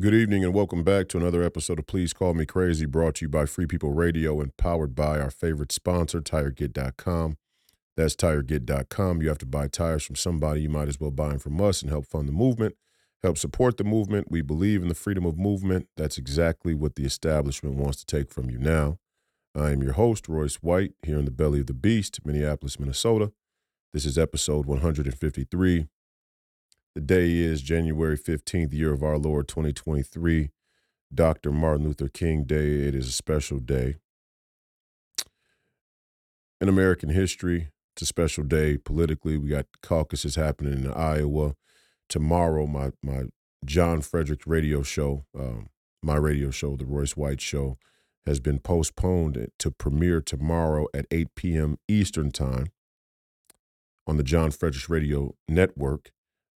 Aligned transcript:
Good 0.00 0.14
evening 0.14 0.42
and 0.44 0.54
welcome 0.54 0.82
back 0.82 1.08
to 1.08 1.18
another 1.18 1.42
episode 1.42 1.78
of 1.78 1.86
Please 1.86 2.14
Call 2.14 2.32
Me 2.32 2.46
Crazy, 2.46 2.86
brought 2.86 3.16
to 3.16 3.26
you 3.26 3.28
by 3.28 3.44
Free 3.44 3.66
People 3.66 3.92
Radio 3.92 4.40
and 4.40 4.56
powered 4.56 4.94
by 4.94 5.20
our 5.20 5.30
favorite 5.30 5.72
sponsor, 5.72 6.22
TireGet.com. 6.22 7.36
That's 7.98 8.16
TireGet.com. 8.16 9.20
You 9.20 9.28
have 9.28 9.36
to 9.38 9.46
buy 9.46 9.68
tires 9.68 10.02
from 10.02 10.16
somebody, 10.16 10.62
you 10.62 10.70
might 10.70 10.88
as 10.88 10.98
well 10.98 11.10
buy 11.10 11.28
them 11.28 11.38
from 11.38 11.60
us 11.60 11.82
and 11.82 11.90
help 11.90 12.06
fund 12.06 12.26
the 12.28 12.32
movement, 12.32 12.76
help 13.22 13.36
support 13.36 13.76
the 13.76 13.84
movement. 13.84 14.30
We 14.30 14.40
believe 14.40 14.80
in 14.80 14.88
the 14.88 14.94
freedom 14.94 15.26
of 15.26 15.36
movement. 15.36 15.88
That's 15.98 16.16
exactly 16.16 16.72
what 16.72 16.94
the 16.94 17.04
establishment 17.04 17.74
wants 17.74 18.02
to 18.02 18.06
take 18.06 18.32
from 18.32 18.48
you 18.48 18.56
now. 18.56 19.00
I 19.54 19.72
am 19.72 19.82
your 19.82 19.92
host, 19.92 20.28
Royce 20.28 20.62
White, 20.62 20.94
here 21.02 21.18
in 21.18 21.26
the 21.26 21.30
belly 21.30 21.60
of 21.60 21.66
the 21.66 21.74
beast, 21.74 22.20
Minneapolis, 22.24 22.80
Minnesota. 22.80 23.32
This 23.92 24.06
is 24.06 24.16
episode 24.16 24.64
153. 24.64 25.88
The 26.96 27.00
day 27.00 27.38
is 27.38 27.62
January 27.62 28.18
15th, 28.18 28.72
year 28.72 28.92
of 28.92 29.04
our 29.04 29.16
Lord 29.16 29.46
2023, 29.46 30.50
Dr. 31.14 31.52
Martin 31.52 31.86
Luther 31.86 32.08
King 32.08 32.42
Day. 32.42 32.88
It 32.88 32.96
is 32.96 33.06
a 33.06 33.12
special 33.12 33.60
day. 33.60 33.94
In 36.60 36.68
American 36.68 37.10
history, 37.10 37.68
it's 37.94 38.02
a 38.02 38.06
special 38.06 38.42
day 38.42 38.76
politically. 38.76 39.38
We 39.38 39.50
got 39.50 39.66
caucuses 39.84 40.34
happening 40.34 40.84
in 40.84 40.92
Iowa. 40.92 41.54
Tomorrow, 42.08 42.66
my, 42.66 42.90
my 43.04 43.26
John 43.64 44.00
Frederick 44.00 44.40
radio 44.44 44.82
show, 44.82 45.26
um, 45.38 45.68
my 46.02 46.16
radio 46.16 46.50
show, 46.50 46.74
The 46.76 46.86
Royce 46.86 47.16
White 47.16 47.40
Show, 47.40 47.78
has 48.26 48.40
been 48.40 48.58
postponed 48.58 49.46
to 49.60 49.70
premiere 49.70 50.20
tomorrow 50.20 50.88
at 50.92 51.06
8 51.12 51.36
p.m. 51.36 51.78
Eastern 51.86 52.32
Time 52.32 52.72
on 54.08 54.16
the 54.16 54.24
John 54.24 54.50
Frederick 54.50 54.88
Radio 54.88 55.36
Network 55.48 56.10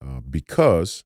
uh, 0.05 0.19
because 0.29 1.03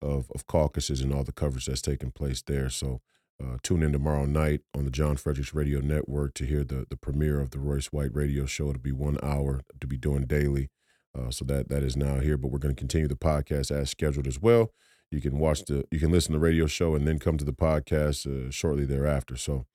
of, 0.00 0.30
of 0.34 0.46
caucuses 0.46 1.00
and 1.00 1.12
all 1.12 1.24
the 1.24 1.32
coverage 1.32 1.66
that's 1.66 1.82
taking 1.82 2.10
place 2.10 2.42
there. 2.42 2.68
So 2.68 3.00
uh, 3.42 3.56
tune 3.62 3.82
in 3.82 3.92
tomorrow 3.92 4.24
night 4.24 4.60
on 4.76 4.84
the 4.84 4.90
John 4.90 5.16
Fredericks 5.16 5.54
Radio 5.54 5.80
Network 5.80 6.34
to 6.34 6.46
hear 6.46 6.64
the, 6.64 6.86
the 6.88 6.96
premiere 6.96 7.40
of 7.40 7.50
the 7.50 7.58
Royce 7.58 7.86
White 7.86 8.14
Radio 8.14 8.46
Show. 8.46 8.70
It'll 8.70 8.80
be 8.80 8.92
one 8.92 9.18
hour 9.22 9.62
to 9.80 9.86
be 9.86 9.96
doing 9.96 10.26
daily. 10.26 10.70
Uh, 11.16 11.30
so 11.30 11.44
that 11.44 11.68
that 11.68 11.82
is 11.82 11.94
now 11.94 12.20
here, 12.20 12.38
but 12.38 12.50
we're 12.50 12.58
going 12.58 12.74
to 12.74 12.78
continue 12.78 13.06
the 13.06 13.14
podcast 13.14 13.70
as 13.70 13.90
scheduled 13.90 14.26
as 14.26 14.40
well. 14.40 14.72
You 15.10 15.20
can 15.20 15.38
watch 15.38 15.64
the, 15.66 15.84
you 15.90 16.00
can 16.00 16.10
listen 16.10 16.32
to 16.32 16.38
the 16.38 16.44
radio 16.44 16.66
show 16.66 16.94
and 16.94 17.06
then 17.06 17.18
come 17.18 17.36
to 17.36 17.44
the 17.44 17.52
podcast 17.52 18.26
uh, 18.26 18.50
shortly 18.50 18.86
thereafter. 18.86 19.36
So 19.36 19.66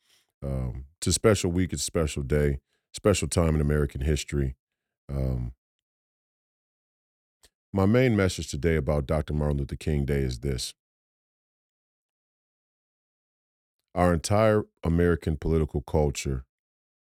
um, 0.43 0.85
it's 0.99 1.07
a 1.07 1.13
special 1.13 1.51
week. 1.51 1.73
It's 1.73 1.83
a 1.83 1.85
special 1.85 2.23
day, 2.23 2.59
special 2.93 3.27
time 3.27 3.53
in 3.53 3.61
American 3.61 4.01
history. 4.01 4.55
Um, 5.09 5.53
my 7.77 7.85
main 7.85 8.15
message 8.15 8.49
today 8.49 8.75
about 8.75 9.05
Dr. 9.05 9.35
Martin 9.35 9.59
Luther 9.59 9.75
King 9.75 10.03
Day 10.03 10.21
is 10.21 10.39
this 10.39 10.73
Our 13.93 14.15
entire 14.15 14.63
American 14.83 15.37
political 15.37 15.81
culture 15.81 16.45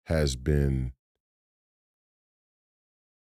has 0.08 0.36
been 0.36 0.92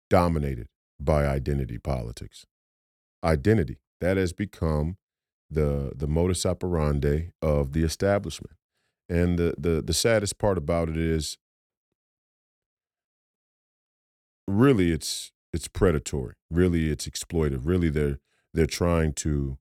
dominated 0.09 0.65
by 0.99 1.27
identity 1.27 1.77
politics. 1.77 2.47
Identity 3.23 3.77
that 4.01 4.17
has 4.17 4.33
become 4.33 4.97
the 5.47 5.91
the 5.95 6.07
modus 6.07 6.43
operandi 6.43 7.29
of 7.39 7.73
the 7.73 7.83
establishment. 7.83 8.55
And 9.09 9.37
the 9.37 9.53
the 9.59 9.83
the 9.83 9.93
saddest 9.93 10.39
part 10.39 10.57
about 10.57 10.89
it 10.89 10.97
is 10.97 11.37
really 14.47 14.91
it's 14.91 15.31
it's 15.53 15.67
predatory. 15.67 16.33
Really, 16.49 16.89
it's 16.89 17.07
exploitive. 17.07 17.61
Really, 17.65 17.89
they're 17.89 18.19
they're 18.53 18.65
trying 18.65 19.13
to 19.13 19.57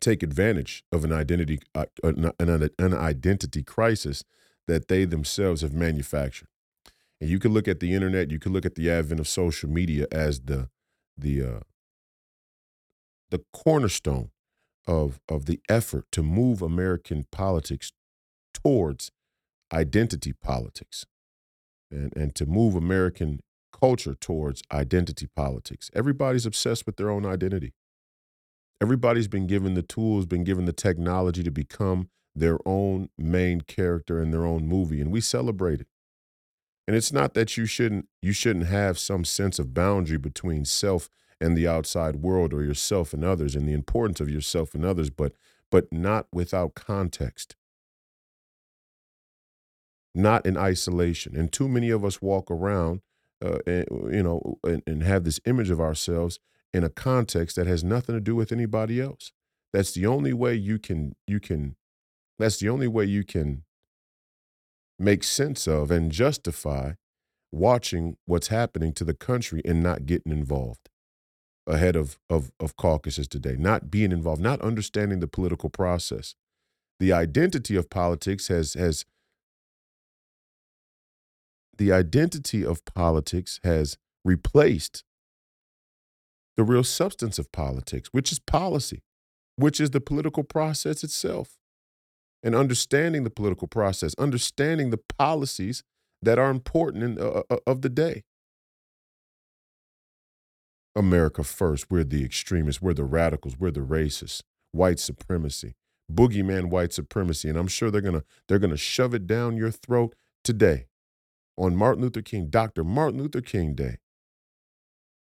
take 0.00 0.22
advantage 0.22 0.82
of 0.90 1.04
an 1.04 1.12
identity 1.12 1.60
uh, 1.74 1.86
an, 2.02 2.32
an, 2.38 2.70
an 2.78 2.94
identity 2.94 3.62
crisis 3.62 4.24
that 4.66 4.88
they 4.88 5.04
themselves 5.04 5.62
have 5.62 5.72
manufactured. 5.72 6.48
And 7.20 7.28
you 7.28 7.38
can 7.38 7.52
look 7.52 7.68
at 7.68 7.80
the 7.80 7.94
internet, 7.94 8.30
you 8.30 8.38
can 8.38 8.52
look 8.52 8.64
at 8.64 8.76
the 8.76 8.90
advent 8.90 9.20
of 9.20 9.28
social 9.28 9.68
media 9.68 10.06
as 10.10 10.40
the 10.40 10.68
the 11.16 11.42
uh, 11.42 11.60
the 13.30 13.42
cornerstone 13.52 14.30
of 14.86 15.20
of 15.28 15.46
the 15.46 15.60
effort 15.68 16.06
to 16.12 16.22
move 16.22 16.62
American 16.62 17.26
politics 17.30 17.92
towards 18.54 19.10
identity 19.72 20.32
politics 20.32 21.04
and 21.90 22.16
and 22.16 22.34
to 22.34 22.46
move 22.46 22.74
American 22.74 23.40
culture 23.80 24.14
towards 24.14 24.62
identity 24.72 25.28
politics. 25.34 25.90
Everybody's 25.94 26.46
obsessed 26.46 26.86
with 26.86 26.96
their 26.96 27.10
own 27.10 27.24
identity. 27.24 27.72
Everybody's 28.82 29.28
been 29.28 29.46
given 29.46 29.74
the 29.74 29.82
tools, 29.82 30.26
been 30.26 30.44
given 30.44 30.64
the 30.64 30.72
technology 30.72 31.42
to 31.42 31.50
become 31.50 32.08
their 32.34 32.58
own 32.66 33.10
main 33.18 33.60
character 33.62 34.22
in 34.22 34.30
their 34.30 34.46
own 34.46 34.66
movie, 34.66 35.00
and 35.00 35.10
we 35.10 35.20
celebrate 35.20 35.80
it. 35.80 35.86
And 36.86 36.96
it's 36.96 37.12
not 37.12 37.34
that 37.34 37.56
you 37.56 37.66
shouldn't 37.66 38.08
you 38.22 38.32
shouldn't 38.32 38.66
have 38.66 38.98
some 38.98 39.24
sense 39.24 39.58
of 39.58 39.74
boundary 39.74 40.18
between 40.18 40.64
self 40.64 41.08
and 41.40 41.56
the 41.56 41.68
outside 41.68 42.16
world 42.16 42.52
or 42.52 42.62
yourself 42.62 43.12
and 43.12 43.24
others 43.24 43.54
and 43.54 43.68
the 43.68 43.72
importance 43.72 44.20
of 44.20 44.30
yourself 44.30 44.74
and 44.74 44.84
others, 44.84 45.10
but 45.10 45.32
but 45.70 45.92
not 45.92 46.26
without 46.32 46.74
context. 46.74 47.56
Not 50.14 50.44
in 50.44 50.56
isolation. 50.56 51.36
And 51.36 51.52
too 51.52 51.68
many 51.68 51.90
of 51.90 52.04
us 52.04 52.20
walk 52.20 52.50
around 52.50 53.02
uh, 53.44 53.58
and, 53.66 53.86
you 54.12 54.22
know, 54.22 54.58
and, 54.64 54.82
and 54.86 55.02
have 55.02 55.24
this 55.24 55.40
image 55.46 55.70
of 55.70 55.80
ourselves 55.80 56.38
in 56.72 56.84
a 56.84 56.90
context 56.90 57.56
that 57.56 57.66
has 57.66 57.82
nothing 57.82 58.14
to 58.14 58.20
do 58.20 58.36
with 58.36 58.52
anybody 58.52 59.00
else. 59.00 59.32
That's 59.72 59.92
the 59.92 60.06
only 60.06 60.32
way 60.32 60.54
you 60.54 60.78
can 60.78 61.14
you 61.26 61.40
can. 61.40 61.76
That's 62.38 62.58
the 62.58 62.68
only 62.68 62.88
way 62.88 63.04
you 63.04 63.24
can 63.24 63.64
make 64.98 65.24
sense 65.24 65.66
of 65.66 65.90
and 65.90 66.10
justify 66.10 66.92
watching 67.52 68.16
what's 68.26 68.48
happening 68.48 68.92
to 68.94 69.04
the 69.04 69.14
country 69.14 69.62
and 69.64 69.82
not 69.82 70.06
getting 70.06 70.32
involved 70.32 70.88
ahead 71.66 71.96
of, 71.96 72.18
of, 72.28 72.50
of 72.58 72.76
caucuses 72.76 73.28
today, 73.28 73.56
not 73.58 73.90
being 73.90 74.12
involved, 74.12 74.40
not 74.40 74.60
understanding 74.60 75.20
the 75.20 75.26
political 75.26 75.68
process. 75.70 76.34
The 76.98 77.12
identity 77.12 77.76
of 77.76 77.90
politics 77.90 78.48
has 78.48 78.74
has 78.74 79.04
the 81.80 81.90
identity 81.90 82.62
of 82.62 82.84
politics 82.84 83.58
has 83.64 83.96
replaced 84.22 85.02
the 86.58 86.62
real 86.62 86.84
substance 86.84 87.38
of 87.38 87.50
politics, 87.52 88.10
which 88.12 88.30
is 88.30 88.38
policy, 88.38 89.02
which 89.56 89.80
is 89.80 89.90
the 89.90 90.00
political 90.00 90.44
process 90.44 91.02
itself. 91.02 91.56
And 92.42 92.54
understanding 92.54 93.24
the 93.24 93.30
political 93.30 93.66
process, 93.66 94.14
understanding 94.18 94.90
the 94.90 95.00
policies 95.18 95.82
that 96.20 96.38
are 96.38 96.50
important 96.50 97.02
in, 97.02 97.18
uh, 97.18 97.42
uh 97.48 97.56
of 97.66 97.80
the 97.80 97.88
day. 97.88 98.24
America 100.94 101.42
first, 101.42 101.90
we're 101.90 102.04
the 102.04 102.22
extremists, 102.22 102.82
we're 102.82 102.92
the 102.92 103.04
radicals, 103.04 103.56
we're 103.58 103.70
the 103.70 103.80
racists, 103.80 104.42
white 104.72 104.98
supremacy, 104.98 105.76
boogeyman 106.12 106.66
white 106.66 106.92
supremacy. 106.92 107.48
And 107.48 107.56
I'm 107.56 107.68
sure 107.68 107.90
they're 107.90 108.02
gonna 108.02 108.24
they're 108.48 108.58
gonna 108.58 108.76
shove 108.76 109.14
it 109.14 109.26
down 109.26 109.56
your 109.56 109.70
throat 109.70 110.14
today 110.44 110.88
on 111.60 111.76
Martin 111.76 112.02
Luther 112.02 112.22
King, 112.22 112.48
Dr. 112.48 112.82
Martin 112.82 113.20
Luther 113.20 113.42
King 113.42 113.74
Day. 113.74 113.98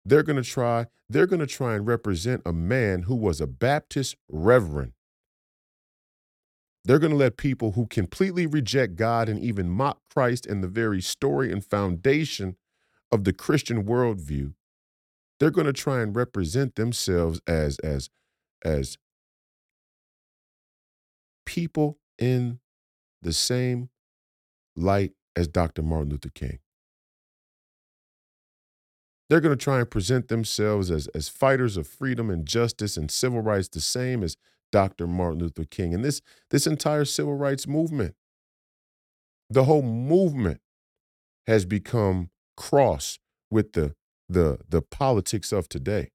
They're 0.06 0.24
going 0.24 0.42
to 0.42 0.50
try, 0.50 0.88
they're 1.10 1.28
going 1.28 1.42
to 1.42 1.48
try 1.48 1.76
and 1.76 1.86
represent 1.86 2.42
a 2.46 2.54
man 2.54 3.04
who 3.04 3.16
was 3.16 3.42
a 3.42 3.48
Baptist 3.48 4.16
reverend. 4.30 4.94
They're 6.86 7.00
going 7.00 7.12
to 7.12 7.18
let 7.18 7.38
people 7.38 7.74
who 7.74 7.86
completely 7.86 8.48
reject 8.48 8.96
God 8.96 9.30
and 9.30 9.40
even 9.40 9.70
mock 9.70 10.00
Christ 10.12 10.48
and 10.48 10.64
the 10.64 10.68
very 10.68 11.02
story 11.02 11.52
and 11.52 11.64
foundation 11.64 12.56
of 13.12 13.26
the 13.26 13.34
Christian 13.34 13.84
worldview, 13.84 14.54
they're 15.40 15.52
going 15.52 15.68
to 15.68 15.74
try 15.74 16.02
and 16.02 16.16
represent 16.16 16.76
themselves 16.76 17.42
as 17.46 17.78
as 17.80 18.10
as 18.64 18.98
people 21.46 22.00
in 22.18 22.60
the 23.22 23.34
same 23.34 23.90
light 24.76 25.12
as 25.36 25.48
Dr. 25.48 25.82
Martin 25.82 26.10
Luther 26.10 26.30
King. 26.30 26.60
They're 29.30 29.40
going 29.40 29.58
to 29.58 29.64
try 29.64 29.80
and 29.80 29.90
present 29.90 30.28
themselves 30.28 30.92
as, 30.92 31.08
as 31.08 31.30
fighters 31.30 31.78
of 31.78 31.88
freedom 31.88 32.30
and 32.30 32.46
justice 32.46 32.98
and 32.98 33.10
civil 33.10 33.40
rights, 33.40 33.70
the 33.70 33.80
same 33.80 34.24
as 34.24 34.36
Dr. 34.74 35.08
Martin 35.08 35.40
Luther 35.40 35.64
King. 35.64 35.94
And 35.94 36.04
this, 36.04 36.22
this 36.50 36.68
entire 36.68 37.06
civil 37.06 37.36
rights 37.36 37.66
movement, 37.66 38.16
the 39.50 39.64
whole 39.64 39.84
movement 39.84 40.60
has 41.48 41.66
become 41.66 42.30
cross 42.58 43.20
with 43.50 43.74
the, 43.74 43.96
the, 44.28 44.60
the 44.68 44.82
politics 44.82 45.52
of 45.52 45.70
today. 45.70 46.12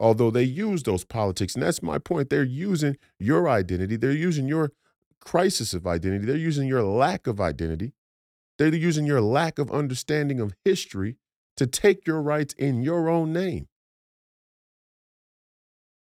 Although 0.00 0.30
they 0.30 0.44
use 0.44 0.82
those 0.82 1.04
politics, 1.04 1.54
and 1.54 1.62
that's 1.62 1.82
my 1.82 1.98
point, 1.98 2.30
they're 2.30 2.42
using 2.44 2.96
your 3.18 3.48
identity, 3.48 3.96
they're 3.96 4.12
using 4.12 4.46
your 4.46 4.72
crisis 5.20 5.74
of 5.74 5.86
identity, 5.86 6.26
they're 6.26 6.36
using 6.36 6.68
your 6.68 6.84
lack 6.84 7.26
of 7.26 7.40
identity 7.40 7.94
they're 8.58 8.74
using 8.74 9.06
your 9.06 9.20
lack 9.20 9.58
of 9.58 9.70
understanding 9.70 10.40
of 10.40 10.54
history 10.64 11.16
to 11.56 11.66
take 11.66 12.06
your 12.06 12.20
rights 12.20 12.54
in 12.54 12.82
your 12.82 13.08
own 13.08 13.32
name. 13.32 13.68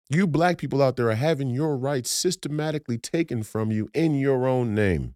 You 0.09 0.27
black 0.27 0.59
people 0.59 0.83
out 0.83 0.95
there 0.95 1.09
are 1.09 1.15
having 1.15 1.49
your 1.49 1.75
rights 1.75 2.11
systematically 2.11 2.99
taken 2.99 3.41
from 3.41 3.71
you 3.71 3.89
in 3.93 4.13
your 4.15 4.47
own 4.47 4.75
name. 4.75 5.15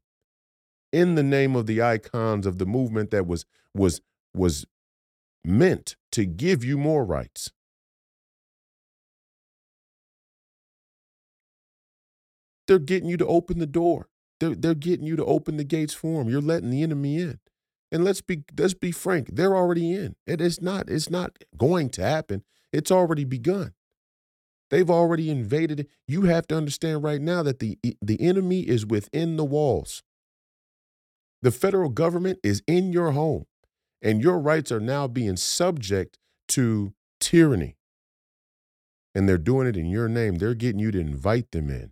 In 0.91 1.13
the 1.13 1.23
name 1.23 1.55
of 1.55 1.67
the 1.67 1.81
icons 1.81 2.47
of 2.47 2.57
the 2.57 2.65
movement 2.65 3.11
that 3.11 3.27
was 3.27 3.45
was 3.75 4.01
was 4.33 4.65
meant 5.45 5.95
to 6.11 6.25
give 6.25 6.63
you 6.63 6.77
more 6.77 7.05
rights. 7.05 7.51
They're 12.67 12.79
getting 12.79 13.09
you 13.09 13.17
to 13.17 13.27
open 13.27 13.59
the 13.59 13.67
door. 13.67 14.09
They're, 14.39 14.55
they're 14.55 14.73
getting 14.75 15.05
you 15.05 15.15
to 15.15 15.25
open 15.25 15.57
the 15.57 15.63
gates 15.63 15.93
for 15.93 16.19
them. 16.19 16.29
You're 16.31 16.41
letting 16.41 16.69
the 16.69 16.83
enemy 16.83 17.17
in. 17.17 17.39
And 17.91 18.03
let's 18.03 18.21
be 18.21 18.43
let's 18.57 18.75
be 18.75 18.91
frank, 18.91 19.29
they're 19.33 19.55
already 19.55 19.93
in. 19.93 20.15
It 20.27 20.41
is 20.41 20.61
not 20.61 20.89
it's 20.89 21.09
not 21.09 21.37
going 21.57 21.89
to 21.91 22.03
happen. 22.03 22.43
It's 22.71 22.91
already 22.91 23.23
begun. 23.25 23.73
They've 24.69 24.89
already 24.89 25.31
invaded. 25.31 25.87
You 26.07 26.23
have 26.23 26.47
to 26.47 26.57
understand 26.57 27.03
right 27.03 27.21
now 27.21 27.41
that 27.43 27.59
the 27.59 27.79
the 28.01 28.21
enemy 28.21 28.61
is 28.61 28.85
within 28.85 29.37
the 29.37 29.45
walls. 29.45 30.03
The 31.41 31.51
federal 31.51 31.89
government 31.89 32.39
is 32.43 32.61
in 32.67 32.93
your 32.93 33.11
home, 33.11 33.45
and 34.01 34.21
your 34.21 34.39
rights 34.39 34.71
are 34.71 34.79
now 34.79 35.07
being 35.07 35.37
subject 35.37 36.17
to 36.49 36.93
tyranny. 37.19 37.77
And 39.15 39.27
they're 39.27 39.39
doing 39.39 39.67
it 39.67 39.75
in 39.75 39.87
your 39.87 40.07
name. 40.07 40.35
They're 40.35 40.53
getting 40.53 40.79
you 40.79 40.91
to 40.91 40.99
invite 40.99 41.51
them 41.51 41.71
in. 41.71 41.91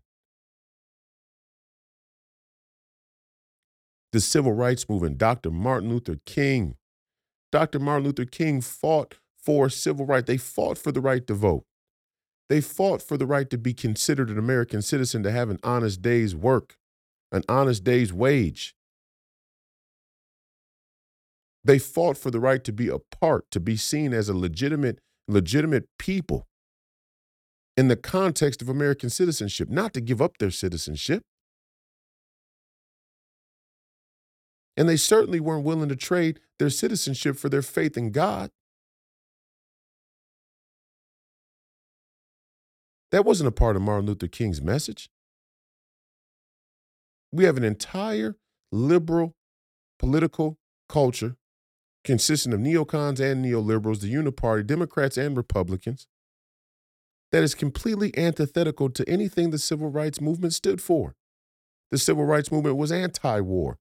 The 4.12 4.21
civil 4.21 4.54
rights 4.54 4.88
movement, 4.88 5.18
Dr. 5.18 5.51
Martin 5.51 5.89
Luther 5.89 6.19
King. 6.25 6.75
Dr. 7.51 7.80
Martin 7.80 8.06
Luther 8.06 8.25
King 8.25 8.62
fought 8.62 9.15
for 9.38 9.69
civil 9.69 10.06
rights. 10.06 10.27
They 10.27 10.38
fought 10.38 10.77
for 10.77 10.92
the 10.92 11.01
right 11.01 11.25
to 11.27 11.33
vote. 11.33 11.63
They 12.50 12.62
fought 12.62 13.01
for 13.01 13.18
the 13.18 13.25
right 13.25 13.50
to 13.50 13.57
be 13.57 13.74
considered 13.74 14.30
an 14.30 14.38
American 14.38 14.81
citizen, 14.81 15.24
to 15.24 15.31
have 15.31 15.50
an 15.50 15.59
honest 15.63 16.01
day's 16.01 16.36
work, 16.36 16.77
an 17.31 17.44
honest 17.50 17.83
day's 17.83 18.13
wage. 18.13 18.74
They 21.63 21.80
fought 21.80 22.18
for 22.18 22.31
the 22.31 22.39
right 22.39 22.63
to 22.63 22.71
be 22.71 22.88
a 22.88 23.00
part, 23.00 23.51
to 23.51 23.59
be 23.59 23.75
seen 23.75 24.13
as 24.13 24.30
a 24.30 24.33
legitimate, 24.33 25.00
legitimate 25.27 25.89
people 26.00 26.48
in 27.75 27.89
the 27.89 27.98
context 27.98 28.62
of 28.62 28.69
American 28.69 29.09
citizenship, 29.09 29.69
not 29.69 29.94
to 29.94 30.01
give 30.01 30.21
up 30.21 30.38
their 30.38 30.51
citizenship. 30.51 31.24
And 34.78 34.88
they 34.88 34.96
certainly 34.96 35.40
weren't 35.40 35.66
willing 35.66 35.90
to 35.90 35.96
trade 35.96 36.40
their 36.60 36.70
citizenship 36.70 37.36
for 37.36 37.50
their 37.50 37.64
faith 37.64 37.98
in 37.98 38.12
God. 38.12 38.52
That 43.12 43.26
wasn't 43.26 43.48
a 43.48 43.52
part 43.52 43.76
of 43.76 43.82
Martin 43.82 44.06
Luther 44.06 44.28
King's 44.28 44.62
message. 44.62 45.10
We 47.32 47.46
have 47.46 47.58
an 47.58 47.64
entire 47.64 48.36
liberal 48.72 49.34
political 49.98 50.58
culture 50.88 51.36
consisting 52.04 52.54
of 52.54 52.60
neocons 52.60 53.20
and 53.20 53.44
neoliberals, 53.44 54.00
the 54.00 54.14
uniparty, 54.14 54.66
Democrats 54.66 55.18
and 55.18 55.36
Republicans, 55.36 56.08
that 57.32 57.44
is 57.44 57.56
completely 57.56 58.18
antithetical 58.18 58.90
to 58.90 59.08
anything 59.10 59.50
the 59.50 59.58
civil 59.58 59.90
rights 59.90 60.22
movement 60.22 60.54
stood 60.54 60.82
for. 60.82 61.16
The 61.92 61.98
civil 61.98 62.26
rights 62.26 62.52
movement 62.52 62.78
was 62.78 62.92
anti-war. 62.92 63.78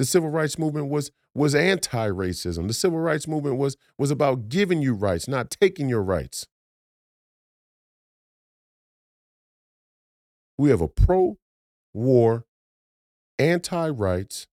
The 0.00 0.06
civil 0.06 0.30
rights 0.30 0.58
movement 0.58 0.88
was 0.88 1.10
was 1.34 1.54
anti-racism. 1.54 2.66
The 2.68 2.72
civil 2.72 3.00
rights 3.00 3.28
movement 3.28 3.58
was 3.58 3.76
was 3.98 4.10
about 4.10 4.48
giving 4.48 4.80
you 4.80 4.94
rights, 4.94 5.28
not 5.28 5.50
taking 5.50 5.90
your 5.90 6.02
rights. 6.02 6.46
We 10.56 10.70
have 10.70 10.80
a 10.80 10.88
pro 10.88 11.36
war, 11.92 12.46
anti 13.38 13.90
rights, 13.90 14.46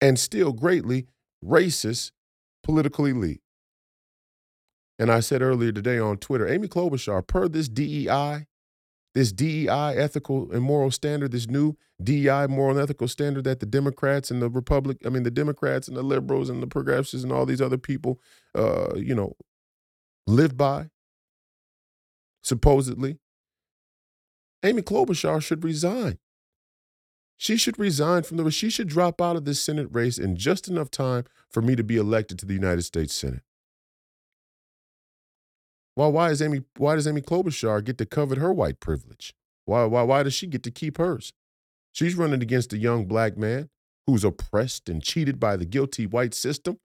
and 0.00 0.18
still 0.18 0.52
greatly 0.52 1.06
racist 1.40 2.10
political 2.64 3.04
elite. 3.06 3.42
And 4.98 5.08
I 5.08 5.20
said 5.20 5.40
earlier 5.40 5.70
today 5.70 6.00
on 6.00 6.16
Twitter, 6.16 6.48
Amy 6.48 6.66
Klobuchar, 6.66 7.24
per 7.24 7.46
this 7.46 7.68
DEI, 7.68 8.46
this 9.14 9.32
DEI 9.32 9.96
ethical 9.96 10.50
and 10.52 10.62
moral 10.62 10.90
standard, 10.90 11.32
this 11.32 11.48
new 11.48 11.76
DEI 12.02 12.46
moral 12.46 12.76
and 12.76 12.80
ethical 12.80 13.08
standard 13.08 13.44
that 13.44 13.60
the 13.60 13.66
Democrats 13.66 14.30
and 14.30 14.40
the 14.40 14.48
Republic, 14.48 14.98
I 15.04 15.08
mean 15.08 15.24
the 15.24 15.30
Democrats 15.30 15.88
and 15.88 15.96
the 15.96 16.02
liberals 16.02 16.48
and 16.48 16.62
the 16.62 16.66
progressives 16.66 17.24
and 17.24 17.32
all 17.32 17.46
these 17.46 17.60
other 17.60 17.78
people, 17.78 18.20
uh, 18.54 18.94
you 18.96 19.14
know, 19.14 19.36
live 20.26 20.56
by, 20.56 20.90
supposedly. 22.42 23.18
Amy 24.62 24.82
Klobuchar 24.82 25.42
should 25.42 25.64
resign. 25.64 26.18
She 27.36 27.56
should 27.56 27.78
resign 27.78 28.22
from 28.22 28.36
the 28.36 28.50
she 28.50 28.68
should 28.68 28.88
drop 28.88 29.20
out 29.22 29.34
of 29.34 29.46
this 29.46 29.62
Senate 29.62 29.88
race 29.90 30.18
in 30.18 30.36
just 30.36 30.68
enough 30.68 30.90
time 30.90 31.24
for 31.48 31.62
me 31.62 31.74
to 31.74 31.82
be 31.82 31.96
elected 31.96 32.38
to 32.40 32.46
the 32.46 32.52
United 32.52 32.82
States 32.82 33.14
Senate. 33.14 33.42
Why 35.94 36.06
why 36.06 36.30
is 36.30 36.40
Amy 36.40 36.62
why 36.76 36.94
does 36.94 37.06
Amy 37.06 37.20
Klobuchar 37.20 37.84
get 37.84 37.98
to 37.98 38.06
covet 38.06 38.38
her 38.38 38.52
white 38.52 38.80
privilege? 38.80 39.34
Why 39.64 39.84
why 39.84 40.02
why 40.02 40.22
does 40.22 40.34
she 40.34 40.46
get 40.46 40.62
to 40.64 40.70
keep 40.70 40.98
hers? 40.98 41.32
She's 41.92 42.14
running 42.14 42.42
against 42.42 42.72
a 42.72 42.78
young 42.78 43.06
black 43.06 43.36
man 43.36 43.68
who's 44.06 44.24
oppressed 44.24 44.88
and 44.88 45.02
cheated 45.02 45.40
by 45.40 45.56
the 45.56 45.64
guilty 45.64 46.06
white 46.06 46.34
system. 46.34 46.78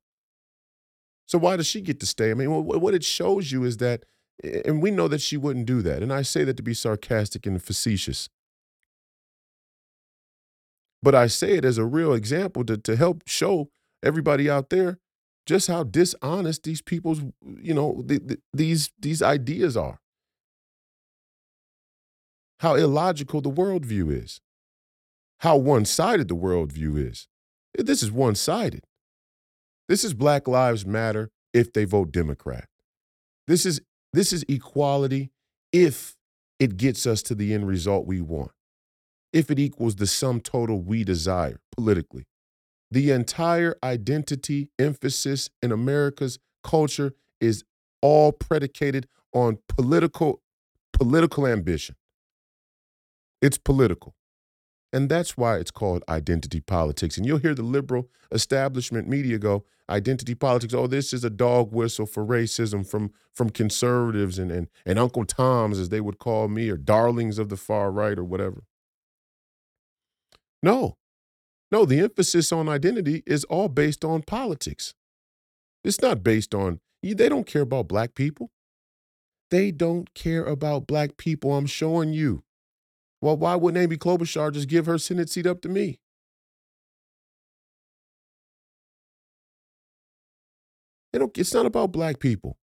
So 1.28 1.38
why 1.38 1.57
does 1.57 1.68
she 1.68 1.81
get 1.81 2.00
to 2.00 2.06
stay? 2.06 2.31
I 2.31 2.34
mean, 2.34 2.50
what 2.50 2.94
it 2.94 3.04
shows 3.04 3.52
you 3.52 3.63
is 3.63 3.78
that 3.78 4.06
and 4.44 4.81
we 4.81 4.92
know 4.92 5.08
that 5.08 5.22
she 5.22 5.38
wouldn't 5.38 5.66
do 5.66 5.81
that. 5.81 6.04
And 6.04 6.12
I 6.12 6.22
say 6.22 6.44
that 6.44 6.58
to 6.58 6.63
be 6.63 6.74
sarcastic 6.74 7.46
and 7.46 7.62
facetious. 7.62 8.30
But 11.01 11.16
I 11.16 11.28
say 11.28 11.54
it 11.54 11.66
as 11.66 11.78
a 11.78 11.86
real 11.86 12.13
example 12.13 12.66
to, 12.66 12.78
to 12.78 12.96
help 12.96 13.24
show 13.28 13.69
everybody 14.04 14.50
out 14.50 14.69
there 14.69 15.00
just 15.46 15.68
how 15.68 15.84
dishonest 15.84 16.64
these 16.64 16.82
people's, 16.82 17.22
you 17.44 17.74
know, 17.74 18.04
the, 18.06 18.20
the, 18.20 18.40
these, 18.54 18.92
these 19.00 19.22
ideas 19.22 19.78
are. 19.78 20.00
How 22.62 22.76
illogical 22.76 23.42
the 23.42 23.52
worldview 23.52 24.24
is. 24.24 24.42
How 25.40 25.58
one 25.58 25.86
sided 25.86 26.28
the 26.28 26.36
worldview 26.36 27.12
is. 27.12 27.28
This 27.78 28.02
is 28.02 28.12
one 28.12 28.36
sided. 28.36 28.84
This 29.88 30.04
is 30.04 30.14
Black 30.14 30.48
Lives 30.48 30.86
Matter 30.86 31.30
if 31.54 31.72
they 31.72 31.86
vote 31.86 32.12
Democrat. 32.12 32.68
This 33.48 33.66
is 33.66 33.82
this 34.14 34.32
is 34.34 34.46
equality 34.48 35.32
if 35.72 36.16
it 36.60 36.78
gets 36.78 37.06
us 37.06 37.22
to 37.24 37.36
the 37.36 37.54
end 37.54 37.68
result 37.68 38.08
we 38.08 38.22
want, 38.22 38.52
if 39.34 39.52
it 39.52 39.60
equals 39.60 39.98
the 39.98 40.08
sum 40.08 40.40
total 40.40 40.80
we 40.82 41.04
desire 41.04 41.60
politically. 41.75 42.24
The 42.92 43.12
entire 43.12 43.75
identity 43.84 44.70
emphasis 44.80 45.50
in 45.62 45.72
America's 45.72 46.39
culture 46.63 47.13
is 47.42 47.63
all 48.01 48.32
predicated 48.32 49.08
on 49.34 49.58
political 49.68 50.42
political 50.94 51.46
ambition. 51.46 51.96
It's 53.42 53.58
political. 53.58 54.15
And 54.94 55.10
that's 55.10 55.36
why 55.36 55.58
it's 55.58 55.72
called 55.72 56.04
identity 56.08 56.62
politics. 56.62 57.18
And 57.18 57.25
you'll 57.25 57.39
hear 57.39 57.54
the 57.54 57.63
liberal 57.63 58.08
establishment 58.32 59.10
media 59.10 59.38
go, 59.38 59.65
identity 59.89 60.36
politics, 60.36 60.74
oh, 60.74 60.88
this 60.88 61.12
is 61.12 61.25
a 61.25 61.30
dog 61.30 61.74
whistle 61.74 62.06
for 62.06 62.25
racism 62.25 62.88
from 62.89 63.12
from 63.34 63.50
conservatives 63.50 64.39
and, 64.39 64.51
and, 64.51 64.68
and 64.86 64.98
Uncle 64.98 65.25
Toms, 65.25 65.80
as 65.80 65.89
they 65.89 66.00
would 66.00 66.18
call 66.18 66.48
me, 66.48 66.70
or 66.70 66.77
darlings 66.77 67.38
of 67.38 67.50
the 67.50 67.58
far 67.58 67.92
right 67.92 68.18
or 68.18 68.24
whatever. 68.24 68.63
No. 70.63 70.98
No, 71.72 71.86
the 71.86 72.00
emphasis 72.00 72.51
on 72.51 72.69
identity 72.69 73.24
is 73.25 73.43
all 73.45 73.67
based 73.67 74.05
on 74.05 74.22
politics. 74.22 74.93
It's 75.84 76.01
not 76.01 76.24
based 76.24 76.55
on, 76.55 76.79
they 77.01 77.29
don't 77.29 77.45
care 77.45 77.62
about 77.63 77.88
black 77.88 78.15
people. 78.15 78.51
They 79.51 79.72
don't 79.72 80.13
care 80.13 80.43
about 80.43 80.88
black 80.88 81.17
people. 81.17 81.55
I'm 81.55 81.67
showing 81.67 82.13
you. 82.13 82.43
Well, 83.22 83.38
why 83.38 83.55
wouldn't 83.55 83.81
Amy 83.81 83.98
Klobuchar 83.98 84.51
just 84.53 84.67
give 84.67 84.86
her 84.86 84.98
Senate 84.98 85.29
seat 85.29 85.45
up 85.45 85.62
to 85.62 85.69
me? 85.69 86.00
They 91.13 91.19
don't, 91.19 91.38
it's 91.38 91.53
not 91.53 91.65
about 91.65 91.91
black 91.91 92.19
people. 92.19 92.57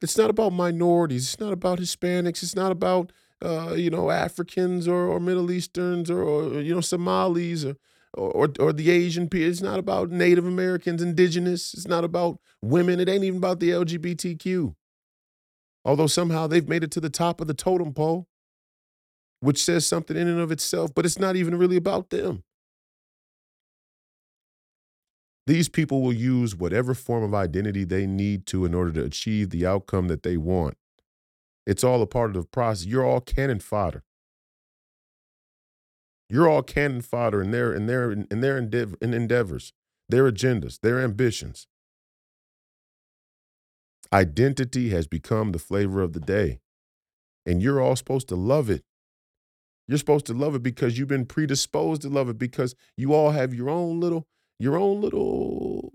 It's 0.00 0.16
not 0.16 0.30
about 0.30 0.52
minorities. 0.52 1.24
It's 1.24 1.40
not 1.40 1.52
about 1.52 1.78
Hispanics. 1.78 2.42
It's 2.42 2.56
not 2.56 2.72
about 2.72 3.12
uh, 3.42 3.74
you 3.74 3.90
know 3.90 4.10
Africans 4.10 4.86
or, 4.86 5.06
or 5.06 5.20
Middle 5.20 5.50
Easterns 5.50 6.10
or, 6.10 6.22
or, 6.22 6.60
you 6.60 6.74
know 6.74 6.80
Somalis 6.80 7.64
or, 7.64 7.76
or 8.14 8.48
or 8.60 8.72
the 8.72 8.90
Asian 8.90 9.28
people. 9.28 9.48
It's 9.48 9.62
not 9.62 9.78
about 9.78 10.10
Native 10.10 10.46
Americans, 10.46 11.02
Indigenous. 11.02 11.74
It's 11.74 11.88
not 11.88 12.04
about 12.04 12.38
women. 12.62 13.00
It 13.00 13.08
ain't 13.08 13.24
even 13.24 13.38
about 13.38 13.60
the 13.60 13.70
LGBTQ. 13.70 14.74
Although 15.84 16.06
somehow 16.06 16.46
they've 16.46 16.68
made 16.68 16.82
it 16.82 16.90
to 16.92 17.00
the 17.00 17.10
top 17.10 17.40
of 17.40 17.46
the 17.46 17.54
totem 17.54 17.92
pole 17.92 18.26
which 19.44 19.62
says 19.62 19.86
something 19.86 20.16
in 20.16 20.26
and 20.26 20.40
of 20.40 20.50
itself, 20.50 20.94
but 20.94 21.04
it's 21.04 21.18
not 21.18 21.36
even 21.36 21.58
really 21.58 21.76
about 21.76 22.08
them. 22.08 22.42
These 25.46 25.68
people 25.68 26.00
will 26.00 26.14
use 26.14 26.56
whatever 26.56 26.94
form 26.94 27.22
of 27.22 27.34
identity 27.34 27.84
they 27.84 28.06
need 28.06 28.46
to 28.46 28.64
in 28.64 28.74
order 28.74 28.92
to 28.92 29.04
achieve 29.04 29.50
the 29.50 29.66
outcome 29.66 30.08
that 30.08 30.22
they 30.22 30.38
want. 30.38 30.78
It's 31.66 31.84
all 31.84 32.02
a 32.02 32.06
part 32.06 32.36
of 32.36 32.42
the 32.42 32.48
process. 32.48 32.86
You're 32.86 33.04
all 33.04 33.20
cannon 33.20 33.60
fodder. 33.60 34.02
You're 36.28 36.48
all 36.48 36.62
cannon 36.62 37.00
fodder 37.00 37.42
in 37.42 37.50
their 37.50 37.72
in 37.72 37.86
their 37.86 38.10
in 38.12 38.40
their 38.40 38.58
endeavor, 38.58 38.96
in 39.00 39.14
endeavors, 39.14 39.72
their 40.08 40.30
agendas, 40.30 40.80
their 40.80 41.00
ambitions. 41.00 41.66
Identity 44.12 44.90
has 44.90 45.06
become 45.06 45.52
the 45.52 45.58
flavor 45.58 46.02
of 46.02 46.12
the 46.12 46.20
day. 46.20 46.60
And 47.46 47.62
you're 47.62 47.80
all 47.80 47.96
supposed 47.96 48.28
to 48.28 48.36
love 48.36 48.70
it. 48.70 48.84
You're 49.86 49.98
supposed 49.98 50.26
to 50.26 50.34
love 50.34 50.54
it 50.54 50.62
because 50.62 50.98
you've 50.98 51.08
been 51.08 51.26
predisposed 51.26 52.02
to 52.02 52.08
love 52.08 52.28
it 52.28 52.38
because 52.38 52.74
you 52.96 53.12
all 53.12 53.32
have 53.32 53.52
your 53.52 53.68
own 53.68 54.00
little 54.00 54.26
your 54.58 54.76
own 54.78 55.00
little 55.00 55.92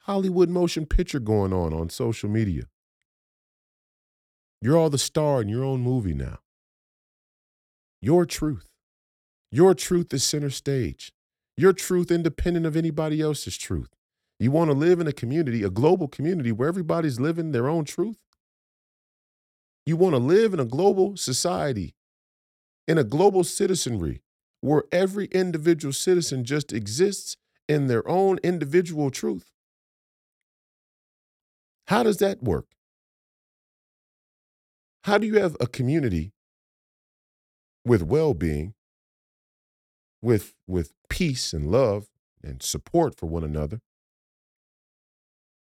Hollywood 0.00 0.48
motion 0.48 0.86
picture 0.86 1.20
going 1.20 1.52
on 1.52 1.72
on 1.72 1.88
social 1.88 2.28
media. 2.28 2.64
You're 4.62 4.76
all 4.76 4.90
the 4.90 4.98
star 4.98 5.40
in 5.40 5.48
your 5.48 5.64
own 5.64 5.80
movie 5.80 6.14
now. 6.14 6.38
Your 8.02 8.26
truth. 8.26 8.68
Your 9.50 9.74
truth 9.74 10.12
is 10.12 10.22
center 10.22 10.50
stage. 10.50 11.12
Your 11.56 11.72
truth 11.72 12.10
independent 12.10 12.66
of 12.66 12.76
anybody 12.76 13.20
else's 13.20 13.56
truth. 13.56 13.88
You 14.38 14.50
want 14.50 14.70
to 14.70 14.76
live 14.76 15.00
in 15.00 15.06
a 15.06 15.12
community, 15.12 15.62
a 15.62 15.70
global 15.70 16.08
community 16.08 16.52
where 16.52 16.68
everybody's 16.68 17.20
living 17.20 17.52
their 17.52 17.68
own 17.68 17.84
truth? 17.84 18.18
You 19.84 19.96
want 19.96 20.14
to 20.14 20.18
live 20.18 20.54
in 20.54 20.60
a 20.60 20.64
global 20.64 21.16
society, 21.16 21.94
in 22.86 22.96
a 22.96 23.04
global 23.04 23.44
citizenry 23.44 24.22
where 24.60 24.84
every 24.92 25.26
individual 25.26 25.92
citizen 25.92 26.44
just 26.44 26.72
exists 26.72 27.36
in 27.68 27.86
their 27.86 28.06
own 28.08 28.38
individual 28.42 29.10
truth? 29.10 29.52
How 31.88 32.02
does 32.02 32.18
that 32.18 32.42
work? 32.42 32.66
How 35.04 35.18
do 35.18 35.26
you 35.26 35.40
have 35.40 35.56
a 35.60 35.66
community 35.66 36.32
with 37.84 38.02
well-being, 38.02 38.74
with 40.20 40.54
with 40.66 40.92
peace 41.08 41.52
and 41.54 41.70
love 41.70 42.08
and 42.42 42.62
support 42.62 43.18
for 43.18 43.26
one 43.26 43.42
another, 43.42 43.80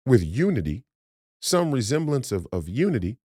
with 0.05 0.25
unity, 0.25 0.85
some 1.41 1.71
resemblance 1.71 2.33
of, 2.33 2.47
of 2.53 2.69
unity, 2.69 3.19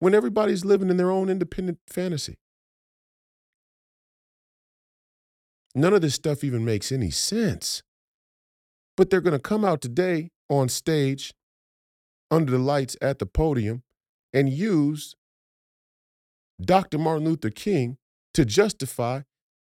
when 0.00 0.14
everybody's 0.14 0.64
living 0.64 0.90
in 0.90 0.96
their 0.96 1.10
own 1.10 1.28
independent 1.28 1.78
fantasy? 1.86 2.38
None 5.74 5.94
of 5.94 6.00
this 6.02 6.16
stuff 6.16 6.42
even 6.42 6.64
makes 6.64 6.90
any 6.90 7.10
sense. 7.10 7.84
But 8.96 9.10
they're 9.10 9.20
going 9.20 9.32
to 9.32 9.38
come 9.38 9.64
out 9.64 9.80
today 9.80 10.30
on 10.48 10.68
stage 10.68 11.32
under 12.30 12.50
the 12.50 12.58
lights 12.58 12.96
at 13.00 13.20
the 13.20 13.26
podium 13.26 13.84
and 14.32 14.48
use 14.48 15.14
Dr. 16.60 16.98
Martin 16.98 17.24
Luther 17.24 17.50
King 17.50 17.96
to 18.34 18.44
justify 18.44 19.22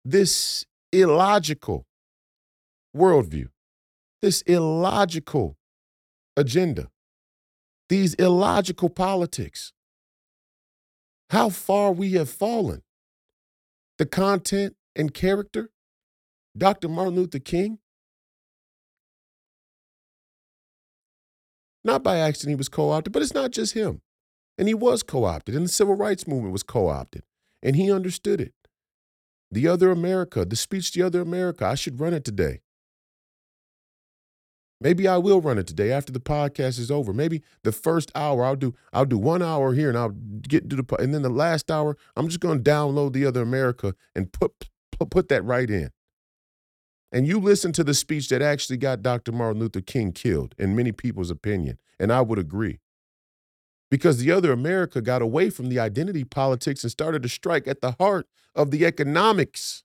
this 0.03 0.65
illogical 0.91 1.85
worldview, 2.95 3.47
this 4.21 4.41
illogical 4.43 5.57
agenda, 6.35 6.89
these 7.89 8.13
illogical 8.15 8.89
politics. 8.89 9.73
How 11.29 11.49
far 11.49 11.93
we 11.93 12.13
have 12.13 12.29
fallen. 12.29 12.81
The 13.97 14.05
content 14.05 14.75
and 14.95 15.13
character, 15.13 15.69
Dr. 16.57 16.89
Martin 16.89 17.15
Luther 17.15 17.39
King. 17.39 17.79
Not 21.83 22.03
by 22.03 22.17
accident 22.17 22.51
he 22.51 22.55
was 22.55 22.69
co 22.69 22.91
opted, 22.91 23.13
but 23.13 23.21
it's 23.21 23.33
not 23.33 23.51
just 23.51 23.73
him. 23.73 24.01
And 24.61 24.67
he 24.67 24.75
was 24.75 25.01
co 25.01 25.23
opted, 25.23 25.55
and 25.55 25.65
the 25.65 25.69
civil 25.69 25.95
rights 25.95 26.27
movement 26.27 26.53
was 26.53 26.61
co 26.61 26.87
opted, 26.87 27.23
and 27.63 27.75
he 27.75 27.91
understood 27.91 28.39
it. 28.39 28.53
The 29.49 29.67
Other 29.67 29.89
America, 29.89 30.45
the 30.45 30.55
speech 30.55 30.91
The 30.91 31.01
Other 31.01 31.19
America, 31.19 31.65
I 31.65 31.73
should 31.73 31.99
run 31.99 32.13
it 32.13 32.23
today. 32.23 32.61
Maybe 34.79 35.07
I 35.07 35.17
will 35.17 35.41
run 35.41 35.57
it 35.57 35.65
today 35.65 35.91
after 35.91 36.13
the 36.13 36.19
podcast 36.19 36.77
is 36.77 36.91
over. 36.91 37.11
Maybe 37.11 37.41
the 37.63 37.71
first 37.71 38.11
hour 38.13 38.45
I'll 38.45 38.55
do 38.55 38.75
I'll 38.93 39.07
do 39.07 39.17
one 39.17 39.41
hour 39.41 39.73
here 39.73 39.89
and 39.89 39.97
I'll 39.97 40.15
get 40.43 40.69
to 40.69 40.75
the 40.75 40.95
and 40.99 41.11
then 41.11 41.23
the 41.23 41.29
last 41.29 41.71
hour 41.71 41.97
I'm 42.15 42.27
just 42.27 42.39
going 42.39 42.63
to 42.63 42.71
download 42.71 43.13
the 43.13 43.25
other 43.25 43.41
America 43.41 43.95
and 44.15 44.31
put, 44.31 44.69
put 44.91 45.09
put 45.09 45.27
that 45.29 45.43
right 45.43 45.71
in. 45.71 45.89
And 47.11 47.25
you 47.25 47.39
listen 47.39 47.71
to 47.73 47.83
the 47.83 47.95
speech 47.95 48.29
that 48.29 48.43
actually 48.43 48.77
got 48.77 49.01
Dr. 49.01 49.31
Martin 49.31 49.59
Luther 49.59 49.81
King 49.81 50.11
killed, 50.11 50.53
in 50.59 50.75
many 50.75 50.91
people's 50.91 51.31
opinion, 51.31 51.79
and 51.99 52.13
I 52.13 52.21
would 52.21 52.37
agree 52.37 52.80
because 53.91 54.17
the 54.17 54.31
other 54.31 54.53
America 54.53 55.01
got 55.01 55.21
away 55.21 55.49
from 55.49 55.67
the 55.67 55.77
identity 55.77 56.23
politics 56.23 56.83
and 56.83 56.89
started 56.89 57.21
to 57.21 57.29
strike 57.29 57.67
at 57.67 57.81
the 57.81 57.91
heart 57.99 58.25
of 58.55 58.71
the 58.71 58.85
economics. 58.85 59.83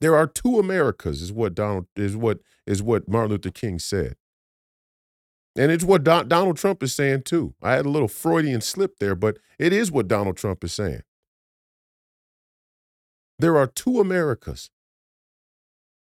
There 0.00 0.16
are 0.16 0.26
two 0.26 0.58
Americas, 0.58 1.20
is 1.20 1.30
what 1.30 1.54
Donald 1.54 1.86
is 1.94 2.16
what 2.16 2.38
is 2.66 2.82
what 2.82 3.06
Martin 3.06 3.32
Luther 3.32 3.50
King 3.50 3.78
said. 3.78 4.16
And 5.54 5.70
it's 5.70 5.84
what 5.84 6.04
Don, 6.04 6.28
Donald 6.28 6.56
Trump 6.56 6.82
is 6.82 6.94
saying 6.94 7.24
too. 7.24 7.54
I 7.62 7.72
had 7.72 7.84
a 7.84 7.90
little 7.90 8.08
Freudian 8.08 8.62
slip 8.62 8.98
there, 8.98 9.14
but 9.14 9.36
it 9.58 9.74
is 9.74 9.92
what 9.92 10.08
Donald 10.08 10.38
Trump 10.38 10.64
is 10.64 10.72
saying. 10.72 11.02
There 13.38 13.58
are 13.58 13.66
two 13.66 14.00
Americas. 14.00 14.70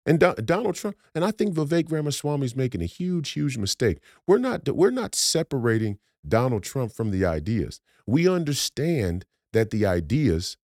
And 0.05 0.19
Do- 0.19 0.35
Donald 0.35 0.75
Trump, 0.75 0.95
and 1.13 1.23
I 1.23 1.31
think 1.31 1.53
Vivek 1.53 1.91
Ramaswamy 1.91 2.45
is 2.45 2.55
making 2.55 2.81
a 2.81 2.85
huge, 2.85 3.31
huge 3.31 3.57
mistake. 3.57 3.99
We're 4.25 4.37
not 4.37 4.67
we're 4.69 4.91
not 4.91 5.13
separating 5.15 5.99
Donald 6.27 6.63
Trump 6.63 6.93
from 6.93 7.11
the 7.11 7.25
ideas. 7.25 7.79
We 8.07 8.27
understand 8.27 9.25
that 9.53 9.69
the 9.71 9.85
ideas 9.85 10.57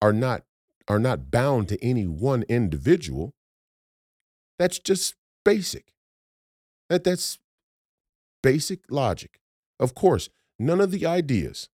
are 0.00 0.12
not 0.12 0.44
are 0.88 0.98
not 0.98 1.30
bound 1.30 1.68
to 1.68 1.84
any 1.84 2.06
one 2.06 2.44
individual. 2.48 3.34
That's 4.58 4.78
just 4.78 5.14
basic. 5.44 5.92
That 6.88 7.04
that's 7.04 7.38
basic 8.42 8.80
logic. 8.90 9.40
Of 9.80 9.94
course, 9.94 10.28
none 10.58 10.80
of 10.80 10.90
the 10.90 11.04
ideas, 11.04 11.68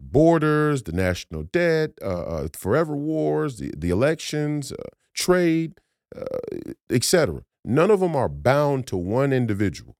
borders, 0.00 0.84
the 0.84 0.92
national 0.92 1.44
debt, 1.44 1.90
uh, 2.02 2.22
uh, 2.22 2.48
forever 2.52 2.96
wars, 2.96 3.58
the, 3.58 3.72
the 3.76 3.90
elections, 3.90 4.72
uh, 4.72 4.76
trade, 5.14 5.74
uh, 6.16 6.72
etc. 6.90 7.42
None 7.64 7.90
of 7.90 8.00
them 8.00 8.16
are 8.16 8.28
bound 8.28 8.86
to 8.88 8.96
one 8.96 9.32
individual. 9.32 9.96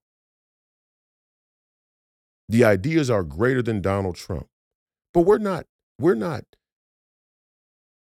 The 2.47 2.63
ideas 2.63 3.09
are 3.09 3.23
greater 3.23 3.61
than 3.61 3.81
Donald 3.81 4.15
Trump. 4.15 4.47
But 5.13 5.21
we're 5.21 5.37
not, 5.37 5.65
we're 5.99 6.15
not, 6.15 6.45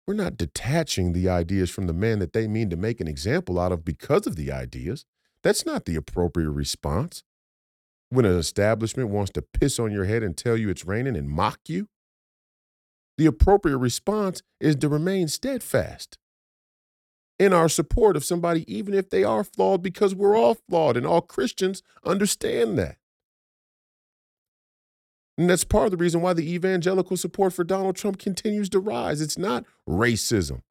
we're 0.07 0.15
not 0.15 0.37
detaching 0.37 1.13
the 1.13 1.29
ideas 1.29 1.71
from 1.71 1.87
the 1.87 1.93
man 1.93 2.19
that 2.19 2.33
they 2.33 2.49
mean 2.49 2.71
to 2.71 2.77
make 2.77 3.01
an 3.01 3.07
example 3.07 3.61
out 3.61 3.73
of 3.73 3.85
because 3.85 4.27
of 4.27 4.37
the 4.37 4.51
ideas. 4.51 5.05
That's 5.45 5.65
not 5.65 5.85
the 5.85 5.97
appropriate 5.97 6.51
response. 6.51 7.23
When 8.09 8.25
an 8.25 8.37
establishment 8.37 9.11
wants 9.11 9.31
to 9.33 9.43
piss 9.43 9.79
on 9.79 9.93
your 9.93 10.05
head 10.05 10.23
and 10.23 10.37
tell 10.37 10.57
you 10.57 10.69
it's 10.69 10.85
raining 10.85 11.17
and 11.17 11.31
mock 11.31 11.61
you, 11.69 11.89
the 13.17 13.27
appropriate 13.27 13.79
response 13.79 14.43
is 14.61 14.77
to 14.77 14.89
remain 14.89 15.29
steadfast 15.29 16.19
in 17.43 17.53
our 17.53 17.69
support 17.69 18.17
of 18.17 18.25
somebody, 18.25 18.65
even 18.73 18.95
if 18.95 19.11
they 19.11 19.25
are 19.25 19.43
flawed, 19.43 19.83
because 19.83 20.15
we're 20.15 20.37
all 20.37 20.55
flawed, 20.55 20.97
and 20.97 21.05
all 21.05 21.21
Christians 21.21 21.83
understand 22.05 22.79
that. 22.79 22.99
And 25.37 25.51
that's 25.51 25.65
part 25.65 25.87
of 25.87 25.91
the 25.91 25.97
reason 25.97 26.21
why 26.21 26.35
the 26.35 26.55
evangelical 26.55 27.17
support 27.17 27.53
for 27.53 27.65
Donald 27.65 27.97
Trump 27.97 28.21
continues 28.21 28.69
to 28.69 28.79
rise. 28.79 29.21
It's 29.21 29.37
not 29.37 29.65
racism, 29.89 30.63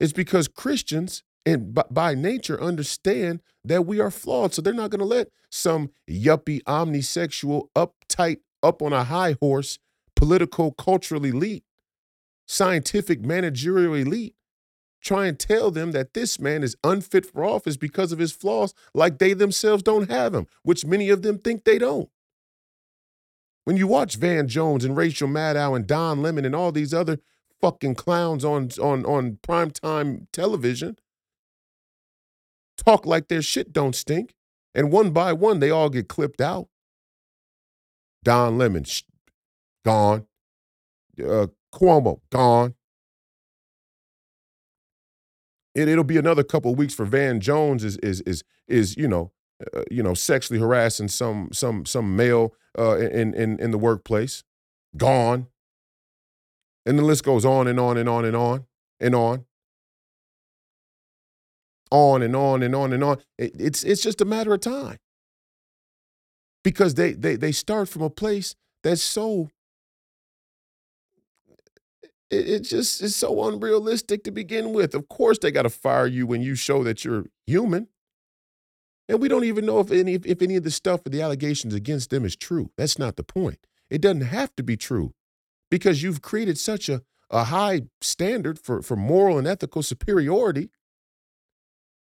it's 0.00 0.14
because 0.14 0.48
Christians, 0.48 1.22
and 1.44 1.78
by 1.90 2.14
nature, 2.14 2.58
understand 2.58 3.42
that 3.66 3.84
we 3.84 4.00
are 4.00 4.10
flawed. 4.10 4.54
So 4.54 4.62
they're 4.62 4.72
not 4.72 4.88
going 4.88 5.00
to 5.00 5.04
let 5.04 5.28
some 5.50 5.90
yuppie, 6.08 6.62
omnisexual, 6.62 7.68
uptight, 7.76 8.38
up 8.62 8.80
on 8.80 8.94
a 8.94 9.04
high 9.04 9.36
horse, 9.42 9.78
political, 10.16 10.72
cultural 10.72 11.22
elite, 11.22 11.64
scientific, 12.46 13.20
managerial 13.22 13.92
elite 13.92 14.33
try 15.04 15.26
and 15.26 15.38
tell 15.38 15.70
them 15.70 15.92
that 15.92 16.14
this 16.14 16.40
man 16.40 16.62
is 16.62 16.76
unfit 16.82 17.26
for 17.26 17.44
office 17.44 17.76
because 17.76 18.10
of 18.10 18.18
his 18.18 18.32
flaws, 18.32 18.74
like 18.94 19.18
they 19.18 19.34
themselves 19.34 19.82
don't 19.82 20.10
have 20.10 20.34
him, 20.34 20.46
which 20.62 20.84
many 20.84 21.10
of 21.10 21.22
them 21.22 21.38
think 21.38 21.64
they 21.64 21.78
don't. 21.78 22.08
When 23.64 23.76
you 23.76 23.86
watch 23.86 24.16
Van 24.16 24.48
Jones 24.48 24.84
and 24.84 24.96
Rachel 24.96 25.28
Maddow 25.28 25.76
and 25.76 25.86
Don 25.86 26.22
Lemon 26.22 26.44
and 26.44 26.54
all 26.54 26.72
these 26.72 26.92
other 26.94 27.18
fucking 27.60 27.94
clowns 27.94 28.44
on 28.44 28.70
on 28.80 29.06
on 29.06 29.38
primetime 29.42 30.26
television 30.32 30.98
talk 32.76 33.06
like 33.06 33.28
their 33.28 33.42
shit 33.42 33.72
don't 33.72 33.94
stink, 33.94 34.34
and 34.74 34.90
one 34.90 35.10
by 35.10 35.32
one 35.32 35.60
they 35.60 35.70
all 35.70 35.88
get 35.88 36.08
clipped 36.08 36.40
out. 36.40 36.68
Don 38.22 38.58
Lemon 38.58 38.84
sh- 38.84 39.02
gone. 39.84 40.26
Uh, 41.18 41.46
Cuomo 41.72 42.20
gone. 42.30 42.74
It, 45.74 45.88
it'll 45.88 46.04
be 46.04 46.16
another 46.16 46.42
couple 46.42 46.72
of 46.72 46.78
weeks 46.78 46.94
for 46.94 47.04
Van 47.04 47.40
Jones 47.40 47.84
is 47.84 47.96
is 47.98 48.20
is 48.22 48.44
is 48.68 48.96
you 48.96 49.08
know 49.08 49.32
uh, 49.74 49.82
you 49.90 50.02
know 50.02 50.14
sexually 50.14 50.60
harassing 50.60 51.08
some 51.08 51.48
some 51.52 51.84
some 51.86 52.16
male 52.16 52.54
uh, 52.78 52.98
in 52.98 53.34
in 53.34 53.58
in 53.58 53.70
the 53.70 53.78
workplace, 53.78 54.44
gone, 54.96 55.48
and 56.86 56.98
the 56.98 57.02
list 57.02 57.24
goes 57.24 57.44
on 57.44 57.66
and 57.66 57.78
on 57.80 57.96
and 57.96 58.08
on 58.08 58.24
and 58.24 58.36
on 58.36 58.66
and 59.00 59.14
on, 59.14 59.44
on 61.90 62.22
and 62.22 62.36
on 62.36 62.62
and 62.62 62.74
on 62.74 62.92
and 62.92 63.04
on. 63.04 63.18
It, 63.38 63.52
it's 63.58 63.84
it's 63.84 64.02
just 64.02 64.20
a 64.20 64.24
matter 64.24 64.54
of 64.54 64.60
time. 64.60 64.98
Because 66.62 66.94
they 66.94 67.12
they 67.12 67.36
they 67.36 67.52
start 67.52 67.88
from 67.88 68.02
a 68.02 68.10
place 68.10 68.54
that's 68.82 69.02
so 69.02 69.50
it, 72.30 72.48
it 72.48 72.60
just 72.60 73.02
is 73.02 73.16
so 73.16 73.48
unrealistic 73.48 74.24
to 74.24 74.30
begin 74.30 74.72
with. 74.72 74.94
Of 74.94 75.08
course, 75.08 75.38
they 75.38 75.50
got 75.50 75.62
to 75.62 75.70
fire 75.70 76.06
you 76.06 76.26
when 76.26 76.42
you 76.42 76.54
show 76.54 76.82
that 76.84 77.04
you're 77.04 77.26
human. 77.46 77.88
And 79.08 79.20
we 79.20 79.28
don't 79.28 79.44
even 79.44 79.66
know 79.66 79.80
if 79.80 79.90
any 79.90 80.14
if 80.14 80.40
any 80.40 80.56
of 80.56 80.64
the 80.64 80.70
stuff 80.70 81.04
or 81.04 81.10
the 81.10 81.20
allegations 81.20 81.74
against 81.74 82.10
them 82.10 82.24
is 82.24 82.36
true. 82.36 82.70
That's 82.76 82.98
not 82.98 83.16
the 83.16 83.22
point. 83.22 83.58
It 83.90 84.00
doesn't 84.00 84.22
have 84.22 84.56
to 84.56 84.62
be 84.62 84.76
true 84.76 85.12
because 85.70 86.02
you've 86.02 86.22
created 86.22 86.58
such 86.58 86.88
a, 86.88 87.02
a 87.30 87.44
high 87.44 87.82
standard 88.00 88.58
for, 88.58 88.80
for 88.80 88.96
moral 88.96 89.38
and 89.38 89.46
ethical 89.46 89.82
superiority. 89.82 90.70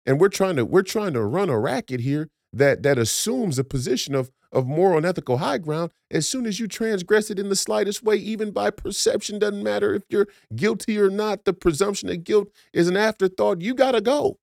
And 0.05 0.19
we're 0.19 0.29
trying 0.29 0.57
to 0.57 0.65
we're 0.65 0.81
trying 0.81 1.13
to 1.13 1.23
run 1.23 1.49
a 1.49 1.59
racket 1.59 2.01
here 2.01 2.29
that 2.51 2.83
that 2.83 2.97
assumes 2.97 3.57
a 3.57 3.63
position 3.63 4.13
of 4.13 4.31
of 4.51 4.67
moral 4.67 4.97
and 4.97 5.05
ethical 5.05 5.37
high 5.37 5.57
ground 5.57 5.91
as 6.09 6.27
soon 6.27 6.45
as 6.45 6.59
you 6.59 6.67
transgress 6.67 7.29
it 7.29 7.39
in 7.39 7.49
the 7.49 7.55
slightest 7.55 8.03
way, 8.03 8.15
even 8.15 8.51
by 8.51 8.69
perception. 8.69 9.39
Doesn't 9.39 9.63
matter 9.63 9.93
if 9.93 10.03
you're 10.09 10.27
guilty 10.55 10.99
or 10.99 11.09
not. 11.09 11.45
The 11.45 11.53
presumption 11.53 12.09
of 12.09 12.23
guilt 12.23 12.49
is 12.73 12.87
an 12.87 12.97
afterthought. 12.97 13.61
You 13.61 13.73
got 13.73 13.91
to 13.91 14.01
go. 14.01 14.39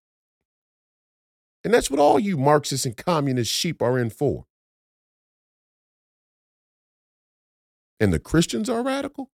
And 1.64 1.75
that's 1.75 1.90
what 1.90 1.98
all 1.98 2.20
you 2.20 2.36
Marxists 2.36 2.86
and 2.86 2.96
communist 2.96 3.50
sheep 3.50 3.82
are 3.82 3.98
in 3.98 4.10
for. 4.10 4.44
And 7.98 8.12
the 8.12 8.20
Christians 8.20 8.68
are 8.70 8.82
radical? 8.82 9.30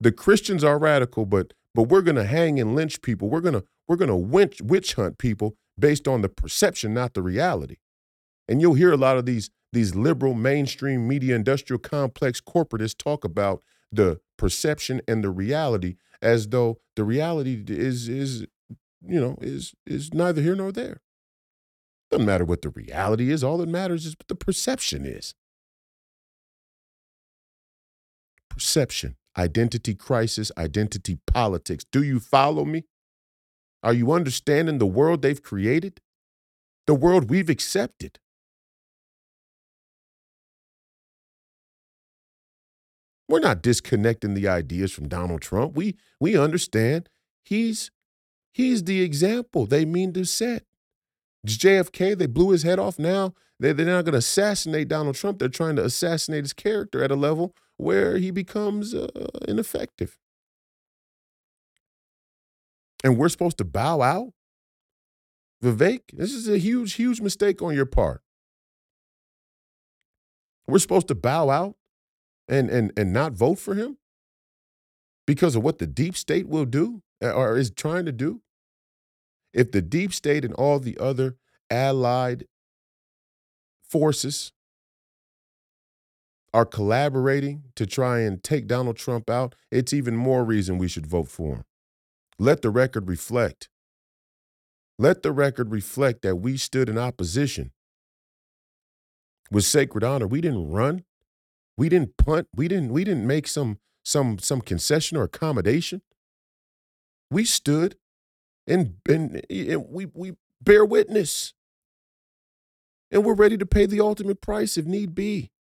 The 0.00 0.10
Christians 0.10 0.64
are 0.64 0.78
radical, 0.78 1.26
but 1.26 1.52
but 1.74 1.84
we're 1.84 2.02
gonna 2.02 2.24
hang 2.24 2.58
and 2.58 2.74
lynch 2.74 3.02
people. 3.02 3.28
We're 3.28 3.42
gonna 3.42 3.62
we're 3.86 3.96
gonna 3.96 4.16
witch, 4.16 4.60
witch 4.62 4.94
hunt 4.94 5.18
people 5.18 5.54
based 5.78 6.08
on 6.08 6.22
the 6.22 6.28
perception, 6.28 6.94
not 6.94 7.14
the 7.14 7.22
reality. 7.22 7.76
And 8.50 8.60
you'll 8.60 8.74
hear 8.74 8.92
a 8.92 8.96
lot 8.96 9.16
of 9.16 9.24
these 9.24 9.48
these 9.72 9.94
liberal 9.94 10.34
mainstream 10.34 11.06
media 11.06 11.36
industrial 11.36 11.78
complex 11.78 12.40
corporatists 12.40 12.98
talk 12.98 13.24
about 13.24 13.62
the 13.92 14.20
perception 14.36 15.00
and 15.06 15.22
the 15.22 15.30
reality 15.30 15.94
as 16.20 16.48
though 16.48 16.78
the 16.96 17.04
reality 17.04 17.62
is 17.68 18.08
is 18.08 18.40
you 19.00 19.20
know 19.20 19.36
is 19.40 19.72
is 19.86 20.12
neither 20.12 20.42
here 20.42 20.56
nor 20.56 20.72
there. 20.72 21.00
Doesn't 22.10 22.26
matter 22.26 22.44
what 22.44 22.62
the 22.62 22.70
reality 22.70 23.30
is. 23.30 23.44
All 23.44 23.58
that 23.58 23.68
matters 23.68 24.04
is 24.04 24.16
what 24.18 24.26
the 24.26 24.34
perception 24.34 25.06
is. 25.06 25.34
Perception, 28.48 29.14
identity 29.38 29.94
crisis, 29.94 30.50
identity 30.58 31.20
politics. 31.24 31.84
Do 31.92 32.02
you 32.02 32.18
follow 32.18 32.64
me? 32.64 32.82
Are 33.84 33.94
you 33.94 34.10
understanding 34.10 34.78
the 34.78 34.86
world 34.86 35.22
they've 35.22 35.40
created? 35.40 36.00
The 36.88 36.94
world 36.94 37.30
we've 37.30 37.48
accepted? 37.48 38.18
We're 43.30 43.38
not 43.38 43.62
disconnecting 43.62 44.34
the 44.34 44.48
ideas 44.48 44.90
from 44.90 45.06
Donald 45.06 45.40
Trump. 45.40 45.76
We 45.76 45.96
we 46.18 46.36
understand 46.36 47.08
he's 47.44 47.92
he's 48.52 48.82
the 48.82 49.02
example 49.02 49.66
they 49.66 49.84
mean 49.84 50.12
to 50.14 50.24
set. 50.24 50.64
JFK, 51.46 52.18
they 52.18 52.26
blew 52.26 52.50
his 52.50 52.64
head 52.64 52.80
off. 52.80 52.98
Now 52.98 53.34
they're, 53.60 53.72
they're 53.72 53.86
not 53.86 54.04
going 54.04 54.14
to 54.14 54.18
assassinate 54.18 54.88
Donald 54.88 55.14
Trump. 55.14 55.38
They're 55.38 55.48
trying 55.48 55.76
to 55.76 55.84
assassinate 55.84 56.42
his 56.42 56.52
character 56.52 57.04
at 57.04 57.12
a 57.12 57.14
level 57.14 57.54
where 57.76 58.18
he 58.18 58.32
becomes 58.32 58.94
uh, 58.94 59.06
ineffective. 59.46 60.18
And 63.04 63.16
we're 63.16 63.28
supposed 63.28 63.58
to 63.58 63.64
bow 63.64 64.02
out? 64.02 64.32
Vivek, 65.62 66.00
this 66.12 66.32
is 66.32 66.48
a 66.48 66.58
huge, 66.58 66.94
huge 66.94 67.20
mistake 67.20 67.62
on 67.62 67.76
your 67.76 67.86
part. 67.86 68.22
We're 70.66 70.80
supposed 70.80 71.08
to 71.08 71.14
bow 71.14 71.48
out 71.48 71.76
and 72.50 72.68
and 72.68 72.92
and 72.96 73.12
not 73.12 73.32
vote 73.32 73.58
for 73.58 73.74
him 73.74 73.96
because 75.26 75.56
of 75.56 75.62
what 75.62 75.78
the 75.78 75.86
deep 75.86 76.16
state 76.16 76.48
will 76.48 76.66
do 76.66 77.02
or 77.22 77.56
is 77.56 77.70
trying 77.70 78.04
to 78.04 78.12
do? 78.12 78.42
If 79.54 79.72
the 79.72 79.80
deep 79.82 80.12
state 80.12 80.44
and 80.44 80.54
all 80.54 80.78
the 80.78 80.98
other 80.98 81.36
allied 81.70 82.46
forces 83.88 84.52
are 86.52 86.66
collaborating 86.66 87.64
to 87.76 87.86
try 87.86 88.20
and 88.20 88.42
take 88.42 88.66
Donald 88.66 88.96
Trump 88.96 89.30
out, 89.30 89.54
it's 89.70 89.92
even 89.92 90.16
more 90.16 90.44
reason 90.44 90.78
we 90.78 90.88
should 90.88 91.06
vote 91.06 91.28
for 91.28 91.56
him. 91.56 91.64
Let 92.38 92.62
the 92.62 92.70
record 92.70 93.08
reflect. 93.08 93.68
Let 94.98 95.22
the 95.22 95.32
record 95.32 95.70
reflect 95.70 96.22
that 96.22 96.36
we 96.36 96.56
stood 96.56 96.88
in 96.88 96.98
opposition 96.98 97.72
with 99.50 99.64
sacred 99.64 100.04
honor. 100.04 100.26
We 100.26 100.40
didn't 100.40 100.70
run. 100.70 101.04
We 101.80 101.88
didn't 101.88 102.18
punt. 102.18 102.46
We 102.54 102.68
didn't 102.68 102.92
we 102.92 103.04
didn't 103.04 103.26
make 103.26 103.48
some 103.48 103.78
some 104.04 104.38
some 104.38 104.60
concession 104.60 105.16
or 105.16 105.22
accommodation. 105.22 106.02
We 107.30 107.46
stood 107.46 107.96
and 108.66 108.96
and, 109.08 109.40
and 109.48 109.86
we 109.88 110.04
we 110.04 110.32
bear 110.60 110.84
witness. 110.84 111.54
And 113.10 113.24
we're 113.24 113.32
ready 113.32 113.56
to 113.56 113.64
pay 113.64 113.86
the 113.86 113.98
ultimate 113.98 114.42
price 114.42 114.76
if 114.76 114.84
need 114.84 115.14
be. 115.14 115.52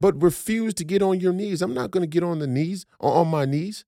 But 0.00 0.22
refuse 0.22 0.72
to 0.72 0.84
get 0.84 1.02
on 1.02 1.20
your 1.20 1.34
knees. 1.34 1.60
I'm 1.60 1.74
not 1.74 1.90
going 1.90 2.02
to 2.02 2.06
get 2.08 2.22
on 2.22 2.38
the 2.38 2.46
knees 2.46 2.86
on 3.00 3.28
my 3.28 3.44
knees 3.44 3.84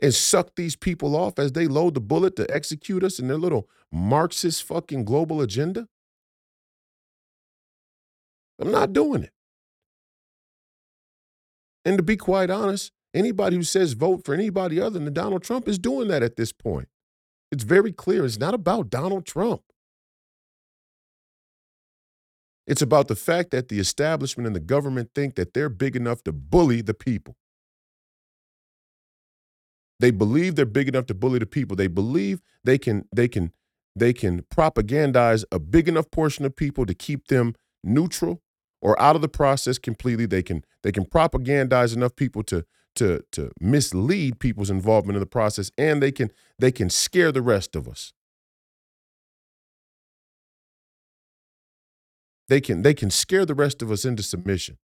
and 0.00 0.12
suck 0.12 0.54
these 0.54 0.76
people 0.76 1.16
off 1.16 1.38
as 1.38 1.52
they 1.52 1.66
load 1.66 1.94
the 1.94 2.00
bullet 2.02 2.36
to 2.36 2.54
execute 2.54 3.02
us 3.02 3.18
in 3.18 3.28
their 3.28 3.38
little 3.38 3.70
Marxist 3.90 4.64
fucking 4.64 5.06
global 5.06 5.40
agenda. 5.40 5.88
I'm 8.60 8.70
not 8.70 8.92
doing 8.92 9.22
it. 9.24 9.32
And 11.84 11.98
to 11.98 12.02
be 12.02 12.16
quite 12.16 12.50
honest, 12.50 12.92
anybody 13.12 13.56
who 13.56 13.62
says 13.62 13.92
vote 13.92 14.24
for 14.24 14.34
anybody 14.34 14.80
other 14.80 14.98
than 14.98 15.12
Donald 15.12 15.42
Trump 15.42 15.68
is 15.68 15.78
doing 15.78 16.08
that 16.08 16.22
at 16.22 16.36
this 16.36 16.52
point. 16.52 16.88
It's 17.52 17.64
very 17.64 17.92
clear. 17.92 18.24
It's 18.24 18.38
not 18.38 18.54
about 18.54 18.90
Donald 18.90 19.26
Trump. 19.26 19.62
It's 22.66 22.82
about 22.82 23.08
the 23.08 23.16
fact 23.16 23.50
that 23.50 23.68
the 23.68 23.78
establishment 23.78 24.46
and 24.46 24.56
the 24.56 24.60
government 24.60 25.10
think 25.14 25.34
that 25.34 25.52
they're 25.52 25.68
big 25.68 25.96
enough 25.96 26.22
to 26.24 26.32
bully 26.32 26.80
the 26.80 26.94
people. 26.94 27.36
They 30.00 30.10
believe 30.10 30.54
they're 30.56 30.66
big 30.66 30.88
enough 30.88 31.06
to 31.06 31.14
bully 31.14 31.38
the 31.38 31.46
people. 31.46 31.76
They 31.76 31.86
believe 31.86 32.40
they 32.64 32.78
can 32.78 33.06
they 33.14 33.28
can 33.28 33.52
they 33.94 34.12
can 34.12 34.42
propagandize 34.42 35.44
a 35.52 35.58
big 35.58 35.88
enough 35.88 36.10
portion 36.10 36.44
of 36.44 36.56
people 36.56 36.86
to 36.86 36.94
keep 36.94 37.28
them 37.28 37.54
neutral 37.84 38.42
or 38.80 39.00
out 39.00 39.16
of 39.16 39.22
the 39.22 39.28
process 39.28 39.78
completely. 39.78 40.26
They 40.26 40.42
can 40.42 40.64
they 40.82 40.92
can 40.92 41.04
propagandize 41.04 41.94
enough 41.94 42.16
people 42.16 42.42
to 42.44 42.64
to 42.96 43.24
to 43.32 43.50
mislead 43.60 44.38
people's 44.38 44.70
involvement 44.70 45.16
in 45.16 45.20
the 45.20 45.26
process, 45.26 45.70
and 45.76 46.02
they 46.02 46.12
can 46.12 46.30
they 46.58 46.72
can 46.72 46.90
scare 46.90 47.32
the 47.32 47.42
rest 47.42 47.76
of 47.76 47.88
us. 47.88 48.12
They 52.48 52.60
can 52.60 52.82
they 52.82 52.94
can 52.94 53.10
scare 53.10 53.46
the 53.46 53.54
rest 53.54 53.82
of 53.82 53.90
us 53.90 54.04
into 54.04 54.22
submission. 54.22 54.78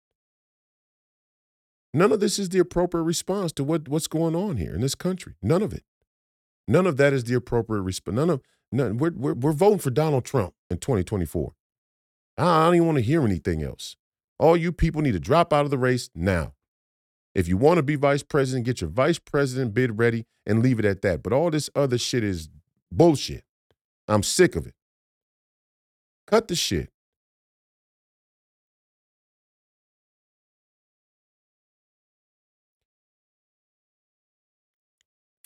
None 1.94 2.12
of 2.12 2.20
this 2.20 2.38
is 2.38 2.50
the 2.50 2.60
appropriate 2.60 3.04
response 3.04 3.52
to 3.54 3.64
what, 3.64 3.88
what's 3.88 4.08
going 4.08 4.36
on 4.36 4.58
here 4.58 4.76
in 4.76 4.82
this 4.82 4.94
country. 4.94 5.34
None 5.42 5.64
of 5.64 5.74
it. 5.74 5.84
None 6.68 6.86
of 6.86 6.98
that 6.98 7.14
is 7.14 7.24
the 7.24 7.34
appropriate 7.34 7.82
response. 7.82 8.16
None 8.16 8.30
of 8.30 8.42
none. 8.72 8.98
We're, 8.98 9.12
we're, 9.12 9.34
we're 9.34 9.54
voting 9.54 9.80
for 9.80 9.90
Donald 9.90 10.24
Trump 10.24 10.54
in 10.70 10.78
2024. 10.78 11.54
I 12.40 12.66
don't 12.66 12.76
even 12.76 12.88
want 12.88 12.98
to 12.98 13.04
hear 13.04 13.24
anything 13.26 13.62
else. 13.64 13.98
All 14.40 14.56
you 14.56 14.72
people 14.72 15.02
need 15.02 15.12
to 15.12 15.20
drop 15.20 15.52
out 15.52 15.66
of 15.66 15.72
the 15.72 15.78
race 15.78 16.10
now. 16.16 16.54
If 17.36 17.48
you 17.48 17.58
want 17.58 17.78
to 17.78 17.84
be 17.84 17.96
vice 17.96 18.24
president, 18.24 18.66
get 18.66 18.82
your 18.82 18.90
vice 18.90 19.20
president 19.20 19.74
bid 19.74 20.00
ready 20.00 20.26
and 20.46 20.64
leave 20.64 20.80
it 20.80 20.86
at 20.86 21.02
that. 21.02 21.22
But 21.22 21.34
all 21.34 21.52
this 21.52 21.70
other 21.76 21.98
shit 21.98 22.24
is 22.24 22.50
bullshit. 22.92 23.44
I'm 24.08 24.24
sick 24.24 24.56
of 24.56 24.66
it. 24.66 24.74
Cut 26.28 26.48
the 26.48 26.56
shit. 26.56 26.90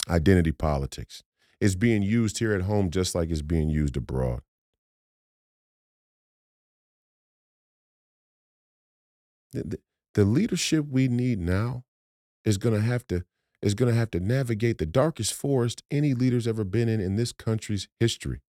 Identity 0.08 0.52
politics 0.52 1.22
is 1.60 1.76
being 1.76 2.02
used 2.02 2.38
here 2.38 2.54
at 2.54 2.62
home 2.62 2.90
just 2.90 3.14
like 3.14 3.30
it's 3.30 3.42
being 3.42 3.70
used 3.70 3.96
abroad. 3.96 4.42
The, 9.54 9.78
the, 10.14 10.24
leadership 10.24 10.86
we 10.88 11.08
need 11.08 11.38
now 11.38 11.84
is 12.44 12.58
going 12.58 12.74
to 12.74 12.80
have 12.80 13.06
to, 13.08 13.24
is 13.62 13.74
going 13.74 13.92
to 13.92 13.98
have 13.98 14.10
to 14.12 14.20
navigate 14.20 14.78
the 14.78 14.86
darkest 14.86 15.32
forest 15.32 15.82
any 15.90 16.12
leader's 16.12 16.46
ever 16.46 16.64
been 16.64 16.88
in 16.88 17.00
in 17.00 17.16
this 17.16 17.32
country's 17.32 17.88
history. 18.00 18.40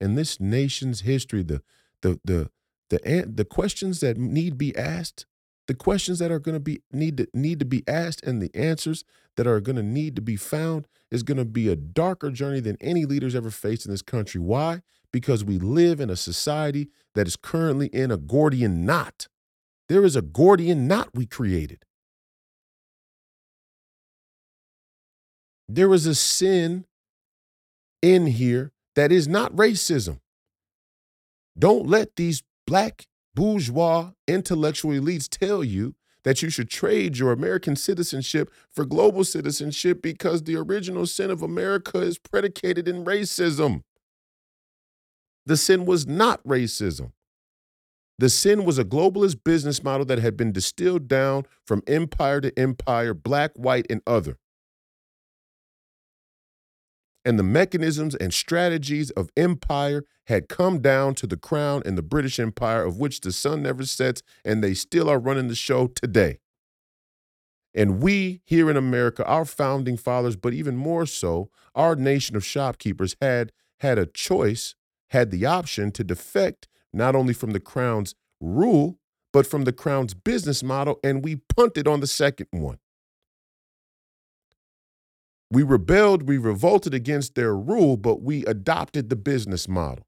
In 0.00 0.14
this 0.14 0.38
nation's 0.38 1.00
history, 1.00 1.42
the 1.42 1.62
the 2.02 2.20
the 2.24 2.50
the 2.90 3.32
the 3.34 3.44
questions 3.44 4.00
that 4.00 4.18
need 4.18 4.58
be 4.58 4.76
asked, 4.76 5.26
the 5.68 5.74
questions 5.74 6.18
that 6.18 6.30
are 6.30 6.38
going 6.38 6.54
to 6.54 6.60
be 6.60 6.82
need 6.92 7.16
to 7.16 7.26
need 7.32 7.58
to 7.60 7.64
be 7.64 7.82
asked 7.88 8.22
and 8.24 8.42
the 8.42 8.54
answers 8.54 9.04
that 9.36 9.46
are 9.46 9.60
going 9.60 9.76
to 9.76 9.82
need 9.82 10.16
to 10.16 10.22
be 10.22 10.36
found 10.36 10.86
is 11.10 11.22
going 11.22 11.38
to 11.38 11.44
be 11.44 11.68
a 11.68 11.76
darker 11.76 12.30
journey 12.30 12.60
than 12.60 12.76
any 12.80 13.04
leaders 13.04 13.34
ever 13.34 13.50
faced 13.50 13.86
in 13.86 13.92
this 13.92 14.02
country. 14.02 14.40
Why? 14.40 14.82
Because 15.12 15.44
we 15.44 15.58
live 15.58 16.00
in 16.00 16.10
a 16.10 16.16
society 16.16 16.88
that 17.14 17.26
is 17.26 17.36
currently 17.36 17.88
in 17.88 18.10
a 18.10 18.16
Gordian 18.16 18.84
knot. 18.84 19.28
There 19.88 20.04
is 20.04 20.16
a 20.16 20.22
Gordian 20.22 20.86
knot 20.86 21.10
we 21.14 21.26
created. 21.26 21.84
There 25.68 25.92
is 25.94 26.06
a 26.06 26.14
sin 26.14 26.84
in 28.00 28.26
here 28.26 28.72
that 28.94 29.12
is 29.12 29.26
not 29.28 29.54
racism. 29.54 30.20
Don't 31.58 31.86
let 31.86 32.16
these 32.16 32.42
black 32.66 33.06
bourgeois 33.34 34.10
intellectual 34.26 34.92
elites 34.92 35.28
tell 35.28 35.62
you 35.64 35.94
that 36.24 36.42
you 36.42 36.50
should 36.50 36.70
trade 36.70 37.18
your 37.18 37.32
American 37.32 37.74
citizenship 37.74 38.52
for 38.70 38.84
global 38.84 39.24
citizenship 39.24 40.00
because 40.02 40.42
the 40.42 40.56
original 40.56 41.06
sin 41.06 41.30
of 41.30 41.42
America 41.42 41.98
is 41.98 42.18
predicated 42.18 42.86
in 42.86 43.04
racism. 43.04 43.82
The 45.46 45.56
sin 45.56 45.84
was 45.84 46.06
not 46.06 46.42
racism. 46.44 47.12
The 48.22 48.30
sin 48.30 48.64
was 48.64 48.78
a 48.78 48.84
globalist 48.84 49.42
business 49.42 49.82
model 49.82 50.06
that 50.06 50.20
had 50.20 50.36
been 50.36 50.52
distilled 50.52 51.08
down 51.08 51.44
from 51.66 51.82
empire 51.88 52.40
to 52.40 52.56
empire, 52.56 53.14
black, 53.14 53.50
white, 53.56 53.84
and 53.90 54.00
other 54.06 54.38
and 57.24 57.36
the 57.36 57.42
mechanisms 57.42 58.14
and 58.14 58.32
strategies 58.32 59.10
of 59.10 59.30
empire 59.36 60.04
had 60.26 60.48
come 60.48 60.80
down 60.80 61.14
to 61.16 61.26
the 61.26 61.36
crown 61.36 61.82
and 61.84 61.98
the 61.98 62.02
British 62.02 62.38
Empire, 62.38 62.84
of 62.84 62.98
which 62.98 63.20
the 63.20 63.32
sun 63.32 63.62
never 63.62 63.84
sets, 63.84 64.22
and 64.44 64.62
they 64.62 64.74
still 64.74 65.08
are 65.08 65.18
running 65.18 65.48
the 65.48 65.54
show 65.54 65.88
today. 65.88 66.38
And 67.74 68.00
we 68.02 68.42
here 68.44 68.70
in 68.70 68.76
America, 68.76 69.24
our 69.24 69.44
founding 69.44 69.96
fathers, 69.96 70.36
but 70.36 70.52
even 70.52 70.76
more 70.76 71.06
so, 71.06 71.50
our 71.74 71.96
nation 71.96 72.36
of 72.36 72.44
shopkeepers 72.44 73.16
had 73.20 73.52
had 73.80 73.98
a 73.98 74.06
choice, 74.06 74.74
had 75.10 75.30
the 75.30 75.46
option 75.46 75.90
to 75.92 76.04
defect 76.04 76.68
not 76.92 77.14
only 77.14 77.34
from 77.34 77.52
the 77.52 77.60
crown's 77.60 78.14
rule, 78.40 78.98
but 79.32 79.46
from 79.46 79.64
the 79.64 79.72
crown's 79.72 80.14
business 80.14 80.62
model, 80.62 81.00
and 81.02 81.24
we 81.24 81.36
punted 81.56 81.88
on 81.88 82.00
the 82.00 82.06
second 82.06 82.48
one. 82.50 82.78
We 85.50 85.62
rebelled, 85.62 86.22
we 86.22 86.38
revolted 86.38 86.94
against 86.94 87.34
their 87.34 87.54
rule, 87.54 87.96
but 87.96 88.22
we 88.22 88.44
adopted 88.46 89.10
the 89.10 89.16
business 89.16 89.68
model. 89.68 90.06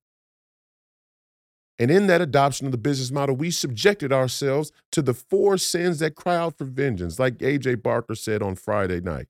And 1.79 1.91
in 1.91 2.07
that 2.07 2.21
adoption 2.21 2.67
of 2.67 2.73
the 2.73 2.79
business 2.79 3.11
model, 3.11 3.35
we 3.35 3.51
subjected 3.51 4.13
ourselves 4.13 4.71
to 4.93 5.03
the 5.03 5.13
four 5.13 5.59
sins 5.59 5.99
that 5.99 6.15
cry 6.15 6.37
out 6.37 6.57
for 6.57 6.65
vengeance, 6.65 7.19
like 7.19 7.39
AJ 7.39 7.83
Barker 7.83 8.15
said 8.15 8.43
on 8.43 8.55
Friday 8.55 9.01
night. 9.01 9.27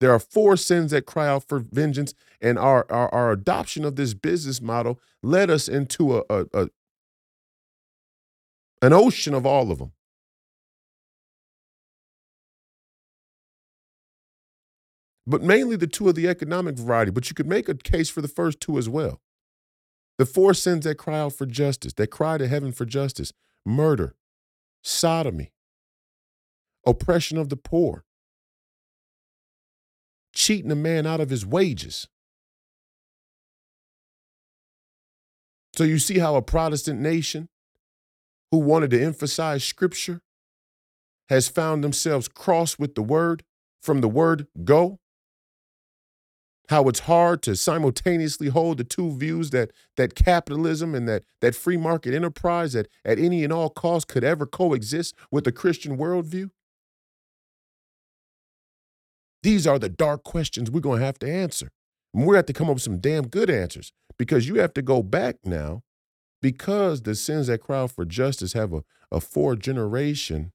There 0.00 0.12
are 0.12 0.18
four 0.18 0.56
sins 0.56 0.92
that 0.92 1.06
cry 1.06 1.28
out 1.28 1.46
for 1.46 1.58
vengeance, 1.58 2.14
and 2.40 2.58
our, 2.58 2.86
our, 2.90 3.12
our 3.14 3.32
adoption 3.32 3.84
of 3.84 3.96
this 3.96 4.14
business 4.14 4.60
model 4.60 4.98
led 5.22 5.50
us 5.50 5.68
into 5.68 6.16
a, 6.16 6.22
a, 6.30 6.46
a 6.54 6.68
an 8.82 8.94
ocean 8.94 9.34
of 9.34 9.44
all 9.44 9.70
of 9.70 9.78
them. 9.78 9.92
but 15.30 15.42
mainly 15.42 15.76
the 15.76 15.86
two 15.86 16.08
of 16.08 16.16
the 16.16 16.28
economic 16.28 16.76
variety. 16.76 17.12
But 17.12 17.30
you 17.30 17.34
could 17.34 17.46
make 17.46 17.68
a 17.68 17.74
case 17.74 18.10
for 18.10 18.20
the 18.20 18.28
first 18.28 18.60
two 18.60 18.78
as 18.78 18.88
well. 18.88 19.20
The 20.18 20.26
four 20.26 20.54
sins 20.54 20.84
that 20.84 20.96
cry 20.96 21.20
out 21.20 21.34
for 21.34 21.46
justice, 21.46 21.92
that 21.94 22.08
cry 22.08 22.36
to 22.36 22.48
heaven 22.48 22.72
for 22.72 22.84
justice 22.84 23.32
murder, 23.64 24.16
sodomy, 24.82 25.52
oppression 26.84 27.38
of 27.38 27.48
the 27.48 27.56
poor, 27.56 28.04
cheating 30.32 30.70
a 30.70 30.76
man 30.76 31.06
out 31.06 31.20
of 31.20 31.30
his 31.30 31.44
wages. 31.44 32.08
So 35.76 35.84
you 35.84 35.98
see 35.98 36.18
how 36.18 36.36
a 36.36 36.42
Protestant 36.42 37.00
nation 37.00 37.48
who 38.50 38.58
wanted 38.58 38.90
to 38.90 39.02
emphasize 39.02 39.64
scripture 39.64 40.20
has 41.28 41.48
found 41.48 41.84
themselves 41.84 42.28
crossed 42.28 42.78
with 42.78 42.94
the 42.94 43.02
word 43.02 43.44
from 43.80 44.00
the 44.00 44.08
word 44.08 44.46
go 44.64 44.98
how 46.70 46.84
it's 46.84 47.00
hard 47.00 47.42
to 47.42 47.56
simultaneously 47.56 48.46
hold 48.46 48.78
the 48.78 48.84
two 48.84 49.10
views 49.16 49.50
that 49.50 49.72
that 49.96 50.14
capitalism 50.14 50.94
and 50.94 51.08
that 51.08 51.24
that 51.40 51.56
free 51.56 51.76
market 51.76 52.14
enterprise 52.14 52.74
that 52.74 52.86
at 53.04 53.18
any 53.18 53.42
and 53.42 53.52
all 53.52 53.68
costs 53.68 54.04
could 54.04 54.22
ever 54.22 54.46
coexist 54.46 55.16
with 55.32 55.42
the 55.42 55.50
Christian 55.50 55.98
worldview? 55.98 56.50
These 59.42 59.66
are 59.66 59.78
the 59.78 59.88
dark 59.88 60.22
questions 60.24 60.70
we're 60.70 60.80
going 60.80 61.00
to 61.00 61.06
have 61.06 61.18
to 61.20 61.30
answer. 61.30 61.70
And 62.12 62.22
we're 62.22 62.34
going 62.34 62.34
to 62.34 62.38
have 62.38 62.46
to 62.46 62.52
come 62.52 62.68
up 62.68 62.74
with 62.74 62.82
some 62.82 62.98
damn 62.98 63.28
good 63.28 63.48
answers 63.48 63.92
because 64.18 64.48
you 64.48 64.56
have 64.56 64.74
to 64.74 64.82
go 64.82 65.02
back 65.02 65.36
now 65.44 65.82
because 66.42 67.02
the 67.02 67.14
sins 67.14 67.46
that 67.46 67.60
cry 67.60 67.86
for 67.86 68.04
justice 68.04 68.52
have 68.52 68.72
a, 68.72 68.82
a 69.10 69.20
four 69.20 69.56
generation, 69.56 70.52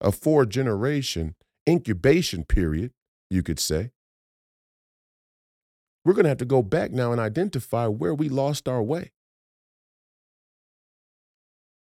a 0.00 0.12
four 0.12 0.46
generation 0.46 1.34
incubation 1.68 2.44
period, 2.44 2.92
you 3.30 3.42
could 3.42 3.58
say. 3.58 3.90
We're 6.04 6.12
going 6.12 6.24
to 6.24 6.30
have 6.30 6.38
to 6.38 6.44
go 6.44 6.62
back 6.62 6.92
now 6.92 7.12
and 7.12 7.20
identify 7.20 7.86
where 7.86 8.14
we 8.14 8.28
lost 8.28 8.68
our 8.68 8.82
way. 8.82 9.12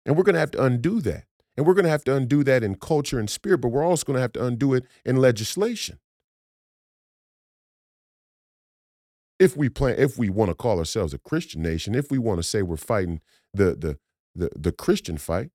And 0.05 0.17
we're 0.17 0.23
going 0.23 0.33
to 0.33 0.39
have 0.39 0.51
to 0.51 0.63
undo 0.63 1.01
that. 1.01 1.25
And 1.59 1.67
we're 1.67 1.73
going 1.73 1.83
to 1.83 1.91
have 1.91 2.05
to 2.05 2.15
undo 2.15 2.41
that 2.45 2.63
in 2.63 2.75
culture 2.75 3.19
and 3.19 3.29
spirit, 3.29 3.57
but 3.57 3.67
we're 3.67 3.83
also 3.83 4.05
going 4.05 4.15
to 4.15 4.21
have 4.21 4.31
to 4.31 4.45
undo 4.45 4.73
it 4.73 4.85
in 5.03 5.17
legislation. 5.17 5.99
If 9.39 9.57
we 9.57 9.67
plan, 9.67 9.95
if 9.97 10.17
we 10.17 10.29
want 10.29 10.51
to 10.51 10.55
call 10.55 10.79
ourselves 10.79 11.13
a 11.13 11.17
Christian 11.17 11.61
nation, 11.61 11.95
if 11.95 12.09
we 12.11 12.17
want 12.17 12.39
to 12.39 12.43
say 12.43 12.61
we're 12.61 12.77
fighting 12.77 13.19
the 13.53 13.75
the 13.75 13.99
the, 14.33 14.49
the 14.57 14.71
Christian 14.71 15.17
fight, 15.17 15.49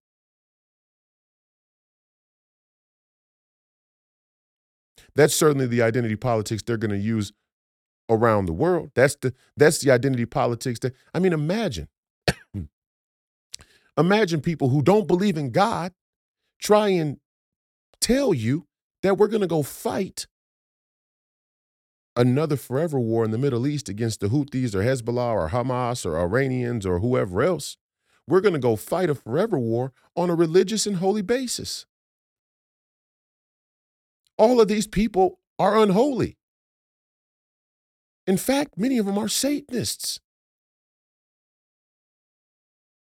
that's 5.14 5.34
certainly 5.34 5.66
the 5.66 5.80
identity 5.80 6.16
politics 6.16 6.62
they're 6.62 6.76
going 6.76 6.90
to 6.90 6.98
use 6.98 7.32
around 8.10 8.44
the 8.44 8.52
world. 8.52 8.90
That's 8.94 9.14
the 9.14 9.32
that's 9.56 9.78
the 9.78 9.90
identity 9.90 10.26
politics 10.26 10.80
that 10.80 10.92
I 11.14 11.18
mean 11.18 11.32
imagine 11.32 11.88
imagine 13.96 14.40
people 14.40 14.68
who 14.68 14.83
don't 14.83 15.07
believe 15.07 15.37
in 15.37 15.50
God 15.50 15.92
try 16.61 16.88
and 16.88 17.18
tell 18.00 18.35
you 18.35 18.66
that 19.02 19.16
we're 19.18 19.28
going 19.28 19.40
to 19.40 19.46
go 19.46 19.62
fight 19.62 20.26
another 22.16 22.57
forever 22.57 22.98
war 22.98 23.24
in 23.24 23.30
the 23.30 23.38
Middle 23.38 23.66
East 23.66 23.88
against 23.88 24.20
the 24.20 24.28
Houthis 24.28 24.74
or 24.74 24.83
Hezbollah 24.83 25.35
or 25.35 25.48
Hamas 25.50 26.07
or 26.07 26.18
Iranians 26.18 26.87
or 26.87 27.00
whoever 27.00 27.42
else. 27.42 27.76
We're 28.26 28.40
going 28.40 28.54
to 28.54 28.61
go 28.61 28.76
fight 28.76 29.11
a 29.11 29.14
forever 29.14 29.59
war 29.59 29.92
on 30.16 30.30
a 30.30 30.35
religious 30.35 30.87
and 30.87 30.96
holy 30.96 31.22
basis. 31.22 31.87
All 34.38 34.61
of 34.61 34.68
these 34.68 34.87
people 34.87 35.40
are 35.59 35.78
unholy. 35.78 36.38
In 38.26 38.37
fact, 38.37 38.78
many 38.78 38.98
of 38.98 39.07
them 39.07 39.18
are 39.18 39.28
Satanists. 39.28 40.20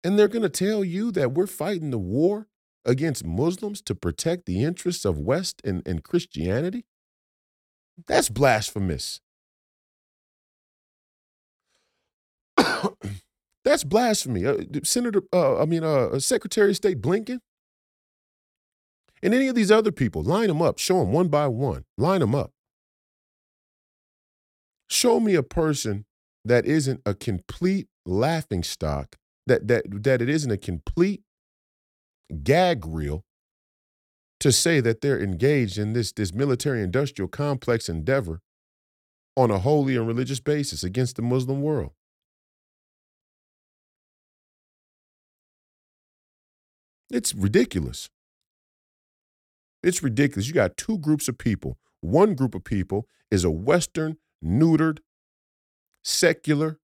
And 0.05 0.19
they're 0.19 0.29
going 0.29 0.43
to 0.43 0.49
tell 0.49 0.85
you 0.85 1.13
that 1.13 1.33
we're 1.33 1.47
fighting 1.47 1.91
the 1.91 1.99
war 1.99 2.49
against 2.85 3.25
Muslims 3.25 3.81
to 3.83 3.95
protect 3.95 4.47
the 4.47 4.65
interests 4.65 5.05
of 5.05 5.19
West 5.19 5.61
and, 5.65 5.87
and 5.87 6.03
Christianity? 6.03 6.85
That's 8.07 8.29
blasphemous. 8.29 9.21
That's 13.65 13.85
blasphemy. 13.85 14.45
Uh, 14.45 14.57
Senator, 14.83 15.23
uh, 15.33 15.61
I 15.61 15.67
mean, 15.67 15.85
uh, 15.85 16.19
Secretary 16.19 16.71
of 16.71 16.77
State 16.77 17.01
Blinken 17.01 17.39
and 19.23 19.35
any 19.35 19.49
of 19.49 19.55
these 19.55 19.71
other 19.71 19.93
people, 19.93 20.23
line 20.23 20.49
them 20.49 20.61
up, 20.61 20.79
show 20.79 20.99
them 20.99 21.13
one 21.13 21.29
by 21.29 21.47
one, 21.47 21.85
line 21.97 22.21
them 22.21 22.35
up. 22.35 22.51
Show 24.91 25.21
me 25.21 25.35
a 25.35 25.43
person 25.43 26.05
that 26.45 26.67
isn't 26.67 27.01
a 27.07 27.15
complete 27.15 27.87
laughing 28.05 28.65
stock, 28.65 29.17
that 29.47 29.69
that 29.69 29.85
that 30.05 30.23
it 30.23 30.29
isn't 30.29 30.51
a 30.51 30.57
complete 30.57 31.23
gag 32.43 32.85
reel 32.87 33.25
to 34.41 34.51
say 34.51 34.81
that 34.81 35.01
they're 35.01 35.21
engaged 35.21 35.79
in 35.79 35.93
this 35.93 36.13
this 36.13 36.33
military 36.35 36.83
industrial 36.83 37.29
complex 37.29 37.89
endeavor 37.89 38.41
on 39.37 39.51
a 39.51 39.59
holy 39.59 39.97
and 39.97 40.07
religious 40.07 40.41
basis 40.41 40.85
against 40.85 41.17
the 41.17 41.23
Muslim 41.23 41.63
world. 41.63 41.93
It's 47.11 47.35
ridiculous. 47.35 48.09
It's 49.83 50.03
ridiculous. 50.03 50.49
You 50.49 50.55
got 50.55 50.77
two 50.77 50.99
groups 50.99 51.29
of 51.29 51.39
people. 51.39 51.79
One 52.01 52.35
group 52.35 52.55
of 52.55 52.65
people 52.65 53.07
is 53.31 53.45
a 53.45 53.51
Western, 53.51 54.17
neutered, 54.45 54.99
secular, 56.03 56.79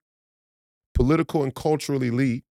political, 0.93 1.43
and 1.43 1.53
cultural 1.53 2.03
elite 2.03 2.43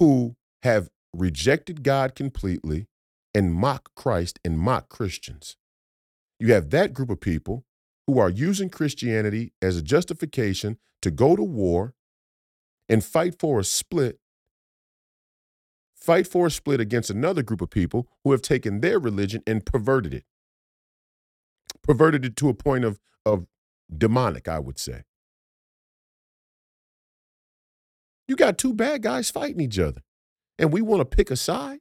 who 0.00 0.34
have 0.62 0.88
rejected 1.14 1.84
God 1.84 2.16
completely 2.16 2.86
and 3.34 3.54
mock 3.54 3.94
Christ 3.94 4.40
and 4.44 4.58
mock 4.58 4.88
Christians. 4.88 5.56
You 6.40 6.52
have 6.54 6.70
that 6.70 6.94
group 6.94 7.10
of 7.10 7.20
people 7.20 7.64
who 8.06 8.18
are 8.18 8.30
using 8.30 8.70
Christianity 8.70 9.52
as 9.62 9.76
a 9.76 9.82
justification 9.82 10.78
to 11.02 11.10
go 11.10 11.36
to 11.36 11.42
war 11.42 11.94
and 12.88 13.04
fight 13.04 13.38
for 13.38 13.60
a 13.60 13.64
split, 13.64 14.18
fight 15.94 16.26
for 16.26 16.46
a 16.46 16.50
split 16.50 16.80
against 16.80 17.10
another 17.10 17.42
group 17.42 17.60
of 17.60 17.70
people 17.70 18.08
who 18.24 18.32
have 18.32 18.42
taken 18.42 18.80
their 18.80 18.98
religion 18.98 19.42
and 19.46 19.64
perverted 19.64 20.14
it. 20.14 20.24
Perverted 21.82 22.24
it 22.24 22.36
to 22.36 22.48
a 22.48 22.54
point 22.54 22.84
of, 22.84 22.98
of 23.24 23.46
demonic, 23.96 24.48
I 24.48 24.58
would 24.58 24.78
say. 24.78 25.04
You 28.30 28.36
got 28.36 28.58
two 28.58 28.72
bad 28.72 29.02
guys 29.02 29.28
fighting 29.28 29.60
each 29.60 29.76
other, 29.76 30.02
and 30.56 30.72
we 30.72 30.82
want 30.82 31.00
to 31.00 31.04
pick 31.04 31.32
a 31.32 31.36
side. 31.36 31.80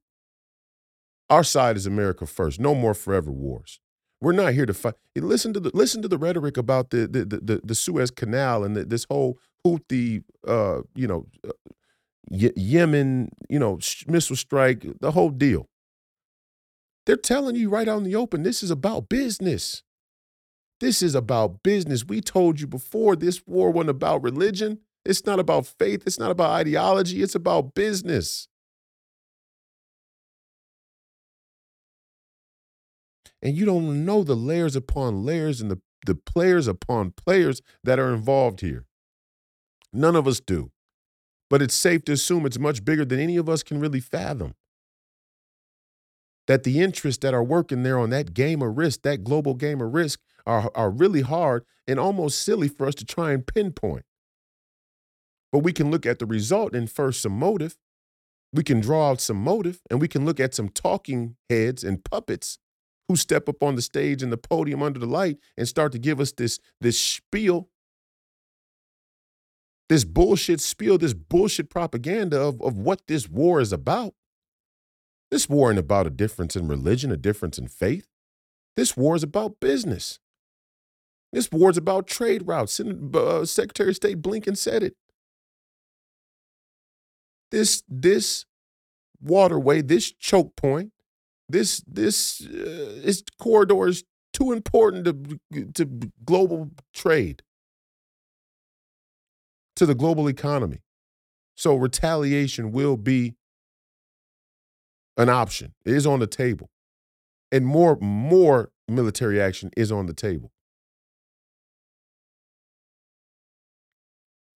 Our 1.30 1.44
side 1.44 1.78
is 1.78 1.86
America 1.86 2.26
first. 2.26 2.60
No 2.60 2.74
more 2.74 2.96
forever 2.96 3.32
wars. 3.32 3.80
We're 4.20 4.32
not 4.32 4.54
here 4.54 4.66
to 4.66 4.74
fight. 4.74 4.96
Listen 5.16 5.54
to 5.54 5.60
the 5.60 5.70
listen 5.76 6.02
to 6.02 6.08
the 6.08 6.18
rhetoric 6.18 6.58
about 6.58 6.90
the 6.90 7.06
the 7.06 7.24
the, 7.24 7.62
the 7.64 7.76
Suez 7.76 8.10
Canal 8.10 8.64
and 8.64 8.76
the, 8.76 8.84
this 8.84 9.06
whole 9.12 9.38
Houthi, 9.64 10.24
uh, 10.48 10.80
you 10.96 11.08
know, 11.08 11.28
uh, 11.48 11.52
Yemen, 12.32 13.30
you 13.48 13.60
know, 13.60 13.78
missile 14.08 14.36
strike, 14.36 14.88
the 15.02 15.12
whole 15.12 15.30
deal. 15.30 15.70
They're 17.06 17.16
telling 17.16 17.58
you 17.58 17.70
right 17.70 17.88
out 17.88 18.00
in 18.00 18.06
the 18.06 18.16
open, 18.16 18.42
this 18.42 18.64
is 18.64 18.72
about 18.72 19.08
business. 19.08 19.84
This 20.80 21.04
is 21.04 21.14
about 21.14 21.62
business. 21.62 22.06
We 22.06 22.22
told 22.22 22.60
you 22.60 22.66
before 22.66 23.16
this 23.16 23.46
war 23.46 23.70
wasn't 23.70 23.92
about 23.92 24.24
religion. 24.24 24.80
It's 25.06 25.26
not 25.26 25.40
about 25.40 25.66
faith. 25.66 26.04
It's 26.06 26.20
not 26.20 26.32
about 26.32 26.52
ideology. 26.52 27.22
It's 27.22 27.36
about 27.36 27.74
business. 27.74 28.48
And 33.42 33.56
you 33.56 33.66
don't 33.66 34.06
know 34.06 34.24
the 34.24 34.36
layers 34.36 34.76
upon 34.76 35.24
layers 35.24 35.62
and 35.62 35.72
the, 35.72 35.80
the 36.06 36.16
players 36.16 36.68
upon 36.68 37.12
players 37.12 37.62
that 37.84 38.00
are 38.00 38.14
involved 38.14 38.62
here. 38.62 38.86
None 39.94 40.16
of 40.16 40.28
us 40.28 40.40
do. 40.40 40.72
But 41.50 41.62
it's 41.62 41.74
safe 41.74 42.04
to 42.06 42.12
assume 42.12 42.46
it's 42.46 42.60
much 42.60 42.86
bigger 42.86 43.06
than 43.06 43.20
any 43.20 43.38
of 43.38 43.50
us 43.50 43.64
can 43.64 43.80
really 43.80 44.02
fathom. 44.02 44.56
That 46.48 46.64
the 46.64 46.80
interests 46.80 47.22
that 47.22 47.34
are 47.34 47.44
working 47.44 47.84
there 47.84 47.98
on 47.98 48.10
that 48.10 48.34
game 48.34 48.62
of 48.62 48.78
risk, 48.78 49.04
that 49.04 49.24
global 49.24 49.54
game 49.54 49.82
of 49.82 49.94
risk, 49.94 50.20
are, 50.46 50.72
are 50.76 50.90
really 50.90 51.22
hard 51.22 51.64
and 51.88 52.00
almost 52.00 52.44
silly 52.44 52.68
for 52.68 52.88
us 52.88 52.96
to 52.96 53.06
try 53.06 53.32
and 53.32 53.46
pinpoint. 53.46 54.04
But 55.52 55.60
we 55.60 55.74
can 55.74 55.92
look 55.92 56.06
at 56.06 56.20
the 56.20 56.26
result 56.26 56.76
and 56.76 56.90
first 56.90 57.22
some 57.22 57.38
motive. 57.38 57.78
We 58.54 58.64
can 58.64 58.80
draw 58.80 59.10
out 59.10 59.22
some 59.22 59.38
motive 59.38 59.82
and 59.90 60.02
we 60.02 60.08
can 60.08 60.26
look 60.26 60.40
at 60.40 60.56
some 60.56 60.70
talking 60.70 61.36
heads 61.50 61.84
and 61.84 62.04
puppets 62.04 62.58
who 63.08 63.16
step 63.16 63.50
up 63.50 63.64
on 63.64 63.76
the 63.76 63.82
stage 63.82 64.22
and 64.22 64.32
the 64.32 64.38
podium 64.38 64.84
under 64.84 65.00
the 65.00 65.06
light 65.08 65.38
and 65.58 65.68
start 65.68 65.92
to 65.92 66.00
give 66.00 66.20
us 66.20 66.32
this, 66.32 66.60
this 66.80 67.00
spiel, 67.00 67.70
this 69.88 70.04
bullshit 70.04 70.62
spiel, 70.62 70.98
this 70.98 71.14
bullshit 71.14 71.70
propaganda 71.70 72.40
of, 72.40 72.62
of 72.62 72.78
what 72.78 73.02
this 73.08 73.28
war 73.28 73.60
is 73.60 73.74
about. 73.74 74.14
This 75.32 75.50
war 75.50 75.70
ain't 75.70 75.80
about 75.80 76.08
a 76.08 76.12
difference 76.12 76.56
in 76.56 76.68
religion, 76.68 77.12
a 77.12 77.18
difference 77.18 77.58
in 77.58 77.68
faith. 77.68 78.08
This 78.76 78.96
war 78.96 79.16
is 79.16 79.24
about 79.24 79.60
business. 79.60 80.20
This 81.32 81.52
war 81.52 81.70
is 81.70 81.78
about 81.78 82.08
trade 82.08 82.48
routes. 82.48 82.80
Uh, 82.80 83.46
Secretary 83.46 83.90
of 83.90 83.96
State 83.96 84.22
Blinken 84.22 84.58
said 84.58 84.82
it. 84.84 84.96
This 87.52 87.84
this 87.88 88.46
waterway, 89.22 89.82
this 89.82 90.12
choke 90.12 90.56
point, 90.56 90.92
this 91.48 91.84
this 91.88 92.42
uh, 92.46 93.02
this 93.04 93.24
corridor 93.40 93.88
is 93.88 94.04
too 94.34 94.52
important 94.52 95.06
to 95.06 95.64
to 95.74 95.86
global 96.24 96.72
trade, 96.94 97.42
to 99.76 99.86
the 99.86 99.96
global 99.96 100.28
economy. 100.30 100.82
So 101.56 101.76
retaliation 101.76 102.72
will 102.72 102.98
be 102.98 103.36
an 105.18 105.30
option. 105.30 105.74
It 105.86 105.94
is 105.94 106.08
on 106.08 106.20
the 106.20 106.28
table, 106.28 106.70
and 107.52 107.66
more 107.66 107.98
more 108.00 108.72
military 108.88 109.42
action 109.42 109.72
is 109.76 109.92
on 109.92 110.06
the 110.06 110.14
table. 110.14 110.52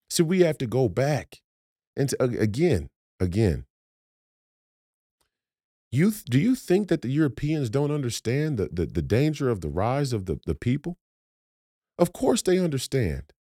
So 0.10 0.24
we 0.24 0.42
have 0.42 0.60
to 0.60 0.68
go 0.68 0.88
back 0.88 1.43
and 1.96 2.10
to, 2.10 2.24
again, 2.24 2.90
again. 3.20 3.66
You 5.92 6.12
do 6.12 6.40
you 6.40 6.56
think 6.56 6.88
that 6.88 7.04
the 7.04 7.10
Europeans 7.10 7.70
don't 7.70 7.92
understand 7.92 8.58
the, 8.58 8.70
the, 8.72 8.86
the 8.88 9.02
danger 9.02 9.50
of 9.50 9.62
the 9.62 9.70
rise 9.70 10.12
of 10.12 10.26
the, 10.26 10.40
the 10.46 10.56
people? 10.56 10.98
Of 12.00 12.14
course 12.14 12.42
they 12.42 12.58
understand. 12.58 13.32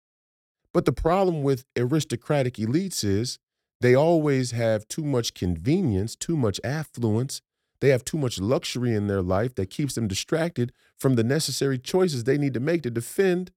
But 0.74 0.84
the 0.84 0.92
problem 0.92 1.42
with 1.42 1.64
aristocratic 1.78 2.54
elites 2.54 3.04
is 3.04 3.38
they 3.80 3.94
always 3.94 4.52
have 4.52 4.86
too 4.86 5.02
much 5.02 5.34
convenience, 5.34 6.14
too 6.14 6.36
much 6.36 6.60
affluence. 6.62 7.40
They 7.80 7.88
have 7.88 8.04
too 8.04 8.16
much 8.16 8.38
luxury 8.38 8.94
in 8.94 9.08
their 9.08 9.22
life 9.22 9.54
that 9.56 9.70
keeps 9.70 9.94
them 9.94 10.06
distracted 10.06 10.72
from 10.98 11.16
the 11.16 11.24
necessary 11.24 11.78
choices 11.78 12.24
they 12.24 12.38
need 12.38 12.54
to 12.54 12.60
make 12.60 12.82
to 12.82 12.90
defend 12.90 13.50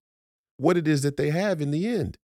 what 0.57 0.77
it 0.77 0.87
is 0.87 1.03
that 1.03 1.17
they 1.17 1.29
have 1.29 1.61
in 1.61 1.71
the 1.71 1.87
end. 1.87 2.17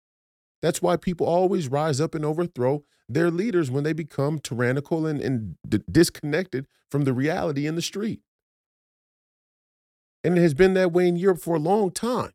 That's 0.60 0.82
why 0.82 0.96
people 0.96 1.26
always 1.26 1.68
rise 1.68 2.00
up 2.00 2.14
and 2.14 2.24
overthrow 2.24 2.84
their 3.08 3.30
leaders 3.30 3.70
when 3.70 3.84
they 3.84 3.92
become 3.92 4.38
tyrannical 4.38 5.06
and, 5.06 5.20
and 5.20 5.56
d- 5.66 5.80
disconnected 5.90 6.66
from 6.90 7.04
the 7.04 7.12
reality 7.12 7.66
in 7.66 7.74
the 7.74 7.82
street. 7.82 8.20
And 10.24 10.36
it 10.36 10.42
has 10.42 10.54
been 10.54 10.74
that 10.74 10.92
way 10.92 11.08
in 11.08 11.16
Europe 11.16 11.40
for 11.40 11.56
a 11.56 11.60
long 11.60 11.90
time. 11.90 12.32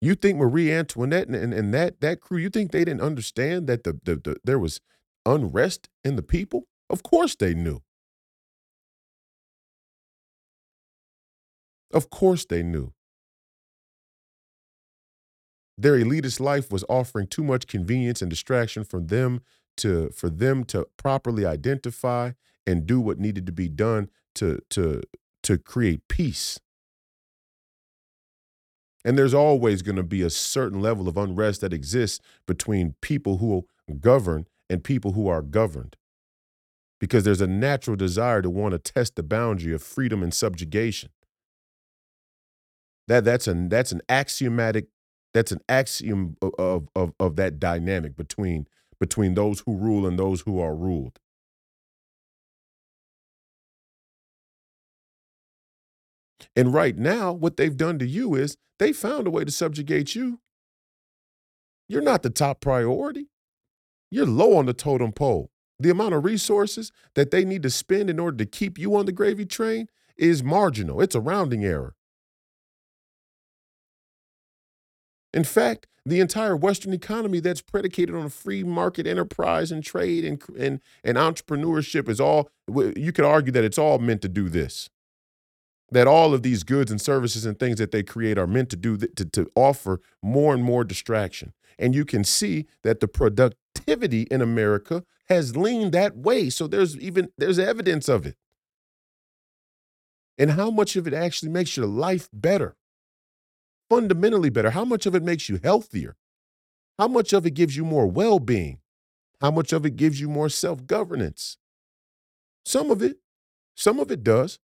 You 0.00 0.14
think 0.14 0.38
Marie 0.38 0.72
Antoinette 0.72 1.26
and, 1.26 1.36
and, 1.36 1.52
and 1.52 1.74
that, 1.74 2.00
that 2.00 2.20
crew, 2.20 2.38
you 2.38 2.48
think 2.48 2.70
they 2.70 2.84
didn't 2.84 3.00
understand 3.02 3.66
that 3.66 3.84
the, 3.84 3.98
the, 4.04 4.16
the, 4.16 4.36
there 4.44 4.58
was 4.58 4.80
unrest 5.26 5.88
in 6.04 6.16
the 6.16 6.22
people? 6.22 6.68
Of 6.88 7.02
course 7.02 7.34
they 7.34 7.54
knew. 7.54 7.82
Of 11.92 12.08
course 12.10 12.46
they 12.46 12.62
knew. 12.62 12.93
Their 15.76 15.98
elitist 15.98 16.40
life 16.40 16.70
was 16.70 16.84
offering 16.88 17.26
too 17.26 17.42
much 17.42 17.66
convenience 17.66 18.22
and 18.22 18.30
distraction 18.30 18.84
for 18.84 19.00
them 19.00 19.40
to 19.78 20.10
for 20.10 20.30
them 20.30 20.64
to 20.64 20.86
properly 20.96 21.44
identify 21.44 22.32
and 22.66 22.86
do 22.86 23.00
what 23.00 23.18
needed 23.18 23.46
to 23.46 23.52
be 23.52 23.68
done 23.68 24.08
to 24.36 24.60
to 24.70 25.02
to 25.42 25.58
create 25.58 26.06
peace. 26.08 26.60
And 29.04 29.18
there's 29.18 29.34
always 29.34 29.82
going 29.82 29.96
to 29.96 30.02
be 30.02 30.22
a 30.22 30.30
certain 30.30 30.80
level 30.80 31.08
of 31.08 31.18
unrest 31.18 31.60
that 31.60 31.74
exists 31.74 32.20
between 32.46 32.94
people 33.02 33.38
who 33.38 33.66
govern 34.00 34.46
and 34.70 34.82
people 34.82 35.12
who 35.12 35.28
are 35.28 35.42
governed. 35.42 35.96
Because 36.98 37.24
there's 37.24 37.42
a 37.42 37.46
natural 37.46 37.96
desire 37.96 38.40
to 38.40 38.48
want 38.48 38.72
to 38.72 38.78
test 38.78 39.16
the 39.16 39.22
boundary 39.22 39.74
of 39.74 39.82
freedom 39.82 40.22
and 40.22 40.32
subjugation. 40.32 41.10
That 43.08 43.24
that's 43.24 43.46
an 43.46 43.68
that's 43.68 43.92
an 43.92 44.00
axiomatic 44.08 44.86
that's 45.34 45.52
an 45.52 45.60
axiom 45.68 46.36
of, 46.40 46.88
of, 46.94 47.12
of 47.18 47.36
that 47.36 47.58
dynamic 47.58 48.16
between, 48.16 48.66
between 49.00 49.34
those 49.34 49.60
who 49.66 49.76
rule 49.76 50.06
and 50.06 50.18
those 50.18 50.42
who 50.42 50.60
are 50.60 50.74
ruled. 50.74 51.18
And 56.56 56.72
right 56.72 56.96
now, 56.96 57.32
what 57.32 57.56
they've 57.56 57.76
done 57.76 57.98
to 57.98 58.06
you 58.06 58.36
is 58.36 58.56
they 58.78 58.92
found 58.92 59.26
a 59.26 59.30
way 59.30 59.44
to 59.44 59.50
subjugate 59.50 60.14
you. 60.14 60.40
You're 61.88 62.00
not 62.00 62.22
the 62.22 62.30
top 62.30 62.60
priority. 62.60 63.26
You're 64.10 64.26
low 64.26 64.56
on 64.56 64.66
the 64.66 64.72
totem 64.72 65.12
pole. 65.12 65.50
The 65.80 65.90
amount 65.90 66.14
of 66.14 66.24
resources 66.24 66.92
that 67.14 67.32
they 67.32 67.44
need 67.44 67.64
to 67.64 67.70
spend 67.70 68.08
in 68.08 68.20
order 68.20 68.36
to 68.38 68.46
keep 68.46 68.78
you 68.78 68.94
on 68.94 69.06
the 69.06 69.12
gravy 69.12 69.44
train 69.44 69.88
is 70.16 70.44
marginal. 70.44 71.00
It's 71.00 71.16
a 71.16 71.20
rounding 71.20 71.64
error. 71.64 71.96
In 75.34 75.44
fact, 75.44 75.88
the 76.06 76.20
entire 76.20 76.56
Western 76.56 76.94
economy 76.94 77.40
that's 77.40 77.62
predicated 77.62 78.14
on 78.16 78.26
a 78.26 78.30
free 78.30 78.64
market 78.64 79.06
enterprise 79.06 79.72
and 79.72 79.84
trade 79.84 80.24
and, 80.24 80.42
and, 80.58 80.80
and 81.04 81.18
entrepreneurship 81.18 82.08
is 82.08 82.20
all, 82.20 82.50
you 82.96 83.12
could 83.12 83.26
argue 83.26 83.52
that 83.52 83.64
it's 83.64 83.78
all 83.78 83.98
meant 83.98 84.22
to 84.22 84.30
do 84.30 84.48
this. 84.48 84.90
That 85.92 86.06
all 86.08 86.34
of 86.34 86.42
these 86.42 86.64
goods 86.64 86.90
and 86.90 87.00
services 87.00 87.46
and 87.46 87.58
things 87.58 87.78
that 87.78 87.92
they 87.92 88.02
create 88.04 88.38
are 88.38 88.46
meant 88.48 88.70
to 88.70 88.76
do, 88.76 88.96
to, 88.96 89.24
to 89.26 89.50
offer 89.56 90.00
more 90.22 90.54
and 90.54 90.64
more 90.64 90.84
distraction. 90.84 91.52
And 91.78 91.94
you 91.94 92.06
can 92.06 92.24
see 92.24 92.66
that 92.82 93.00
the 93.00 93.08
productivity 93.08 94.22
in 94.30 94.42
America 94.42 95.04
has 95.28 95.56
leaned 95.56 95.92
that 95.92 96.16
way. 96.16 96.50
So 96.50 96.66
there's 96.68 96.98
even, 96.98 97.30
there's 97.38 97.58
evidence 97.58 98.08
of 98.08 98.26
it. 98.26 98.36
and 100.38 100.52
how 100.52 100.70
much 100.70 100.96
of 100.96 101.06
it 101.06 101.14
actually 101.14 101.50
makes 101.50 101.76
your 101.76 101.86
life 101.86 102.28
better, 102.32 102.76
fundamentally 103.88 104.50
better? 104.50 104.70
How 104.70 104.84
much 104.84 105.06
of 105.06 105.14
it 105.14 105.22
makes 105.22 105.48
you 105.48 105.60
healthier? 105.62 106.16
How 106.98 107.08
much 107.08 107.32
of 107.32 107.44
it 107.46 107.52
gives 107.52 107.76
you 107.76 107.84
more 107.84 108.06
well 108.06 108.38
being? 108.38 108.78
How 109.40 109.50
much 109.50 109.72
of 109.72 109.84
it 109.84 109.96
gives 109.96 110.20
you 110.20 110.28
more 110.28 110.48
self 110.48 110.86
governance? 110.86 111.58
Some 112.64 112.90
of 112.90 113.02
it, 113.02 113.18
some 113.74 113.98
of 113.98 114.10
it 114.10 114.22
does. 114.22 114.58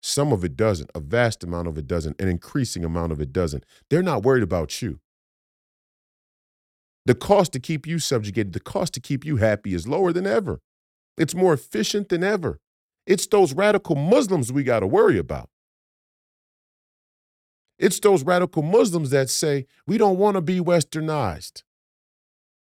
Some 0.00 0.32
of 0.32 0.44
it 0.44 0.56
doesn't. 0.56 0.90
A 0.94 1.00
vast 1.00 1.42
amount 1.42 1.66
of 1.68 1.76
it 1.76 1.86
doesn't. 1.86 2.20
An 2.20 2.28
increasing 2.28 2.84
amount 2.84 3.12
of 3.12 3.20
it 3.20 3.32
doesn't. 3.32 3.64
They're 3.90 4.02
not 4.02 4.22
worried 4.22 4.44
about 4.44 4.80
you. 4.80 5.00
The 7.04 7.14
cost 7.14 7.52
to 7.52 7.60
keep 7.60 7.86
you 7.86 7.98
subjugated, 7.98 8.52
the 8.52 8.60
cost 8.60 8.92
to 8.94 9.00
keep 9.00 9.24
you 9.24 9.36
happy 9.36 9.74
is 9.74 9.88
lower 9.88 10.12
than 10.12 10.26
ever. 10.26 10.60
It's 11.16 11.34
more 11.34 11.54
efficient 11.54 12.10
than 12.10 12.22
ever. 12.22 12.60
It's 13.06 13.26
those 13.26 13.54
radical 13.54 13.96
Muslims 13.96 14.52
we 14.52 14.62
got 14.62 14.80
to 14.80 14.86
worry 14.86 15.18
about. 15.18 15.48
It's 17.78 18.00
those 18.00 18.24
radical 18.24 18.62
Muslims 18.62 19.10
that 19.10 19.30
say 19.30 19.66
we 19.86 19.98
don't 19.98 20.18
want 20.18 20.34
to 20.34 20.40
be 20.40 20.60
westernized. 20.60 21.62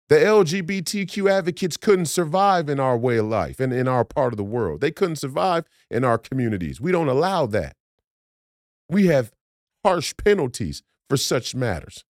The 0.09 0.17
LGBTQ 0.17 1.31
advocates 1.31 1.77
couldn't 1.77 2.07
survive 2.07 2.69
in 2.69 2.81
our 2.81 2.97
way 2.97 3.19
of 3.19 3.27
life 3.27 3.61
and 3.61 3.73
in 3.73 3.87
our 3.87 4.05
part 4.05 4.33
of 4.33 4.37
the 4.37 4.45
world. 4.45 4.81
They 4.81 4.91
couldn't 4.91 5.17
survive 5.17 5.65
in 5.89 6.05
our 6.05 6.19
communities. 6.19 6.81
We 6.81 6.91
don't 6.91 7.09
allow 7.09 7.47
that. 7.47 7.77
We 8.89 9.07
have 9.07 9.31
harsh 9.85 10.13
penalties 10.17 10.83
for 11.09 11.17
such 11.17 11.55
matters. 11.55 12.05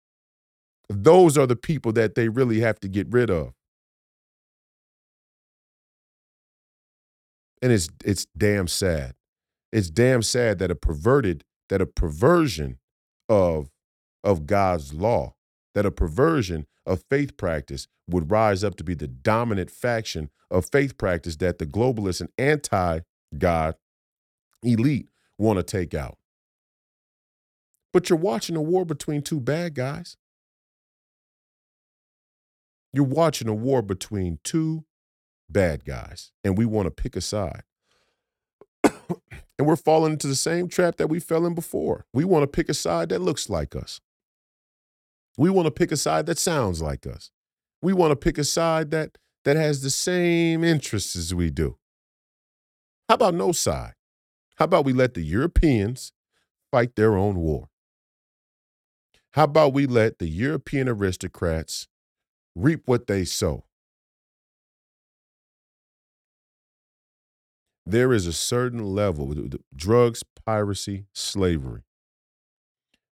Those 0.90 1.38
are 1.38 1.46
the 1.46 1.58
people 1.58 1.92
that 1.94 2.16
they 2.16 2.30
really 2.30 2.62
have 2.62 2.80
to 2.80 2.88
get 2.88 3.08
rid 3.12 3.30
of. 3.30 3.54
And 7.62 7.74
it's 7.74 7.90
it's 8.06 8.26
damn 8.38 8.68
sad. 8.68 9.16
It's 9.74 9.90
damn 9.90 10.22
sad 10.22 10.60
that 10.60 10.72
a 10.72 10.76
perverted 10.76 11.44
that 11.68 11.82
a 11.82 11.86
perversion 11.86 12.80
of 13.30 13.70
of 14.24 14.46
God's 14.46 14.94
law, 14.94 15.36
that 15.76 15.86
a 15.86 15.92
perversion 15.92 16.66
of 16.86 17.04
faith 17.10 17.38
practice 17.38 17.88
would 18.10 18.32
rise 18.32 18.64
up 18.64 18.76
to 18.76 18.84
be 18.84 18.96
the 18.96 19.08
dominant 19.08 19.72
faction 19.72 20.30
of 20.52 20.70
faith 20.70 20.98
practice 20.98 21.38
that 21.38 21.60
the 21.60 21.66
globalist 21.66 22.20
and 22.20 22.30
anti-God 22.38 23.76
elite 24.64 25.10
want 25.38 25.58
to 25.58 25.64
take 25.64 25.94
out. 25.94 26.18
But 27.94 28.10
you're 28.10 28.20
watching 28.20 28.56
a 28.56 28.62
war 28.62 28.84
between 28.86 29.22
two 29.22 29.40
bad 29.40 29.74
guys. 29.76 30.18
You're 32.92 33.06
watching 33.06 33.48
a 33.48 33.54
war 33.54 33.82
between 33.82 34.40
two 34.44 34.86
bad 35.50 35.86
guys, 35.86 36.32
and 36.44 36.58
we 36.58 36.66
want 36.66 36.88
to 36.88 36.92
pick 36.92 37.16
a 37.16 37.22
side. 37.22 37.64
And 39.60 39.68
we're 39.68 39.76
falling 39.76 40.14
into 40.14 40.28
the 40.28 40.36
same 40.36 40.68
trap 40.68 40.96
that 40.96 41.08
we 41.08 41.20
fell 41.20 41.46
in 41.46 41.54
before. 41.54 42.06
We 42.14 42.24
want 42.24 42.44
to 42.44 42.48
pick 42.48 42.70
a 42.70 42.74
side 42.74 43.10
that 43.10 43.20
looks 43.20 43.50
like 43.50 43.76
us. 43.76 44.00
We 45.38 45.50
want 45.50 45.68
to 45.68 45.72
pick 45.72 45.92
a 45.92 45.98
side 45.98 46.26
that 46.26 46.40
sounds 46.40 46.82
like 46.82 47.06
us. 47.06 47.30
We 47.82 47.94
want 47.94 48.12
to 48.12 48.16
pick 48.16 48.38
a 48.38 48.44
side 48.44 48.90
that 48.92 49.18
that 49.46 49.58
has 49.58 49.82
the 49.82 49.90
same 49.90 50.64
interests 50.64 51.16
as 51.16 51.36
we 51.36 51.52
do. 51.52 51.78
How 53.08 53.16
about 53.16 53.36
no 53.36 53.52
side? 53.52 53.94
How 54.56 54.66
about 54.66 54.86
we 54.86 54.94
let 54.94 55.14
the 55.14 55.22
Europeans 55.22 56.14
fight 56.72 56.96
their 56.96 57.16
own 57.16 57.36
war? 57.36 57.70
How 59.34 59.44
about 59.44 59.74
we 59.74 59.86
let 59.86 60.20
the 60.20 60.28
European 60.28 60.90
aristocrats 60.90 61.88
reap 62.56 62.82
what 62.86 63.08
they 63.08 63.26
sow. 63.26 63.64
There 67.86 68.14
is 68.14 68.28
a 68.28 68.34
certain 68.34 68.84
level 68.84 69.34
drugs, 69.76 70.24
piracy, 70.46 71.06
slavery. 71.14 71.82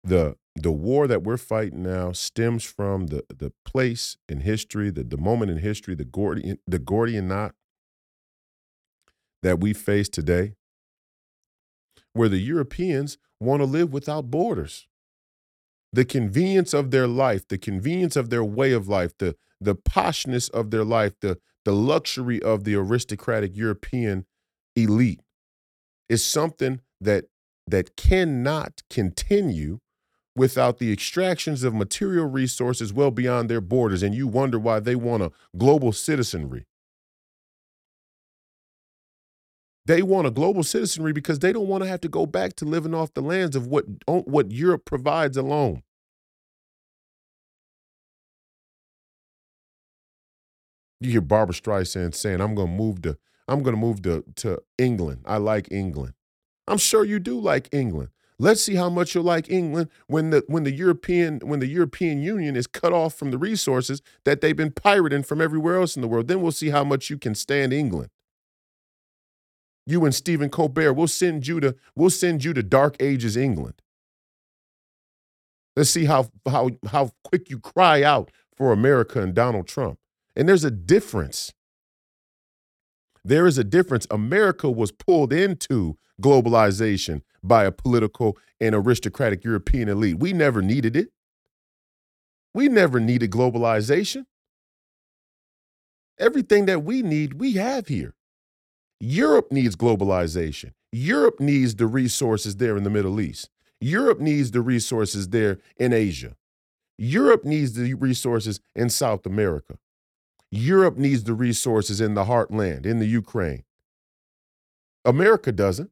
The 0.03 0.35
the 0.55 0.71
war 0.71 1.07
that 1.07 1.23
we're 1.23 1.37
fighting 1.37 1.83
now 1.83 2.11
stems 2.11 2.63
from 2.63 3.07
the 3.07 3.23
the 3.29 3.51
place 3.65 4.17
in 4.29 4.41
history, 4.41 4.89
the, 4.89 5.03
the 5.03 5.17
moment 5.17 5.51
in 5.51 5.57
history, 5.57 5.95
the 5.95 6.05
Gordian 6.05 6.59
the 6.67 6.79
Gordian 6.79 7.27
knot 7.27 7.55
that 9.43 9.59
we 9.59 9.73
face 9.73 10.09
today, 10.09 10.55
where 12.13 12.29
the 12.29 12.39
Europeans 12.39 13.17
want 13.39 13.61
to 13.61 13.65
live 13.65 13.91
without 13.91 14.31
borders 14.31 14.87
the 15.93 16.05
convenience 16.05 16.73
of 16.73 16.91
their 16.91 17.07
life, 17.07 17.47
the 17.47 17.57
convenience 17.57 18.15
of 18.17 18.29
their 18.29 18.43
way 18.43 18.73
of 18.73 18.87
life, 18.87 19.17
the 19.17 19.35
the 19.61 19.75
poshness 19.75 20.49
of 20.51 20.69
their 20.69 20.83
life, 20.83 21.13
the 21.21 21.39
the 21.63 21.71
luxury 21.73 22.41
of 22.41 22.63
the 22.65 22.75
aristocratic 22.75 23.55
European 23.55 24.25
elite 24.75 25.21
is 26.09 26.23
something 26.25 26.81
that 27.01 27.25
that 27.67 27.95
cannot 27.95 28.83
continue 28.89 29.79
without 30.35 30.77
the 30.77 30.91
extractions 30.91 31.63
of 31.63 31.73
material 31.73 32.25
resources 32.27 32.93
well 32.93 33.11
beyond 33.11 33.49
their 33.49 33.61
borders 33.61 34.03
and 34.03 34.13
you 34.13 34.27
wonder 34.27 34.59
why 34.59 34.79
they 34.79 34.95
want 34.95 35.23
a 35.23 35.31
global 35.57 35.91
citizenry 35.91 36.65
They 39.85 40.01
want 40.01 40.25
a 40.25 40.31
global 40.31 40.63
citizenry 40.63 41.13
because 41.13 41.39
they 41.39 41.53
don't 41.53 41.67
want 41.67 41.83
to 41.83 41.89
have 41.89 42.01
to 42.01 42.07
go 42.07 42.25
back 42.25 42.55
to 42.55 42.65
living 42.65 42.95
off 42.95 43.13
the 43.13 43.21
lands 43.21 43.55
of 43.55 43.67
what, 43.67 43.85
what 44.07 44.51
Europe 44.51 44.83
provides 44.85 45.37
alone. 45.37 45.83
You 50.99 51.11
hear 51.11 51.21
Barbara 51.21 51.53
Streisand 51.53 52.15
saying, 52.15 52.41
"I'm 52.41 52.55
going 52.55 52.69
to 52.69 52.73
move 52.73 53.01
to 53.03 53.17
I'm 53.47 53.63
going 53.63 53.75
to 53.75 53.81
move 53.81 54.01
to 54.03 54.23
to 54.37 54.61
England. 54.77 55.21
I 55.25 55.37
like 55.37 55.71
England." 55.71 56.13
I'm 56.67 56.79
sure 56.79 57.03
you 57.03 57.19
do 57.19 57.39
like 57.39 57.69
England. 57.71 58.09
Let's 58.39 58.63
see 58.63 58.75
how 58.75 58.89
much 58.89 59.13
you'll 59.13 59.23
like 59.23 59.49
England 59.49 59.89
when 60.07 60.31
the 60.31 60.43
when 60.47 60.63
the 60.63 60.73
European 60.73 61.39
when 61.43 61.59
the 61.59 61.67
European 61.67 62.21
Union 62.21 62.55
is 62.55 62.67
cut 62.67 62.91
off 62.91 63.13
from 63.13 63.31
the 63.31 63.37
resources 63.37 64.01
that 64.23 64.41
they've 64.41 64.57
been 64.57 64.71
pirating 64.71 65.23
from 65.23 65.41
everywhere 65.41 65.79
else 65.79 65.95
in 65.95 66.01
the 66.01 66.07
world. 66.07 66.27
Then 66.27 66.41
we'll 66.41 66.51
see 66.51 66.69
how 66.69 66.83
much 66.83 67.09
you 67.09 67.17
can 67.17 67.35
stand 67.35 67.71
England 67.71 68.09
you 69.85 70.03
and 70.03 70.13
Stephen 70.13 70.49
Colbert, 70.49 70.93
we'll 70.93 71.07
send 71.07 71.47
you 71.47 71.59
to 71.59 71.75
we'll 71.95 72.09
send 72.09 72.43
you 72.43 72.53
to 72.53 72.63
Dark 72.63 72.95
Ages 72.99 73.37
England. 73.37 73.81
Let's 75.75 75.89
see 75.89 76.05
how 76.05 76.29
how 76.47 76.71
how 76.87 77.11
quick 77.23 77.49
you 77.49 77.59
cry 77.59 78.03
out 78.03 78.31
for 78.55 78.71
America 78.71 79.21
and 79.21 79.33
Donald 79.33 79.67
Trump. 79.67 79.99
And 80.35 80.49
there's 80.49 80.63
a 80.63 80.71
difference. 80.71 81.53
There 83.25 83.47
is 83.47 83.57
a 83.57 83.63
difference. 83.63 84.05
America 84.11 84.69
was 84.69 84.91
pulled 84.91 85.33
into 85.33 85.97
globalization 86.21 87.23
by 87.43 87.65
a 87.65 87.71
political 87.71 88.37
and 88.59 88.75
aristocratic 88.75 89.43
European 89.43 89.89
elite. 89.89 90.19
We 90.19 90.31
never 90.31 90.61
needed 90.61 90.95
it. 90.95 91.09
We 92.53 92.69
never 92.69 92.99
needed 92.99 93.31
globalization. 93.31 94.27
Everything 96.19 96.67
that 96.67 96.83
we 96.83 97.01
need, 97.01 97.39
we 97.39 97.53
have 97.53 97.87
here. 97.87 98.13
Europe 98.99 99.51
needs 99.51 99.75
globalization. 99.75 100.73
Europe 100.91 101.39
needs 101.39 101.75
the 101.75 101.87
resources 101.87 102.57
there 102.57 102.77
in 102.77 102.83
the 102.83 102.91
Middle 102.91 103.19
East. 103.19 103.49
Europe 103.81 104.19
needs 104.19 104.51
the 104.51 104.61
resources 104.61 105.29
there 105.29 105.57
in 105.77 105.93
Asia. 105.93 106.35
Europe 106.99 107.43
needs 107.43 107.73
the 107.73 107.95
resources 107.95 108.59
in 108.75 108.91
South 108.91 109.25
America. 109.25 109.79
Europe 110.57 110.97
needs 110.97 111.23
the 111.23 111.33
resources 111.33 112.01
in 112.01 112.13
the 112.13 112.25
heartland, 112.25 112.85
in 112.85 112.99
the 112.99 113.05
Ukraine. 113.05 113.63
America 115.03 115.51
doesn't. 115.51 115.91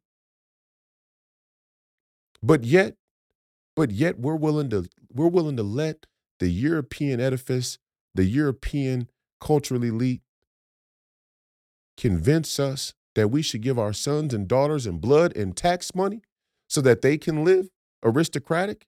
But 2.41 2.63
yet, 2.63 2.95
but 3.75 3.91
yet 3.91 4.19
we're 4.19 4.35
willing 4.35 4.69
to 4.71 4.85
we're 5.13 5.27
willing 5.27 5.57
to 5.57 5.63
let 5.63 6.05
the 6.39 6.49
European 6.49 7.19
edifice, 7.19 7.77
the 8.13 8.25
European 8.25 9.07
cultural 9.39 9.83
elite 9.83 10.21
convince 11.95 12.59
us 12.59 12.93
that 13.15 13.29
we 13.29 13.41
should 13.41 13.61
give 13.61 13.77
our 13.77 13.93
sons 13.93 14.33
and 14.33 14.47
daughters 14.47 14.85
and 14.85 14.99
blood 14.99 15.35
and 15.37 15.55
tax 15.55 15.93
money 15.93 16.21
so 16.67 16.81
that 16.81 17.01
they 17.01 17.17
can 17.17 17.45
live 17.45 17.69
aristocratic? 18.03 18.87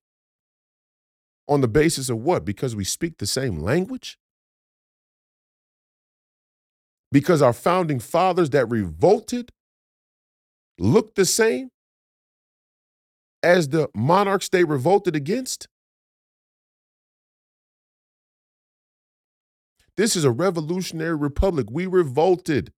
On 1.47 1.61
the 1.61 1.67
basis 1.67 2.09
of 2.09 2.17
what? 2.17 2.43
Because 2.43 2.75
we 2.75 2.83
speak 2.83 3.19
the 3.19 3.27
same 3.27 3.59
language? 3.59 4.17
Because 7.15 7.41
our 7.41 7.53
founding 7.53 8.01
fathers 8.01 8.49
that 8.49 8.69
revolted 8.69 9.49
looked 10.77 11.15
the 11.15 11.23
same 11.23 11.69
as 13.41 13.69
the 13.69 13.87
monarchs 13.95 14.49
they 14.49 14.65
revolted 14.65 15.15
against? 15.15 15.69
This 19.95 20.17
is 20.17 20.25
a 20.25 20.29
revolutionary 20.29 21.15
republic. 21.15 21.67
We 21.71 21.85
revolted. 21.85 22.73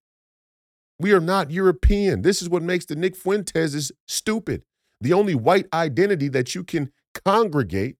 We 1.00 1.10
are 1.10 1.20
not 1.20 1.50
European. 1.50 2.22
This 2.22 2.40
is 2.40 2.48
what 2.48 2.62
makes 2.62 2.84
the 2.84 2.94
Nick 2.94 3.16
Fuentes 3.16 3.90
stupid. 4.06 4.62
The 5.00 5.14
only 5.14 5.34
white 5.34 5.66
identity 5.72 6.28
that 6.28 6.54
you 6.54 6.62
can 6.62 6.92
congregate, 7.24 7.96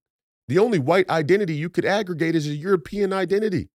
the 0.46 0.60
only 0.60 0.78
white 0.78 1.10
identity 1.10 1.54
you 1.54 1.68
could 1.68 1.84
aggregate 1.84 2.36
is 2.36 2.46
a 2.46 2.54
European 2.54 3.12
identity. 3.12 3.70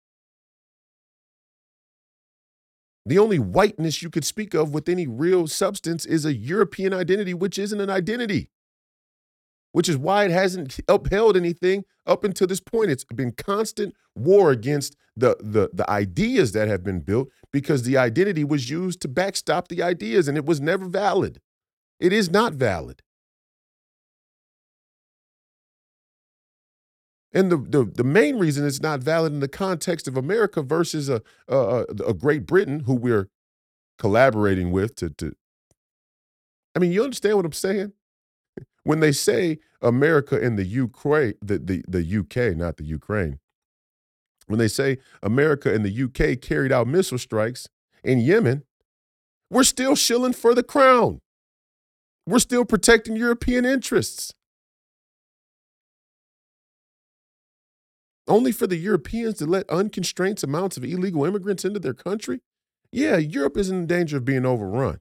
The 3.09 3.19
only 3.19 3.39
whiteness 3.39 4.03
you 4.03 4.11
could 4.11 4.27
speak 4.27 4.53
of 4.53 4.75
with 4.75 4.87
any 4.87 5.07
real 5.07 5.47
substance 5.47 6.05
is 6.05 6.27
a 6.27 6.35
European 6.35 6.93
identity, 6.93 7.33
which 7.33 7.59
isn't 7.59 7.81
an 7.81 7.89
identity, 7.89 8.51
which 9.73 9.89
is 9.89 9.97
why 9.97 10.27
it 10.27 10.31
hasn't 10.31 10.79
upheld 10.89 11.35
anything 11.35 11.85
up 12.07 12.23
until 12.23 12.47
this 12.47 12.61
point. 12.61 12.91
It's 12.91 13.05
been 13.05 13.33
constant 13.33 13.95
war 14.15 14.51
against 14.51 14.95
the, 15.17 15.39
the, 15.41 15.71
the 15.73 15.89
ideas 15.89 16.53
that 16.53 16.69
have 16.69 16.85
been 16.85 17.01
built 17.01 17.31
because 17.51 17.85
the 17.85 17.97
identity 17.97 18.45
was 18.45 18.69
used 18.69 19.01
to 19.01 19.09
backstop 19.09 19.69
the 19.69 19.83
ideas 19.83 20.29
and 20.29 20.37
it 20.37 20.45
was 20.45 20.61
never 20.61 20.85
valid. 20.85 21.41
It 21.99 22.13
is 22.13 22.31
not 22.31 22.53
valid. 22.53 23.01
And 27.33 27.53
the, 27.53 27.57
the, 27.59 27.85
the 27.85 28.05
main 28.05 28.39
reason 28.39 28.67
it's 28.67 28.81
not 28.81 29.01
valid 29.01 29.33
in 29.33 29.41
the 29.41 29.49
context 29.49 30.09
of 30.09 30.17
America 30.17 30.63
versus 30.63 31.09
a, 31.09 31.23
a, 31.47 31.85
a 32.07 32.15
Great 32.15 32.47
Britain, 32.47 32.81
who 32.81 32.95
we're 32.95 33.29
collaborating 33.99 34.71
with 34.71 34.95
to, 34.97 35.11
to, 35.11 35.35
I 36.75 36.79
mean, 36.79 36.93
you 36.93 37.05
understand 37.05 37.37
what 37.37 37.45
I'm 37.45 37.53
saying? 37.53 37.93
When 38.85 39.01
they 39.01 39.13
say 39.13 39.59
America 39.83 40.41
and 40.41 40.59
the 40.59 40.65
Ukraine, 40.65 41.35
the, 41.43 41.59
the, 41.59 41.85
the 41.87 42.19
UK, 42.19 42.57
not 42.57 42.79
the 42.79 42.85
Ukraine, 42.85 43.39
when 44.47 44.59
they 44.59 44.69
say 44.69 44.99
America 45.23 45.73
and 45.73 45.85
the 45.85 46.05
UK 46.05 46.41
carried 46.41 46.73
out 46.73 46.87
missile 46.87 47.19
strikes 47.19 47.69
in 48.03 48.19
Yemen, 48.21 48.65
we're 49.51 49.65
still 49.65 49.95
shilling 49.95 50.33
for 50.33 50.55
the 50.55 50.63
crown. 50.63 51.21
We're 52.27 52.39
still 52.39 52.65
protecting 52.65 53.17
European 53.17 53.65
interests. 53.65 54.35
Only 58.29 58.53
for 58.53 58.67
the 58.67 58.77
Europeans 58.77 59.39
to 59.39 59.47
let 59.47 59.69
unconstrained 59.71 60.43
amounts 60.45 60.77
of 60.77 60.85
illegal 60.85 61.25
immigrants 61.25 61.65
into 61.65 61.81
their 61.81 61.95
country? 61.95 62.41
Yeah, 62.93 63.17
Europe 63.17 63.57
is 63.57 63.71
in 63.71 63.87
danger 63.87 64.17
of 64.19 64.25
being 64.25 64.47
overrun. 64.47 65.01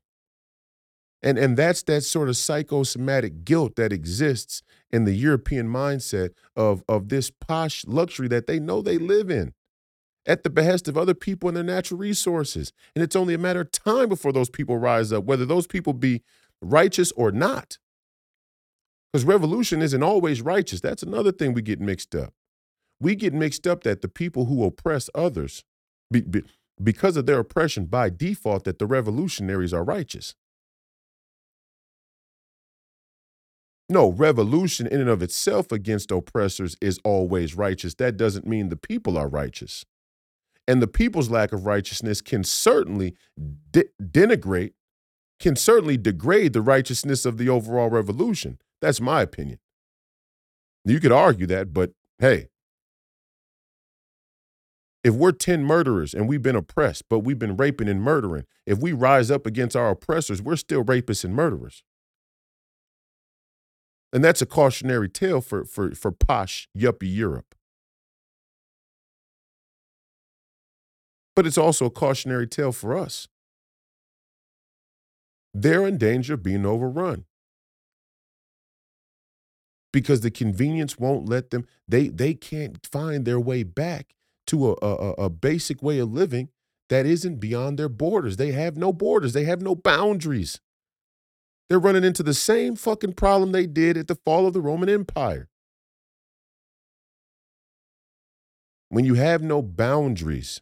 And, 1.24 1.38
and 1.38 1.58
that's 1.58 1.84
that 1.84 2.02
sort 2.02 2.30
of 2.30 2.38
psychosomatic 2.38 3.44
guilt 3.44 3.76
that 3.76 3.92
exists 3.92 4.62
in 4.92 5.06
the 5.06 5.14
European 5.14 5.68
mindset 5.68 6.30
of, 6.56 6.84
of 6.88 7.10
this 7.10 7.32
posh 7.32 7.86
luxury 7.88 8.28
that 8.28 8.48
they 8.48 8.60
know 8.60 8.82
they 8.82 8.98
live 8.98 9.30
in 9.30 9.54
at 10.28 10.44
the 10.44 10.50
behest 10.50 10.88
of 10.88 10.98
other 10.98 11.14
people 11.14 11.48
and 11.48 11.58
their 11.58 11.64
natural 11.64 12.00
resources. 12.00 12.72
And 12.96 13.04
it's 13.04 13.16
only 13.16 13.34
a 13.34 13.40
matter 13.40 13.62
of 13.62 13.72
time 13.72 14.10
before 14.10 14.32
those 14.32 14.50
people 14.50 14.78
rise 14.78 15.12
up, 15.12 15.24
whether 15.24 15.46
those 15.46 15.66
people 15.66 15.94
be 15.94 16.22
righteous 16.62 17.12
or 17.14 17.32
not. 17.32 17.78
Because 19.12 19.26
revolution 19.26 19.82
isn't 19.82 20.04
always 20.04 20.42
righteous. 20.42 20.82
That's 20.82 21.02
another 21.02 21.32
thing 21.32 21.54
we 21.54 21.62
get 21.62 21.80
mixed 21.80 22.14
up 22.14 22.34
we 23.00 23.16
get 23.16 23.34
mixed 23.34 23.68
up 23.68 23.84
that 23.84 24.02
the 24.02 24.08
people 24.08 24.46
who 24.46 24.64
oppress 24.64 25.10
others, 25.14 25.64
be, 26.12 26.22
be, 26.22 26.44
because 26.82 27.18
of 27.18 27.26
their 27.26 27.40
oppression 27.40 27.86
by 27.86 28.10
default, 28.10 28.64
that 28.64 28.80
the 28.80 28.86
revolutionaries 28.88 29.74
are 29.74 29.84
righteous. 29.84 30.36
No, 33.90 34.12
revolution 34.12 34.86
in 34.86 35.00
and 35.00 35.10
of 35.10 35.22
itself 35.22 35.72
against 35.72 36.12
oppressors 36.12 36.76
is 36.82 37.00
always 37.04 37.56
righteous. 37.56 37.94
That 37.96 38.18
doesn't 38.18 38.46
mean 38.46 38.70
the 38.70 38.76
people 38.76 39.18
are 39.18 39.30
righteous. 39.30 39.86
And 40.68 40.82
the 40.82 40.88
people's 40.88 41.30
lack 41.30 41.54
of 41.54 41.66
righteousness 41.66 42.22
can 42.22 42.44
certainly 42.44 43.16
de- 43.72 43.86
denigrate, 44.02 44.74
can 45.40 45.56
certainly 45.56 45.96
degrade 45.96 46.52
the 46.52 46.62
righteousness 46.62 47.26
of 47.26 47.38
the 47.38 47.48
overall 47.48 47.90
revolution. 47.90 48.60
That's 48.82 49.00
my 49.00 49.22
opinion. 49.22 49.60
You 50.84 51.00
could 51.00 51.14
argue 51.14 51.48
that, 51.48 51.74
but 51.74 51.92
hey, 52.20 52.50
if 55.08 55.14
we're 55.14 55.32
10 55.32 55.64
murderers 55.64 56.14
and 56.14 56.28
we've 56.28 56.42
been 56.42 56.58
oppressed, 56.58 57.06
but 57.10 57.20
we've 57.20 57.40
been 57.40 57.56
raping 57.56 57.88
and 57.88 58.02
murdering, 58.02 58.44
if 58.66 58.80
we 58.80 58.92
rise 58.92 59.32
up 59.32 59.46
against 59.46 59.74
our 59.74 59.90
oppressors, 59.90 60.42
we're 60.42 60.58
still 60.58 60.84
rapists 60.84 61.24
and 61.24 61.34
murderers. 61.34 61.82
And 64.12 64.22
that's 64.22 64.42
a 64.42 64.46
cautionary 64.46 65.08
tale 65.08 65.40
for, 65.40 65.64
for, 65.64 65.96
for 65.96 66.12
posh, 66.12 66.68
yuppie 66.78 67.16
Europe. 67.16 67.56
But 71.38 71.48
it's 71.48 71.58
also 71.58 71.86
a 71.86 71.90
cautionary 71.90 72.48
tale 72.48 72.74
for 72.74 72.98
us. 72.98 73.30
They're 75.54 75.88
in 75.88 75.98
danger 75.98 76.34
of 76.34 76.44
being 76.44 76.66
overrun 76.66 77.24
because 79.94 80.20
the 80.20 80.32
convenience 80.32 81.00
won't 81.00 81.30
let 81.30 81.52
them, 81.52 81.66
they, 81.88 82.10
they 82.10 82.34
can't 82.34 82.86
find 82.86 83.24
their 83.24 83.40
way 83.40 83.64
back 83.64 84.14
to 84.48 84.72
a, 84.72 84.76
a, 84.82 85.12
a 85.14 85.30
basic 85.30 85.82
way 85.82 86.00
of 86.00 86.12
living 86.12 86.50
that 86.90 87.06
isn't 87.06 87.40
beyond 87.40 87.78
their 87.78 87.90
borders. 87.90 88.38
They 88.38 88.52
have 88.54 88.78
no 88.78 88.94
borders, 88.94 89.34
they 89.34 89.44
have 89.46 89.62
no 89.62 89.76
boundaries. 89.76 90.60
They're 91.70 91.80
running 91.80 92.06
into 92.06 92.24
the 92.24 92.34
same 92.34 92.76
fucking 92.76 93.14
problem 93.14 93.52
they 93.52 93.68
did 93.68 93.98
at 93.98 94.08
the 94.08 94.16
fall 94.16 94.48
of 94.48 94.54
the 94.54 94.62
Roman 94.62 94.88
Empire. 94.88 95.50
When 98.90 99.04
you 99.04 99.16
have 99.16 99.42
no 99.42 99.62
boundaries, 99.62 100.62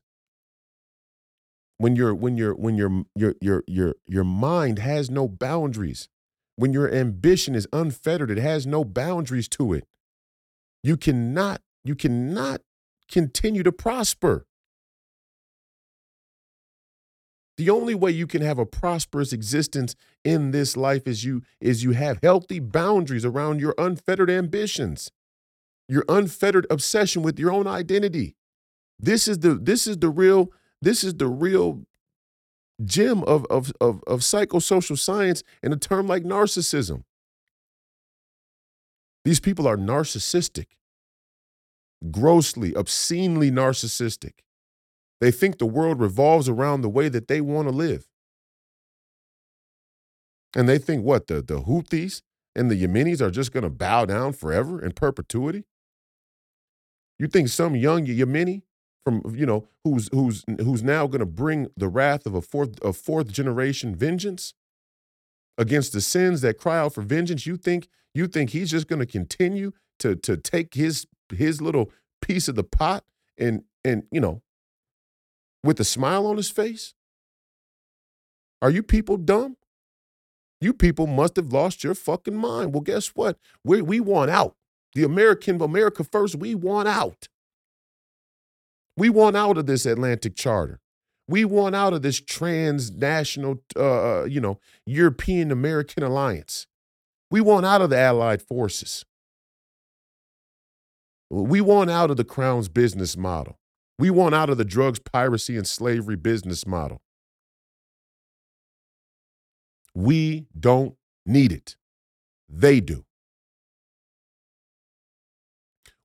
when 1.77 1.95
your 1.95 2.15
when 2.15 2.37
your 2.37 2.55
when 2.55 2.75
your 2.75 3.03
your 3.15 3.35
your 3.39 3.63
your 3.67 3.95
your 4.07 4.23
mind 4.23 4.79
has 4.79 5.11
no 5.11 5.27
boundaries, 5.27 6.09
when 6.55 6.73
your 6.73 6.91
ambition 6.91 7.53
is 7.53 7.67
unfettered, 7.71 8.31
it 8.31 8.39
has 8.39 8.65
no 8.65 8.83
boundaries 8.83 9.47
to 9.49 9.73
it. 9.73 9.85
You 10.83 10.97
cannot 10.97 11.61
you 11.83 11.95
cannot 11.95 12.61
continue 13.09 13.63
to 13.63 13.71
prosper. 13.71 14.45
The 17.57 17.69
only 17.69 17.95
way 17.95 18.11
you 18.11 18.27
can 18.27 18.41
have 18.41 18.59
a 18.59 18.65
prosperous 18.65 19.31
existence 19.31 19.95
in 20.23 20.51
this 20.51 20.75
life 20.75 21.07
is 21.07 21.23
you 21.23 21.43
is 21.61 21.83
you 21.83 21.91
have 21.91 22.19
healthy 22.21 22.59
boundaries 22.59 23.23
around 23.23 23.61
your 23.61 23.73
unfettered 23.77 24.29
ambitions, 24.29 25.09
your 25.87 26.03
unfettered 26.09 26.67
obsession 26.69 27.21
with 27.21 27.39
your 27.39 27.51
own 27.51 27.65
identity. 27.65 28.35
This 28.99 29.27
is 29.27 29.39
the 29.39 29.55
this 29.55 29.87
is 29.87 29.99
the 29.99 30.09
real 30.09 30.51
this 30.81 31.03
is 31.03 31.15
the 31.15 31.27
real 31.27 31.83
gem 32.83 33.23
of 33.23 33.45
of 33.45 33.71
of, 33.79 34.03
of 34.05 34.19
psychosocial 34.19 34.99
science 34.99 35.41
in 35.63 35.71
a 35.71 35.77
term 35.77 36.07
like 36.07 36.23
narcissism. 36.23 37.03
These 39.23 39.39
people 39.39 39.65
are 39.65 39.77
narcissistic 39.77 40.67
grossly, 42.11 42.73
obscenely 42.75 43.51
narcissistic. 43.51 44.39
They 45.21 45.31
think 45.31 45.57
the 45.57 45.65
world 45.65 45.99
revolves 45.99 46.49
around 46.49 46.81
the 46.81 46.89
way 46.89 47.09
that 47.09 47.27
they 47.27 47.41
want 47.41 47.67
to 47.67 47.73
live. 47.73 48.07
And 50.55 50.69
they 50.69 50.77
think 50.77 51.03
what, 51.03 51.27
the, 51.27 51.41
the 51.41 51.61
Houthis 51.61 52.21
and 52.55 52.71
the 52.71 52.81
Yemenis 52.81 53.21
are 53.21 53.31
just 53.31 53.51
going 53.51 53.63
to 53.63 53.69
bow 53.69 54.05
down 54.05 54.33
forever 54.33 54.83
in 54.83 54.91
perpetuity? 54.91 55.65
You 57.19 57.27
think 57.27 57.49
some 57.49 57.75
young 57.75 58.05
Yemeni 58.05 58.63
from, 59.03 59.21
you 59.35 59.45
know, 59.45 59.67
who's 59.83 60.09
who's 60.11 60.43
who's 60.59 60.83
now 60.83 61.07
going 61.07 61.19
to 61.19 61.25
bring 61.25 61.67
the 61.77 61.87
wrath 61.87 62.25
of 62.25 62.33
a 62.33 62.41
fourth 62.41 62.77
a 62.83 62.91
fourth 62.91 63.31
generation 63.31 63.95
vengeance 63.95 64.53
against 65.57 65.93
the 65.93 66.01
sins 66.01 66.41
that 66.41 66.57
cry 66.57 66.77
out 66.77 66.93
for 66.93 67.01
vengeance, 67.01 67.45
you 67.45 67.55
think 67.55 67.87
you 68.13 68.27
think 68.27 68.49
he's 68.49 68.71
just 68.71 68.87
going 68.87 68.99
to 68.99 69.05
continue 69.05 69.71
to 69.99 70.15
to 70.15 70.35
take 70.35 70.73
his 70.73 71.05
his 71.29 71.61
little 71.61 71.91
piece 72.21 72.47
of 72.47 72.55
the 72.55 72.63
pot 72.63 73.03
and 73.37 73.63
and 73.83 74.03
you 74.11 74.19
know 74.19 74.41
with 75.63 75.79
a 75.79 75.83
smile 75.83 76.25
on 76.25 76.37
his 76.37 76.49
face? 76.49 76.93
Are 78.61 78.71
you 78.71 78.83
people 78.83 79.17
dumb? 79.17 79.57
You 80.61 80.73
people 80.73 81.07
must 81.07 81.35
have 81.35 81.51
lost 81.51 81.83
your 81.83 81.95
fucking 81.95 82.35
mind. 82.35 82.73
Well, 82.73 82.81
guess 82.81 83.09
what? 83.09 83.37
We 83.63 83.81
we 83.81 83.99
want 83.99 84.31
out. 84.31 84.55
The 84.93 85.03
American 85.03 85.61
America 85.61 86.03
first, 86.03 86.35
we 86.35 86.55
want 86.55 86.87
out. 86.87 87.27
We 88.97 89.09
want 89.09 89.35
out 89.35 89.57
of 89.57 89.65
this 89.65 89.85
Atlantic 89.85 90.35
Charter. 90.35 90.79
We 91.27 91.43
want 91.43 91.75
out 91.75 91.93
of 91.93 92.01
this 92.01 92.21
transnational, 92.21 93.61
uh, 93.75 94.21
uh 94.21 94.23
you 94.25 94.39
know, 94.39 94.59
European 94.85 95.51
American 95.51 96.03
alliance. 96.03 96.67
We 97.29 97.41
want 97.41 97.65
out 97.65 97.81
of 97.81 97.89
the 97.89 97.97
Allied 97.97 98.41
forces. 98.41 99.03
We 101.29 101.59
want 101.61 101.89
out 101.89 102.11
of 102.11 102.17
the 102.17 102.23
crown's 102.23 102.69
business 102.69 103.17
model. 103.17 103.57
We 103.97 104.09
want 104.09 104.35
out 104.35 104.49
of 104.49 104.57
the 104.57 104.65
drugs, 104.65 104.99
piracy, 104.99 105.57
and 105.57 105.67
slavery 105.67 106.15
business 106.15 106.67
model. 106.67 107.01
We 109.93 110.47
don't 110.57 110.95
need 111.25 111.51
it. 111.51 111.77
They 112.49 112.79
do. 112.79 113.05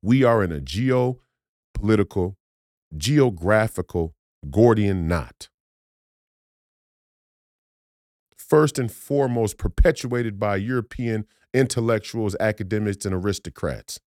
We 0.02 0.24
are 0.24 0.42
in 0.42 0.52
a 0.52 0.60
geopolitical, 0.60 2.36
geographical 2.96 4.14
Gordian 4.50 5.06
knot. 5.06 5.48
First 8.38 8.78
and 8.78 8.90
foremost, 8.90 9.58
perpetuated 9.58 10.40
by 10.40 10.56
European 10.56 11.26
intellectuals, 11.52 12.34
academics, 12.40 13.04
and 13.04 13.14
aristocrats. 13.14 14.00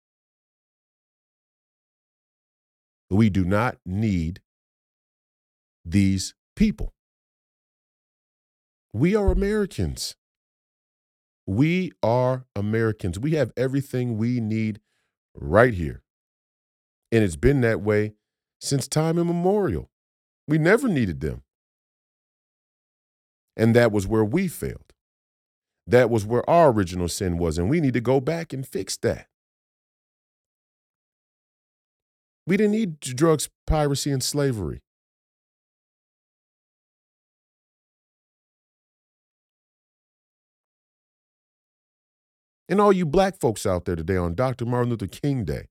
We 3.13 3.29
do 3.29 3.45
not 3.45 3.77
need 3.85 4.41
these 5.85 6.33
people. 6.55 6.93
We 8.91 9.15
are 9.15 9.31
Americans. 9.31 10.15
We 11.45 11.91
are 12.01 12.45
Americans. 12.55 13.19
We 13.19 13.31
have 13.33 13.51
everything 13.55 14.17
we 14.17 14.39
need 14.39 14.79
right 15.35 15.73
here. 15.73 16.01
And 17.11 17.23
it's 17.23 17.35
been 17.35 17.61
that 17.61 17.81
way 17.81 18.13
since 18.59 18.87
time 18.87 19.19
immemorial. 19.19 19.91
We 20.47 20.57
never 20.57 20.87
needed 20.87 21.19
them. 21.21 21.43
And 23.55 23.75
that 23.75 23.91
was 23.91 24.07
where 24.07 24.25
we 24.25 24.47
failed. 24.47 24.93
That 25.85 26.09
was 26.09 26.25
where 26.25 26.49
our 26.49 26.71
original 26.71 27.09
sin 27.09 27.37
was. 27.37 27.59
And 27.59 27.69
we 27.69 27.79
need 27.79 27.93
to 27.93 28.01
go 28.01 28.19
back 28.19 28.53
and 28.53 28.65
fix 28.65 28.97
that. 28.97 29.27
We 32.45 32.57
didn't 32.57 32.71
need 32.73 32.99
drugs, 32.99 33.49
piracy, 33.65 34.11
and 34.11 34.21
slavery. 34.21 34.81
And 42.67 42.81
all 42.81 42.91
you 42.91 43.05
black 43.05 43.39
folks 43.39 43.65
out 43.65 43.85
there 43.85 43.95
today 43.95 44.17
on 44.17 44.35
Dr. 44.35 44.65
Martin 44.65 44.89
Luther 44.89 45.07
King 45.07 45.45
Day 45.45 45.67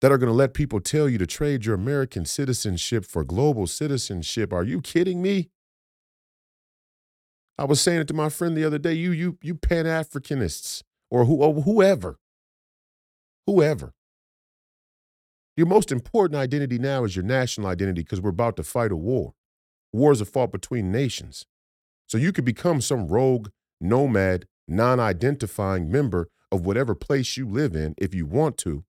that 0.00 0.12
are 0.12 0.18
going 0.18 0.28
to 0.28 0.34
let 0.34 0.52
people 0.52 0.80
tell 0.80 1.08
you 1.08 1.16
to 1.18 1.26
trade 1.26 1.64
your 1.64 1.74
American 1.74 2.24
citizenship 2.24 3.04
for 3.04 3.24
global 3.24 3.66
citizenship. 3.66 4.52
Are 4.52 4.64
you 4.64 4.80
kidding 4.80 5.22
me? 5.22 5.48
I 7.58 7.64
was 7.64 7.80
saying 7.80 8.00
it 8.00 8.08
to 8.08 8.14
my 8.14 8.28
friend 8.28 8.56
the 8.56 8.64
other 8.64 8.78
day. 8.78 8.94
You, 8.94 9.12
you, 9.12 9.38
you 9.42 9.54
Pan 9.54 9.84
Africanists 9.84 10.82
or, 11.10 11.24
who, 11.24 11.36
or 11.36 11.54
whoever, 11.62 12.18
whoever. 13.46 13.92
Your 15.56 15.66
most 15.66 15.92
important 15.92 16.38
identity 16.38 16.78
now 16.78 17.04
is 17.04 17.14
your 17.14 17.24
national 17.24 17.66
identity 17.66 18.02
because 18.02 18.20
we're 18.20 18.30
about 18.30 18.56
to 18.56 18.62
fight 18.62 18.90
a 18.90 18.96
war. 18.96 19.34
Wars 19.92 20.22
are 20.22 20.26
fought 20.26 20.50
between 20.50 20.90
nations. 20.90 21.44
So 22.06 22.16
you 22.16 22.32
could 22.32 22.44
become 22.44 22.80
some 22.80 23.08
rogue 23.08 23.48
nomad, 23.80 24.46
non 24.66 24.98
identifying 24.98 25.90
member 25.90 26.28
of 26.50 26.64
whatever 26.64 26.94
place 26.94 27.36
you 27.36 27.46
live 27.48 27.74
in 27.74 27.94
if 27.98 28.14
you 28.14 28.24
want 28.24 28.56
to. 28.58 28.84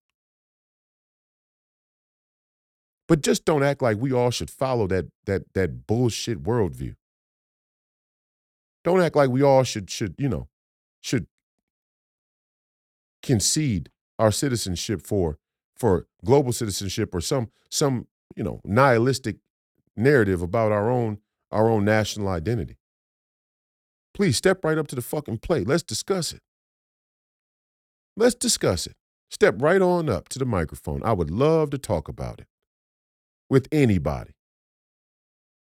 But 3.08 3.22
just 3.22 3.44
don't 3.44 3.64
act 3.64 3.82
like 3.82 3.98
we 3.98 4.14
all 4.14 4.32
should 4.32 4.50
follow 4.50 4.88
that, 4.88 5.06
that, 5.26 5.54
that 5.54 5.86
bullshit 5.86 6.44
worldview. 6.44 6.96
Don't 8.86 9.02
act 9.02 9.16
like 9.16 9.30
we 9.30 9.42
all 9.42 9.64
should, 9.64 9.90
should, 9.90 10.16
you 10.18 10.30
know, 10.30 10.48
should 11.02 11.28
concede 13.22 13.90
our 14.18 14.32
citizenship 14.32 15.02
for 15.06 15.38
for 15.84 16.08
global 16.24 16.54
citizenship 16.54 17.14
or 17.14 17.20
some 17.20 17.50
some 17.70 18.08
you 18.38 18.44
know 18.44 18.62
nihilistic 18.64 19.36
narrative 19.98 20.42
about 20.42 20.72
our 20.72 20.90
own 20.90 21.18
our 21.52 21.70
own 21.70 21.84
national 21.84 22.30
identity. 22.30 22.78
Please 24.14 24.38
step 24.38 24.64
right 24.64 24.78
up 24.78 24.88
to 24.88 24.96
the 24.96 25.02
fucking 25.02 25.40
plate. 25.40 25.68
Let's 25.68 25.84
discuss 25.84 26.32
it. 26.32 26.40
Let's 28.16 28.34
discuss 28.34 28.88
it. 28.88 28.96
Step 29.30 29.56
right 29.62 29.82
on 29.82 30.08
up 30.08 30.30
to 30.30 30.40
the 30.40 30.46
microphone. 30.46 31.04
I 31.04 31.12
would 31.12 31.30
love 31.30 31.70
to 31.72 31.78
talk 31.78 32.08
about 32.08 32.40
it 32.40 32.48
with 33.50 33.68
anybody. 33.70 34.32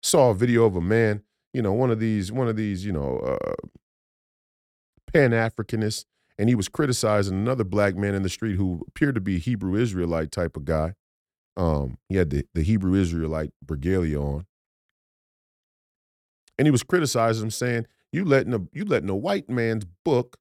Saw 0.04 0.30
a 0.30 0.34
video 0.34 0.66
of 0.66 0.76
a 0.76 0.80
man, 0.80 1.22
you 1.52 1.62
know, 1.62 1.72
one 1.72 1.90
of 1.90 1.98
these, 1.98 2.30
one 2.30 2.46
of 2.46 2.54
these, 2.54 2.84
you 2.84 2.92
know, 2.92 3.18
uh, 3.18 3.54
Pan 5.12 5.32
Africanists, 5.32 6.04
and 6.38 6.48
he 6.48 6.54
was 6.54 6.68
criticizing 6.68 7.34
another 7.34 7.64
black 7.64 7.96
man 7.96 8.14
in 8.14 8.22
the 8.22 8.28
street 8.28 8.56
who 8.56 8.84
appeared 8.88 9.14
to 9.14 9.20
be 9.20 9.36
a 9.36 9.40
Hebrew 9.40 9.80
Israelite 9.80 10.30
type 10.30 10.56
of 10.56 10.64
guy. 10.64 10.94
Um, 11.56 11.98
he 12.08 12.16
had 12.16 12.30
the, 12.30 12.44
the 12.54 12.62
Hebrew 12.62 12.94
Israelite 12.94 13.52
regalia 13.66 14.20
on. 14.20 14.46
And 16.58 16.66
he 16.66 16.70
was 16.70 16.82
criticizing 16.82 17.44
him, 17.44 17.50
saying, 17.50 17.86
you 18.12 18.24
letting 18.24 18.54
a 18.54 18.60
you 18.72 18.84
letting 18.84 19.10
a 19.10 19.16
white 19.16 19.48
man's 19.48 19.84
book 20.04 20.38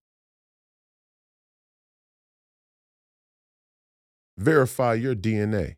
verify 4.38 4.93
your 4.93 5.16
DNA. 5.16 5.76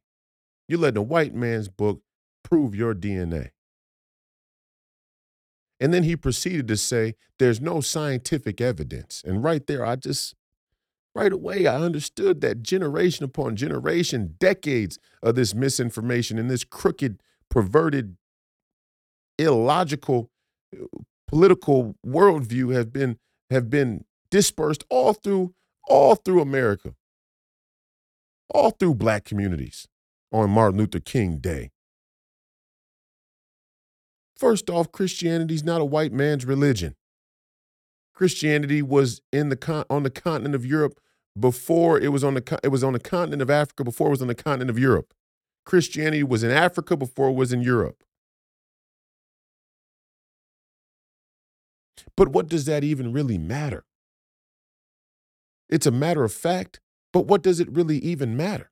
You're 0.68 0.80
letting 0.80 0.98
a 0.98 1.04
white 1.04 1.34
man's 1.34 1.70
book 1.70 2.02
prove 2.44 2.76
your 2.76 2.94
DNA. 2.94 3.50
And 5.80 5.94
then 5.94 6.04
he 6.04 6.16
proceeded 6.16 6.68
to 6.70 6.78
say, 6.78 7.16
there's 7.40 7.62
no 7.62 7.82
scientific 7.82 8.60
evidence. 8.60 9.24
And 9.26 9.44
right 9.44 9.66
there, 9.68 9.86
I 9.86 9.96
just, 9.96 10.34
right 11.14 11.32
away, 11.32 11.68
I 11.68 11.76
understood 11.76 12.42
that 12.42 12.64
generation 12.64 13.24
upon 13.26 13.56
generation, 13.56 14.36
decades 14.40 14.98
of 15.22 15.36
this 15.36 15.54
misinformation 15.54 16.40
and 16.40 16.50
this 16.50 16.64
crooked, 16.64 17.22
perverted, 17.50 18.18
illogical 19.38 20.32
political 21.28 21.96
worldview 22.06 22.74
have 22.74 22.92
been 22.92 23.18
have 23.50 23.70
been 23.70 24.04
dispersed 24.30 24.84
all 24.90 25.14
through 25.14 25.54
all 25.88 26.16
through 26.16 26.42
America, 26.42 26.96
all 28.50 28.72
through 28.72 28.96
black 28.96 29.24
communities 29.26 29.88
on 30.32 30.50
Martin 30.50 30.80
Luther 30.80 31.00
King 31.00 31.38
Day. 31.38 31.72
First 34.38 34.70
off, 34.70 34.92
Christianity 34.92 35.56
is 35.56 35.64
not 35.64 35.82
a 35.82 35.86
white 35.86 36.14
man's 36.14 36.46
religion. 36.46 36.96
Christianity 38.14 38.82
was 38.82 39.22
in 39.32 39.50
the 39.50 39.56
con- 39.56 39.86
on 39.90 40.04
the 40.04 40.10
continent 40.10 40.56
of 40.56 40.66
Europe 40.66 41.00
before 41.40 42.00
it 42.00 42.12
was 42.12 42.24
on 42.24 42.34
the 42.34 42.60
it 42.64 42.70
was 42.70 42.84
on 42.84 42.94
the 42.94 43.00
continent 43.00 43.42
of 43.42 43.50
Africa 43.50 43.84
before 43.84 44.08
it 44.08 44.12
was 44.12 44.22
on 44.22 44.28
the 44.28 44.36
continent 44.36 44.70
of 44.70 44.80
Europe. 44.80 45.14
Christianity 45.66 46.24
was 46.24 46.44
in 46.44 46.52
Africa 46.52 46.96
before 46.96 47.30
it 47.30 47.34
was 47.34 47.52
in 47.52 47.62
Europe. 47.62 48.04
But 52.16 52.30
what 52.30 52.48
does 52.48 52.66
that 52.66 52.84
even 52.84 53.14
really 53.14 53.38
matter? 53.38 53.86
It's 55.70 55.86
a 55.86 55.92
matter 55.92 56.24
of 56.24 56.34
fact, 56.34 56.80
but 57.12 57.28
what 57.28 57.44
does 57.44 57.60
it 57.60 57.72
really 57.72 57.98
even 57.98 58.38
matter? 58.38 58.72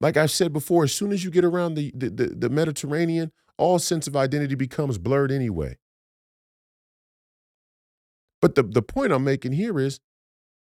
Like 0.00 0.16
I've 0.16 0.30
said 0.30 0.52
before, 0.52 0.84
as 0.84 0.92
soon 0.92 1.12
as 1.12 1.24
you 1.24 1.30
get 1.30 1.44
around 1.44 1.74
the, 1.74 1.90
the, 1.94 2.10
the, 2.10 2.26
the 2.28 2.50
Mediterranean, 2.50 3.32
all 3.58 3.78
sense 3.78 4.06
of 4.06 4.16
identity 4.16 4.54
becomes 4.54 4.98
blurred 4.98 5.30
anyway. 5.32 5.78
But 8.40 8.54
the, 8.54 8.62
the 8.62 8.82
point 8.82 9.12
I'm 9.12 9.24
making 9.24 9.52
here 9.52 9.78
is 9.78 10.00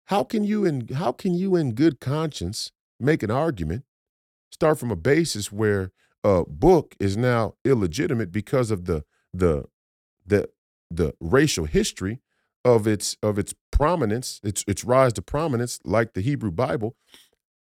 how 0.07 0.25
can 0.25 0.45
you 0.45 0.65
in 0.65 0.89
how 0.89 1.13
can 1.13 1.35
you 1.35 1.57
in 1.57 1.75
good 1.75 2.01
conscience 2.01 2.73
make 2.99 3.23
an 3.23 3.31
argument, 3.31 3.85
start 4.51 4.79
from 4.79 4.91
a 4.91 4.97
basis 4.97 5.53
where 5.53 5.93
a 6.25 6.45
book 6.45 6.97
is 6.99 7.17
now 7.17 7.55
illegitimate 7.65 8.33
because 8.33 8.71
of 8.71 8.87
the 8.87 9.05
the 9.33 9.65
the 10.27 10.49
the 10.91 11.15
racial 11.21 11.65
history 11.67 12.21
of 12.65 12.87
its 12.87 13.17
of 13.23 13.39
its 13.39 13.55
prominence, 13.71 14.41
its 14.43 14.65
its 14.67 14.85
rise 14.85 15.13
to 15.15 15.23
prominence, 15.23 15.79
like 15.85 16.15
the 16.15 16.21
Hebrew 16.21 16.51
Bible, 16.51 16.97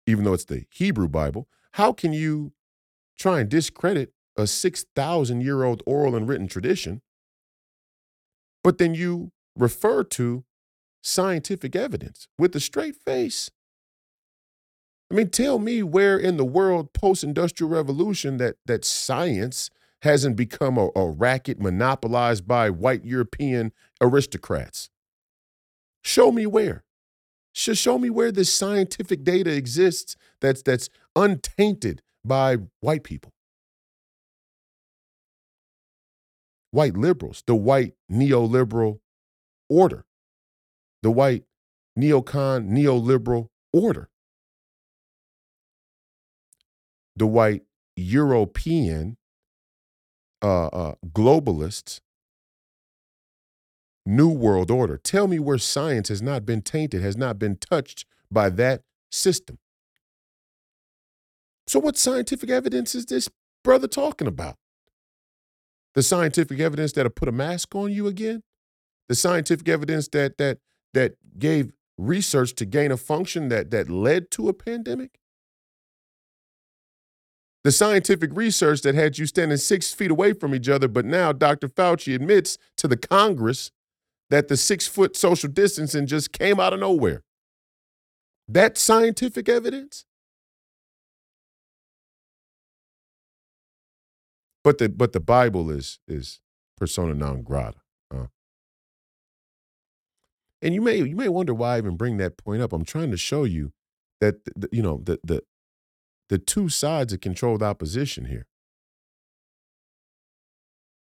even 0.07 0.25
though 0.25 0.35
it's 0.35 0.45
the 0.45 0.67
Hebrew 0.71 1.09
Bible, 1.09 1.49
how 1.73 1.93
can 1.93 2.13
you 2.13 2.53
try 3.19 3.41
and 3.41 3.49
discredit 3.49 4.13
a 4.37 4.47
six 4.47 4.85
thousand 4.95 5.41
year 5.41 5.65
old 5.65 5.83
oral 5.87 6.15
and 6.15 6.29
written 6.29 6.49
tradition, 6.49 7.03
but 8.63 8.79
then 8.79 8.95
you 8.95 9.33
refer 9.57 10.05
to 10.05 10.45
scientific 11.03 11.77
evidence 11.77 12.29
with 12.39 12.55
a 12.57 12.61
straight 12.61 12.97
face? 12.97 13.51
I 15.11 15.15
mean, 15.15 15.31
tell 15.31 15.59
me 15.59 15.83
where 15.83 16.19
in 16.19 16.37
the 16.37 16.45
world 16.45 16.93
post-industrial 16.93 17.71
revolution 17.71 18.39
that 18.39 18.57
that 18.67 18.85
science 18.85 19.71
hasn't 20.03 20.37
become 20.37 20.77
a, 20.79 20.91
a 20.97 21.09
racket 21.09 21.61
monopolized 21.61 22.47
by 22.47 22.71
white 22.71 23.05
European 23.05 23.73
aristocrats. 24.01 24.91
Show 26.03 26.33
me 26.33 26.47
where. 26.47 26.85
Show 27.53 27.99
me 27.99 28.11
where 28.11 28.31
this 28.31 28.53
scientific 28.53 29.25
data 29.25 29.51
exists 29.51 30.17
that's 30.41 30.63
that's 30.63 30.91
untainted 31.15 32.03
by 32.25 32.59
white 32.81 33.03
people. 33.03 33.33
White 36.77 36.95
liberals, 36.95 37.43
the 37.47 37.55
white 37.55 37.95
neoliberal 38.13 39.01
order, 39.71 40.05
the 41.03 41.11
white 41.11 41.45
neocon 41.99 42.69
neoliberal 42.69 43.49
order, 43.73 44.11
the 47.17 47.27
white 47.27 47.63
European 47.97 49.17
uh, 50.43 50.67
uh, 50.67 50.95
globalists, 51.15 52.01
new 54.05 54.29
world 54.29 54.71
order. 54.71 54.99
Tell 54.99 55.29
me 55.29 55.39
where 55.39 55.57
science 55.57 56.11
has 56.11 56.21
not 56.21 56.45
been 56.45 56.61
tainted, 56.61 57.01
has 57.01 57.17
not 57.17 57.39
been 57.39 57.57
touched 57.57 58.05
by 58.31 58.51
that 58.51 58.83
system. 59.11 59.57
So, 61.67 61.79
what 61.79 61.97
scientific 61.97 62.51
evidence 62.51 62.95
is 62.95 63.07
this 63.07 63.31
brother 63.65 63.89
talking 63.89 64.29
about? 64.29 64.59
The 65.97 66.03
scientific 66.03 66.61
evidence 66.61 66.93
that'll 66.93 67.11
put 67.11 67.27
a 67.27 67.33
mask 67.33 67.75
on 67.75 67.91
you 67.91 68.07
again? 68.07 68.43
The 69.09 69.15
scientific 69.15 69.67
evidence 69.69 70.07
that 70.09 70.37
that 70.37 70.59
that 70.93 71.15
gave 71.39 71.73
research 71.97 72.55
to 72.57 72.67
gain 72.67 72.93
a 72.93 72.99
function 72.99 73.49
that 73.49 73.71
that 73.71 73.89
led 73.89 74.31
to 74.33 74.51
a 74.51 74.53
pandemic? 74.53 75.19
The 77.65 77.73
scientific 77.73 78.31
research 78.35 78.83
that 78.83 78.95
had 78.95 79.19
you 79.19 79.25
standing 79.25 79.57
six 79.57 79.93
feet 79.93 80.11
away 80.11 80.35
from 80.35 80.55
each 80.55 80.69
other, 80.69 80.87
but 80.87 81.07
now 81.07 81.33
Dr. 81.33 81.67
Fauci 81.67 82.15
admits 82.15 82.59
to 82.77 82.87
the 82.87 82.97
Congress 82.97 83.73
that 84.29 84.49
the 84.49 84.57
six 84.57 84.87
foot 84.87 85.17
social 85.17 85.49
distancing 85.51 86.07
just 86.07 86.31
came 86.31 86.61
out 86.61 86.75
of 86.75 86.81
nowhere. 86.81 87.23
That 88.47 88.77
scientific 88.77 89.49
evidence? 89.49 90.05
But 94.67 94.79
the 94.79 94.89
but 94.89 95.13
the 95.13 95.21
Bible 95.21 95.71
is 95.71 96.01
is 96.09 96.41
persona 96.77 97.15
non 97.15 97.43
grata. 97.43 97.79
Uh. 98.13 98.27
And 100.61 100.75
you 100.75 100.83
may 100.83 100.97
you 100.97 101.15
may 101.15 101.29
wonder 101.29 101.55
why 101.55 101.77
I 101.77 101.79
even 101.79 101.97
bring 101.97 102.17
that 102.17 102.37
point 102.37 102.63
up. 102.63 102.73
I'm 102.73 102.85
trying 102.85 103.13
to 103.13 103.17
show 103.17 103.45
you 103.45 103.71
that 104.21 104.45
the, 104.57 104.69
you 104.73 104.83
know 104.83 105.03
the 105.05 105.21
the 105.23 105.45
the 106.31 106.39
two 106.39 106.69
sides 106.69 107.13
of 107.13 107.21
controlled 107.21 107.63
opposition 107.63 108.25
here. 108.25 108.49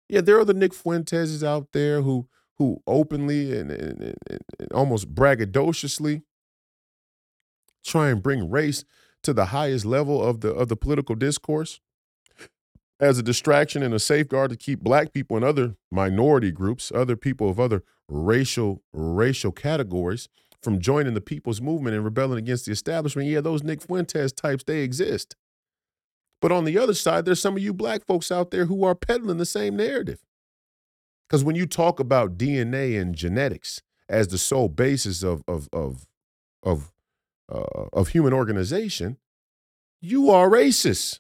Yeah, 0.09 0.21
there 0.21 0.37
are 0.37 0.45
the 0.45 0.53
Nick 0.53 0.75
Fuentes 0.75 1.43
out 1.43 1.69
there 1.71 2.03
who 2.03 2.27
who 2.59 2.83
openly 2.85 3.57
and, 3.57 3.71
and, 3.71 4.15
and, 4.29 4.41
and 4.59 4.71
almost 4.73 5.15
braggadociously 5.15 6.21
try 7.83 8.09
and 8.09 8.21
bring 8.21 8.47
race 8.47 8.85
to 9.23 9.33
the 9.33 9.45
highest 9.45 9.85
level 9.85 10.23
of 10.23 10.41
the 10.41 10.53
of 10.53 10.67
the 10.67 10.75
political 10.75 11.15
discourse 11.15 11.81
as 12.99 13.17
a 13.17 13.23
distraction 13.23 13.83
and 13.83 13.93
a 13.93 13.99
safeguard 13.99 14.51
to 14.51 14.57
keep 14.57 14.79
black 14.79 15.13
people 15.13 15.35
and 15.35 15.45
other 15.45 15.75
minority 15.91 16.51
groups, 16.51 16.91
other 16.93 17.15
people 17.15 17.49
of 17.49 17.59
other 17.59 17.83
racial 18.07 18.83
racial 18.93 19.51
categories 19.51 20.29
from 20.61 20.79
joining 20.79 21.13
the 21.13 21.21
people's 21.21 21.61
movement 21.61 21.95
and 21.95 22.03
rebelling 22.03 22.37
against 22.37 22.65
the 22.65 22.71
establishment. 22.71 23.27
Yeah, 23.27 23.41
those 23.41 23.63
Nick 23.63 23.81
Fuentes 23.81 24.31
types, 24.31 24.63
they 24.63 24.81
exist. 24.81 25.35
But 26.41 26.51
on 26.51 26.65
the 26.65 26.77
other 26.77 26.93
side, 26.93 27.25
there's 27.25 27.41
some 27.41 27.55
of 27.55 27.63
you 27.63 27.73
black 27.73 28.05
folks 28.05 28.31
out 28.31 28.51
there 28.51 28.65
who 28.65 28.83
are 28.83 28.95
peddling 28.95 29.37
the 29.37 29.45
same 29.45 29.75
narrative. 29.75 30.19
Because 31.27 31.43
when 31.43 31.55
you 31.55 31.65
talk 31.65 31.99
about 31.99 32.37
DNA 32.37 32.99
and 32.99 33.15
genetics 33.15 33.81
as 34.07 34.27
the 34.27 34.37
sole 34.37 34.69
basis 34.69 35.23
of 35.23 35.43
of 35.47 35.67
of 35.73 36.07
of 36.61 36.91
uh, 37.51 37.87
of 37.93 38.09
human 38.09 38.33
organization, 38.33 39.17
you 40.01 40.29
are 40.29 40.49
racist. 40.49 41.19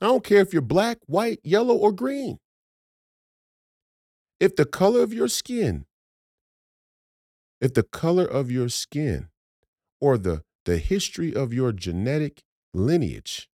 I 0.00 0.06
don't 0.06 0.24
care 0.24 0.40
if 0.40 0.52
you're 0.52 0.62
black, 0.62 0.98
white, 1.06 1.40
yellow, 1.42 1.74
or 1.74 1.92
green. 1.92 2.38
If 4.38 4.54
the 4.54 4.64
color 4.64 5.02
of 5.02 5.12
your 5.12 5.28
skin, 5.28 5.86
if 7.60 7.74
the 7.74 7.82
color 7.82 8.24
of 8.24 8.50
your 8.50 8.68
skin 8.68 9.28
or 10.00 10.16
the, 10.16 10.42
the 10.64 10.78
history 10.78 11.34
of 11.34 11.52
your 11.52 11.72
genetic 11.72 12.42
lineage 12.72 13.48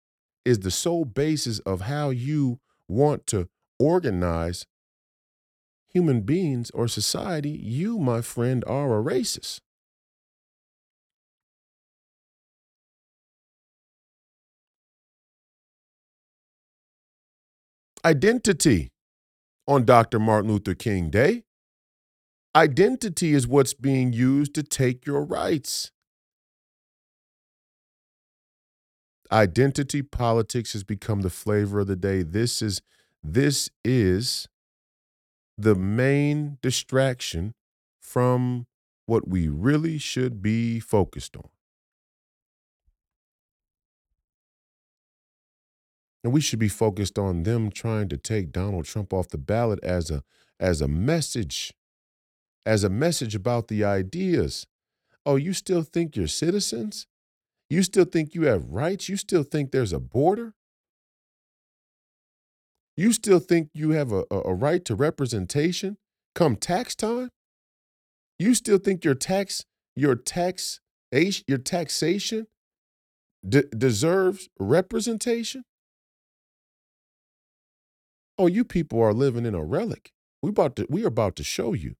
is 0.43 0.59
the 0.59 0.71
sole 0.71 1.05
basis 1.05 1.59
of 1.59 1.81
how 1.81 2.09
you 2.09 2.59
want 2.89 3.25
to 3.27 3.47
organize 3.79 4.65
human 5.87 6.21
beings 6.21 6.69
or 6.71 6.87
society, 6.87 7.51
you, 7.51 7.97
my 7.97 8.19
friend, 8.19 8.63
are 8.67 8.99
a 8.99 9.03
racist. 9.03 9.59
Identity 18.05 18.91
on 19.67 19.85
Dr. 19.85 20.19
Martin 20.19 20.51
Luther 20.51 20.75
King 20.75 21.09
Day. 21.09 21.43
Identity 22.55 23.33
is 23.33 23.47
what's 23.47 23.73
being 23.73 24.13
used 24.13 24.53
to 24.55 24.63
take 24.63 25.05
your 25.05 25.23
rights. 25.23 25.91
Identity 29.31 30.03
politics 30.03 30.73
has 30.73 30.83
become 30.83 31.21
the 31.21 31.29
flavor 31.29 31.79
of 31.79 31.87
the 31.87 31.95
day. 31.95 32.21
This 32.21 32.61
is 32.61 32.81
this 33.23 33.69
is 33.83 34.47
the 35.57 35.75
main 35.75 36.57
distraction 36.61 37.53
from 38.01 38.67
what 39.05 39.27
we 39.27 39.47
really 39.47 39.97
should 39.97 40.41
be 40.41 40.79
focused 40.79 41.35
on. 41.37 41.49
And 46.23 46.31
we 46.31 46.41
should 46.41 46.59
be 46.59 46.69
focused 46.69 47.19
on 47.19 47.43
them 47.43 47.69
trying 47.69 48.07
to 48.09 48.17
take 48.17 48.51
Donald 48.51 48.85
Trump 48.85 49.13
off 49.13 49.27
the 49.27 49.37
ballot 49.37 49.79
as 49.83 50.09
a 50.09 50.23
as 50.59 50.81
a 50.81 50.87
message, 50.87 51.73
as 52.65 52.83
a 52.83 52.89
message 52.89 53.35
about 53.35 53.67
the 53.67 53.83
ideas. 53.83 54.65
Oh, 55.25 55.35
you 55.35 55.53
still 55.53 55.83
think 55.83 56.15
you're 56.15 56.27
citizens? 56.27 57.07
You 57.69 57.83
still 57.83 58.05
think 58.05 58.35
you 58.35 58.43
have 58.43 58.69
rights? 58.69 59.09
You 59.09 59.17
still 59.17 59.43
think 59.43 59.71
there's 59.71 59.93
a 59.93 59.99
border? 59.99 60.53
You 62.95 63.11
still 63.11 63.39
think 63.39 63.69
you 63.73 63.91
have 63.91 64.11
a, 64.11 64.23
a, 64.29 64.53
right 64.53 64.85
to 64.85 64.95
representation 64.95 65.97
come 66.35 66.55
tax 66.55 66.95
time? 66.95 67.29
You 68.37 68.53
still 68.53 68.77
think 68.77 69.03
your 69.03 69.15
tax 69.15 69.65
your 69.95 70.15
tax 70.15 70.79
your 71.11 71.57
taxation 71.57 72.47
de- 73.47 73.63
deserves 73.63 74.49
representation? 74.59 75.63
Oh, 78.43 78.47
you 78.47 78.65
people 78.65 79.01
are 79.01 79.13
living 79.13 79.45
in 79.45 79.55
a 79.55 79.63
relic. 79.63 80.11
We 80.41 80.49
about 80.49 80.75
to 80.75 80.85
we 80.89 81.05
are 81.05 81.07
about 81.07 81.37
to 81.37 81.45
show 81.45 81.71
you. 81.71 81.95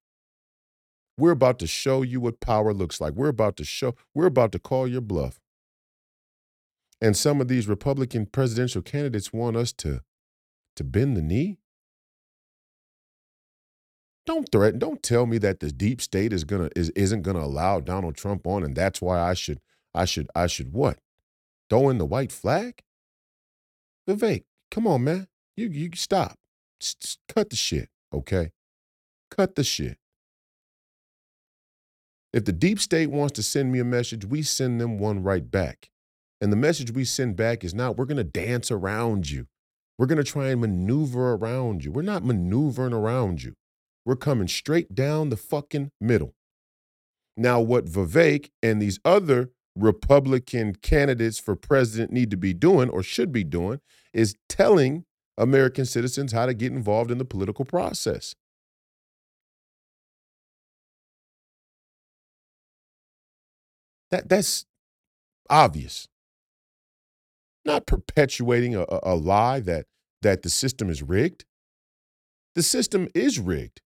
We're 1.17 1.31
about 1.31 1.57
to 1.59 1.67
show 1.67 2.01
you 2.01 2.19
what 2.19 2.41
power 2.41 2.73
looks 2.73 2.99
like. 2.99 3.13
We're 3.13 3.29
about 3.29 3.55
to 3.57 3.63
show 3.63 3.95
we're 4.13 4.25
about 4.25 4.51
to 4.51 4.59
call 4.59 4.85
your 4.85 4.99
bluff. 4.99 5.39
And 6.99 7.15
some 7.15 7.39
of 7.39 7.47
these 7.47 7.69
Republican 7.69 8.25
presidential 8.25 8.81
candidates 8.81 9.31
want 9.31 9.55
us 9.55 9.71
to 9.83 10.01
to 10.75 10.83
bend 10.83 11.15
the 11.15 11.21
knee. 11.21 11.59
Don't 14.25 14.51
threaten, 14.51 14.79
don't 14.79 15.01
tell 15.01 15.25
me 15.25 15.37
that 15.37 15.61
the 15.61 15.71
deep 15.71 16.01
state 16.01 16.33
is 16.33 16.43
gonna 16.43 16.71
is 16.75 16.89
isn't 16.89 17.21
gonna 17.21 17.39
allow 17.39 17.79
Donald 17.79 18.17
Trump 18.17 18.45
on, 18.45 18.65
and 18.65 18.75
that's 18.75 19.01
why 19.01 19.17
I 19.17 19.33
should 19.33 19.61
I 19.95 20.03
should 20.03 20.27
I 20.35 20.47
should 20.47 20.73
what? 20.73 20.99
Throw 21.69 21.87
in 21.87 21.99
the 21.99 22.05
white 22.05 22.33
flag? 22.33 22.81
Vivek, 24.09 24.43
come 24.69 24.85
on, 24.85 25.05
man. 25.05 25.29
You 25.55 25.67
you 25.69 25.89
stop. 25.95 26.37
Just 26.79 27.19
cut 27.33 27.49
the 27.49 27.55
shit, 27.55 27.89
okay? 28.13 28.51
Cut 29.31 29.55
the 29.55 29.63
shit. 29.63 29.97
If 32.33 32.45
the 32.45 32.51
deep 32.51 32.79
state 32.79 33.11
wants 33.11 33.33
to 33.33 33.43
send 33.43 33.71
me 33.71 33.79
a 33.79 33.85
message, 33.85 34.25
we 34.25 34.41
send 34.41 34.81
them 34.81 34.97
one 34.97 35.21
right 35.21 35.49
back. 35.49 35.89
And 36.41 36.51
the 36.51 36.57
message 36.57 36.91
we 36.91 37.05
send 37.05 37.35
back 37.35 37.63
is 37.63 37.73
not, 37.73 37.95
we're 37.95 38.05
going 38.05 38.17
to 38.17 38.23
dance 38.23 38.71
around 38.71 39.29
you. 39.29 39.47
We're 39.97 40.07
going 40.07 40.17
to 40.17 40.29
try 40.29 40.47
and 40.47 40.59
maneuver 40.59 41.33
around 41.33 41.85
you. 41.85 41.91
We're 41.91 42.01
not 42.01 42.25
maneuvering 42.25 42.93
around 42.93 43.43
you. 43.43 43.53
We're 44.05 44.15
coming 44.15 44.47
straight 44.47 44.95
down 44.95 45.29
the 45.29 45.37
fucking 45.37 45.91
middle. 46.01 46.33
Now, 47.37 47.61
what 47.61 47.85
Vivek 47.85 48.49
and 48.61 48.81
these 48.81 48.99
other 49.05 49.51
Republican 49.75 50.75
candidates 50.75 51.39
for 51.39 51.55
president 51.55 52.11
need 52.11 52.29
to 52.31 52.37
be 52.37 52.53
doing 52.53 52.89
or 52.89 53.03
should 53.03 53.31
be 53.31 53.43
doing 53.43 53.79
is 54.11 54.35
telling 54.49 55.05
American 55.37 55.85
citizens 55.85 56.31
how 56.31 56.45
to 56.45 56.53
get 56.53 56.71
involved 56.71 57.11
in 57.11 57.17
the 57.17 57.25
political 57.25 57.65
process. 57.65 58.35
That, 64.11 64.29
that's 64.29 64.65
obvious. 65.49 66.07
Not 67.65 67.87
perpetuating 67.87 68.75
a, 68.75 68.85
a 69.03 69.15
lie 69.15 69.59
that, 69.61 69.85
that 70.21 70.43
the 70.43 70.49
system 70.49 70.89
is 70.89 71.01
rigged. 71.01 71.45
The 72.55 72.63
system 72.63 73.07
is 73.15 73.39
rigged, 73.39 73.81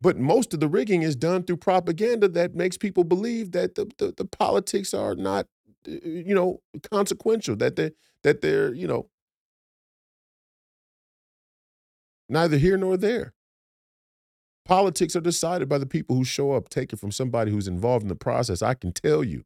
but 0.00 0.18
most 0.18 0.52
of 0.52 0.58
the 0.58 0.66
rigging 0.66 1.02
is 1.02 1.14
done 1.14 1.44
through 1.44 1.58
propaganda 1.58 2.26
that 2.28 2.54
makes 2.54 2.76
people 2.76 3.04
believe 3.04 3.52
that 3.52 3.76
the, 3.76 3.88
the, 3.98 4.12
the 4.16 4.24
politics 4.24 4.92
are 4.92 5.14
not, 5.14 5.46
uh, 5.86 5.92
you 6.02 6.34
know, 6.34 6.60
consequential, 6.90 7.54
that 7.56 7.76
they 7.76 7.92
that 8.24 8.40
they're, 8.40 8.74
you 8.74 8.88
know, 8.88 9.08
Neither 12.28 12.58
here 12.58 12.76
nor 12.76 12.96
there. 12.96 13.32
Politics 14.64 15.16
are 15.16 15.20
decided 15.20 15.68
by 15.68 15.78
the 15.78 15.86
people 15.86 16.14
who 16.14 16.24
show 16.24 16.52
up, 16.52 16.68
take 16.68 16.92
it 16.92 16.98
from 16.98 17.10
somebody 17.10 17.50
who's 17.50 17.68
involved 17.68 18.02
in 18.02 18.08
the 18.08 18.14
process. 18.14 18.60
I 18.60 18.74
can 18.74 18.92
tell 18.92 19.24
you. 19.24 19.44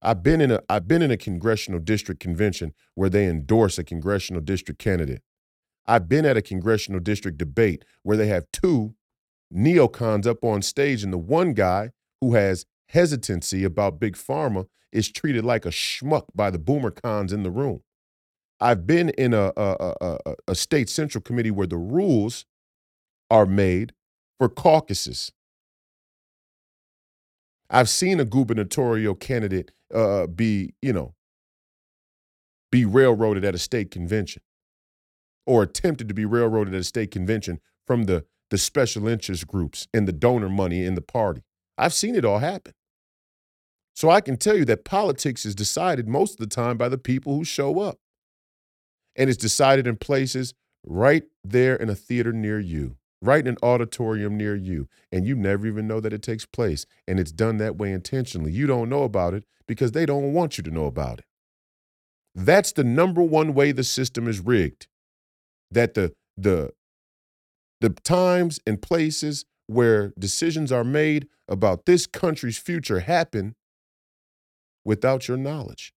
I've 0.00 0.22
been 0.22 0.40
in 0.40 0.50
a 0.50 0.60
I've 0.68 0.88
been 0.88 1.02
in 1.02 1.10
a 1.10 1.16
congressional 1.16 1.80
district 1.80 2.20
convention 2.20 2.74
where 2.94 3.08
they 3.08 3.26
endorse 3.26 3.78
a 3.78 3.84
congressional 3.84 4.40
district 4.42 4.80
candidate. 4.80 5.22
I've 5.86 6.08
been 6.08 6.24
at 6.24 6.36
a 6.36 6.42
congressional 6.42 7.00
district 7.00 7.38
debate 7.38 7.84
where 8.02 8.16
they 8.16 8.26
have 8.26 8.46
two 8.52 8.94
neocons 9.52 10.26
up 10.26 10.44
on 10.44 10.62
stage, 10.62 11.02
and 11.02 11.12
the 11.12 11.18
one 11.18 11.54
guy 11.54 11.90
who 12.20 12.34
has 12.34 12.66
hesitancy 12.88 13.64
about 13.64 14.00
big 14.00 14.14
pharma 14.14 14.66
is 14.92 15.10
treated 15.10 15.44
like 15.44 15.64
a 15.64 15.70
schmuck 15.70 16.26
by 16.34 16.50
the 16.50 16.58
boomer 16.58 16.90
cons 16.90 17.32
in 17.32 17.42
the 17.42 17.50
room. 17.50 17.82
I've 18.62 18.86
been 18.86 19.10
in 19.10 19.34
a, 19.34 19.52
a, 19.56 19.94
a, 20.02 20.18
a 20.48 20.56
state 20.56 20.90
central 20.90 21.22
committee 21.22 21.52
where 21.52 21.68
the 21.68 21.78
rules 21.78 22.46
are 23.30 23.46
made 23.46 23.94
for 24.38 24.48
caucuses. 24.48 25.32
I've 27.70 27.88
seen 27.90 28.20
a 28.20 28.24
gubernatorial 28.26 29.14
candidate 29.16 29.72
uh, 29.94 30.26
be, 30.28 30.74
you 30.82 30.92
know, 30.92 31.14
be 32.72 32.84
railroaded 32.84 33.44
at 33.44 33.54
a 33.54 33.58
state 33.58 33.90
convention. 33.90 34.42
or 35.46 35.64
attempted 35.64 36.08
to 36.08 36.14
be 36.14 36.26
railroaded 36.26 36.74
at 36.74 36.80
a 36.82 36.84
state 36.84 37.12
convention 37.12 37.60
from 37.86 38.04
the, 38.04 38.24
the 38.50 38.58
special 38.58 39.08
interest 39.08 39.46
groups 39.48 39.88
and 39.94 40.06
the 40.08 40.12
donor 40.12 40.50
money 40.50 40.84
in 40.84 40.96
the 40.96 41.02
party. 41.02 41.42
I've 41.78 41.94
seen 41.94 42.16
it 42.16 42.24
all 42.26 42.40
happen. 42.40 42.74
So 43.94 44.10
I 44.10 44.22
can 44.22 44.38
tell 44.38 44.56
you 44.56 44.66
that 44.66 44.84
politics 44.84 45.46
is 45.46 45.54
decided 45.54 46.08
most 46.08 46.32
of 46.34 46.38
the 46.38 46.54
time 46.54 46.78
by 46.78 46.88
the 46.90 46.98
people 46.98 47.36
who 47.36 47.44
show 47.44 47.80
up. 47.80 47.98
And 49.16 49.28
it's 49.28 49.36
decided 49.36 49.86
in 49.86 49.96
places 49.96 50.54
right 50.84 51.24
there 51.44 51.76
in 51.76 51.88
a 51.88 51.94
theater 51.94 52.32
near 52.32 52.58
you, 52.58 52.96
right 53.20 53.40
in 53.40 53.48
an 53.48 53.56
auditorium 53.62 54.36
near 54.36 54.54
you. 54.56 54.88
And 55.10 55.26
you 55.26 55.36
never 55.36 55.66
even 55.66 55.86
know 55.86 56.00
that 56.00 56.12
it 56.12 56.22
takes 56.22 56.46
place. 56.46 56.86
And 57.06 57.20
it's 57.20 57.32
done 57.32 57.58
that 57.58 57.76
way 57.76 57.92
intentionally. 57.92 58.52
You 58.52 58.66
don't 58.66 58.88
know 58.88 59.02
about 59.02 59.34
it 59.34 59.44
because 59.66 59.92
they 59.92 60.06
don't 60.06 60.32
want 60.32 60.58
you 60.58 60.64
to 60.64 60.70
know 60.70 60.86
about 60.86 61.18
it. 61.18 61.24
That's 62.34 62.72
the 62.72 62.84
number 62.84 63.22
one 63.22 63.54
way 63.54 63.72
the 63.72 63.84
system 63.84 64.26
is 64.26 64.40
rigged. 64.40 64.86
That 65.70 65.94
the 65.94 66.14
the 66.36 66.72
the 67.80 67.90
times 67.90 68.60
and 68.66 68.80
places 68.80 69.44
where 69.66 70.12
decisions 70.18 70.70
are 70.72 70.84
made 70.84 71.28
about 71.48 71.84
this 71.84 72.06
country's 72.06 72.58
future 72.58 73.00
happen 73.00 73.54
without 74.84 75.28
your 75.28 75.36
knowledge. 75.36 75.92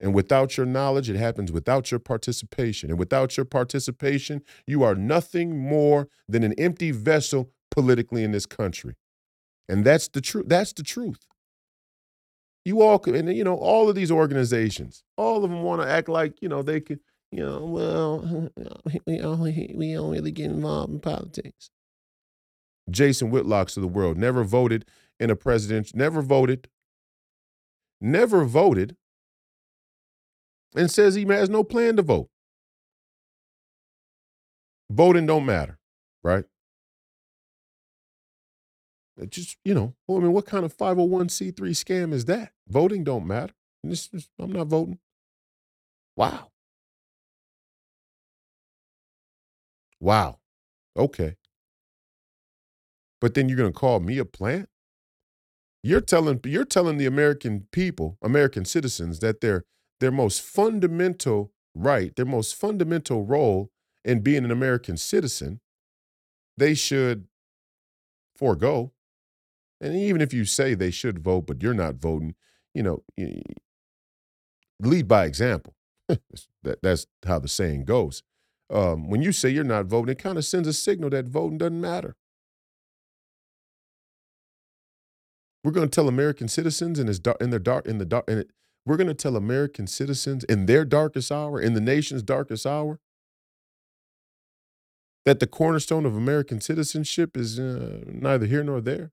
And 0.00 0.14
without 0.14 0.56
your 0.56 0.66
knowledge, 0.66 1.10
it 1.10 1.16
happens 1.16 1.50
without 1.50 1.90
your 1.90 1.98
participation. 1.98 2.90
And 2.90 2.98
without 2.98 3.36
your 3.36 3.44
participation, 3.44 4.42
you 4.66 4.82
are 4.82 4.94
nothing 4.94 5.58
more 5.58 6.08
than 6.28 6.44
an 6.44 6.54
empty 6.56 6.92
vessel 6.92 7.50
politically 7.70 8.22
in 8.22 8.30
this 8.30 8.46
country. 8.46 8.94
And 9.68 9.84
that's 9.84 10.08
the 10.08 10.20
truth. 10.20 10.46
That's 10.48 10.72
the 10.72 10.82
truth. 10.82 11.18
You 12.64 12.82
all 12.82 13.02
and 13.06 13.34
you 13.34 13.44
know, 13.44 13.56
all 13.56 13.88
of 13.88 13.96
these 13.96 14.10
organizations, 14.10 15.02
all 15.16 15.36
of 15.36 15.42
them 15.50 15.62
want 15.62 15.82
to 15.82 15.88
act 15.88 16.08
like, 16.08 16.40
you 16.40 16.48
know, 16.48 16.62
they 16.62 16.80
could, 16.80 17.00
you 17.32 17.44
know, 17.44 17.64
well, 17.64 18.50
we 19.06 19.20
only 19.20 19.74
we 19.76 19.94
don't 19.94 20.10
really 20.10 20.32
get 20.32 20.46
involved 20.46 20.92
in 20.92 21.00
politics. 21.00 21.70
Jason 22.90 23.30
Whitlocks 23.30 23.76
of 23.76 23.82
the 23.82 23.88
world 23.88 24.16
never 24.16 24.44
voted 24.44 24.84
in 25.18 25.30
a 25.30 25.36
president, 25.36 25.94
never 25.94 26.22
voted 26.22 26.68
never 28.00 28.44
voted, 28.44 28.96
and 30.74 30.90
says 30.90 31.14
he 31.14 31.24
has 31.26 31.48
no 31.48 31.64
plan 31.64 31.96
to 31.96 32.02
vote. 32.02 32.28
Voting 34.90 35.26
don't 35.26 35.46
matter, 35.46 35.78
right? 36.22 36.44
It 39.20 39.30
just, 39.30 39.56
you 39.64 39.74
know, 39.74 39.94
I 40.08 40.12
mean, 40.12 40.32
what 40.32 40.46
kind 40.46 40.64
of 40.64 40.76
501c3 40.76 41.54
scam 41.54 42.12
is 42.12 42.26
that? 42.26 42.52
Voting 42.68 43.04
don't 43.04 43.26
matter. 43.26 43.52
This, 43.82 44.08
I'm 44.38 44.52
not 44.52 44.68
voting. 44.68 44.98
Wow. 46.16 46.50
Wow. 50.00 50.38
Okay. 50.96 51.36
But 53.20 53.34
then 53.34 53.48
you're 53.48 53.58
going 53.58 53.72
to 53.72 53.78
call 53.78 54.00
me 54.00 54.18
a 54.18 54.24
plant? 54.24 54.68
You're 55.82 56.00
telling 56.00 56.40
you're 56.44 56.64
telling 56.64 56.98
the 56.98 57.06
American 57.06 57.66
people, 57.72 58.18
American 58.22 58.64
citizens, 58.64 59.20
that 59.20 59.40
their 59.40 59.64
their 60.00 60.10
most 60.10 60.40
fundamental 60.42 61.52
right, 61.74 62.14
their 62.16 62.26
most 62.26 62.54
fundamental 62.54 63.24
role 63.24 63.70
in 64.04 64.20
being 64.20 64.44
an 64.44 64.50
American 64.50 64.96
citizen, 64.96 65.60
they 66.56 66.74
should 66.74 67.26
forego. 68.36 68.92
And 69.80 69.94
even 69.94 70.20
if 70.20 70.32
you 70.32 70.44
say 70.44 70.74
they 70.74 70.90
should 70.90 71.20
vote, 71.20 71.46
but 71.46 71.62
you're 71.62 71.74
not 71.74 71.96
voting, 71.96 72.34
you 72.74 72.82
know, 72.82 73.02
lead 74.80 75.06
by 75.06 75.24
example. 75.24 75.74
that, 76.08 76.80
that's 76.82 77.06
how 77.24 77.38
the 77.38 77.48
saying 77.48 77.84
goes. 77.84 78.22
Um, 78.70 79.08
when 79.08 79.22
you 79.22 79.32
say 79.32 79.48
you're 79.48 79.64
not 79.64 79.86
voting, 79.86 80.12
it 80.12 80.18
kind 80.18 80.38
of 80.38 80.44
sends 80.44 80.68
a 80.68 80.72
signal 80.72 81.10
that 81.10 81.26
voting 81.26 81.58
doesn't 81.58 81.80
matter. 81.80 82.16
We're 85.64 85.72
going 85.72 85.88
to 85.88 85.94
tell 85.94 86.08
American 86.08 86.48
citizens 86.48 86.98
in, 86.98 87.08
his 87.08 87.20
in 87.40 87.50
their 87.50 87.58
dark 87.58 87.86
in 87.86 87.98
the 87.98 88.04
dark 88.04 88.28
in 88.28 88.44
we're 88.88 88.96
going 88.96 89.06
to 89.06 89.14
tell 89.14 89.36
American 89.36 89.86
citizens 89.86 90.44
in 90.44 90.64
their 90.64 90.84
darkest 90.84 91.30
hour, 91.30 91.60
in 91.60 91.74
the 91.74 91.80
nation's 91.80 92.22
darkest 92.22 92.66
hour, 92.66 92.98
that 95.26 95.40
the 95.40 95.46
cornerstone 95.46 96.06
of 96.06 96.16
American 96.16 96.58
citizenship 96.58 97.36
is 97.36 97.60
uh, 97.60 98.00
neither 98.06 98.46
here 98.46 98.64
nor 98.64 98.80
there. 98.80 99.12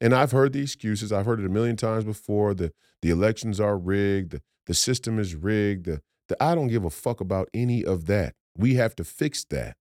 And 0.00 0.14
I've 0.14 0.30
heard 0.30 0.52
the 0.52 0.62
excuses. 0.62 1.12
I've 1.12 1.26
heard 1.26 1.40
it 1.40 1.46
a 1.46 1.48
million 1.48 1.76
times 1.76 2.04
before. 2.04 2.54
The 2.54 2.72
the 3.02 3.10
elections 3.10 3.58
are 3.58 3.76
rigged. 3.76 4.30
The, 4.32 4.42
the 4.66 4.74
system 4.74 5.18
is 5.18 5.34
rigged. 5.34 5.86
The, 5.86 6.02
the, 6.28 6.42
I 6.42 6.54
don't 6.54 6.68
give 6.68 6.84
a 6.84 6.90
fuck 6.90 7.20
about 7.20 7.48
any 7.52 7.84
of 7.84 8.06
that. 8.06 8.34
We 8.56 8.74
have 8.74 8.94
to 8.96 9.04
fix 9.04 9.44
that. 9.46 9.76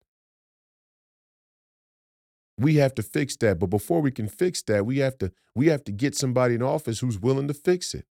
We 2.59 2.76
have 2.76 2.94
to 2.96 3.02
fix 3.02 3.36
that. 3.36 3.59
But 3.59 3.66
before 3.66 4.00
we 4.00 4.11
can 4.11 4.28
fix 4.28 4.62
that, 4.62 4.84
we 4.84 4.98
have 4.98 5.16
to 5.18 5.32
we 5.54 5.68
have 5.68 5.84
to 5.84 5.92
get 5.92 6.16
somebody 6.16 6.54
in 6.54 6.62
office 6.62 7.00
who's 7.00 7.18
willing 7.18 7.48
to 7.48 7.54
fix 7.54 7.94
it. 7.94 8.04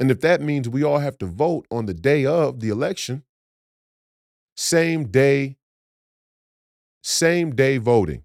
And 0.00 0.10
if 0.10 0.20
that 0.20 0.40
means 0.40 0.68
we 0.68 0.82
all 0.84 0.98
have 0.98 1.18
to 1.18 1.26
vote 1.26 1.66
on 1.70 1.86
the 1.86 1.94
day 1.94 2.24
of 2.24 2.60
the 2.60 2.68
election, 2.68 3.24
same 4.56 5.08
day, 5.08 5.56
same 7.02 7.54
day 7.54 7.78
voting. 7.78 8.24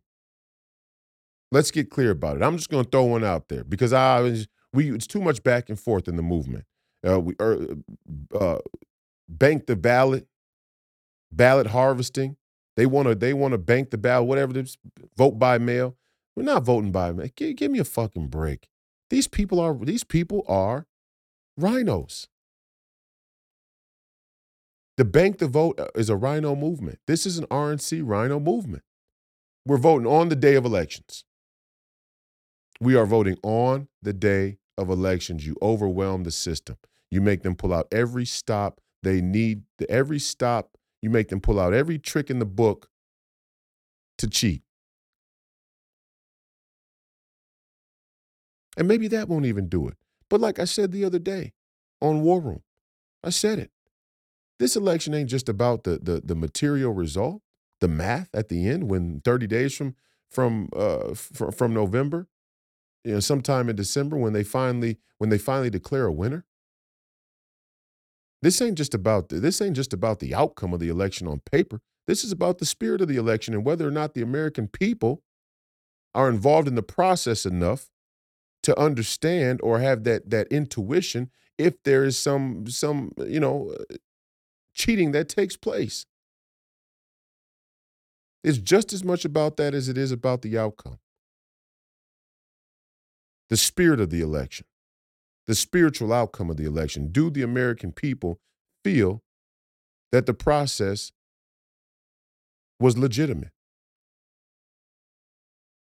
Let's 1.51 1.71
get 1.71 1.89
clear 1.89 2.11
about 2.11 2.37
it. 2.37 2.43
I'm 2.43 2.57
just 2.57 2.69
going 2.69 2.83
to 2.83 2.89
throw 2.89 3.03
one 3.03 3.23
out 3.23 3.49
there 3.49 3.63
because 3.63 3.93
I 3.93 4.45
we 4.73 4.91
it's 4.91 5.07
too 5.07 5.21
much 5.21 5.43
back 5.43 5.69
and 5.69 5.79
forth 5.79 6.07
in 6.07 6.15
the 6.15 6.23
movement. 6.23 6.65
Uh, 7.07 7.19
we 7.19 7.35
er, 7.39 7.75
uh, 8.39 8.57
bank 9.29 9.67
the 9.67 9.75
ballot, 9.75 10.27
ballot 11.31 11.67
harvesting. 11.67 12.37
They 12.75 12.85
want 12.85 13.07
to 13.07 13.15
they 13.15 13.33
want 13.33 13.51
to 13.53 13.57
bank 13.57 13.91
the 13.91 13.97
ballot, 13.97 14.27
whatever. 14.27 14.53
This, 14.53 14.77
vote 15.15 15.37
by 15.37 15.57
mail. 15.57 15.95
We're 16.35 16.43
not 16.43 16.63
voting 16.63 16.91
by 16.91 17.11
mail. 17.11 17.27
Give, 17.35 17.55
give 17.55 17.71
me 17.71 17.79
a 17.79 17.83
fucking 17.83 18.27
break. 18.27 18.67
These 19.09 19.27
people 19.27 19.59
are 19.59 19.73
these 19.73 20.03
people 20.03 20.43
are 20.47 20.87
RINOs. 21.59 22.27
The 24.97 25.05
bank 25.05 25.39
the 25.39 25.47
vote 25.47 25.79
uh, 25.79 25.87
is 25.95 26.09
a 26.09 26.15
RINO 26.15 26.55
movement. 26.55 26.99
This 27.07 27.25
is 27.25 27.37
an 27.37 27.45
RNC 27.47 28.01
RINO 28.07 28.39
movement. 28.39 28.83
We're 29.65 29.77
voting 29.77 30.07
on 30.07 30.29
the 30.29 30.35
day 30.35 30.55
of 30.55 30.65
elections. 30.65 31.25
We 32.79 32.95
are 32.95 33.05
voting 33.05 33.37
on 33.43 33.87
the 34.01 34.13
day 34.13 34.57
of 34.77 34.89
elections. 34.89 35.45
You 35.45 35.55
overwhelm 35.61 36.23
the 36.23 36.31
system. 36.31 36.77
You 37.09 37.21
make 37.21 37.43
them 37.43 37.55
pull 37.55 37.73
out 37.73 37.87
every 37.91 38.25
stop 38.25 38.81
they 39.03 39.21
need, 39.21 39.63
every 39.89 40.19
stop 40.19 40.77
you 41.03 41.09
make 41.09 41.27
them 41.27 41.41
pull 41.41 41.59
out 41.59 41.73
every 41.73 41.99
trick 41.99 42.29
in 42.29 42.39
the 42.39 42.45
book 42.45 42.89
to 44.17 44.29
cheat. 44.29 44.63
And 48.77 48.87
maybe 48.87 49.09
that 49.09 49.27
won't 49.27 49.45
even 49.45 49.67
do 49.67 49.87
it. 49.89 49.97
But 50.29 50.39
like 50.39 50.59
I 50.59 50.65
said 50.65 50.91
the 50.93 51.03
other 51.03 51.19
day 51.19 51.51
on 52.01 52.21
War 52.21 52.39
Room, 52.39 52.63
I 53.21 53.31
said 53.31 53.59
it. 53.59 53.71
This 54.59 54.77
election 54.77 55.13
ain't 55.13 55.29
just 55.29 55.49
about 55.49 55.83
the 55.83 55.99
the, 56.01 56.21
the 56.23 56.35
material 56.35 56.93
result, 56.93 57.41
the 57.81 57.89
math 57.89 58.29
at 58.33 58.47
the 58.47 58.67
end 58.69 58.89
when 58.89 59.21
30 59.25 59.45
days 59.47 59.75
from 59.75 59.95
from 60.31 60.69
uh 60.73 61.13
from, 61.13 61.51
from 61.51 61.73
November, 61.73 62.29
you 63.03 63.15
know, 63.15 63.19
sometime 63.19 63.69
in 63.69 63.75
December 63.75 64.17
when 64.17 64.33
they 64.33 64.43
finally 64.43 64.99
when 65.17 65.29
they 65.29 65.37
finally 65.37 65.69
declare 65.69 66.05
a 66.05 66.13
winner. 66.13 66.45
This 68.43 68.61
ain't 68.61 68.77
just 68.77 68.93
about 68.93 69.29
the, 69.29 69.39
this 69.39 69.61
ain't 69.61 69.77
just 69.77 69.93
about 69.93 70.19
the 70.19 70.35
outcome 70.35 70.73
of 70.73 70.81
the 70.81 70.89
election 70.89 71.27
on 71.29 71.39
paper. 71.49 71.79
This 72.07 72.25
is 72.25 72.33
about 72.33 72.57
the 72.57 72.65
spirit 72.65 72.99
of 72.99 73.07
the 73.07 73.15
election 73.15 73.53
and 73.53 73.63
whether 73.63 73.87
or 73.87 73.91
not 73.91 74.15
the 74.15 74.21
American 74.21 74.67
people 74.67 75.23
are 76.13 76.29
involved 76.29 76.67
in 76.67 76.75
the 76.75 76.83
process 76.83 77.45
enough 77.45 77.89
to 78.63 78.77
understand 78.77 79.61
or 79.63 79.79
have 79.79 80.03
that 80.03 80.29
that 80.29 80.47
intuition 80.49 81.31
if 81.57 81.81
there 81.83 82.03
is 82.03 82.19
some 82.19 82.67
some 82.67 83.13
you 83.17 83.39
know 83.39 83.73
uh, 83.79 83.95
cheating 84.73 85.13
that 85.13 85.29
takes 85.29 85.55
place. 85.55 86.05
It's 88.43 88.57
just 88.57 88.91
as 88.91 89.05
much 89.05 89.23
about 89.23 89.55
that 89.55 89.73
as 89.73 89.87
it 89.87 89.97
is 89.97 90.11
about 90.11 90.41
the 90.41 90.57
outcome. 90.57 90.99
The 93.49 93.55
spirit 93.55 94.01
of 94.01 94.09
the 94.09 94.19
election 94.19 94.65
the 95.47 95.55
spiritual 95.55 96.13
outcome 96.13 96.49
of 96.49 96.57
the 96.57 96.65
election? 96.65 97.11
Do 97.11 97.29
the 97.29 97.41
American 97.41 97.91
people 97.91 98.39
feel 98.83 99.23
that 100.11 100.25
the 100.25 100.33
process 100.33 101.11
was 102.79 102.97
legitimate? 102.97 103.51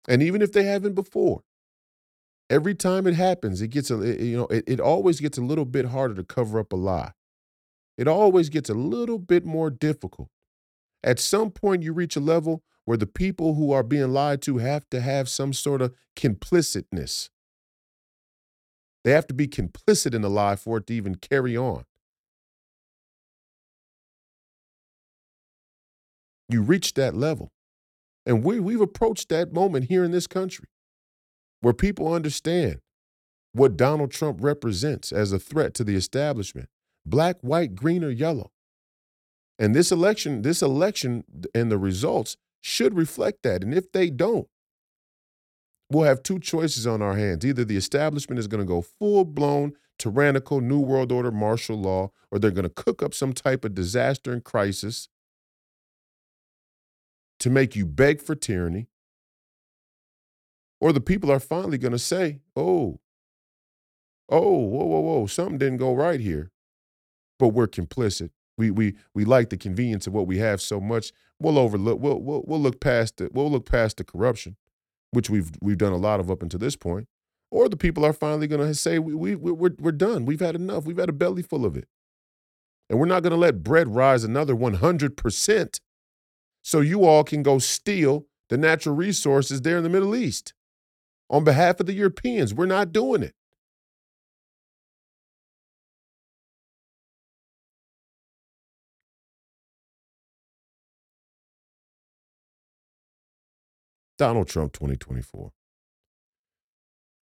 And 0.08 0.22
even 0.22 0.42
if 0.42 0.52
they 0.52 0.64
haven't 0.64 0.94
before, 0.94 1.42
every 2.50 2.74
time 2.74 3.06
it 3.06 3.14
happens, 3.14 3.62
it 3.62 3.68
gets 3.68 3.90
a 3.90 3.96
you 4.22 4.36
know 4.36 4.46
it, 4.46 4.64
it 4.66 4.80
always 4.80 5.20
gets 5.20 5.38
a 5.38 5.42
little 5.42 5.64
bit 5.64 5.86
harder 5.86 6.14
to 6.14 6.24
cover 6.24 6.58
up 6.58 6.72
a 6.72 6.76
lie. 6.76 7.12
It 7.96 8.08
always 8.08 8.48
gets 8.48 8.68
a 8.68 8.74
little 8.74 9.18
bit 9.18 9.44
more 9.44 9.70
difficult. 9.70 10.28
At 11.02 11.20
some 11.20 11.50
point, 11.50 11.82
you 11.82 11.92
reach 11.92 12.16
a 12.16 12.20
level 12.20 12.62
where 12.84 12.96
the 12.96 13.06
people 13.06 13.54
who 13.54 13.72
are 13.72 13.82
being 13.82 14.10
lied 14.12 14.42
to 14.42 14.58
have 14.58 14.88
to 14.90 15.00
have 15.00 15.28
some 15.28 15.52
sort 15.52 15.80
of 15.80 15.94
complicitness 16.16 17.30
They 19.04 19.12
have 19.12 19.26
to 19.28 19.34
be 19.34 19.46
complicit 19.46 20.14
in 20.14 20.22
the 20.22 20.30
lie 20.30 20.56
for 20.56 20.78
it 20.78 20.86
to 20.88 20.94
even 20.94 21.16
carry 21.16 21.56
on. 21.56 21.84
You 26.48 26.62
reach 26.62 26.94
that 26.94 27.14
level. 27.14 27.52
And 28.26 28.42
we, 28.42 28.58
we've 28.58 28.80
approached 28.80 29.28
that 29.28 29.52
moment 29.52 29.86
here 29.86 30.02
in 30.02 30.10
this 30.10 30.26
country 30.26 30.68
where 31.60 31.74
people 31.74 32.12
understand 32.12 32.80
what 33.52 33.76
Donald 33.76 34.10
Trump 34.10 34.38
represents 34.40 35.12
as 35.12 35.32
a 35.32 35.38
threat 35.38 35.74
to 35.74 35.84
the 35.84 35.96
establishment 35.96 36.68
black, 37.06 37.36
white, 37.42 37.74
green, 37.74 38.02
or 38.02 38.10
yellow. 38.10 38.50
And 39.58 39.74
this 39.74 39.92
election, 39.92 40.42
this 40.42 40.62
election 40.62 41.24
and 41.54 41.70
the 41.70 41.78
results 41.78 42.36
should 42.60 42.96
reflect 42.96 43.42
that. 43.42 43.62
And 43.62 43.74
if 43.74 43.92
they 43.92 44.10
don't, 44.10 44.48
we'll 45.94 46.04
have 46.04 46.22
two 46.22 46.38
choices 46.38 46.86
on 46.86 47.02
our 47.02 47.16
hands. 47.16 47.44
Either 47.44 47.64
the 47.64 47.76
establishment 47.76 48.38
is 48.38 48.46
going 48.46 48.60
to 48.60 48.66
go 48.66 48.82
full 48.82 49.24
blown 49.24 49.74
tyrannical 49.98 50.60
New 50.60 50.80
World 50.80 51.12
Order 51.12 51.30
martial 51.30 51.76
law, 51.76 52.10
or 52.30 52.38
they're 52.38 52.50
going 52.50 52.64
to 52.64 52.68
cook 52.68 53.02
up 53.02 53.14
some 53.14 53.32
type 53.32 53.64
of 53.64 53.74
disaster 53.74 54.32
and 54.32 54.42
crisis 54.42 55.08
to 57.40 57.50
make 57.50 57.76
you 57.76 57.86
beg 57.86 58.20
for 58.20 58.34
tyranny. 58.34 58.88
Or 60.80 60.92
the 60.92 61.00
people 61.00 61.30
are 61.30 61.40
finally 61.40 61.78
going 61.78 61.92
to 61.92 61.98
say, 61.98 62.40
oh, 62.56 63.00
oh, 64.28 64.58
whoa, 64.58 64.84
whoa, 64.84 65.00
whoa, 65.00 65.26
something 65.26 65.58
didn't 65.58 65.78
go 65.78 65.94
right 65.94 66.20
here, 66.20 66.50
but 67.38 67.48
we're 67.48 67.68
complicit. 67.68 68.30
We 68.56 68.70
we 68.70 68.94
we 69.14 69.24
like 69.24 69.50
the 69.50 69.56
convenience 69.56 70.06
of 70.06 70.12
what 70.12 70.26
we 70.26 70.38
have 70.38 70.60
so 70.60 70.80
much. 70.80 71.12
We'll 71.40 71.58
overlook. 71.58 72.00
We'll 72.00 72.20
we'll, 72.20 72.44
we'll 72.46 72.60
look 72.60 72.80
past 72.80 73.20
it. 73.20 73.34
We'll 73.34 73.50
look 73.50 73.68
past 73.68 73.96
the 73.96 74.04
corruption, 74.04 74.56
which 75.14 75.30
we've 75.30 75.50
we've 75.62 75.78
done 75.78 75.92
a 75.92 75.96
lot 75.96 76.20
of 76.20 76.30
up 76.30 76.42
until 76.42 76.60
this 76.60 76.76
point. 76.76 77.06
Or 77.50 77.68
the 77.68 77.76
people 77.76 78.04
are 78.04 78.12
finally 78.12 78.46
going 78.46 78.66
to 78.66 78.74
say 78.74 78.98
we 78.98 79.14
we 79.14 79.34
we're 79.34 79.74
we're 79.78 79.92
done. 79.92 80.26
We've 80.26 80.40
had 80.40 80.54
enough. 80.54 80.84
We've 80.84 80.98
had 80.98 81.08
a 81.08 81.12
belly 81.12 81.42
full 81.42 81.64
of 81.64 81.76
it, 81.76 81.86
and 82.90 82.98
we're 82.98 83.06
not 83.06 83.22
going 83.22 83.32
to 83.32 83.36
let 83.36 83.62
bread 83.62 83.94
rise 83.94 84.24
another 84.24 84.54
one 84.54 84.74
hundred 84.74 85.16
percent. 85.16 85.80
So 86.62 86.80
you 86.80 87.04
all 87.04 87.24
can 87.24 87.42
go 87.42 87.58
steal 87.58 88.26
the 88.48 88.56
natural 88.56 88.94
resources 88.94 89.62
there 89.62 89.76
in 89.76 89.82
the 89.82 89.88
Middle 89.88 90.16
East 90.16 90.54
on 91.30 91.44
behalf 91.44 91.80
of 91.80 91.86
the 91.86 91.92
Europeans. 91.92 92.54
We're 92.54 92.66
not 92.66 92.92
doing 92.92 93.22
it. 93.22 93.34
Donald 104.24 104.48
Trump 104.48 104.72
2024. 104.72 105.52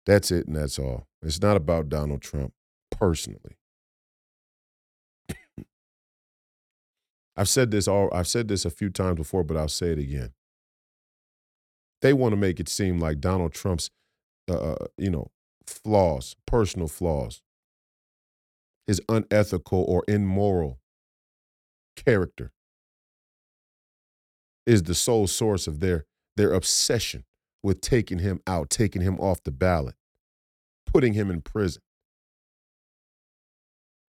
That's 0.04 0.30
it 0.30 0.46
and 0.46 0.54
that's 0.54 0.78
all. 0.78 1.06
It's 1.22 1.40
not 1.40 1.56
about 1.56 1.88
Donald 1.88 2.20
Trump 2.20 2.52
personally. 2.90 3.56
I've 7.34 7.48
said 7.48 7.70
this 7.70 7.88
all 7.88 8.10
I've 8.12 8.28
said 8.28 8.48
this 8.48 8.66
a 8.66 8.70
few 8.70 8.90
times 8.90 9.16
before, 9.16 9.42
but 9.42 9.56
I'll 9.56 9.68
say 9.68 9.92
it 9.92 9.98
again. 9.98 10.34
They 12.02 12.12
want 12.12 12.32
to 12.32 12.36
make 12.36 12.60
it 12.60 12.68
seem 12.68 12.98
like 12.98 13.20
Donald 13.20 13.54
Trump's 13.54 13.88
uh, 14.50 14.72
uh, 14.72 14.86
you 14.98 15.08
know, 15.08 15.30
flaws, 15.66 16.36
personal 16.46 16.88
flaws, 16.88 17.40
his 18.86 19.00
unethical 19.08 19.82
or 19.88 20.04
immoral 20.06 20.78
character 21.96 22.52
is 24.66 24.82
the 24.82 24.94
sole 24.94 25.26
source 25.26 25.66
of 25.66 25.80
their 25.80 26.04
their 26.36 26.52
obsession 26.52 27.24
with 27.62 27.80
taking 27.80 28.18
him 28.18 28.40
out, 28.46 28.70
taking 28.70 29.02
him 29.02 29.18
off 29.20 29.42
the 29.44 29.50
ballot, 29.50 29.94
putting 30.86 31.14
him 31.14 31.30
in 31.30 31.40
prison. 31.40 31.82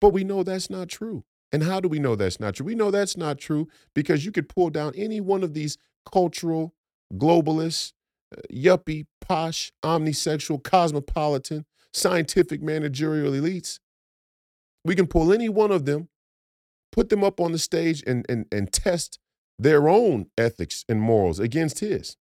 But 0.02 0.10
we 0.10 0.24
know 0.24 0.44
that's 0.44 0.70
not 0.70 0.90
true. 0.90 1.24
And 1.52 1.64
how 1.64 1.80
do 1.80 1.88
we 1.88 2.00
know 2.00 2.16
that's 2.16 2.40
not 2.40 2.56
true? 2.56 2.66
We 2.66 2.76
know 2.76 2.90
that's 2.90 3.16
not 3.16 3.38
true 3.38 3.68
because 3.94 4.26
you 4.26 4.32
could 4.32 4.50
pull 4.50 4.70
down 4.72 4.94
any 4.96 5.22
one 5.22 5.44
of 5.44 5.54
these 5.54 5.78
cultural, 6.12 6.74
globalist, 7.14 7.94
uh, 8.36 8.42
yuppie, 8.52 9.06
posh, 9.22 9.72
omnisexual, 9.84 10.64
cosmopolitan, 10.64 11.66
scientific 11.94 12.62
managerial 12.62 13.34
elites. 13.34 13.80
We 14.84 14.96
can 14.96 15.08
pull 15.08 15.32
any 15.32 15.48
one 15.48 15.72
of 15.72 15.86
them, 15.86 16.10
put 16.92 17.10
them 17.10 17.24
up 17.24 17.40
on 17.40 17.52
the 17.52 17.60
stage, 17.60 18.04
and, 18.08 18.26
and, 18.28 18.48
and 18.52 18.72
test 18.74 19.20
their 19.64 19.88
own 19.88 20.28
ethics 20.38 20.84
and 20.90 21.02
morals 21.02 21.40
against 21.40 21.80
his. 21.80 22.18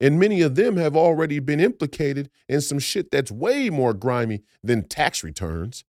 And 0.00 0.18
many 0.18 0.40
of 0.40 0.54
them 0.54 0.76
have 0.76 0.96
already 0.96 1.38
been 1.38 1.60
implicated 1.60 2.30
in 2.48 2.60
some 2.60 2.78
shit 2.78 3.10
that's 3.10 3.30
way 3.30 3.68
more 3.68 3.94
grimy 3.94 4.42
than 4.62 4.88
tax 4.88 5.22
returns. 5.22 5.84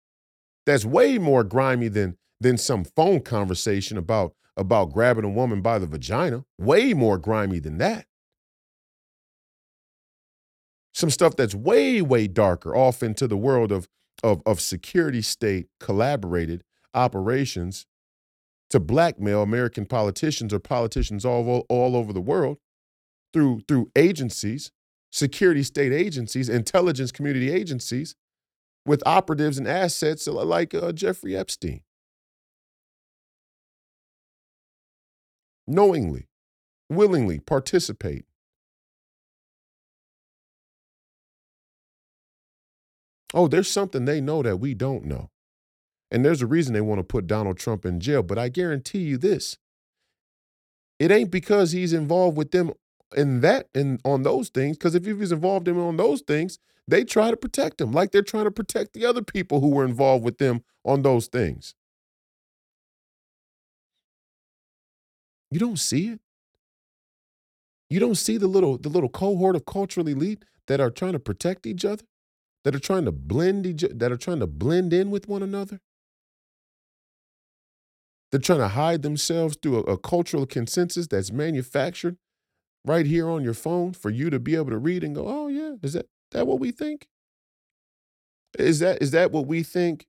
That's 0.66 0.84
way 0.84 1.18
more 1.18 1.44
grimy 1.44 1.88
than 1.88 2.16
than 2.40 2.58
some 2.58 2.84
phone 2.84 3.20
conversation 3.20 3.96
about 3.96 4.34
about 4.56 4.92
grabbing 4.92 5.24
a 5.24 5.30
woman 5.30 5.62
by 5.62 5.78
the 5.78 5.86
vagina. 5.86 6.44
Way 6.58 6.92
more 6.92 7.18
grimy 7.18 7.58
than 7.60 7.78
that. 7.78 8.06
Some 10.94 11.10
stuff 11.10 11.36
that's 11.36 11.54
way 11.54 12.02
way 12.02 12.26
darker 12.26 12.74
off 12.74 13.02
into 13.02 13.26
the 13.26 13.36
world 13.36 13.70
of 13.70 13.88
of 14.22 14.42
of 14.46 14.60
security 14.60 15.22
state 15.22 15.68
collaborated 15.78 16.64
operations 16.94 17.86
to 18.72 18.80
blackmail 18.80 19.42
American 19.42 19.84
politicians 19.84 20.52
or 20.52 20.58
politicians 20.58 21.26
all, 21.26 21.66
all 21.68 21.94
over 21.94 22.10
the 22.12 22.22
world 22.22 22.56
through 23.34 23.60
through 23.68 23.90
agencies, 23.94 24.72
security 25.10 25.62
state 25.62 25.92
agencies, 25.92 26.48
intelligence 26.48 27.12
community 27.12 27.50
agencies, 27.50 28.16
with 28.86 29.02
operatives 29.04 29.58
and 29.58 29.68
assets 29.68 30.26
like 30.26 30.72
uh, 30.74 30.90
Jeffrey 30.90 31.36
Epstein. 31.36 31.82
Knowingly, 35.66 36.28
willingly 36.88 37.40
participate. 37.40 38.24
Oh, 43.34 43.48
there's 43.48 43.70
something 43.70 44.06
they 44.06 44.22
know 44.22 44.42
that 44.42 44.56
we 44.56 44.72
don't 44.72 45.04
know. 45.04 45.31
And 46.12 46.22
there's 46.24 46.42
a 46.42 46.46
reason 46.46 46.74
they 46.74 46.82
want 46.82 46.98
to 46.98 47.04
put 47.04 47.26
Donald 47.26 47.56
Trump 47.56 47.86
in 47.86 47.98
jail. 47.98 48.22
But 48.22 48.38
I 48.38 48.50
guarantee 48.50 48.98
you 48.98 49.16
this 49.16 49.56
it 50.98 51.10
ain't 51.10 51.30
because 51.30 51.72
he's 51.72 51.94
involved 51.94 52.36
with 52.36 52.52
them 52.52 52.70
in 53.16 53.40
that 53.40 53.68
and 53.74 53.98
on 54.04 54.22
those 54.22 54.50
things. 54.50 54.76
Because 54.76 54.94
if 54.94 55.06
he 55.06 55.14
was 55.14 55.32
involved 55.32 55.66
in 55.66 55.78
on 55.78 55.96
those 55.96 56.20
things, 56.20 56.58
they 56.86 57.02
try 57.02 57.30
to 57.30 57.36
protect 57.36 57.80
him 57.80 57.92
like 57.92 58.12
they're 58.12 58.22
trying 58.22 58.44
to 58.44 58.50
protect 58.50 58.92
the 58.92 59.06
other 59.06 59.22
people 59.22 59.60
who 59.60 59.70
were 59.70 59.86
involved 59.86 60.22
with 60.22 60.36
them 60.36 60.62
on 60.84 61.02
those 61.02 61.28
things. 61.28 61.74
You 65.50 65.58
don't 65.58 65.78
see 65.78 66.08
it. 66.08 66.20
You 67.88 68.00
don't 68.00 68.16
see 68.16 68.36
the 68.36 68.46
little 68.46 68.78
the 68.78 68.88
little 68.88 69.08
cohort 69.08 69.56
of 69.56 69.64
cultural 69.64 70.08
elite 70.08 70.44
that 70.66 70.80
are 70.80 70.90
trying 70.90 71.12
to 71.12 71.18
protect 71.18 71.66
each 71.66 71.84
other, 71.84 72.04
that 72.64 72.74
are 72.74 72.80
trying 72.80 73.04
to 73.06 73.12
blend 73.12 73.66
each 73.66 73.84
that 73.90 74.12
are 74.12 74.16
trying 74.16 74.40
to 74.40 74.46
blend 74.46 74.92
in 74.92 75.10
with 75.10 75.26
one 75.28 75.42
another. 75.42 75.80
They're 78.32 78.40
trying 78.40 78.60
to 78.60 78.68
hide 78.68 79.02
themselves 79.02 79.58
through 79.62 79.78
a, 79.78 79.92
a, 79.94 79.98
cultural 79.98 80.46
consensus 80.46 81.06
that's 81.06 81.32
manufactured 81.32 82.16
right 82.86 83.06
here 83.06 83.28
on 83.30 83.44
your 83.44 83.54
phone 83.54 83.92
for 83.94 84.10
you 84.10 84.30
to 84.30 84.40
be 84.40 84.56
able 84.56 84.70
to 84.70 84.78
read 84.78 85.04
and 85.04 85.14
go, 85.14 85.28
"Oh 85.28 85.48
yeah, 85.48 85.74
is 85.82 85.94
that 85.94 86.06
that 86.32 86.46
what 86.46 86.60
we 86.60 86.72
think? 86.72 87.08
Is 88.58 88.80
that 88.80 89.00
is 89.02 89.10
that 89.12 89.30
what 89.32 89.46
we 89.46 89.62
think? 89.62 90.06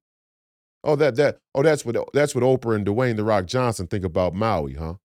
Oh 0.83 0.95
that 0.97 1.15
that 1.17 1.39
oh 1.55 1.63
that's 1.63 1.85
what 1.85 1.97
that's 2.13 2.35
what 2.35 2.43
Oprah 2.43 2.75
and 2.75 2.85
Dwayne 2.87 3.17
the 3.17 3.23
Rock 3.25 3.45
Johnson 3.47 3.87
think 3.87 4.05
about 4.05 4.33
Maui, 4.35 4.75
huh? 4.75 4.95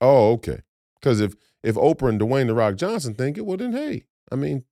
Oh, 0.00 0.32
okay. 0.32 0.60
Because 1.00 1.20
if 1.20 1.34
if 1.62 1.76
Oprah 1.76 2.10
and 2.10 2.20
Dwayne 2.20 2.46
the 2.46 2.54
Rock 2.54 2.76
Johnson 2.76 3.14
think 3.14 3.38
it, 3.38 3.46
well 3.46 3.56
then 3.56 3.72
hey, 3.72 4.04
I 4.30 4.36
mean, 4.36 4.64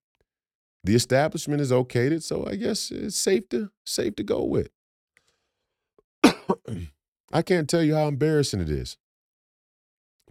the 0.85 0.95
establishment 0.95 1.61
is 1.61 1.73
okayed 1.73 2.13
it, 2.13 2.23
so 2.23 2.47
I 2.47 2.57
guess 2.57 2.91
it's 2.91 3.17
safe 3.17 3.49
to 3.49 3.71
safe 3.85 4.15
to 4.17 4.23
go 4.23 4.45
with. 4.45 4.69
I 7.33 7.43
can't 7.43 7.69
tell 7.69 7.83
you 7.83 7.95
how 7.95 8.07
embarrassing 8.07 8.61
it 8.61 8.71
is 8.71 8.97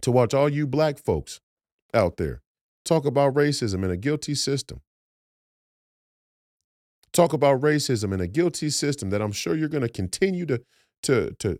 to 0.00 0.10
watch 0.10 0.32
all 0.32 0.48
you 0.48 0.66
black 0.66 0.98
folks 0.98 1.40
out 1.92 2.16
there 2.16 2.42
talk 2.84 3.04
about 3.04 3.34
racism 3.34 3.84
in 3.84 3.90
a 3.90 3.96
guilty 3.96 4.34
system. 4.34 4.80
Talk 7.12 7.32
about 7.32 7.60
racism 7.60 8.12
in 8.12 8.20
a 8.20 8.26
guilty 8.26 8.70
system 8.70 9.10
that 9.10 9.22
I'm 9.22 9.32
sure 9.32 9.56
you're 9.56 9.68
going 9.68 9.82
to 9.82 9.88
continue 9.88 10.46
to 10.46 10.62
to 11.04 11.34
to 11.38 11.58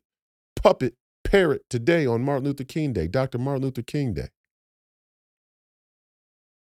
puppet 0.57 0.95
parrot 1.22 1.62
today 1.70 2.07
on 2.07 2.22
Martin 2.22 2.45
Luther 2.45 2.64
King 2.64 2.92
Day, 2.92 3.07
Dr. 3.07 3.38
Martin 3.38 3.62
Luther 3.62 3.82
King 3.82 4.14
Day. 4.14 4.28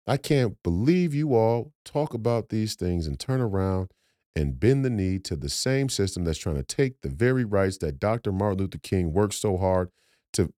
I 0.08 0.16
can't 0.16 0.56
believe 0.62 1.14
you 1.14 1.34
all 1.34 1.72
talk 1.84 2.14
about 2.14 2.48
these 2.48 2.74
things 2.74 3.06
and 3.06 3.20
turn 3.20 3.42
around 3.42 3.90
and 4.34 4.58
bend 4.58 4.82
the 4.82 4.90
knee 4.90 5.18
to 5.18 5.36
the 5.36 5.50
same 5.50 5.90
system 5.90 6.24
that's 6.24 6.38
trying 6.38 6.56
to 6.56 6.62
take 6.62 7.02
the 7.02 7.10
very 7.10 7.44
rights 7.44 7.76
that 7.78 8.00
Dr. 8.00 8.32
Martin 8.32 8.60
Luther 8.60 8.78
King 8.78 9.12
worked 9.12 9.34
so 9.34 9.58
hard 9.58 9.90
to 10.32 10.52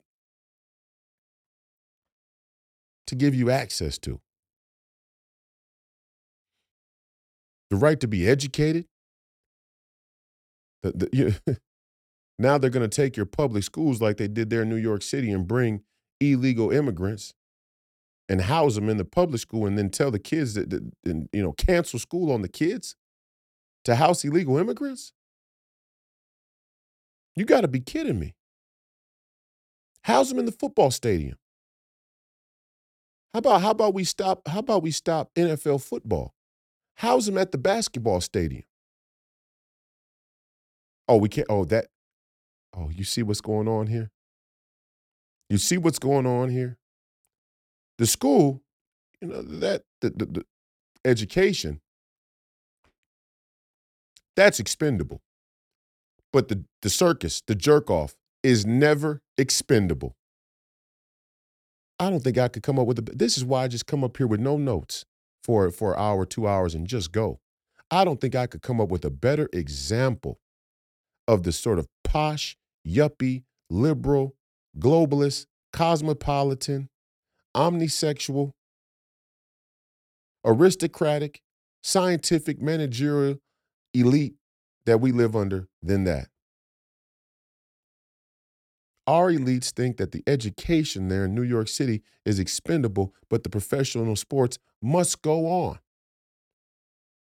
to 3.09 3.17
give 3.17 3.35
you 3.35 3.51
access 3.51 3.99
to. 3.99 4.21
The 7.71 7.77
right 7.77 7.99
to 7.99 8.07
be 8.07 8.29
educated. 8.29 8.87
The, 10.85 10.93
the, 10.93 11.09
you, 11.13 11.35
now 12.39 12.57
they're 12.57 12.71
going 12.71 12.89
to 12.89 12.97
take 12.97 13.17
your 13.17 13.27
public 13.27 13.65
schools 13.65 14.01
like 14.01 14.17
they 14.17 14.29
did 14.29 14.49
there 14.49 14.63
in 14.63 14.69
New 14.69 14.77
York 14.77 15.03
City 15.03 15.33
and 15.33 15.49
bring 15.49 15.83
illegal 16.21 16.71
immigrants 16.71 17.35
and 18.31 18.43
house 18.43 18.77
them 18.77 18.89
in 18.89 18.97
the 18.97 19.05
public 19.05 19.41
school 19.41 19.67
and 19.67 19.77
then 19.77 19.91
tell 19.91 20.13
the 20.13 20.19
kids 20.21 20.55
that, 20.55 20.71
that 20.71 20.83
and, 21.05 21.29
you 21.33 21.43
know 21.43 21.53
cancel 21.53 21.99
school 21.99 22.31
on 22.33 22.43
the 22.43 22.49
kids 22.49 22.95
to 23.85 23.97
house 23.97 24.25
illegal 24.25 24.57
immigrants? 24.57 25.13
You 27.35 27.45
got 27.45 27.63
to 27.63 27.69
be 27.69 27.81
kidding 27.81 28.19
me. 28.19 28.35
House 30.05 30.29
them 30.29 30.39
in 30.39 30.45
the 30.45 30.53
football 30.53 30.91
stadium. 30.91 31.37
How 33.35 33.39
about 33.39 33.63
how 33.63 33.71
about 33.73 33.95
we 33.95 34.05
stop 34.05 34.47
how 34.47 34.61
about 34.61 34.83
we 34.83 34.93
stop 34.93 35.35
NFL 35.35 35.83
football? 35.83 36.33
House 36.97 37.27
them 37.27 37.37
at 37.37 37.51
the 37.51 37.59
basketball 37.59 38.21
stadium. 38.21 38.65
Oh 41.09 41.17
we 41.17 41.29
can't 41.29 41.49
oh 41.51 41.65
that 41.65 41.89
oh 42.77 42.91
you 42.91 43.03
see 43.03 43.25
what's 43.25 43.41
going 43.41 43.67
on 43.67 43.89
here? 43.89 44.13
You 45.49 45.59
see 45.59 45.79
what's 45.79 45.99
going 45.99 46.27
on 46.27 46.51
here 46.51 46.79
the 48.01 48.07
school, 48.07 48.63
you 49.21 49.29
know, 49.29 49.43
that 49.43 49.83
the, 50.01 50.09
the, 50.09 50.25
the 50.25 50.45
education, 51.05 51.83
that's 54.35 54.59
expendable. 54.59 55.21
But 56.33 56.49
the, 56.49 56.65
the 56.81 56.89
circus, 56.89 57.43
the 57.47 57.55
jerk 57.55 57.91
off, 57.91 58.17
is 58.43 58.65
never 58.65 59.21
expendable. 59.37 60.17
I 61.99 62.09
don't 62.09 62.25
think 62.25 62.39
I 62.39 62.49
could 62.49 62.63
come 62.63 62.79
up 62.79 62.87
with 62.87 62.99
a. 62.99 63.03
This 63.03 63.37
is 63.37 63.45
why 63.45 63.65
I 63.65 63.69
just 63.69 63.87
come 63.87 64.03
up 64.03 64.17
here 64.17 64.27
with 64.27 64.41
no 64.41 64.57
notes 64.57 65.05
for 65.45 65.71
for 65.71 65.93
an 65.93 66.01
hour, 66.01 66.25
two 66.25 66.49
hours, 66.49 66.75
and 66.75 66.87
just 66.87 67.13
go. 67.13 67.39
I 67.91 68.07
don't 68.07 68.19
think 68.19 68.35
I 68.35 68.47
could 68.47 68.63
come 68.63 68.81
up 68.81 68.89
with 68.89 69.05
a 69.05 69.11
better 69.11 69.51
example 69.53 70.39
of 71.29 71.43
the 71.43 71.53
sort 71.53 71.79
of 71.79 71.87
posh, 72.03 72.57
yuppie, 72.89 73.43
liberal, 73.69 74.37
globalist, 74.79 75.45
cosmopolitan, 75.75 76.89
omnisexual, 77.55 78.53
aristocratic, 80.45 81.43
scientific, 81.83 82.61
managerial 82.61 83.37
elite 83.95 84.35
that 84.87 85.01
we 85.01 85.13
live 85.13 85.37
under 85.37 85.69
than 85.83 86.05
that. 86.05 86.29
Our 89.07 89.33
elites 89.33 89.71
think 89.71 89.97
that 89.97 90.13
the 90.13 90.23
education 90.27 91.09
there 91.09 91.25
in 91.25 91.35
New 91.35 91.43
York 91.43 91.69
City 91.69 92.03
is 92.25 92.39
expendable, 92.39 93.15
but 93.29 93.43
the 93.43 93.51
professional 93.51 94.15
sports 94.15 94.59
must 94.81 95.23
go 95.23 95.47
on. 95.47 95.79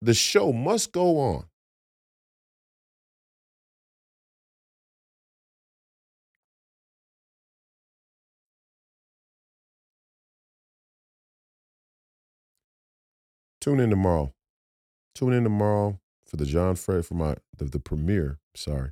The 0.02 0.14
show 0.14 0.52
must 0.52 0.92
go 0.92 1.18
on. 1.18 1.44
Tune 13.62 13.78
in 13.78 13.90
tomorrow. 13.90 14.34
Tune 15.14 15.32
in 15.32 15.44
tomorrow 15.44 16.00
for 16.26 16.36
the 16.36 16.44
John 16.44 16.74
Fred 16.74 17.06
for 17.06 17.14
my 17.14 17.36
the, 17.56 17.66
the 17.66 17.78
premiere. 17.78 18.40
Sorry. 18.56 18.90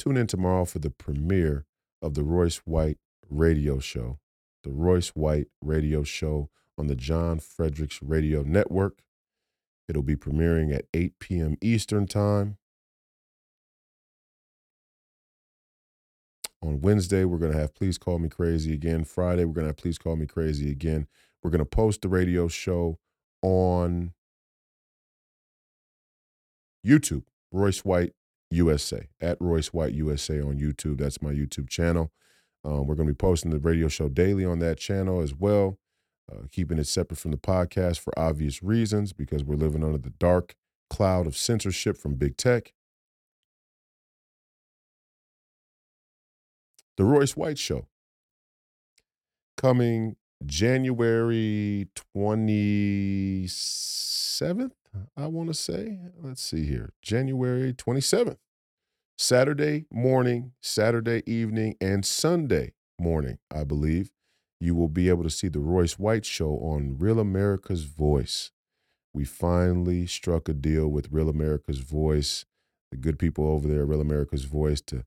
Tune 0.00 0.16
in 0.16 0.26
tomorrow 0.26 0.64
for 0.64 0.80
the 0.80 0.90
premiere 0.90 1.64
of 2.02 2.14
the 2.14 2.24
Royce 2.24 2.56
White 2.64 2.98
radio 3.28 3.78
show. 3.78 4.18
The 4.64 4.72
Royce 4.72 5.10
White 5.10 5.46
radio 5.62 6.02
show 6.02 6.50
on 6.76 6.88
the 6.88 6.96
John 6.96 7.38
Fredericks 7.38 8.02
Radio 8.02 8.42
Network. 8.42 8.98
It'll 9.88 10.02
be 10.02 10.16
premiering 10.16 10.74
at 10.74 10.86
8 10.92 11.12
p.m. 11.20 11.56
Eastern 11.62 12.08
Time. 12.08 12.56
On 16.60 16.80
Wednesday, 16.80 17.24
we're 17.24 17.38
going 17.38 17.52
to 17.52 17.58
have 17.58 17.74
Please 17.74 17.96
Call 17.96 18.18
Me 18.18 18.28
Crazy 18.28 18.74
again. 18.74 19.04
Friday, 19.04 19.44
we're 19.44 19.54
going 19.54 19.66
to 19.66 19.70
have 19.70 19.76
Please 19.76 19.98
Call 19.98 20.16
Me 20.16 20.26
Crazy 20.26 20.68
again. 20.72 21.06
We're 21.44 21.50
going 21.50 21.60
to 21.60 21.64
post 21.64 22.02
the 22.02 22.08
radio 22.08 22.48
show 22.48 22.98
on 23.42 24.12
YouTube, 26.86 27.24
Royce 27.52 27.84
White 27.84 28.12
USA, 28.50 29.08
at 29.20 29.36
Royce 29.40 29.68
White 29.68 29.94
USA 29.94 30.40
on 30.40 30.58
YouTube. 30.58 30.98
That's 30.98 31.22
my 31.22 31.32
YouTube 31.32 31.68
channel. 31.68 32.10
Um, 32.64 32.86
we're 32.86 32.94
going 32.94 33.06
to 33.06 33.14
be 33.14 33.16
posting 33.16 33.50
the 33.50 33.58
radio 33.58 33.88
show 33.88 34.08
daily 34.08 34.44
on 34.44 34.58
that 34.58 34.78
channel 34.78 35.20
as 35.20 35.34
well, 35.34 35.78
uh, 36.30 36.42
keeping 36.52 36.78
it 36.78 36.86
separate 36.86 37.18
from 37.18 37.30
the 37.30 37.38
podcast 37.38 38.00
for 38.00 38.16
obvious 38.18 38.62
reasons 38.62 39.12
because 39.12 39.44
we're 39.44 39.56
living 39.56 39.82
under 39.82 39.98
the 39.98 40.10
dark 40.10 40.54
cloud 40.90 41.26
of 41.26 41.36
censorship 41.36 41.96
from 41.96 42.16
big 42.16 42.36
tech. 42.36 42.72
The 46.96 47.04
Royce 47.04 47.34
White 47.34 47.58
Show 47.58 47.86
coming 49.56 50.16
January 50.46 51.88
27th, 52.16 54.72
I 55.16 55.26
want 55.26 55.48
to 55.48 55.54
say. 55.54 55.98
Let's 56.20 56.42
see 56.42 56.66
here. 56.66 56.92
January 57.02 57.74
27th. 57.74 58.38
Saturday 59.18 59.84
morning, 59.90 60.52
Saturday 60.62 61.22
evening, 61.26 61.76
and 61.78 62.06
Sunday 62.06 62.72
morning, 62.98 63.38
I 63.54 63.64
believe, 63.64 64.10
you 64.60 64.74
will 64.74 64.88
be 64.88 65.10
able 65.10 65.24
to 65.24 65.30
see 65.30 65.48
the 65.48 65.60
Royce 65.60 65.98
White 65.98 66.24
Show 66.24 66.52
on 66.56 66.96
Real 66.98 67.20
America's 67.20 67.84
Voice. 67.84 68.50
We 69.12 69.24
finally 69.24 70.06
struck 70.06 70.48
a 70.48 70.54
deal 70.54 70.88
with 70.88 71.12
Real 71.12 71.28
America's 71.28 71.80
Voice, 71.80 72.46
the 72.90 72.96
good 72.96 73.18
people 73.18 73.46
over 73.46 73.68
there, 73.68 73.84
Real 73.84 74.00
America's 74.00 74.44
Voice, 74.44 74.80
to 74.82 75.04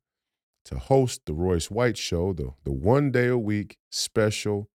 to 0.66 0.78
host 0.78 1.22
the 1.26 1.34
Royce 1.34 1.72
White 1.72 1.98
Show, 1.98 2.34
the 2.34 2.54
the 2.64 2.72
one 2.72 3.12
day 3.12 3.28
a 3.28 3.38
week 3.38 3.78
special 3.92 4.70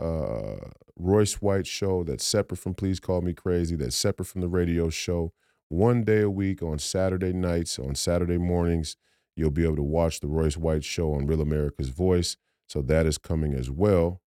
uh, 0.00 0.56
Royce 0.96 1.34
White 1.34 1.66
show 1.66 2.02
that's 2.04 2.24
separate 2.24 2.58
from 2.58 2.74
Please 2.74 3.00
Call 3.00 3.20
Me 3.20 3.32
Crazy, 3.32 3.76
that's 3.76 3.96
separate 3.96 4.26
from 4.26 4.40
the 4.40 4.48
radio 4.48 4.88
show. 4.90 5.32
One 5.68 6.04
day 6.04 6.22
a 6.22 6.30
week 6.30 6.62
on 6.62 6.78
Saturday 6.78 7.32
nights, 7.32 7.78
on 7.78 7.94
Saturday 7.94 8.38
mornings, 8.38 8.96
you'll 9.36 9.50
be 9.50 9.64
able 9.64 9.76
to 9.76 9.82
watch 9.82 10.20
the 10.20 10.26
Royce 10.26 10.56
White 10.56 10.84
show 10.84 11.14
on 11.14 11.26
Real 11.26 11.40
America's 11.40 11.90
Voice. 11.90 12.36
So 12.68 12.82
that 12.82 13.06
is 13.06 13.18
coming 13.18 13.54
as 13.54 13.70
well. 13.70 14.20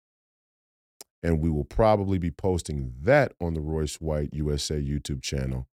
And 1.23 1.41
we 1.41 1.51
will 1.51 1.65
probably 1.65 2.19
be 2.19 2.31
posting 2.31 2.95
that 3.03 3.33
on 3.41 3.55
the 3.55 3.61
Royce 3.61 4.01
White 4.01 4.31
USA 4.33 4.77
YouTube 4.81 5.23
channel 5.23 5.69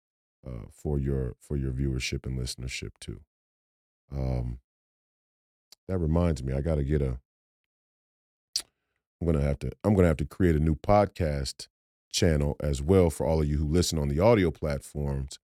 uh, 0.45 0.65
for 0.71 0.99
your 0.99 1.35
for 1.39 1.55
your 1.57 1.71
viewership 1.71 2.25
and 2.25 2.37
listenership 2.37 2.91
too. 2.99 3.21
Um, 4.11 4.59
that 5.87 5.97
reminds 5.97 6.43
me, 6.43 6.53
I 6.53 6.61
got 6.61 6.75
to 6.75 6.83
get 6.83 7.01
a 7.01 7.19
I'm 9.19 9.27
gonna 9.27 9.43
have 9.43 9.59
to 9.59 9.71
I'm 9.83 9.93
gonna 9.93 10.07
have 10.07 10.17
to 10.17 10.25
create 10.25 10.55
a 10.55 10.59
new 10.59 10.75
podcast 10.75 11.67
channel 12.11 12.55
as 12.61 12.81
well 12.81 13.09
for 13.09 13.25
all 13.25 13.41
of 13.41 13.47
you 13.47 13.57
who 13.57 13.67
listen 13.67 13.99
on 13.99 14.07
the 14.07 14.19
audio 14.19 14.51
platforms 14.51 15.39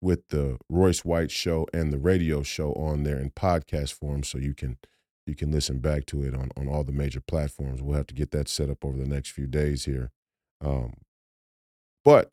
with 0.00 0.28
the 0.28 0.58
Royce 0.68 1.04
White 1.04 1.30
show 1.30 1.66
and 1.72 1.92
the 1.92 1.98
radio 1.98 2.42
show 2.42 2.72
on 2.74 3.02
there 3.02 3.18
in 3.18 3.30
podcast 3.30 3.92
form 3.92 4.22
so 4.22 4.38
you 4.38 4.54
can 4.54 4.78
you 5.26 5.34
can 5.34 5.52
listen 5.52 5.78
back 5.78 6.06
to 6.06 6.22
it 6.22 6.34
on, 6.34 6.50
on 6.56 6.68
all 6.68 6.84
the 6.84 6.92
major 6.92 7.20
platforms. 7.20 7.82
We'll 7.82 7.96
have 7.96 8.06
to 8.06 8.14
get 8.14 8.30
that 8.30 8.48
set 8.48 8.70
up 8.70 8.82
over 8.84 8.96
the 8.96 9.06
next 9.06 9.30
few 9.30 9.46
days 9.46 9.84
here. 9.84 10.10
Um, 10.64 10.94
but 12.02 12.30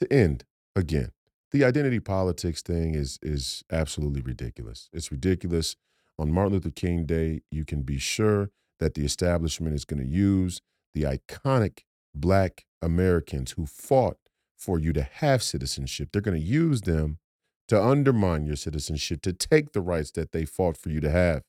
to 0.00 0.12
end 0.12 0.44
again, 0.76 1.10
the 1.50 1.64
identity 1.64 2.00
politics 2.00 2.62
thing 2.62 2.94
is 2.94 3.18
is 3.22 3.64
absolutely 3.72 4.20
ridiculous. 4.20 4.88
It's 4.92 5.10
ridiculous 5.10 5.76
on 6.18 6.32
Martin 6.32 6.54
Luther 6.54 6.70
King 6.70 7.06
Day, 7.06 7.42
you 7.50 7.64
can 7.64 7.82
be 7.82 7.98
sure 7.98 8.50
that 8.80 8.94
the 8.94 9.04
establishment 9.04 9.74
is 9.74 9.84
going 9.84 10.02
to 10.02 10.08
use 10.08 10.60
the 10.94 11.02
iconic 11.02 11.80
black 12.14 12.64
Americans 12.80 13.52
who 13.52 13.66
fought 13.66 14.18
for 14.56 14.78
you 14.78 14.92
to 14.92 15.02
have 15.02 15.42
citizenship. 15.42 16.10
They're 16.12 16.22
going 16.22 16.40
to 16.40 16.46
use 16.46 16.82
them 16.82 17.18
to 17.68 17.82
undermine 17.82 18.46
your 18.46 18.56
citizenship, 18.56 19.22
to 19.22 19.32
take 19.32 19.72
the 19.72 19.80
rights 19.80 20.10
that 20.12 20.32
they 20.32 20.44
fought 20.44 20.76
for 20.76 20.90
you 20.90 21.00
to 21.00 21.10
have. 21.10 21.42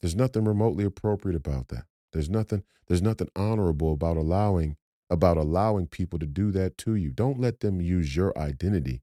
There's 0.00 0.14
nothing 0.14 0.44
remotely 0.44 0.84
appropriate 0.84 1.36
about 1.36 1.68
that. 1.68 1.84
There's 2.12 2.30
nothing 2.30 2.62
there's 2.86 3.02
nothing 3.02 3.28
honorable 3.34 3.92
about 3.92 4.16
allowing 4.16 4.76
about 5.08 5.36
allowing 5.36 5.86
people 5.86 6.18
to 6.18 6.26
do 6.26 6.50
that 6.52 6.76
to 6.78 6.94
you. 6.94 7.10
Don't 7.10 7.38
let 7.40 7.60
them 7.60 7.80
use 7.80 8.16
your 8.16 8.36
identity 8.38 9.02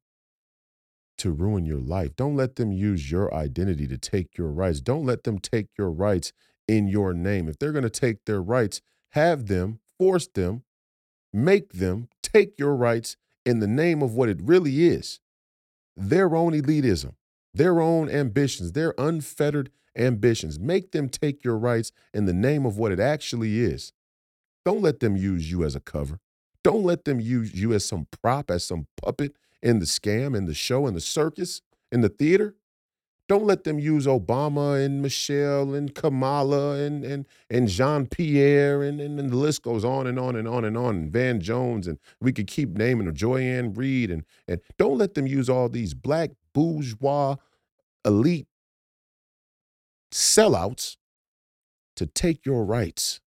to 1.18 1.32
ruin 1.32 1.66
your 1.66 1.80
life. 1.80 2.16
Don't 2.16 2.36
let 2.36 2.56
them 2.56 2.72
use 2.72 3.12
your 3.12 3.34
identity 3.34 3.88
to 3.88 3.98
take 3.98 4.38
your 4.38 4.52
rights. 4.52 4.82
Don't 4.82 5.06
let 5.06 5.24
them 5.24 5.40
take 5.40 5.68
your 5.78 5.92
rights 5.92 6.34
in 6.68 6.88
your 6.88 7.14
name. 7.14 7.48
If 7.48 7.60
they're 7.60 7.72
going 7.72 7.84
to 7.84 7.90
take 7.90 8.26
their 8.26 8.42
rights, 8.42 8.82
have 9.12 9.48
them, 9.48 9.80
force 9.98 10.28
them, 10.28 10.64
make 11.32 11.74
them 11.74 12.10
take 12.22 12.58
your 12.58 12.76
rights 12.76 13.16
in 13.46 13.60
the 13.60 13.68
name 13.68 14.02
of 14.02 14.14
what 14.16 14.30
it 14.30 14.42
really 14.42 14.86
is 14.86 15.20
their 15.96 16.36
own 16.36 16.54
elitism, 16.54 17.14
their 17.54 17.80
own 17.80 18.10
ambitions, 18.10 18.72
their 18.72 18.96
unfettered 18.98 19.70
ambitions. 19.96 20.60
Make 20.60 20.92
them 20.92 21.08
take 21.08 21.44
your 21.44 21.58
rights 21.58 21.92
in 22.14 22.26
the 22.26 22.34
name 22.34 22.66
of 22.66 22.78
what 22.78 22.92
it 22.92 23.00
actually 23.00 23.60
is. 23.60 23.94
Don't 24.66 24.82
let 24.82 25.00
them 25.00 25.16
use 25.16 25.52
you 25.52 25.64
as 25.64 25.76
a 25.76 25.80
cover. 25.80 26.20
Don't 26.64 26.84
let 26.84 27.06
them 27.06 27.20
use 27.20 27.54
you 27.54 27.74
as 27.74 27.86
some 27.86 28.08
prop, 28.22 28.50
as 28.50 28.64
some 28.64 28.88
puppet 29.02 29.36
in 29.62 29.80
the 29.80 29.86
scam, 29.86 30.36
in 30.36 30.46
the 30.46 30.54
show, 30.54 30.88
in 30.88 30.94
the 30.94 31.02
circus, 31.02 31.62
in 31.92 32.02
the 32.02 32.10
theater. 32.10 32.56
Don't 33.30 33.46
let 33.46 33.64
them 33.64 33.80
use 33.80 34.06
Obama 34.06 34.84
and 34.84 35.02
Michelle 35.02 35.74
and 35.74 35.96
Kamala 35.96 36.76
and 36.76 37.06
and 37.06 37.26
and 37.50 37.70
Jean 37.70 38.06
Pierre 38.06 38.84
and, 38.84 39.00
and, 39.00 39.18
and 39.18 39.32
the 39.32 39.38
list 39.38 39.64
goes 39.64 39.86
on 39.86 40.08
and 40.08 40.20
on 40.20 40.36
and 40.36 40.48
on 40.48 40.66
and 40.66 40.78
on. 40.78 40.96
And 40.96 41.12
Van 41.12 41.40
Jones 41.40 41.88
and 41.88 42.00
we 42.20 42.34
could 42.34 42.48
keep 42.48 42.78
naming 42.78 43.06
them, 43.06 43.16
Joy-Ann 43.16 43.74
Reid 43.74 44.12
and 44.12 44.26
and 44.48 44.60
don't 44.78 44.98
let 44.98 45.14
them 45.14 45.26
use 45.26 45.50
all 45.50 45.70
these 45.70 45.94
black 45.94 46.32
bourgeois 46.54 47.38
elite 48.06 48.48
sellouts 50.12 50.98
to 51.96 52.06
take 52.06 52.46
your 52.46 52.66
rights. 52.66 53.22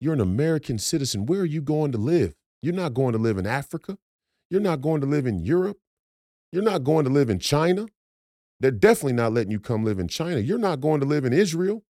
You're 0.00 0.14
an 0.14 0.20
American 0.20 0.78
citizen. 0.78 1.26
Where 1.26 1.40
are 1.40 1.46
you 1.46 1.60
going 1.60 1.92
to 1.92 1.98
live? 1.98 2.34
You're 2.62 2.74
not 2.74 2.94
going 2.94 3.12
to 3.12 3.18
live 3.18 3.38
in 3.38 3.46
Africa. 3.46 3.98
You're 4.50 4.60
not 4.60 4.80
going 4.80 5.00
to 5.00 5.06
live 5.06 5.26
in 5.26 5.44
Europe. 5.44 5.78
You're 6.52 6.62
not 6.62 6.84
going 6.84 7.04
to 7.04 7.10
live 7.10 7.30
in 7.30 7.38
China. 7.38 7.86
They're 8.60 8.70
definitely 8.70 9.12
not 9.12 9.32
letting 9.32 9.52
you 9.52 9.60
come 9.60 9.84
live 9.84 9.98
in 9.98 10.08
China. 10.08 10.40
You're 10.40 10.58
not 10.58 10.80
going 10.80 11.00
to 11.00 11.06
live 11.06 11.24
in 11.24 11.32
Israel. 11.32 11.84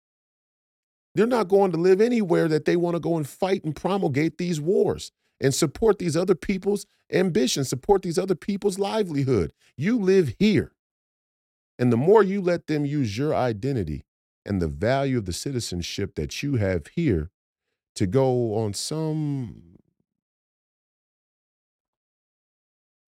They're 1.14 1.26
not 1.26 1.48
going 1.48 1.72
to 1.72 1.78
live 1.78 2.00
anywhere 2.00 2.48
that 2.48 2.64
they 2.64 2.76
want 2.76 2.96
to 2.96 3.00
go 3.00 3.16
and 3.16 3.28
fight 3.28 3.64
and 3.64 3.74
promulgate 3.74 4.38
these 4.38 4.61
wars 4.61 5.12
and 5.40 5.55
support 5.55 5.98
these 5.98 6.16
other 6.16 6.34
people's 6.34 6.86
ambitions, 7.12 7.68
support 7.68 8.02
these 8.02 8.18
other 8.18 8.34
people's 8.34 8.78
livelihood. 8.78 9.52
You 9.76 9.98
live 9.98 10.34
here. 10.38 10.72
And 11.78 11.92
the 11.92 11.96
more 11.96 12.22
you 12.22 12.40
let 12.40 12.66
them 12.66 12.84
use 12.84 13.18
your 13.18 13.34
identity 13.34 14.05
and 14.46 14.61
the 14.61 14.68
value 14.68 15.18
of 15.18 15.24
the 15.24 15.32
citizenship 15.32 16.14
that 16.14 16.42
you 16.42 16.57
have 16.57 16.86
here 16.88 17.30
to 17.95 18.07
go 18.07 18.55
on 18.55 18.74
some 18.74 19.62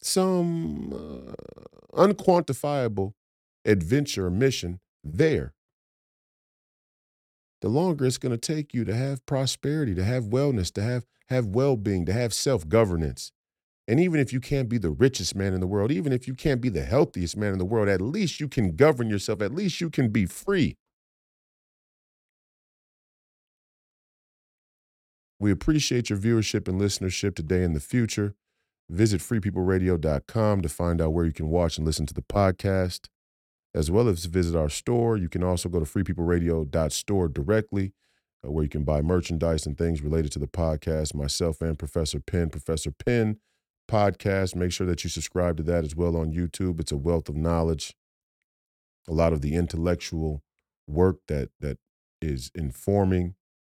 some 0.01 0.93
uh, 0.93 1.32
unquantifiable 2.01 3.12
adventure 3.64 4.26
or 4.26 4.30
mission 4.30 4.78
there, 5.03 5.55
the 7.61 7.68
longer 7.68 8.07
it's 8.07 8.18
going 8.18 8.30
to 8.30 8.39
take 8.39 8.72
you 8.72 8.84
to 8.84 8.95
have 8.95 9.24
prosperity, 9.26 9.95
to 9.95 10.05
have 10.05 10.24
wellness, 10.24 10.72
to 10.72 10.82
have 10.82 11.05
have 11.28 11.47
well-being, 11.47 12.07
to 12.07 12.12
have 12.12 12.32
self-governance. 12.32 13.32
And 13.89 13.99
even 13.99 14.20
if 14.20 14.32
you 14.32 14.41
can't 14.41 14.68
be 14.68 14.78
the 14.78 14.91
richest 14.91 15.34
man 15.34 15.55
in 15.55 15.61
the 15.61 15.66
world, 15.66 15.91
even 15.91 16.12
if 16.12 16.28
you 16.28 16.34
can't 16.34 16.61
be 16.61 16.68
the 16.68 16.84
healthiest 16.84 17.37
man 17.37 17.53
in 17.53 17.59
the 17.59 17.64
world, 17.64 17.89
at 17.89 18.01
least 18.01 18.41
you 18.41 18.49
can 18.49 18.76
govern 18.76 19.11
yourself. 19.11 19.43
At 19.43 19.53
least 19.53 19.80
you 19.80 19.91
can 19.91 20.09
be 20.09 20.26
free. 20.26 20.76
We 25.39 25.51
appreciate 25.51 26.11
your 26.11 26.18
viewership 26.18 26.66
and 26.66 26.80
listenership 26.80 27.34
today 27.34 27.62
and 27.62 27.76
the 27.76 27.80
future. 27.80 28.34
Visit 28.89 29.20
freepeopleradio.com 29.20 30.62
to 30.62 30.68
find 30.68 31.01
out 31.01 31.12
where 31.12 31.24
you 31.24 31.32
can 31.32 31.49
watch 31.49 31.76
and 31.76 31.87
listen 31.87 32.07
to 32.07 32.14
the 32.14 32.22
podcast 32.22 33.09
as 33.74 33.91
well 33.91 34.09
as 34.09 34.24
visit 34.24 34.57
our 34.57 34.70
store. 34.70 35.18
You 35.18 35.28
can 35.28 35.45
also 35.45 35.68
go 35.68 35.78
to 35.78 35.84
freepeopleradio.store 35.84 37.28
directly, 37.28 37.93
uh, 38.45 38.51
where 38.51 38.64
you 38.64 38.70
can 38.70 38.84
buy 38.84 39.03
merchandise 39.03 39.66
and 39.66 39.76
things 39.76 40.01
related 40.01 40.32
to 40.32 40.39
the 40.39 40.47
podcast. 40.47 41.14
Myself 41.14 41.61
and 41.61 41.78
Professor 41.78 42.18
Penn, 42.18 42.49
Professor 42.49 42.91
Penn 42.91 43.39
podcast. 43.87 44.57
Make 44.57 44.72
sure 44.72 44.87
that 44.87 45.05
you 45.05 45.11
subscribe 45.11 45.59
to 45.59 45.62
that 45.64 45.84
as 45.84 45.95
well 45.95 46.16
on 46.16 46.32
YouTube. 46.32 46.80
It's 46.80 46.93
a 46.93 46.97
wealth 46.97 47.28
of 47.28 47.37
knowledge, 47.37 47.95
a 49.07 49.12
lot 49.12 49.34
of 49.34 49.43
the 49.43 49.55
intellectual 49.55 50.43
work 50.89 51.18
that 51.28 51.51
that 51.61 51.78
is 52.22 52.51
informing 52.55 53.34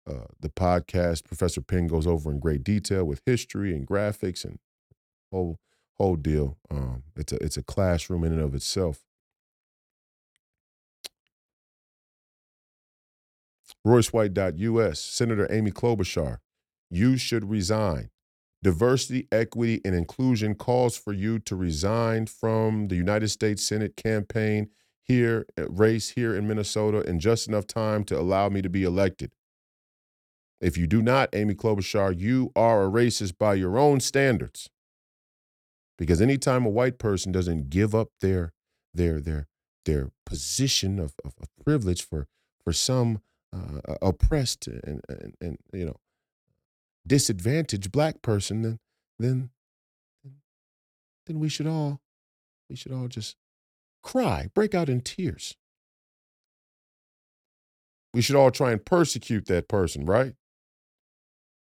uh, 0.08 0.26
the 0.40 0.48
podcast. 0.48 1.24
Professor 1.24 1.60
Penn 1.60 1.86
goes 1.86 2.06
over 2.06 2.30
in 2.30 2.40
great 2.40 2.64
detail 2.64 3.04
with 3.04 3.22
history 3.26 3.74
and 3.74 3.86
graphics 3.86 4.44
and 4.44 4.58
whole 5.32 5.58
whole 5.98 6.16
deal. 6.16 6.56
Um, 6.70 7.04
it's 7.16 7.32
a 7.32 7.36
it's 7.42 7.56
a 7.56 7.62
classroom 7.62 8.24
in 8.24 8.32
and 8.32 8.42
of 8.42 8.54
itself. 8.54 9.04
RoyceWhite.us, 13.86 15.00
Senator 15.00 15.46
Amy 15.50 15.70
Klobuchar, 15.70 16.38
you 16.90 17.16
should 17.16 17.48
resign. 17.48 18.10
Diversity, 18.62 19.28
equity, 19.30 19.80
and 19.84 19.94
inclusion 19.94 20.56
calls 20.56 20.96
for 20.98 21.12
you 21.12 21.38
to 21.40 21.54
resign 21.54 22.26
from 22.26 22.88
the 22.88 22.96
United 22.96 23.28
States 23.28 23.64
Senate 23.64 23.94
campaign 23.96 24.70
here, 25.04 25.46
race 25.56 26.10
here 26.10 26.34
in 26.34 26.48
Minnesota 26.48 27.00
in 27.00 27.20
just 27.20 27.46
enough 27.46 27.66
time 27.66 28.04
to 28.04 28.18
allow 28.18 28.48
me 28.48 28.60
to 28.60 28.68
be 28.68 28.82
elected. 28.82 29.30
If 30.60 30.76
you 30.76 30.86
do 30.86 31.02
not, 31.02 31.28
Amy 31.34 31.54
Klobuchar, 31.54 32.18
you 32.18 32.50
are 32.56 32.84
a 32.84 32.90
racist 32.90 33.38
by 33.38 33.54
your 33.54 33.78
own 33.78 34.00
standards. 34.00 34.68
Because 35.96 36.20
anytime 36.20 36.64
a 36.64 36.70
white 36.70 36.98
person 36.98 37.32
doesn't 37.32 37.70
give 37.70 37.94
up 37.94 38.08
their 38.20 38.52
their 38.94 39.20
their 39.20 39.46
their 39.84 40.10
position 40.26 40.98
of, 40.98 41.14
of, 41.24 41.34
of 41.40 41.48
privilege 41.64 42.06
for 42.06 42.26
for 42.62 42.72
some 42.72 43.20
uh, 43.52 43.80
oppressed 44.02 44.66
and, 44.68 45.02
and, 45.08 45.34
and 45.40 45.58
you 45.72 45.84
know 45.84 45.96
disadvantaged 47.06 47.90
black 47.90 48.22
person, 48.22 48.62
then 48.62 48.78
then 49.18 49.50
then 51.26 51.40
we 51.40 51.48
should 51.48 51.66
all 51.66 52.00
we 52.70 52.76
should 52.76 52.92
all 52.92 53.08
just 53.08 53.36
cry, 54.02 54.48
break 54.54 54.74
out 54.74 54.88
in 54.88 55.00
tears. 55.00 55.56
We 58.14 58.22
should 58.22 58.36
all 58.36 58.50
try 58.50 58.72
and 58.72 58.84
persecute 58.84 59.46
that 59.46 59.68
person, 59.68 60.04
right? 60.06 60.34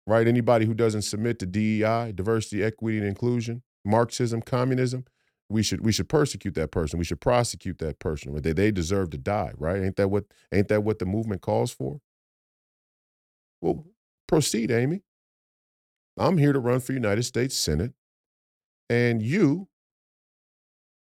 Right? 0.10 0.28
Anybody 0.28 0.66
who 0.66 0.74
doesn't 0.74 1.04
submit 1.04 1.38
to 1.38 1.46
DEI, 1.46 2.14
diversity, 2.16 2.64
equity, 2.64 2.98
and 2.98 3.06
inclusion, 3.06 3.62
Marxism, 3.86 4.42
communism, 4.42 5.06
we 5.50 5.62
should 5.62 5.86
we 5.86 5.92
should 5.92 6.10
persecute 6.10 6.56
that 6.56 6.72
person. 6.72 6.98
We 6.98 7.06
should 7.06 7.22
prosecute 7.22 7.78
that 7.78 8.00
person. 8.00 8.36
They 8.42 8.54
they 8.54 8.72
deserve 8.72 9.12
to 9.12 9.20
die, 9.20 9.52
right? 9.56 9.82
Ain't 9.82 9.98
that 9.98 10.10
what 10.10 10.26
ain't 10.52 10.68
that 10.70 10.84
what 10.84 10.98
the 10.98 11.06
movement 11.06 11.42
calls 11.42 11.72
for? 11.72 12.02
Well, 13.62 13.86
proceed, 14.28 14.72
Amy. 14.72 15.04
I'm 16.18 16.40
here 16.40 16.54
to 16.54 16.60
run 16.60 16.80
for 16.80 16.94
United 16.94 17.24
States 17.24 17.56
Senate, 17.56 17.94
and 18.90 19.22
you, 19.22 19.68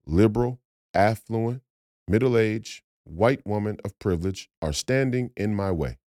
liberal, 0.06 0.60
affluent, 0.92 1.62
middle-aged, 2.06 2.82
white 3.04 3.44
woman 3.46 3.78
of 3.84 3.98
privilege, 3.98 4.50
are 4.60 4.74
standing 4.74 5.30
in 5.34 5.54
my 5.54 5.72
way. 5.72 5.98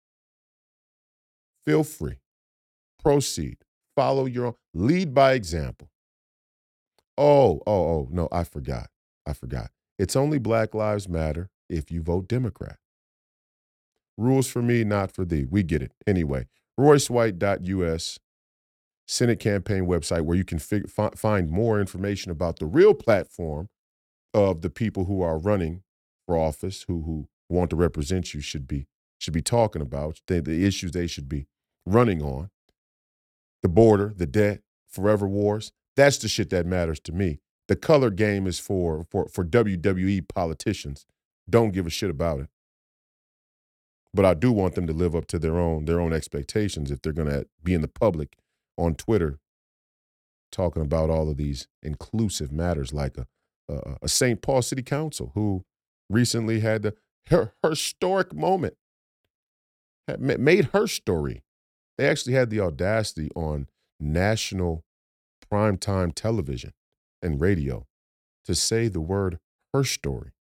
Feel 1.66 1.82
free. 1.82 2.18
Proceed. 3.04 3.58
Follow 3.96 4.26
your 4.26 4.46
own. 4.46 4.54
Lead 4.72 5.14
by 5.14 5.34
example. 5.34 5.90
Oh, 7.16 7.60
oh, 7.66 7.84
oh, 7.84 8.08
no, 8.10 8.28
I 8.32 8.44
forgot. 8.44 8.88
I 9.26 9.34
forgot. 9.34 9.70
It's 9.98 10.16
only 10.16 10.38
Black 10.38 10.74
Lives 10.74 11.08
Matter 11.08 11.50
if 11.68 11.90
you 11.90 12.02
vote 12.02 12.26
Democrat. 12.28 12.78
Rules 14.16 14.48
for 14.48 14.62
me, 14.62 14.84
not 14.84 15.12
for 15.12 15.24
thee. 15.24 15.46
We 15.48 15.62
get 15.62 15.82
it. 15.82 15.92
Anyway, 16.06 16.46
RoyceWhite.us, 16.78 18.18
Senate 19.06 19.38
campaign 19.38 19.86
website 19.86 20.22
where 20.22 20.36
you 20.36 20.44
can 20.44 20.58
fig- 20.58 20.88
find 20.88 21.50
more 21.50 21.80
information 21.80 22.32
about 22.32 22.58
the 22.58 22.66
real 22.66 22.94
platform 22.94 23.68
of 24.32 24.62
the 24.62 24.70
people 24.70 25.04
who 25.04 25.20
are 25.22 25.38
running 25.38 25.82
for 26.26 26.36
office, 26.36 26.84
who 26.88 27.02
who 27.02 27.28
want 27.48 27.70
to 27.70 27.76
represent 27.76 28.34
you 28.34 28.40
should 28.40 28.66
be 28.66 28.86
should 29.18 29.34
be 29.34 29.42
talking 29.42 29.82
about, 29.82 30.20
the, 30.26 30.40
the 30.40 30.64
issues 30.66 30.92
they 30.92 31.06
should 31.06 31.28
be 31.28 31.46
running 31.86 32.22
on. 32.22 32.50
The 33.64 33.68
border, 33.70 34.12
the 34.14 34.26
debt, 34.26 34.60
forever 34.88 35.26
wars. 35.26 35.72
That's 35.96 36.18
the 36.18 36.28
shit 36.28 36.50
that 36.50 36.66
matters 36.66 37.00
to 37.00 37.12
me. 37.12 37.40
The 37.66 37.76
color 37.76 38.10
game 38.10 38.46
is 38.46 38.58
for 38.58 39.04
for 39.10 39.26
for 39.28 39.42
WWE 39.42 40.28
politicians. 40.28 41.06
Don't 41.48 41.72
give 41.72 41.86
a 41.86 41.90
shit 41.90 42.10
about 42.10 42.40
it. 42.40 42.48
But 44.12 44.26
I 44.26 44.34
do 44.34 44.52
want 44.52 44.74
them 44.74 44.86
to 44.86 44.92
live 44.92 45.16
up 45.16 45.26
to 45.28 45.38
their 45.38 45.58
own 45.58 45.86
their 45.86 45.98
own 45.98 46.12
expectations 46.12 46.90
if 46.90 47.00
they're 47.00 47.14
going 47.14 47.30
to 47.30 47.46
be 47.62 47.72
in 47.72 47.80
the 47.80 47.88
public 47.88 48.36
on 48.76 48.96
Twitter 48.96 49.38
talking 50.52 50.82
about 50.82 51.08
all 51.08 51.30
of 51.30 51.38
these 51.38 51.66
inclusive 51.82 52.52
matters 52.52 52.92
like 52.92 53.16
a 53.16 53.26
a, 53.66 53.96
a 54.02 54.08
St. 54.08 54.42
Paul 54.42 54.60
City 54.60 54.82
Council 54.82 55.32
who 55.34 55.64
recently 56.10 56.60
had 56.60 56.82
the 56.82 56.94
her, 57.28 57.54
historic 57.66 58.34
moment 58.34 58.76
made 60.18 60.66
her 60.74 60.86
story. 60.86 61.42
They 61.96 62.08
actually 62.08 62.34
had 62.34 62.50
the 62.50 62.60
audacity 62.60 63.30
on 63.34 63.68
national 64.00 64.84
primetime 65.50 66.14
television 66.14 66.72
and 67.22 67.40
radio 67.40 67.86
to 68.44 68.54
say 68.54 68.88
the 68.88 69.00
word 69.00 69.38
her 69.72 69.84
story. 69.84 70.32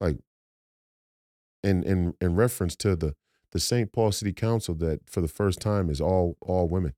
Like 0.00 0.18
in 1.62 1.82
in 1.82 2.14
in 2.20 2.36
reference 2.36 2.76
to 2.76 2.96
the 2.96 3.14
the 3.52 3.60
St. 3.60 3.92
Paul 3.92 4.12
City 4.12 4.32
Council 4.32 4.74
that 4.76 5.08
for 5.08 5.20
the 5.20 5.28
first 5.28 5.60
time 5.60 5.90
is 5.90 6.00
all 6.00 6.36
all 6.40 6.68
women. 6.68 6.94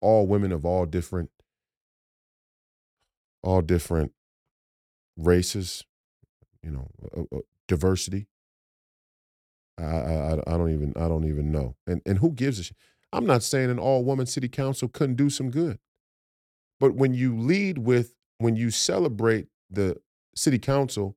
All 0.00 0.26
women 0.26 0.52
of 0.52 0.64
all 0.64 0.86
different 0.86 1.30
all 3.42 3.62
different 3.62 4.12
races, 5.16 5.84
you 6.62 6.70
know, 6.70 6.88
uh, 7.16 7.36
uh, 7.36 7.40
diversity. 7.66 8.26
I, 9.78 9.82
I 9.84 10.32
I 10.54 10.58
don't 10.58 10.72
even 10.72 10.92
I 10.96 11.08
don't 11.08 11.28
even 11.28 11.52
know. 11.52 11.76
And 11.86 12.02
and 12.06 12.18
who 12.18 12.32
gives 12.32 12.58
a 12.58 12.64
shit? 12.64 12.76
I'm 13.12 13.26
not 13.26 13.42
saying 13.42 13.70
an 13.70 13.78
all 13.78 14.04
woman 14.04 14.26
city 14.26 14.48
council 14.48 14.88
couldn't 14.88 15.16
do 15.16 15.30
some 15.30 15.50
good. 15.50 15.78
But 16.80 16.94
when 16.94 17.14
you 17.14 17.36
lead 17.36 17.78
with 17.78 18.14
when 18.38 18.56
you 18.56 18.70
celebrate 18.70 19.48
the 19.70 19.96
city 20.34 20.58
council 20.58 21.16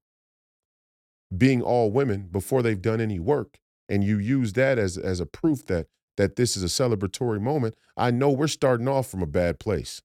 being 1.38 1.61
all 1.61 1.91
women 1.91 2.27
before 2.31 2.61
they've 2.61 2.81
done 2.81 3.01
any 3.01 3.19
work 3.19 3.57
and 3.89 4.03
you 4.03 4.17
use 4.17 4.53
that 4.53 4.77
as 4.79 4.97
as 4.97 5.19
a 5.19 5.25
proof 5.25 5.65
that 5.67 5.88
that 6.17 6.35
this 6.35 6.57
is 6.57 6.63
a 6.63 6.67
celebratory 6.67 7.41
moment, 7.41 7.75
I 7.97 8.11
know 8.11 8.29
we're 8.31 8.47
starting 8.47 8.88
off 8.88 9.07
from 9.09 9.21
a 9.23 9.27
bad 9.27 9.59
place. 9.59 10.01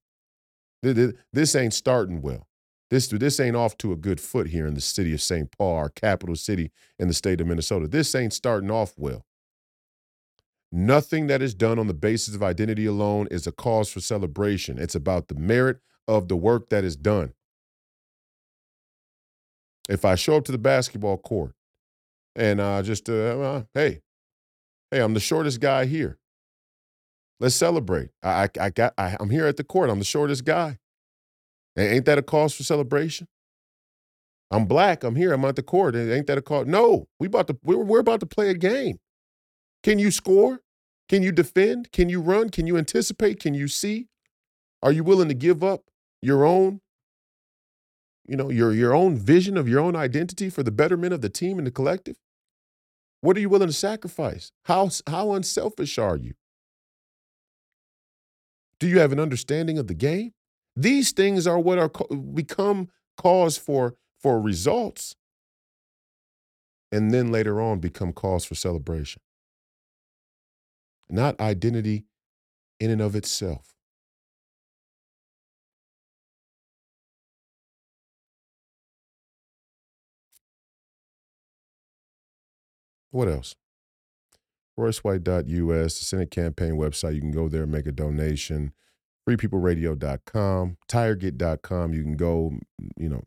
This 0.81 1.55
ain't 1.55 1.73
starting 1.73 2.21
well. 2.21 2.47
This, 2.89 3.07
this 3.07 3.39
ain't 3.39 3.55
off 3.55 3.77
to 3.79 3.91
a 3.91 3.97
good 3.97 4.21
foot 4.21 4.47
here 4.47 4.65
in 4.65 4.73
the 4.73 4.81
city 4.81 5.13
of 5.13 5.21
St. 5.21 5.51
Paul, 5.57 5.75
our 5.75 5.89
capital 5.89 6.35
city 6.35 6.71
in 6.97 7.07
the 7.07 7.13
state 7.13 7.41
of 7.41 7.47
Minnesota. 7.47 7.87
This 7.87 8.15
ain't 8.15 8.33
starting 8.33 8.71
off 8.71 8.93
well. 8.97 9.25
Nothing 10.71 11.27
that 11.27 11.41
is 11.41 11.53
done 11.53 11.79
on 11.79 11.87
the 11.87 11.93
basis 11.93 12.35
of 12.35 12.43
identity 12.43 12.85
alone 12.85 13.27
is 13.31 13.47
a 13.47 13.51
cause 13.51 13.89
for 13.89 13.99
celebration. 13.99 14.77
It's 14.77 14.95
about 14.95 15.27
the 15.27 15.35
merit 15.35 15.79
of 16.07 16.27
the 16.27 16.35
work 16.35 16.69
that 16.69 16.83
is 16.83 16.95
done. 16.95 17.33
If 19.89 20.03
I 20.03 20.15
show 20.15 20.35
up 20.37 20.45
to 20.45 20.51
the 20.51 20.57
basketball 20.57 21.17
court 21.17 21.53
and 22.35 22.59
uh, 22.59 22.83
just, 22.83 23.09
uh, 23.09 23.13
uh, 23.13 23.63
hey, 23.73 24.01
hey, 24.91 24.99
I'm 24.99 25.13
the 25.13 25.21
shortest 25.21 25.61
guy 25.61 25.85
here. 25.85 26.19
Let's 27.39 27.55
celebrate. 27.55 28.09
I, 28.23 28.43
I, 28.43 28.49
I 28.59 28.69
got, 28.69 28.93
I, 28.97 29.15
I'm 29.19 29.29
here 29.29 29.45
at 29.45 29.57
the 29.57 29.63
court. 29.63 29.89
I'm 29.89 29.99
the 29.99 30.05
shortest 30.05 30.43
guy. 30.43 30.79
Ain't 31.77 32.05
that 32.05 32.17
a 32.17 32.23
cause 32.23 32.55
for 32.55 32.63
celebration? 32.63 33.27
I'm 34.49 34.65
black. 34.65 35.03
I'm 35.03 35.15
here. 35.15 35.33
I'm 35.33 35.45
at 35.45 35.55
the 35.55 35.63
court. 35.63 35.95
Ain't 35.95 36.27
that 36.27 36.37
a 36.37 36.41
cause? 36.41 36.65
No, 36.67 37.07
we 37.19 37.27
about 37.27 37.47
to. 37.47 37.57
We're, 37.63 37.77
we're 37.77 37.99
about 37.99 38.19
to 38.21 38.25
play 38.25 38.49
a 38.49 38.53
game. 38.53 38.97
Can 39.83 39.99
you 39.99 40.09
score? 40.11 40.61
Can 41.09 41.23
you 41.23 41.31
defend? 41.31 41.91
Can 41.91 42.09
you 42.09 42.19
run? 42.21 42.49
Can 42.49 42.67
you 42.67 42.77
anticipate? 42.77 43.39
Can 43.39 43.53
you 43.53 43.67
see? 43.67 44.07
Are 44.81 44.91
you 44.91 45.03
willing 45.03 45.27
to 45.27 45.33
give 45.33 45.63
up 45.63 45.83
your 46.21 46.45
own, 46.45 46.81
you 48.25 48.35
know, 48.35 48.49
your 48.49 48.73
your 48.73 48.93
own 48.95 49.17
vision 49.17 49.57
of 49.57 49.67
your 49.67 49.81
own 49.81 49.95
identity 49.95 50.49
for 50.49 50.63
the 50.63 50.71
betterment 50.71 51.13
of 51.13 51.21
the 51.21 51.29
team 51.29 51.57
and 51.57 51.67
the 51.67 51.71
collective? 51.71 52.17
What 53.21 53.37
are 53.37 53.39
you 53.39 53.49
willing 53.49 53.67
to 53.67 53.73
sacrifice? 53.73 54.51
How 54.65 54.89
how 55.07 55.33
unselfish 55.33 55.97
are 55.97 56.17
you? 56.17 56.33
Do 58.79 58.87
you 58.87 58.99
have 58.99 59.11
an 59.11 59.19
understanding 59.19 59.77
of 59.77 59.87
the 59.87 59.93
game? 59.93 60.33
These 60.79 61.11
things 61.11 61.47
are 61.47 61.57
what 61.57 61.79
are 61.79 61.89
become 62.35 62.89
cause 63.17 63.57
for 63.57 63.95
for 64.19 64.39
results 64.39 65.15
and 66.91 67.11
then 67.11 67.31
later 67.31 67.59
on 67.59 67.79
become 67.79 68.13
cause 68.13 68.45
for 68.45 68.53
celebration. 68.53 69.23
Not 71.09 71.39
identity 71.39 72.05
in 72.79 72.91
and 72.91 73.01
of 73.01 73.15
itself. 73.15 73.73
What 83.09 83.27
else? 83.27 83.55
RoyceWhite.us, 84.79 85.97
the 85.97 86.05
Senate 86.05 86.29
campaign 86.29 86.73
website. 86.73 87.15
You 87.15 87.21
can 87.21 87.31
go 87.31 87.49
there 87.49 87.63
and 87.63 87.71
make 87.71 87.87
a 87.87 87.91
donation 87.91 88.73
freepeopleradio.com, 89.27 90.77
tiregit.com. 90.87 91.93
You 91.93 92.03
can 92.03 92.15
go, 92.15 92.53
you 92.95 93.09
know, 93.09 93.23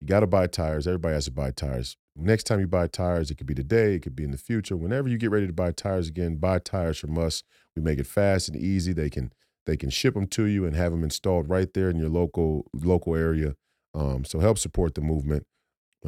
you 0.00 0.06
got 0.06 0.20
to 0.20 0.26
buy 0.26 0.46
tires. 0.46 0.86
Everybody 0.86 1.14
has 1.14 1.24
to 1.24 1.30
buy 1.30 1.50
tires. 1.50 1.96
Next 2.14 2.44
time 2.44 2.60
you 2.60 2.66
buy 2.66 2.86
tires, 2.86 3.30
it 3.30 3.36
could 3.36 3.46
be 3.46 3.54
today, 3.54 3.94
it 3.94 4.02
could 4.02 4.16
be 4.16 4.24
in 4.24 4.30
the 4.30 4.38
future. 4.38 4.76
Whenever 4.76 5.08
you 5.08 5.18
get 5.18 5.30
ready 5.30 5.46
to 5.46 5.52
buy 5.52 5.72
tires 5.72 6.08
again, 6.08 6.36
buy 6.36 6.58
tires 6.58 6.98
from 6.98 7.18
us. 7.18 7.42
We 7.74 7.82
make 7.82 7.98
it 7.98 8.06
fast 8.06 8.48
and 8.48 8.56
easy. 8.56 8.92
They 8.92 9.10
can 9.10 9.32
they 9.66 9.76
can 9.76 9.90
ship 9.90 10.14
them 10.14 10.28
to 10.28 10.44
you 10.44 10.64
and 10.64 10.76
have 10.76 10.92
them 10.92 11.02
installed 11.02 11.48
right 11.48 11.72
there 11.74 11.90
in 11.90 11.96
your 11.96 12.08
local 12.08 12.66
local 12.72 13.16
area. 13.16 13.54
Um, 13.94 14.24
so 14.24 14.38
help 14.38 14.58
support 14.58 14.94
the 14.94 15.00
movement. 15.00 15.46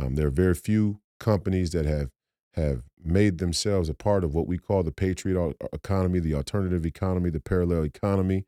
Um, 0.01 0.15
there 0.15 0.29
are 0.29 0.31
very 0.31 0.55
few 0.55 1.01
companies 1.19 1.71
that 1.71 1.85
have 1.85 2.11
have 2.55 2.85
made 3.03 3.39
themselves 3.39 3.89
a 3.89 3.95
part 3.95 4.25
of 4.25 4.35
what 4.35 4.47
we 4.47 4.59
call 4.59 4.83
the 4.83 4.93
patriot 4.93 5.57
economy, 5.73 6.21
the 6.21 6.35
alternative 6.35 6.87
economy, 6.87 7.31
the 7.31 7.41
parallel 7.41 7.85
economy 7.85 8.45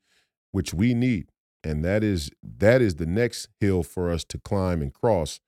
which 0.52 0.74
we 0.74 0.94
need. 0.94 1.30
And 1.62 1.84
that 1.84 2.02
is 2.02 2.30
that 2.42 2.80
is 2.80 2.96
the 2.96 3.06
next 3.06 3.48
hill 3.60 3.82
for 3.82 4.10
us 4.10 4.24
to 4.24 4.38
climb 4.38 4.80
and 4.80 4.92
cross. 4.92 5.40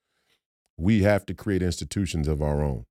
We 0.76 1.02
have 1.02 1.24
to 1.26 1.34
create 1.34 1.62
institutions 1.62 2.28
of 2.28 2.42
our 2.42 2.62
own. 2.62 2.86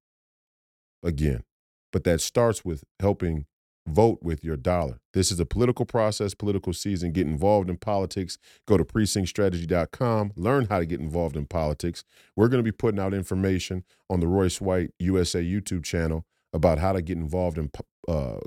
Again. 1.04 1.44
But 1.92 2.04
that 2.06 2.22
starts 2.22 2.64
with 2.64 2.84
helping 3.00 3.46
vote 3.88 4.20
with 4.22 4.44
your 4.44 4.56
dollar. 4.56 5.00
This 5.14 5.32
is 5.32 5.40
a 5.40 5.46
political 5.46 5.86
process, 5.86 6.34
political 6.34 6.74
season. 6.74 7.12
Get 7.12 7.28
involved 7.28 7.70
in 7.70 7.78
politics. 7.78 8.38
Go 8.68 8.78
to 8.78 8.86
precinctstrategy.com. 8.86 10.34
Learn 10.36 10.68
how 10.70 10.80
to 10.80 10.86
get 10.86 11.00
involved 11.00 11.36
in 11.36 11.46
politics. 11.46 12.04
We're 12.36 12.48
going 12.48 12.64
to 12.64 12.72
be 12.72 12.76
putting 12.76 13.00
out 13.00 13.14
information 13.14 13.84
on 14.10 14.20
the 14.20 14.28
Royce 14.28 14.62
White 14.62 14.92
USA 15.00 15.44
YouTube 15.44 15.84
channel 15.84 16.26
about 16.54 16.80
how 16.80 16.94
to 16.94 17.02
get 17.02 17.18
involved 17.18 17.58
in 17.58 17.72
uh, 18.08 18.40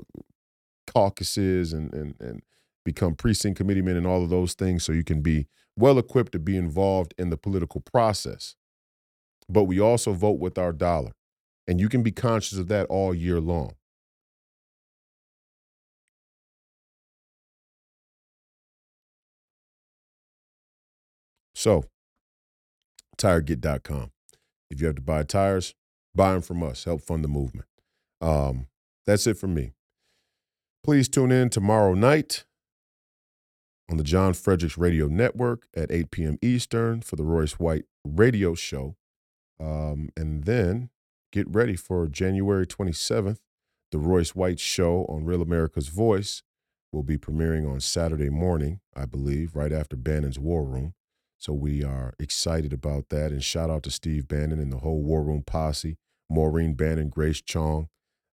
caucuses 0.87 1.73
and, 1.73 1.93
and, 1.93 2.15
and 2.19 2.41
become 2.85 3.15
precinct 3.15 3.57
committeemen 3.57 3.97
and 3.97 4.07
all 4.07 4.23
of 4.23 4.29
those 4.29 4.53
things 4.53 4.83
so 4.83 4.93
you 4.93 5.03
can 5.03 5.21
be 5.21 5.47
well 5.75 5.99
equipped 5.99 6.31
to 6.31 6.39
be 6.39 6.55
involved 6.55 7.13
in 7.17 7.29
the 7.29 7.37
political 7.37 7.81
process. 7.81 8.55
But 9.49 9.63
we 9.63 9.79
also 9.79 10.13
vote 10.13 10.39
with 10.39 10.57
our 10.57 10.71
dollar. 10.71 11.11
And 11.67 11.79
you 11.79 11.89
can 11.89 12.03
be 12.03 12.11
conscious 12.11 12.57
of 12.57 12.67
that 12.67 12.85
all 12.87 13.13
year 13.13 13.41
long. 13.41 13.73
So, 21.55 21.85
tiregit.com. 23.17 24.11
If 24.69 24.81
you 24.81 24.87
have 24.87 24.97
to 24.97 25.01
buy 25.01 25.23
tires, 25.23 25.73
buy 26.13 26.33
them 26.33 26.41
from 26.41 26.61
us. 26.61 26.83
Help 26.83 27.01
fund 27.01 27.23
the 27.23 27.27
movement. 27.27 27.67
Um, 28.21 28.67
that's 29.07 29.25
it 29.25 29.37
for 29.37 29.47
me. 29.47 29.73
Please 30.83 31.09
tune 31.09 31.31
in 31.31 31.49
tomorrow 31.49 31.95
night 31.95 32.45
on 33.89 33.97
the 33.97 34.03
John 34.03 34.33
Fredericks 34.33 34.77
Radio 34.77 35.07
Network 35.07 35.67
at 35.75 35.91
8 35.91 36.11
p.m. 36.11 36.37
Eastern 36.41 37.01
for 37.01 37.15
the 37.15 37.23
Royce 37.23 37.53
White 37.53 37.85
Radio 38.03 38.55
Show. 38.55 38.95
Um, 39.59 40.09
and 40.17 40.43
then 40.45 40.89
get 41.31 41.47
ready 41.49 41.75
for 41.75 42.07
January 42.07 42.65
27th. 42.65 43.37
The 43.91 43.97
Royce 43.99 44.35
White 44.35 44.59
Show 44.59 45.05
on 45.07 45.25
Real 45.25 45.41
America's 45.41 45.87
Voice 45.89 46.43
will 46.91 47.03
be 47.03 47.17
premiering 47.17 47.69
on 47.69 47.79
Saturday 47.79 48.29
morning, 48.29 48.79
I 48.95 49.05
believe, 49.05 49.55
right 49.55 49.71
after 49.71 49.95
Bannon's 49.95 50.39
War 50.39 50.63
Room. 50.63 50.93
So 51.37 51.53
we 51.53 51.83
are 51.83 52.15
excited 52.19 52.73
about 52.73 53.09
that. 53.09 53.31
And 53.31 53.43
shout 53.43 53.69
out 53.69 53.83
to 53.83 53.91
Steve 53.91 54.27
Bannon 54.27 54.59
and 54.59 54.71
the 54.71 54.79
whole 54.79 55.03
War 55.03 55.23
Room 55.23 55.43
posse 55.45 55.97
Maureen 56.29 56.73
Bannon, 56.73 57.09
Grace 57.09 57.41
Chong, 57.41 57.89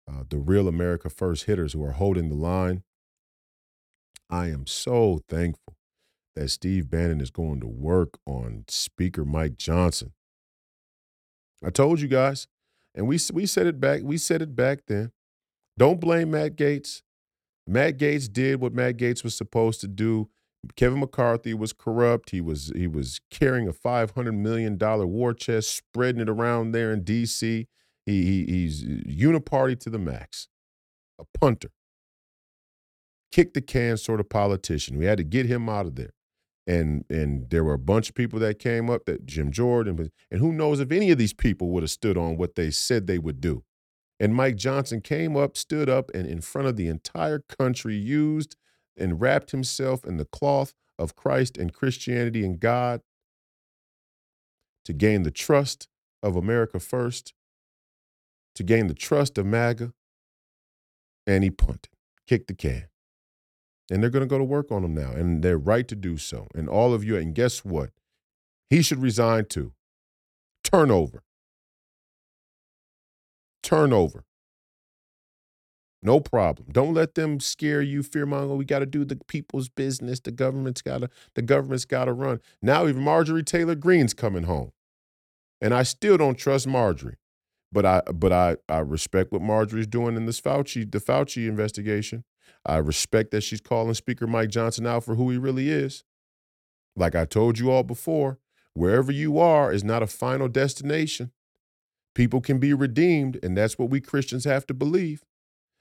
uh, 0.08 0.24
the 0.28 0.38
Real 0.38 0.66
America 0.66 1.10
First 1.10 1.44
hitters 1.44 1.74
who 1.74 1.84
are 1.84 1.92
holding 1.92 2.28
the 2.28 2.34
line 2.34 2.82
I 4.32 4.46
am 4.46 4.66
so 4.66 5.20
thankful 5.28 5.76
that 6.34 6.48
Steve 6.48 6.88
Bannon 6.88 7.20
is 7.20 7.30
going 7.30 7.60
to 7.60 7.66
work 7.66 8.18
on 8.26 8.64
Speaker 8.66 9.26
Mike 9.26 9.59
Johnson. 9.59 10.14
I 11.62 11.68
told 11.68 12.00
you 12.00 12.09
guys, 12.09 12.48
and 12.94 13.06
we 13.06 13.18
we 13.30 13.44
said 13.44 13.66
it 13.66 13.78
back. 13.78 14.00
We 14.02 14.16
said 14.16 14.40
it 14.40 14.56
back 14.56 14.86
then. 14.88 15.12
Don't 15.76 16.00
blame 16.00 16.30
Matt 16.30 16.56
Gaetz. 16.56 17.02
Matt 17.66 17.98
Gaetz 17.98 18.32
did 18.32 18.62
what 18.62 18.72
Matt 18.72 18.96
Gaetz 18.96 19.22
was 19.22 19.34
supposed 19.34 19.82
to 19.82 19.86
do. 19.86 20.30
Kevin 20.76 21.00
McCarthy 21.00 21.52
was 21.52 21.74
corrupt. 21.74 22.30
He 22.30 22.40
was 22.40 22.72
he 22.74 22.86
was 22.86 23.20
carrying 23.30 23.68
a 23.68 23.72
five 23.74 24.12
hundred 24.12 24.32
million 24.32 24.78
dollar 24.78 25.06
war 25.06 25.34
chest, 25.34 25.76
spreading 25.76 26.22
it 26.22 26.30
around 26.30 26.72
there 26.72 26.90
in 26.90 27.04
D.C. 27.04 27.68
He, 28.06 28.24
he 28.24 28.46
he's 28.46 28.82
uniparty 28.82 29.78
to 29.80 29.90
the 29.90 29.98
max, 29.98 30.48
a 31.20 31.24
punter 31.38 31.68
kick 33.32 33.54
the 33.54 33.62
can 33.62 33.96
sort 33.96 34.20
of 34.20 34.28
politician. 34.28 34.98
We 34.98 35.06
had 35.06 35.18
to 35.18 35.24
get 35.24 35.46
him 35.46 35.68
out 35.68 35.86
of 35.86 35.96
there. 35.96 36.12
And 36.64 37.04
and 37.10 37.50
there 37.50 37.64
were 37.64 37.74
a 37.74 37.78
bunch 37.78 38.09
of 38.09 38.14
people 38.14 38.38
that 38.38 38.60
came 38.60 38.88
up 38.88 39.06
that 39.06 39.26
Jim 39.26 39.50
Jordan 39.50 40.12
and 40.30 40.40
who 40.40 40.52
knows 40.52 40.78
if 40.78 40.92
any 40.92 41.10
of 41.10 41.18
these 41.18 41.32
people 41.32 41.70
would 41.70 41.82
have 41.82 41.90
stood 41.90 42.16
on 42.16 42.36
what 42.36 42.54
they 42.54 42.70
said 42.70 43.06
they 43.06 43.18
would 43.18 43.40
do. 43.40 43.64
And 44.20 44.36
Mike 44.36 44.54
Johnson 44.54 45.00
came 45.00 45.36
up, 45.36 45.56
stood 45.56 45.88
up, 45.88 46.09
and 46.14 46.28
in 46.28 46.40
front 46.40 46.68
of 46.68 46.76
the 46.76 46.86
entire 46.86 47.40
country 47.40 47.96
used 47.96 48.54
and 48.96 49.20
wrapped 49.20 49.50
himself 49.50 50.04
in 50.04 50.18
the 50.18 50.24
cloth 50.24 50.74
of 50.96 51.16
Christ 51.16 51.59
and 51.59 51.72
Christianity 51.72 52.44
and 52.44 52.60
God 52.60 53.00
to 54.84 54.92
gain 54.92 55.24
the 55.24 55.32
trust 55.32 55.88
of 56.22 56.36
America 56.36 56.78
first, 56.78 57.34
to 58.54 58.62
gain 58.62 58.86
the 58.86 58.94
trust 58.94 59.38
of 59.38 59.46
MAGA, 59.46 59.92
and 61.26 61.42
he 61.42 61.50
punted, 61.50 61.88
kicked 62.28 62.46
the 62.46 62.54
can 62.54 62.91
and 63.93 64.02
they're 64.02 64.10
going 64.10 64.24
to 64.24 64.27
go 64.27 64.39
to 64.39 64.44
work 64.44 64.73
on 64.73 64.81
them 64.81 64.94
now, 64.94 65.12
and 65.12 65.43
they're 65.43 65.59
right 65.59 65.86
to 65.86 65.94
do 65.94 66.16
so. 66.16 66.48
And 66.55 66.66
all 66.66 66.94
of 66.94 67.05
you, 67.05 67.14
and 67.16 67.35
guess 67.35 67.62
what? 67.62 67.90
He 68.70 68.81
should 68.81 69.02
resign 69.02 69.44
too. 69.44 69.74
Turnover. 70.64 71.24
Turnover. 73.62 74.24
No 76.02 76.20
problem. 76.20 76.69
Don't 76.73 76.94
let 76.94 77.16
them 77.16 77.39
scare 77.39 77.82
you, 77.82 78.02
fearmonger. 78.02 78.56
We 78.56 78.64
got 78.64 78.78
to 78.78 78.86
do 78.86 79.05
the 79.05 79.20
people's 79.28 79.69
business. 79.69 80.20
The 80.20 80.32
government's 80.32 80.81
got 80.81 81.02
to. 81.02 81.10
The 81.35 81.43
government's 81.43 81.85
got 81.85 82.06
to 82.06 82.14
run. 82.14 82.40
Now 82.62 82.89
even 82.89 83.02
Marjorie 83.02 83.44
Taylor 83.44 83.74
Greene's 83.74 84.14
coming 84.14 84.44
home, 84.44 84.73
and 85.60 85.74
I 85.74 85.82
still 85.82 86.16
don't 86.16 86.39
trust 86.39 86.66
Marjorie. 86.66 87.19
But 87.70 87.85
I, 87.85 88.01
but 88.12 88.32
I, 88.32 88.56
I 88.69 88.78
respect 88.78 89.32
what 89.32 89.43
Marjorie's 89.43 89.86
doing 89.86 90.16
in 90.16 90.24
this 90.27 90.40
Fauci, 90.40 90.90
the 90.90 90.98
Fauci 90.98 91.47
investigation. 91.47 92.24
I 92.64 92.77
respect 92.77 93.31
that 93.32 93.43
she's 93.43 93.60
calling 93.60 93.94
Speaker 93.94 94.27
Mike 94.27 94.51
Johnson 94.51 94.86
out 94.86 95.05
for 95.05 95.14
who 95.14 95.31
he 95.31 95.39
really 95.39 95.70
is. 95.70 96.05
Like 96.97 97.14
I 97.14 97.24
told 97.24 97.59
you 97.59 97.70
all 97.70 97.82
before, 97.82 98.39
wherever 98.74 99.10
you 99.12 99.39
are 99.39 99.73
is 99.73 99.85
not 99.85 100.02
a 100.02 100.06
final 100.06 100.48
destination. 100.48 101.32
People 102.14 102.40
can 102.40 102.59
be 102.59 102.74
redeemed, 102.74 103.39
and 103.43 103.56
that's 103.56 103.78
what 103.78 103.90
we 103.90 104.01
Christians 104.01 104.44
have 104.44 104.66
to 104.66 104.74
believe. 104.74 105.23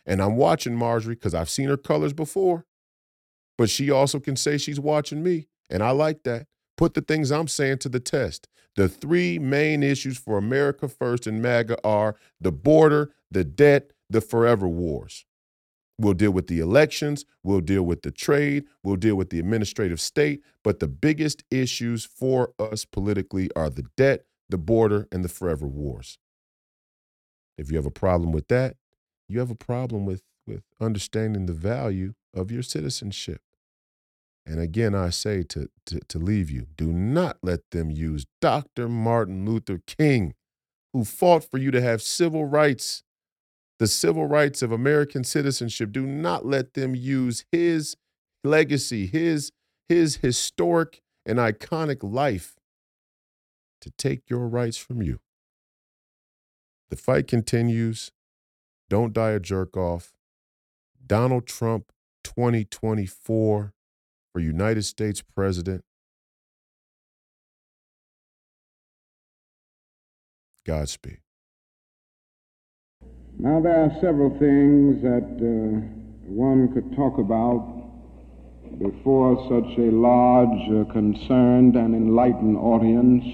And 0.06 0.22
I'm 0.22 0.38
watching 0.38 0.76
Marjorie 0.76 1.16
because 1.16 1.36
I've 1.36 1.50
seen 1.50 1.68
her 1.68 1.78
colors 1.78 2.14
before, 2.14 2.66
but 3.58 3.70
she 3.70 3.92
also 3.92 4.20
can 4.20 4.36
say 4.36 4.58
she's 4.58 4.80
watching 4.80 5.22
me. 5.22 5.48
And 5.70 5.84
I 5.84 5.92
like 5.92 6.24
that. 6.24 6.48
Put 6.78 6.94
the 6.94 7.02
things 7.02 7.32
I'm 7.32 7.48
saying 7.48 7.80
to 7.80 7.90
the 7.90 8.00
test. 8.00 8.48
The 8.76 8.88
three 8.88 9.38
main 9.38 9.84
issues 9.84 10.18
for 10.18 10.38
America 10.38 10.88
First 10.88 11.28
and 11.28 11.42
MAGA 11.42 11.78
are 11.86 12.16
the 12.40 12.52
border, 12.52 13.14
the 13.30 13.44
debt, 13.44 13.92
the 14.10 14.22
forever 14.22 14.68
wars. 14.68 15.26
We'll 16.02 16.16
deal 16.16 16.32
with 16.32 16.48
the 16.48 16.60
elections, 16.60 17.26
we'll 17.44 17.62
deal 17.62 17.84
with 17.84 18.02
the 18.02 18.12
trade, 18.12 18.66
we'll 18.84 18.96
deal 18.96 19.16
with 19.16 19.30
the 19.30 19.40
administrative 19.40 20.02
state, 20.02 20.42
but 20.64 20.80
the 20.80 20.88
biggest 20.88 21.44
issues 21.52 22.06
for 22.06 22.54
us 22.58 22.86
politically 22.86 23.50
are 23.56 23.70
the 23.70 23.86
debt, 23.96 24.26
the 24.50 24.58
border, 24.58 25.08
and 25.12 25.24
the 25.24 25.30
forever 25.30 25.68
wars. 25.68 26.18
If 27.58 27.70
you 27.70 27.78
have 27.78 27.86
a 27.86 27.92
problem 27.92 28.32
with 28.32 28.48
that, 28.48 28.78
you 29.30 29.40
have 29.40 29.52
a 29.52 29.56
problem 29.56 30.06
with 30.06 30.24
with 30.48 30.64
understanding 30.80 31.46
the 31.46 31.54
value 31.54 32.14
of 32.34 32.52
your 32.52 32.64
citizenship. 32.64 33.42
And 34.46 34.60
again, 34.60 34.96
I 34.96 35.12
say 35.12 35.44
to, 35.44 35.70
to, 35.86 36.00
to 36.00 36.18
leave 36.18 36.50
you, 36.50 36.66
do 36.76 36.92
not 36.92 37.38
let 37.44 37.70
them 37.72 37.92
use 37.92 38.26
Dr. 38.42 38.90
Martin 38.90 39.46
Luther 39.46 39.82
King, 39.86 40.34
who 40.94 41.06
fought 41.06 41.44
for 41.44 41.58
you 41.60 41.70
to 41.72 41.82
have 41.82 42.02
civil 42.02 42.46
rights, 42.46 43.04
the 43.82 43.88
civil 43.88 44.28
rights 44.28 44.62
of 44.62 44.72
American 44.72 45.24
citizenship. 45.24 45.92
Do 45.92 46.06
not 46.06 46.46
let 46.46 46.76
them 46.76 46.94
use 46.94 47.46
his 47.52 47.98
legacy, 48.44 49.08
his, 49.08 49.52
his 49.90 50.18
historic 50.18 51.02
and 51.26 51.40
iconic 51.40 52.04
life 52.04 52.58
to 53.82 53.90
take 53.98 54.30
your 54.30 54.48
rights 54.48 54.78
from 54.78 55.02
you. 55.02 55.20
The 56.92 56.96
fight 56.96 57.26
continues. 57.26 58.12
Don't 58.88 59.14
die 59.14 59.32
a 59.32 59.40
jerk 59.40 59.76
off. 59.76 60.14
Donald 61.04 61.48
Trump 61.48 61.92
2024 62.24 63.74
for 64.32 64.40
United 64.40 64.84
States 64.84 65.24
President. 65.24 65.84
Godspeed. 70.68 71.22
Now, 73.42 73.60
there 73.60 73.86
are 73.86 73.92
several 74.00 74.30
things 74.38 75.02
that 75.02 75.26
uh, 75.26 75.82
one 76.30 76.72
could 76.76 76.96
talk 76.96 77.18
about 77.18 77.66
before 78.78 79.36
such 79.50 79.80
a 79.80 79.90
large, 79.90 80.70
uh, 80.70 80.84
concerned, 80.94 81.76
and 81.76 81.96
enlightened 81.96 82.56
audience. 82.56 83.26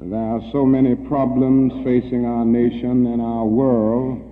There 0.00 0.18
are 0.18 0.40
so 0.52 0.64
many 0.64 0.94
problems 0.94 1.84
facing 1.84 2.24
our 2.24 2.46
nation 2.46 3.08
and 3.08 3.20
our 3.20 3.44
world 3.44 4.22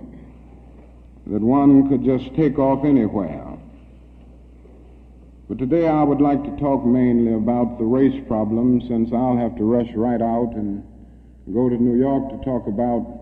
that 1.27 1.41
one 1.41 1.87
could 1.87 2.03
just 2.03 2.35
take 2.35 2.57
off 2.57 2.83
anywhere. 2.83 3.45
But 5.49 5.59
today 5.59 5.87
I 5.87 6.01
would 6.01 6.19
like 6.19 6.43
to 6.45 6.57
talk 6.59 6.83
mainly 6.83 7.35
about 7.35 7.77
the 7.77 7.85
race 7.85 8.19
problem 8.27 8.81
since 8.87 9.13
I'll 9.13 9.37
have 9.37 9.55
to 9.57 9.63
rush 9.63 9.93
right 9.93 10.19
out 10.19 10.53
and 10.55 10.83
go 11.53 11.69
to 11.69 11.75
New 11.75 11.99
York 11.99 12.31
to 12.31 12.43
talk 12.43 12.65
about 12.65 13.20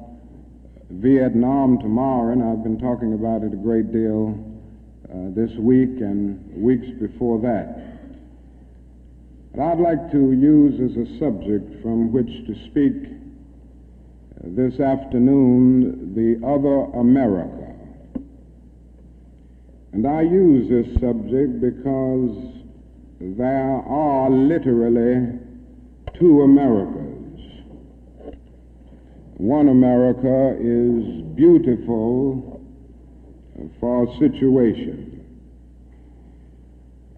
Vietnam 0.89 1.77
tomorrow, 1.79 2.33
and 2.33 2.43
I've 2.43 2.63
been 2.63 2.79
talking 2.79 3.13
about 3.13 3.43
it 3.43 3.53
a 3.53 3.55
great 3.55 3.91
deal 3.93 4.37
uh, 5.09 5.29
this 5.35 5.51
week 5.59 6.01
and 6.01 6.61
weeks 6.61 6.87
before 6.99 7.39
that. 7.41 7.89
But 9.53 9.61
I'd 9.63 9.79
like 9.79 10.11
to 10.11 10.31
use 10.31 10.79
as 10.79 10.97
a 10.97 11.19
subject 11.19 11.81
from 11.81 12.11
which 12.11 12.27
to 12.47 12.55
speak 12.69 12.93
uh, 13.05 14.49
this 14.55 14.79
afternoon 14.79 16.13
the 16.15 16.45
other 16.45 16.99
America. 16.99 17.73
And 19.93 20.07
I 20.07 20.21
use 20.21 20.69
this 20.69 21.01
subject 21.01 21.61
because 21.61 22.35
there 23.19 23.81
are 23.87 24.29
literally 24.29 25.39
two 26.19 26.41
Americas. 26.43 26.98
One 29.39 29.69
America 29.69 30.57
is 30.59 31.21
beautiful 31.33 32.61
for 33.79 34.05
situation. 34.19 35.25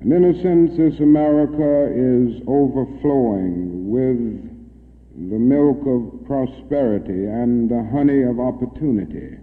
And 0.01 0.13
in 0.13 0.25
a 0.25 0.33
sense, 0.43 0.77
this 0.77 0.99
America 0.99 1.89
is 1.89 2.43
overflowing 2.45 3.89
with 3.89 5.31
the 5.31 5.39
milk 5.39 5.81
of 5.87 6.23
prosperity 6.27 7.25
and 7.25 7.67
the 7.67 7.89
honey 7.91 8.21
of 8.21 8.39
opportunity. 8.39 9.37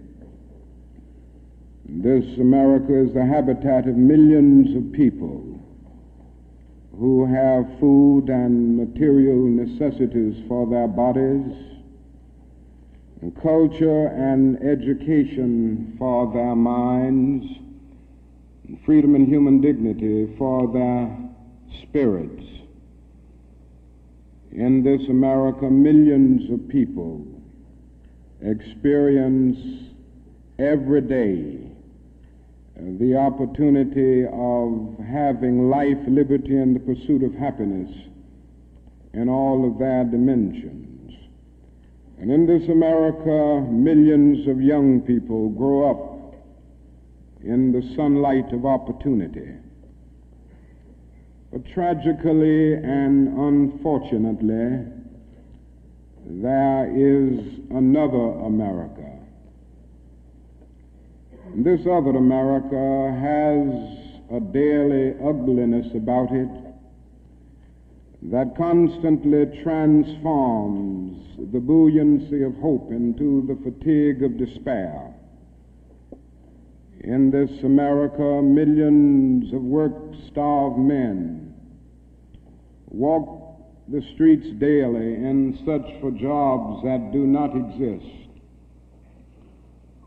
This 1.85 2.23
America 2.37 2.97
is 2.97 3.13
the 3.13 3.25
habitat 3.25 3.89
of 3.89 3.97
millions 3.97 4.73
of 4.77 4.93
people 4.93 5.59
who 6.97 7.25
have 7.25 7.77
food 7.81 8.29
and 8.29 8.77
material 8.77 9.35
necessities 9.35 10.41
for 10.47 10.65
their 10.65 10.87
bodies, 10.87 11.69
culture 13.41 14.07
and 14.07 14.57
education 14.63 15.95
for 15.97 16.31
their 16.33 16.55
minds, 16.55 17.45
freedom 18.85 19.15
and 19.15 19.27
human 19.27 19.61
dignity 19.61 20.33
for 20.37 20.71
their 20.71 21.17
spirits. 21.81 22.43
In 24.51 24.83
this 24.83 25.07
America, 25.09 25.69
millions 25.69 26.49
of 26.51 26.67
people 26.69 27.25
experience 28.41 29.57
every 30.57 31.01
day 31.01 31.69
the 32.99 33.15
opportunity 33.15 34.25
of 34.25 34.97
having 35.05 35.69
life, 35.69 35.97
liberty, 36.07 36.55
and 36.55 36.75
the 36.75 36.79
pursuit 36.79 37.23
of 37.23 37.33
happiness 37.33 37.89
in 39.13 39.27
all 39.27 39.69
of 39.69 39.77
their 39.77 40.05
dimensions. 40.05 40.88
And 42.19 42.31
in 42.31 42.45
this 42.45 42.67
America, 42.69 43.61
millions 43.71 44.45
of 44.47 44.61
young 44.61 44.99
people 45.01 45.49
grow 45.49 45.89
up 45.89 46.35
in 47.41 47.71
the 47.71 47.81
sunlight 47.95 48.51
of 48.51 48.65
opportunity. 48.65 49.53
But 51.51 51.65
tragically 51.73 52.73
and 52.73 53.29
unfortunately, 53.39 54.85
there 56.25 56.91
is 56.93 57.39
another 57.71 58.45
America. 58.45 59.17
And 61.53 61.65
this 61.65 61.81
other 61.87 62.17
America 62.17 63.15
has 63.17 64.37
a 64.37 64.39
daily 64.41 65.15
ugliness 65.23 65.87
about 65.95 66.31
it 66.33 66.68
that 68.21 68.55
constantly 68.57 69.45
transforms 69.63 71.17
the 71.53 71.59
buoyancy 71.59 72.43
of 72.43 72.53
hope 72.55 72.91
into 72.91 73.45
the 73.47 73.55
fatigue 73.63 74.23
of 74.23 74.37
despair. 74.37 75.13
In 77.01 77.31
this 77.31 77.63
America, 77.63 78.41
millions 78.41 79.53
of 79.53 79.61
work 79.61 79.93
starved 80.29 80.77
men 80.77 81.53
walk 82.89 83.39
the 83.87 84.01
streets 84.13 84.47
daily 84.59 85.15
in 85.15 85.57
search 85.65 86.01
for 86.01 86.11
jobs 86.11 86.83
that 86.83 87.11
do 87.13 87.25
not 87.25 87.55
exist. 87.55 88.29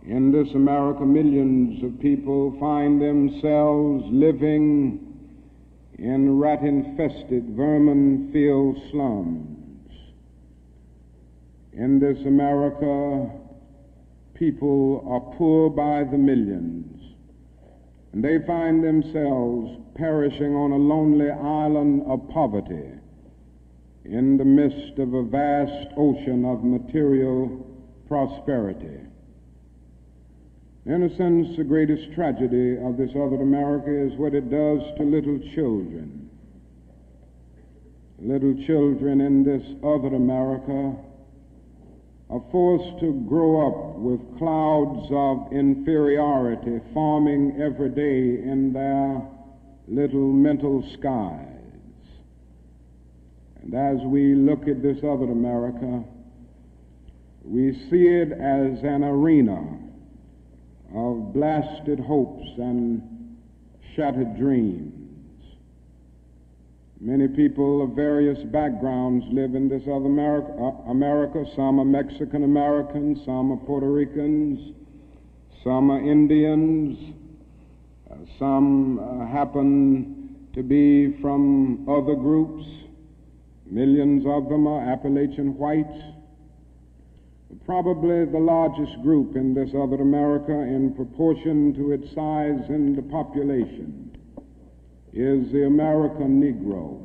In 0.06 0.30
this 0.30 0.52
America, 0.54 1.06
millions 1.06 1.82
of 1.82 1.98
people 2.00 2.56
find 2.60 3.00
themselves 3.00 4.04
living 4.10 5.11
in 6.02 6.36
rat 6.36 6.62
infested, 6.62 7.44
vermin 7.50 8.28
filled 8.32 8.76
slums. 8.90 9.88
In 11.72 12.00
this 12.00 12.18
America, 12.26 13.30
people 14.34 15.06
are 15.08 15.36
poor 15.36 15.70
by 15.70 16.02
the 16.02 16.18
millions, 16.18 17.14
and 18.12 18.24
they 18.24 18.44
find 18.44 18.82
themselves 18.82 19.78
perishing 19.94 20.56
on 20.56 20.72
a 20.72 20.76
lonely 20.76 21.30
island 21.30 22.02
of 22.08 22.28
poverty 22.30 22.90
in 24.04 24.36
the 24.36 24.44
midst 24.44 24.98
of 24.98 25.14
a 25.14 25.22
vast 25.22 25.86
ocean 25.96 26.44
of 26.44 26.64
material 26.64 27.64
prosperity. 28.08 28.98
In 30.84 31.04
a 31.04 31.16
sense, 31.16 31.56
the 31.56 31.62
greatest 31.62 32.12
tragedy 32.12 32.76
of 32.76 32.96
this 32.96 33.10
other 33.10 33.40
America 33.40 33.88
is 33.88 34.18
what 34.18 34.34
it 34.34 34.50
does 34.50 34.80
to 34.96 35.04
little 35.04 35.38
children. 35.54 36.28
Little 38.18 38.54
children 38.66 39.20
in 39.20 39.44
this 39.44 39.62
other 39.84 40.16
America 40.16 40.96
are 42.30 42.42
forced 42.50 42.98
to 42.98 43.12
grow 43.28 43.68
up 43.68 43.96
with 43.98 44.38
clouds 44.38 45.06
of 45.12 45.52
inferiority 45.52 46.80
forming 46.92 47.60
every 47.60 47.90
day 47.90 48.42
in 48.42 48.72
their 48.72 49.22
little 49.86 50.32
mental 50.32 50.82
skies. 50.98 51.46
And 53.62 53.74
as 53.74 53.98
we 54.04 54.34
look 54.34 54.66
at 54.66 54.82
this 54.82 54.98
other 54.98 55.30
America, 55.30 56.02
we 57.44 57.72
see 57.88 58.08
it 58.08 58.32
as 58.32 58.82
an 58.82 59.04
arena 59.04 59.78
of 60.94 61.32
blasted 61.32 62.00
hopes 62.00 62.46
and 62.58 63.02
shattered 63.94 64.36
dreams. 64.36 65.02
Many 67.00 67.26
people 67.26 67.82
of 67.82 67.96
various 67.96 68.38
backgrounds 68.52 69.24
live 69.32 69.56
in 69.56 69.68
this 69.68 69.82
other 69.82 70.06
America. 70.06 70.52
Uh, 70.52 70.90
America. 70.90 71.44
Some 71.56 71.80
are 71.80 71.84
Mexican 71.84 72.44
Americans, 72.44 73.18
some 73.24 73.50
are 73.50 73.56
Puerto 73.56 73.90
Ricans, 73.90 74.72
some 75.64 75.90
are 75.90 75.98
Indians, 75.98 77.14
uh, 78.08 78.14
some 78.38 79.00
uh, 79.00 79.26
happen 79.26 80.36
to 80.54 80.62
be 80.62 81.20
from 81.20 81.88
other 81.88 82.14
groups. 82.14 82.64
Millions 83.66 84.24
of 84.26 84.48
them 84.48 84.68
are 84.68 84.92
Appalachian 84.92 85.56
whites. 85.58 86.11
Probably 87.72 88.26
the 88.26 88.38
largest 88.38 89.00
group 89.00 89.34
in 89.34 89.54
this 89.54 89.70
other 89.70 89.96
America 89.96 90.52
in 90.52 90.92
proportion 90.92 91.72
to 91.72 91.92
its 91.92 92.14
size 92.14 92.68
and 92.68 92.94
the 92.94 93.00
population 93.00 94.14
is 95.14 95.50
the 95.52 95.64
American 95.64 96.38
Negro. 96.38 97.02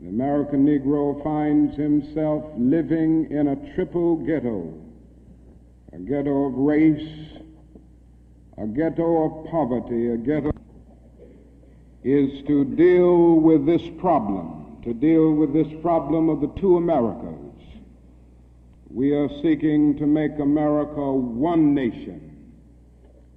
The 0.00 0.08
American 0.08 0.66
Negro 0.66 1.22
finds 1.22 1.76
himself 1.76 2.46
living 2.58 3.30
in 3.30 3.46
a 3.46 3.74
triple 3.76 4.16
ghetto 4.16 4.74
a 5.92 5.98
ghetto 5.98 6.46
of 6.46 6.54
race, 6.54 7.38
a 8.58 8.66
ghetto 8.66 9.22
of 9.22 9.50
poverty, 9.52 10.08
a 10.08 10.16
ghetto 10.16 10.50
is 12.02 12.44
to 12.48 12.64
deal 12.64 13.34
with 13.34 13.66
this 13.66 13.88
problem, 14.00 14.78
to 14.82 14.92
deal 14.92 15.30
with 15.30 15.52
this 15.52 15.72
problem 15.80 16.28
of 16.28 16.40
the 16.40 16.48
two 16.60 16.76
Americas. 16.76 17.45
We 18.88 19.12
are 19.12 19.28
seeking 19.42 19.96
to 19.98 20.06
make 20.06 20.38
America 20.38 21.12
one 21.12 21.74
nation, 21.74 22.52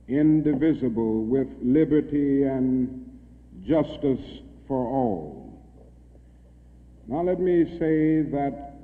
indivisible, 0.07 1.25
with 1.25 1.47
liberty 1.61 2.43
and 2.43 3.19
justice 3.67 4.41
for 4.67 4.87
all. 4.87 5.59
Now, 7.07 7.23
let 7.23 7.39
me 7.39 7.65
say 7.79 8.21
that 8.31 8.75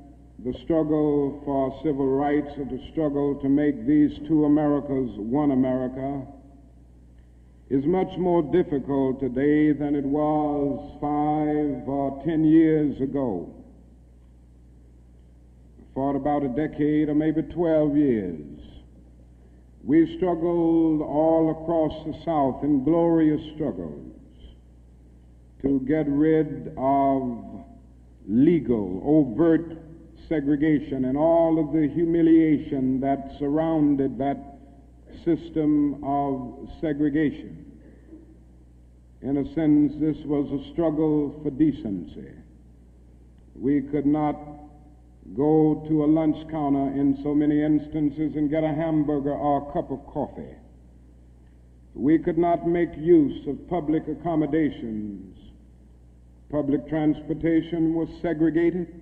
the 0.43 0.53
struggle 0.63 1.41
for 1.45 1.79
civil 1.83 2.07
rights 2.07 2.57
or 2.57 2.65
the 2.65 2.81
struggle 2.91 3.35
to 3.41 3.47
make 3.47 3.85
these 3.85 4.11
two 4.27 4.45
Americas 4.45 5.11
one 5.17 5.51
America 5.51 6.25
is 7.69 7.85
much 7.85 8.17
more 8.17 8.41
difficult 8.41 9.19
today 9.19 9.71
than 9.71 9.95
it 9.95 10.03
was 10.03 10.97
five 10.99 11.87
or 11.87 12.21
ten 12.25 12.43
years 12.43 12.99
ago 13.01 13.54
for 15.95 16.17
about 16.17 16.43
a 16.43 16.49
decade 16.49 17.07
or 17.07 17.15
maybe 17.15 17.41
12 17.41 17.95
years. 17.95 18.59
We 19.81 20.17
struggled 20.17 21.01
all 21.01 21.51
across 21.51 22.05
the 22.05 22.21
South 22.25 22.63
in 22.63 22.83
glorious 22.83 23.41
struggles 23.55 24.11
to 25.61 25.79
get 25.87 26.05
rid 26.07 26.73
of 26.77 27.63
legal, 28.27 29.01
overt 29.05 29.77
segregation 30.27 31.05
and 31.05 31.17
all 31.17 31.59
of 31.59 31.71
the 31.71 31.87
humiliation 31.87 32.99
that 32.99 33.31
surrounded 33.39 34.17
that 34.17 34.57
system 35.23 36.03
of 36.03 36.69
segregation. 36.81 37.71
In 39.21 39.37
a 39.37 39.53
sense, 39.53 39.93
this 39.99 40.17
was 40.25 40.51
a 40.51 40.73
struggle 40.73 41.39
for 41.41 41.51
decency. 41.51 42.31
We 43.55 43.81
could 43.81 44.05
not 44.05 44.35
go 45.33 45.83
to 45.87 46.03
a 46.03 46.07
lunch 46.07 46.37
counter 46.51 46.91
in 46.91 47.17
so 47.23 47.33
many 47.33 47.63
instances 47.63 48.35
and 48.35 48.49
get 48.49 48.63
a 48.63 48.73
hamburger 48.73 49.33
or 49.33 49.67
a 49.67 49.73
cup 49.73 49.89
of 49.89 50.05
coffee. 50.05 50.55
We 51.95 52.19
could 52.19 52.37
not 52.37 52.67
make 52.67 52.89
use 52.97 53.47
of 53.47 53.67
public 53.67 54.03
accommodations. 54.07 55.37
Public 56.51 56.87
transportation 56.87 57.95
was 57.95 58.07
segregated, 58.21 59.01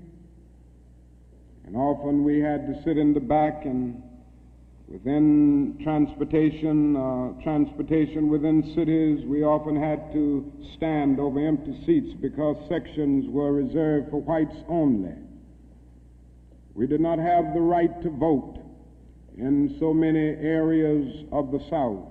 and 1.66 1.76
often 1.76 2.24
we 2.24 2.40
had 2.40 2.68
to 2.68 2.84
sit 2.84 2.98
in 2.98 3.14
the 3.14 3.20
back 3.20 3.66
and 3.66 4.02
within 4.88 5.78
transportation, 5.84 6.96
uh, 6.96 7.42
transportation 7.44 8.30
within 8.30 8.64
cities, 8.76 9.26
we 9.26 9.44
often 9.44 9.76
had 9.76 10.14
to 10.14 10.52
stand 10.76 11.20
over 11.20 11.46
empty 11.46 11.76
seats 11.86 12.14
because 12.22 12.56
sections 12.70 13.26
were 13.30 13.52
reserved 13.52 14.10
for 14.12 14.22
whites 14.22 14.56
only. 14.70 15.16
We 16.76 16.88
did 16.88 17.02
not 17.02 17.20
have 17.20 17.54
the 17.54 17.62
right 17.62 18.02
to 18.02 18.10
vote 18.10 18.58
in 19.38 19.76
so 19.80 19.94
many 19.94 20.20
areas 20.20 21.26
of 21.32 21.52
the 21.52 21.60
South. 21.70 22.08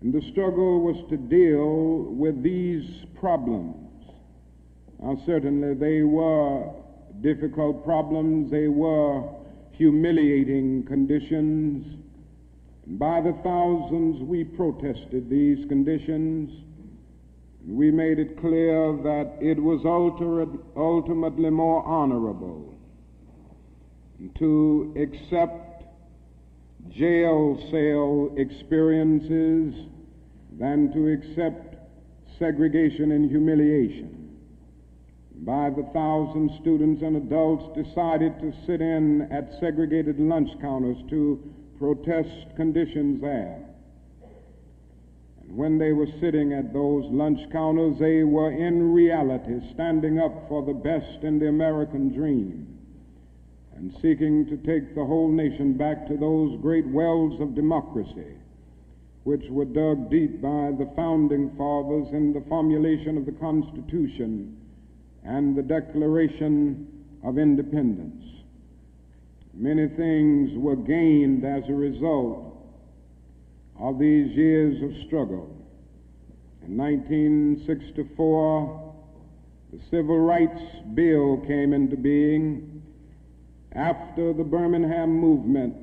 And 0.00 0.12
the 0.12 0.22
struggle 0.32 0.80
was 0.80 0.96
to 1.10 1.16
deal 1.16 2.12
with 2.12 2.42
these 2.42 3.04
problems. 3.20 3.76
Now, 5.00 5.16
certainly 5.26 5.74
they 5.74 6.02
were 6.02 6.70
difficult 7.20 7.84
problems, 7.84 8.50
they 8.50 8.66
were 8.66 9.22
humiliating 9.72 10.84
conditions. 10.84 11.98
And 12.86 12.98
by 12.98 13.20
the 13.20 13.32
thousands, 13.44 14.22
we 14.22 14.42
protested 14.42 15.30
these 15.30 15.64
conditions. 15.68 16.50
We 17.64 17.92
made 17.92 18.18
it 18.18 18.40
clear 18.40 18.92
that 19.04 19.34
it 19.40 19.62
was 19.62 19.84
ultimately 20.76 21.50
more 21.50 21.84
honorable 21.84 22.71
to 24.38 24.94
accept 24.96 25.84
jail 26.90 27.58
cell 27.70 28.30
experiences 28.36 29.74
than 30.58 30.92
to 30.92 31.12
accept 31.12 31.76
segregation 32.38 33.12
and 33.12 33.30
humiliation. 33.30 34.38
By 35.44 35.70
the 35.70 35.88
thousand 35.92 36.50
students 36.60 37.02
and 37.02 37.16
adults 37.16 37.76
decided 37.76 38.38
to 38.40 38.52
sit 38.66 38.80
in 38.80 39.28
at 39.32 39.58
segregated 39.58 40.20
lunch 40.20 40.50
counters 40.60 40.98
to 41.10 41.52
protest 41.78 42.54
conditions 42.56 43.20
there. 43.20 43.58
And 45.42 45.56
when 45.56 45.78
they 45.78 45.92
were 45.92 46.06
sitting 46.20 46.52
at 46.52 46.72
those 46.72 47.04
lunch 47.10 47.40
counters, 47.50 47.98
they 47.98 48.22
were 48.22 48.52
in 48.52 48.92
reality 48.92 49.58
standing 49.74 50.20
up 50.20 50.48
for 50.48 50.64
the 50.64 50.74
best 50.74 51.24
in 51.24 51.40
the 51.40 51.48
American 51.48 52.12
dream 52.14 52.81
and 53.82 53.92
seeking 54.00 54.46
to 54.46 54.56
take 54.58 54.94
the 54.94 55.04
whole 55.04 55.28
nation 55.28 55.76
back 55.76 56.06
to 56.06 56.16
those 56.16 56.56
great 56.62 56.86
wells 56.86 57.40
of 57.40 57.56
democracy 57.56 58.36
which 59.24 59.42
were 59.50 59.64
dug 59.64 60.08
deep 60.08 60.40
by 60.40 60.70
the 60.78 60.88
founding 60.94 61.50
fathers 61.56 62.06
in 62.12 62.32
the 62.32 62.44
formulation 62.48 63.18
of 63.18 63.26
the 63.26 63.32
Constitution 63.32 64.56
and 65.24 65.56
the 65.56 65.62
Declaration 65.62 66.86
of 67.24 67.38
Independence. 67.38 68.24
Many 69.52 69.88
things 69.88 70.56
were 70.56 70.76
gained 70.76 71.44
as 71.44 71.64
a 71.68 71.74
result 71.74 72.56
of 73.80 73.98
these 73.98 74.30
years 74.36 74.80
of 74.82 74.92
struggle. 75.06 75.50
In 76.66 76.76
1964, 76.76 78.94
the 79.72 79.80
Civil 79.90 80.18
Rights 80.18 80.60
Bill 80.94 81.38
came 81.46 81.72
into 81.72 81.96
being 81.96 82.71
after 83.74 84.32
the 84.32 84.44
Birmingham 84.44 85.10
movement, 85.10 85.74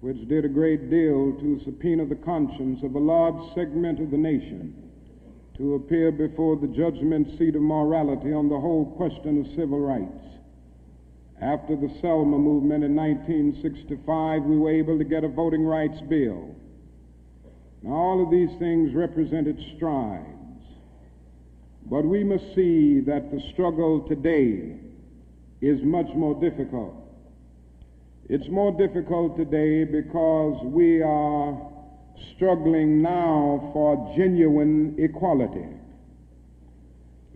which 0.00 0.28
did 0.28 0.44
a 0.44 0.48
great 0.48 0.90
deal 0.90 1.32
to 1.40 1.60
subpoena 1.64 2.06
the 2.06 2.16
conscience 2.16 2.82
of 2.82 2.94
a 2.94 2.98
large 2.98 3.54
segment 3.54 4.00
of 4.00 4.10
the 4.10 4.16
nation 4.16 4.74
to 5.56 5.74
appear 5.74 6.10
before 6.10 6.56
the 6.56 6.66
judgment 6.68 7.28
seat 7.38 7.54
of 7.54 7.62
morality 7.62 8.32
on 8.32 8.48
the 8.48 8.58
whole 8.58 8.94
question 8.96 9.40
of 9.40 9.46
civil 9.54 9.80
rights. 9.80 10.26
After 11.40 11.76
the 11.76 11.92
Selma 12.00 12.38
movement 12.38 12.84
in 12.84 12.94
1965, 12.94 14.42
we 14.42 14.56
were 14.56 14.70
able 14.70 14.96
to 14.98 15.04
get 15.04 15.24
a 15.24 15.28
voting 15.28 15.64
rights 15.64 16.00
bill. 16.08 16.54
Now, 17.82 17.92
all 17.92 18.22
of 18.22 18.30
these 18.30 18.56
things 18.58 18.94
represented 18.94 19.58
strides. 19.76 20.28
But 21.86 22.04
we 22.04 22.22
must 22.22 22.54
see 22.54 23.00
that 23.00 23.30
the 23.32 23.40
struggle 23.52 24.06
today 24.08 24.78
is 25.62 25.80
much 25.84 26.08
more 26.16 26.34
difficult. 26.40 26.92
It's 28.28 28.48
more 28.48 28.72
difficult 28.76 29.36
today 29.36 29.84
because 29.84 30.60
we 30.64 31.00
are 31.00 31.70
struggling 32.34 33.00
now 33.00 33.70
for 33.72 34.12
genuine 34.16 34.96
equality. 34.98 35.68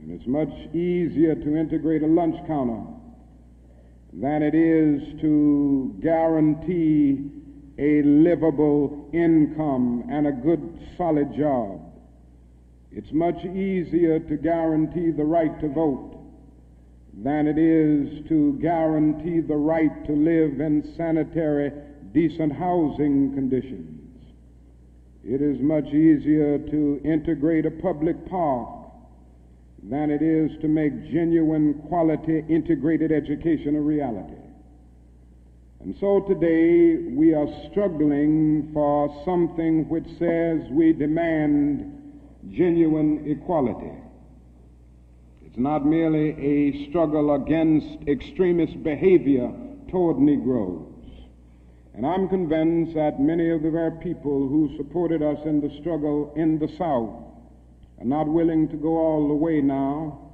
And 0.01 0.11
it's 0.11 0.27
much 0.27 0.51
easier 0.75 1.37
to 1.37 1.57
integrate 1.57 2.03
a 2.03 2.07
lunch 2.07 2.37
counter 2.49 2.83
than 4.13 4.43
it 4.43 4.55
is 4.55 5.21
to 5.21 5.95
guarantee 6.03 7.31
a 7.79 8.03
livable 8.03 9.09
income 9.13 10.05
and 10.11 10.27
a 10.27 10.33
good, 10.33 10.81
solid 10.97 11.37
job. 11.37 11.81
It's 12.91 13.13
much 13.13 13.45
easier 13.45 14.19
to 14.19 14.37
guarantee 14.37 15.11
the 15.13 15.25
right 15.25 15.61
to 15.61 15.69
vote 15.69 16.16
than 17.17 17.47
it 17.47 17.59
is 17.59 18.27
to 18.29 18.59
guarantee 18.61 19.41
the 19.41 19.57
right 19.57 20.05
to 20.07 20.13
live 20.13 20.61
in 20.61 20.93
sanitary, 20.97 21.73
decent 22.13 22.53
housing 22.53 23.33
conditions. 23.35 24.03
It 25.25 25.41
is 25.41 25.59
much 25.61 25.87
easier 25.87 26.59
to 26.59 27.01
integrate 27.05 27.67
a 27.67 27.71
public 27.71 28.29
park 28.29 28.69
than 29.83 30.11
it 30.11 30.23
is 30.23 30.51
to 30.61 30.69
make 30.69 31.11
genuine 31.11 31.75
quality 31.89 32.45
integrated 32.49 33.13
education 33.13 33.77
a 33.77 33.81
reality. 33.81 34.35
And 35.81 35.97
so 36.01 36.21
today 36.21 36.97
we 37.11 37.35
are 37.35 37.47
struggling 37.71 38.71
for 38.75 39.23
something 39.25 39.89
which 39.89 40.07
says 40.19 40.61
we 40.71 40.93
demand 40.93 41.93
genuine 42.51 43.25
equality. 43.27 43.93
It's 45.57 45.63
not 45.63 45.87
merely 45.87 46.33
a 46.33 46.91
struggle 46.91 47.35
against 47.35 48.07
extremist 48.07 48.83
behavior 48.83 49.51
toward 49.91 50.19
Negroes. 50.19 50.93
And 51.95 52.07
I'm 52.07 52.29
convinced 52.29 52.93
that 52.95 53.19
many 53.19 53.49
of 53.49 53.63
the 53.63 53.71
very 53.71 53.93
people 53.93 54.49
who 54.49 54.77
supported 54.77 55.23
us 55.23 55.39
in 55.47 55.63
the 55.63 55.75
struggle 55.81 56.35
in 56.37 56.59
the 56.59 56.69
South 56.77 57.25
are 57.99 58.05
not 58.05 58.29
willing 58.29 58.69
to 58.69 58.77
go 58.77 58.99
all 58.99 59.29
the 59.29 59.35
way 59.35 59.63
now. 59.63 60.29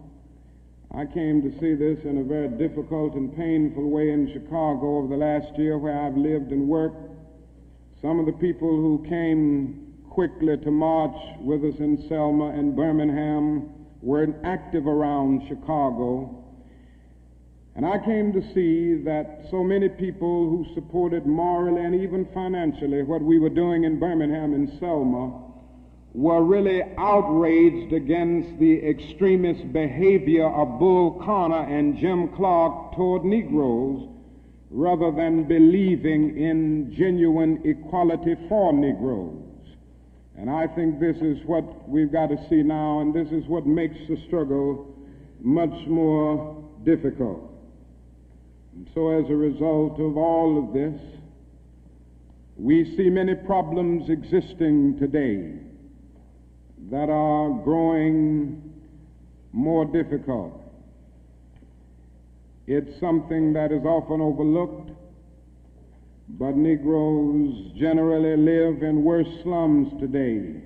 I 0.93 1.07
came 1.07 1.41
to 1.43 1.57
see 1.61 1.77
this 1.77 2.05
in 2.05 2.19
a 2.19 2.25
very 2.25 2.49
difficult 2.49 3.15
and 3.15 3.33
painful 3.37 3.91
way 3.91 4.11
in 4.11 4.27
Chicago 4.33 4.99
over 4.99 5.07
the 5.07 5.25
last 5.25 5.57
year 5.57 5.79
where 5.79 6.01
I've 6.01 6.17
lived 6.17 6.51
and 6.51 6.67
worked. 6.67 7.13
Some 8.01 8.19
of 8.19 8.27
the 8.27 8.33
people 8.33 8.69
who 8.69 9.07
came 9.09 9.95
quickly 10.11 10.57
to 10.57 10.71
march 10.73 11.15
with 11.39 11.65
us 11.65 11.79
in 11.79 12.09
Selma 12.09 12.47
and 12.47 12.75
Birmingham 12.75 13.82
were 14.03 14.27
active 14.45 14.87
around 14.87 15.47
Chicago. 15.49 16.45
And 17.75 17.87
I 17.87 17.99
came 18.05 18.33
to 18.33 18.43
see 18.53 19.03
that 19.05 19.47
so 19.51 19.63
many 19.63 19.89
people 19.89 20.51
who 20.51 20.67
supported 20.75 21.25
morally 21.25 21.83
and 21.83 21.95
even 21.95 22.27
financially 22.35 23.03
what 23.03 23.23
we 23.23 23.39
were 23.39 23.49
doing 23.49 23.85
in 23.85 23.99
Birmingham 23.99 24.53
and 24.53 24.69
Selma 24.79 25.41
were 26.13 26.43
really 26.43 26.83
outraged 26.99 27.95
against 27.95 28.59
the 28.59 28.87
extremist 28.87 29.73
behavior 29.73 30.47
of 30.47 30.79
Bull 30.79 31.23
Connor 31.25 31.65
and 31.65 31.97
Jim 31.97 32.29
Clark 32.37 32.95
toward 32.95 33.25
Negroes 33.25 34.09
rather 34.71 35.11
than 35.11 35.45
believing 35.45 36.37
in 36.37 36.95
genuine 36.95 37.63
equality 37.65 38.35
for 38.49 38.73
Negroes. 38.73 39.42
And 40.37 40.51
I 40.51 40.67
think 40.67 40.99
this 40.99 41.17
is 41.19 41.39
what 41.47 41.89
we've 41.89 42.11
got 42.11 42.29
to 42.29 42.37
see 42.49 42.63
now, 42.63 43.01
and 43.01 43.15
this 43.15 43.29
is 43.29 43.47
what 43.47 43.67
makes 43.67 43.97
the 44.09 44.17
struggle 44.27 44.95
much 45.41 45.87
more 45.87 46.65
difficult. 46.85 47.51
And 48.75 48.89
so, 48.95 49.11
as 49.11 49.29
a 49.29 49.37
result 49.37 50.01
of 50.01 50.17
all 50.17 50.59
of 50.59 50.73
this, 50.73 51.01
we 52.57 52.97
see 52.97 53.11
many 53.11 53.35
problems 53.35 54.09
existing 54.09 54.99
today 54.99 55.53
that 56.91 57.11
are 57.11 57.51
growing 57.65 58.73
more 59.53 59.85
difficult. 59.85 60.59
It's 62.67 62.99
something 63.01 63.53
that 63.53 63.73
is 63.73 63.85
often 63.85 64.21
overlooked, 64.21 64.92
but 66.39 66.57
Negroes 66.57 67.73
generally 67.79 68.37
live 68.37 68.83
in 68.83 69.05
worse 69.05 69.29
slums 69.43 69.93
today 70.01 70.63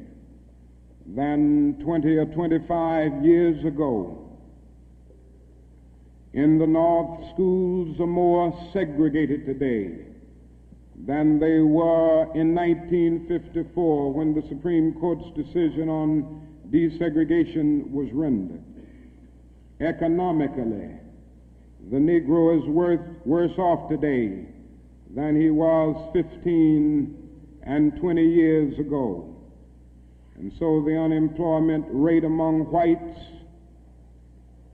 than 1.07 1.77
20 1.83 2.17
or 2.17 2.27
25 2.27 3.25
years 3.25 3.65
ago. 3.65 4.29
In 6.35 6.59
the 6.59 6.67
North, 6.67 7.21
schools 7.35 7.99
are 7.99 8.07
more 8.07 8.57
segregated 8.73 9.45
today 9.45 10.05
than 11.05 11.41
they 11.41 11.59
were 11.59 12.23
in 12.35 12.55
1954 12.55 14.13
when 14.13 14.35
the 14.35 14.47
Supreme 14.49 14.95
Court's 14.95 15.29
decision 15.35 15.89
on 15.89 16.47
desegregation 16.71 17.91
was 17.91 18.09
rendered. 18.13 18.63
Economically, 19.81 20.91
the 21.91 21.97
Negro 21.97 22.57
is 22.57 22.69
worth, 22.69 23.01
worse 23.25 23.57
off 23.59 23.89
today 23.89 24.47
than 25.17 25.41
he 25.41 25.49
was 25.49 25.97
15 26.13 27.17
and 27.63 27.97
20 27.99 28.23
years 28.23 28.79
ago. 28.79 29.35
And 30.37 30.53
so 30.59 30.83
the 30.87 30.95
unemployment 30.95 31.87
rate 31.89 32.23
among 32.23 32.71
whites 32.71 33.19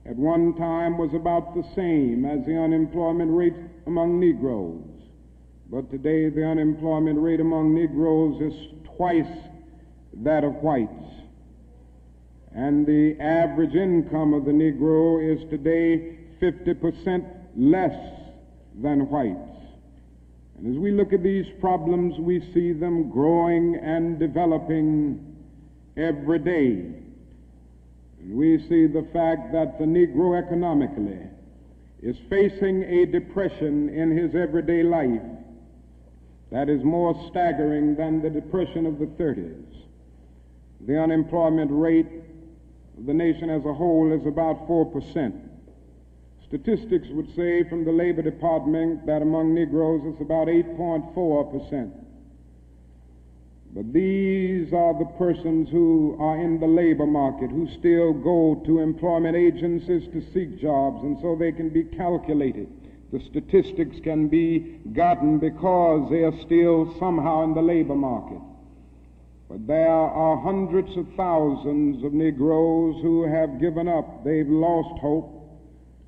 at 0.05 0.17
one 0.17 0.53
time 0.55 0.97
was 0.97 1.13
about 1.13 1.55
the 1.55 1.63
same 1.73 2.25
as 2.25 2.45
the 2.45 2.57
unemployment 2.57 3.31
rate 3.31 3.55
among 3.87 4.19
Negroes. 4.19 4.83
But 5.71 5.89
today 5.89 6.27
the 6.27 6.45
unemployment 6.45 7.19
rate 7.19 7.39
among 7.39 7.73
Negroes 7.73 8.41
is 8.41 8.67
twice 8.97 9.25
that 10.23 10.43
of 10.43 10.55
whites. 10.55 10.91
And 12.53 12.85
the 12.85 13.15
average 13.21 13.75
income 13.75 14.33
of 14.33 14.43
the 14.43 14.51
Negro 14.51 15.23
is 15.23 15.49
today 15.49 16.17
50% 16.41 17.25
less 17.55 17.95
than 18.81 19.09
whites. 19.09 19.52
And 20.63 20.73
as 20.73 20.79
we 20.79 20.91
look 20.91 21.11
at 21.11 21.23
these 21.23 21.45
problems, 21.59 22.17
we 22.19 22.39
see 22.53 22.71
them 22.71 23.09
growing 23.09 23.75
and 23.75 24.17
developing 24.17 25.35
every 25.97 26.39
day. 26.39 26.85
And 28.21 28.37
we 28.37 28.59
see 28.69 28.87
the 28.87 29.05
fact 29.11 29.51
that 29.51 29.77
the 29.77 29.83
Negro 29.83 30.41
economically 30.41 31.19
is 32.01 32.15
facing 32.29 32.83
a 32.83 33.05
depression 33.05 33.89
in 33.89 34.15
his 34.15 34.35
everyday 34.35 34.83
life 34.83 35.21
that 36.49 36.69
is 36.69 36.81
more 36.81 37.13
staggering 37.29 37.95
than 37.95 38.21
the 38.21 38.29
depression 38.29 38.85
of 38.85 38.99
the 38.99 39.07
30s. 39.21 39.65
The 40.87 40.97
unemployment 40.97 41.71
rate 41.73 42.07
of 42.97 43.05
the 43.05 43.13
nation 43.13 43.49
as 43.49 43.65
a 43.65 43.73
whole 43.73 44.13
is 44.13 44.25
about 44.25 44.65
4%. 44.65 45.52
Statistics 46.53 47.07
would 47.09 47.35
say 47.35 47.63
from 47.67 47.83
the 47.83 47.91
Labor 47.91 48.21
Department 48.21 49.07
that 49.07 49.23
among 49.23 49.55
Negroes 49.55 50.03
it's 50.05 50.21
about 50.21 50.45
8.4%. 50.45 51.91
But 53.73 53.91
these 53.91 54.71
are 54.71 54.93
the 54.93 55.09
persons 55.17 55.69
who 55.71 56.15
are 56.19 56.39
in 56.39 56.59
the 56.59 56.67
labor 56.67 57.07
market, 57.07 57.49
who 57.49 57.67
still 57.79 58.13
go 58.13 58.61
to 58.67 58.81
employment 58.81 59.35
agencies 59.35 60.07
to 60.13 60.21
seek 60.31 60.61
jobs, 60.61 61.01
and 61.01 61.17
so 61.23 61.35
they 61.35 61.51
can 61.51 61.69
be 61.69 61.85
calculated. 61.85 62.67
The 63.11 63.19
statistics 63.31 63.97
can 64.03 64.27
be 64.27 64.79
gotten 64.93 65.39
because 65.39 66.07
they 66.11 66.21
are 66.21 66.39
still 66.45 66.95
somehow 66.99 67.45
in 67.45 67.55
the 67.55 67.63
labor 67.63 67.95
market. 67.95 68.41
But 69.49 69.65
there 69.65 69.89
are 69.89 70.39
hundreds 70.39 70.95
of 70.97 71.07
thousands 71.17 72.03
of 72.03 72.13
Negroes 72.13 73.01
who 73.01 73.25
have 73.27 73.59
given 73.59 73.87
up. 73.87 74.23
They've 74.23 74.47
lost 74.47 74.99
hope. 74.99 75.32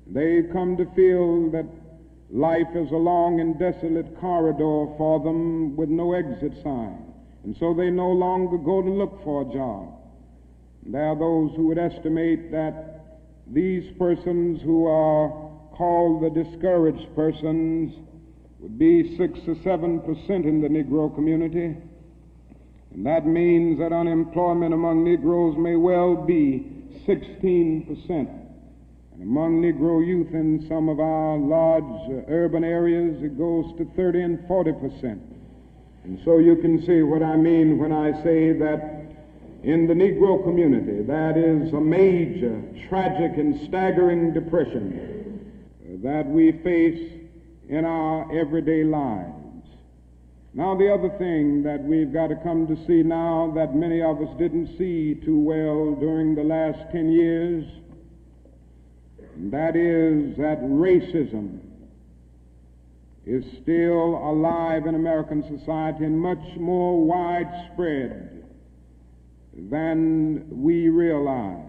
They've 0.06 0.48
come 0.52 0.76
to 0.76 0.86
feel 0.94 1.50
that 1.50 1.66
life 2.30 2.74
is 2.74 2.90
a 2.90 2.96
long 2.96 3.40
and 3.40 3.58
desolate 3.58 4.18
corridor 4.20 4.94
for 4.96 5.20
them 5.20 5.76
with 5.76 5.88
no 5.88 6.12
exit 6.12 6.52
sign. 6.62 7.12
And 7.44 7.56
so 7.58 7.74
they 7.74 7.90
no 7.90 8.10
longer 8.10 8.58
go 8.58 8.82
to 8.82 8.90
look 8.90 9.22
for 9.24 9.42
a 9.42 9.52
job. 9.52 9.92
There 10.84 11.04
are 11.04 11.16
those 11.16 11.54
who 11.56 11.68
would 11.68 11.78
estimate 11.78 12.50
that 12.52 12.96
these 13.48 13.92
persons 13.98 14.60
who 14.62 14.86
are 14.86 15.28
called 15.76 16.22
the 16.22 16.44
discouraged 16.44 17.14
persons 17.14 17.92
would 18.60 18.78
be 18.78 19.16
six 19.16 19.38
or 19.46 19.56
seven 19.62 20.00
percent 20.00 20.46
in 20.46 20.60
the 20.60 20.68
Negro 20.68 21.14
community. 21.14 21.76
And 22.92 23.06
that 23.06 23.26
means 23.26 23.78
that 23.78 23.92
unemployment 23.92 24.72
among 24.72 25.04
Negroes 25.04 25.56
may 25.56 25.76
well 25.76 26.16
be 26.16 26.66
16 27.04 27.86
percent. 27.86 28.45
And 29.18 29.22
among 29.22 29.62
Negro 29.62 30.06
youth 30.06 30.34
in 30.34 30.66
some 30.68 30.88
of 30.90 31.00
our 31.00 31.38
large 31.38 32.10
uh, 32.10 32.30
urban 32.30 32.64
areas, 32.64 33.22
it 33.22 33.38
goes 33.38 33.64
to 33.78 33.90
30 33.96 34.20
and 34.20 34.46
40 34.46 34.72
percent. 34.72 35.22
And 36.04 36.20
so 36.24 36.38
you 36.38 36.56
can 36.56 36.84
see 36.84 37.02
what 37.02 37.22
I 37.22 37.34
mean 37.36 37.78
when 37.78 37.92
I 37.92 38.12
say 38.22 38.52
that 38.52 39.06
in 39.62 39.86
the 39.86 39.94
Negro 39.94 40.44
community. 40.44 41.02
That 41.02 41.36
is 41.36 41.72
a 41.72 41.80
major, 41.80 42.62
tragic, 42.88 43.38
and 43.38 43.66
staggering 43.66 44.32
depression 44.32 45.52
that 46.04 46.26
we 46.26 46.52
face 46.62 47.12
in 47.68 47.84
our 47.84 48.30
everyday 48.38 48.84
lives. 48.84 49.32
Now, 50.54 50.76
the 50.76 50.92
other 50.92 51.10
thing 51.18 51.62
that 51.64 51.82
we've 51.82 52.12
got 52.12 52.28
to 52.28 52.36
come 52.36 52.66
to 52.68 52.76
see 52.86 53.02
now 53.02 53.52
that 53.56 53.74
many 53.74 54.02
of 54.02 54.22
us 54.22 54.28
didn't 54.38 54.78
see 54.78 55.14
too 55.24 55.38
well 55.38 55.94
during 55.96 56.34
the 56.34 56.44
last 56.44 56.78
10 56.92 57.10
years, 57.10 57.64
that 59.38 59.76
is 59.76 60.36
that 60.38 60.60
racism 60.62 61.60
is 63.26 63.44
still 63.62 64.16
alive 64.16 64.86
in 64.86 64.94
American 64.94 65.42
society 65.58 66.04
and 66.04 66.18
much 66.18 66.56
more 66.56 67.04
widespread 67.04 68.44
than 69.70 70.46
we 70.50 70.88
realize. 70.88 71.64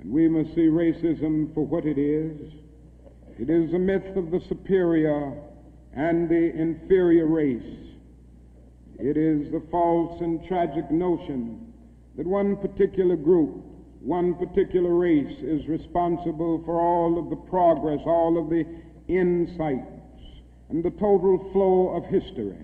And 0.00 0.12
we 0.12 0.28
must 0.28 0.54
see 0.54 0.62
racism 0.62 1.52
for 1.54 1.64
what 1.64 1.84
it 1.84 1.98
is. 1.98 2.52
It 3.38 3.48
is 3.48 3.72
a 3.72 3.78
myth 3.78 4.16
of 4.16 4.30
the 4.30 4.40
superior 4.48 5.32
and 5.94 6.28
the 6.28 6.52
inferior 6.54 7.26
race. 7.26 7.62
It 8.98 9.16
is 9.16 9.52
the 9.52 9.62
false 9.70 10.20
and 10.20 10.44
tragic 10.46 10.90
notion 10.90 11.72
that 12.16 12.26
one 12.26 12.56
particular 12.56 13.14
group, 13.14 13.64
one 14.00 14.34
particular 14.34 14.94
race 14.94 15.38
is 15.40 15.66
responsible 15.66 16.62
for 16.64 16.80
all 16.80 17.18
of 17.18 17.30
the 17.30 17.36
progress, 17.36 18.00
all 18.06 18.38
of 18.38 18.48
the 18.48 18.64
insights, 19.08 19.86
and 20.68 20.84
the 20.84 20.90
total 20.90 21.50
flow 21.52 21.96
of 21.96 22.04
history. 22.04 22.58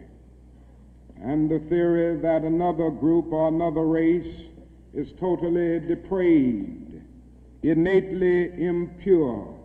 And 1.22 1.50
the 1.50 1.60
theory 1.68 2.20
that 2.20 2.42
another 2.42 2.90
group 2.90 3.32
or 3.32 3.48
another 3.48 3.84
race 3.84 4.46
is 4.92 5.08
totally 5.18 5.80
depraved, 5.80 7.00
innately 7.62 8.52
impure, 8.62 9.58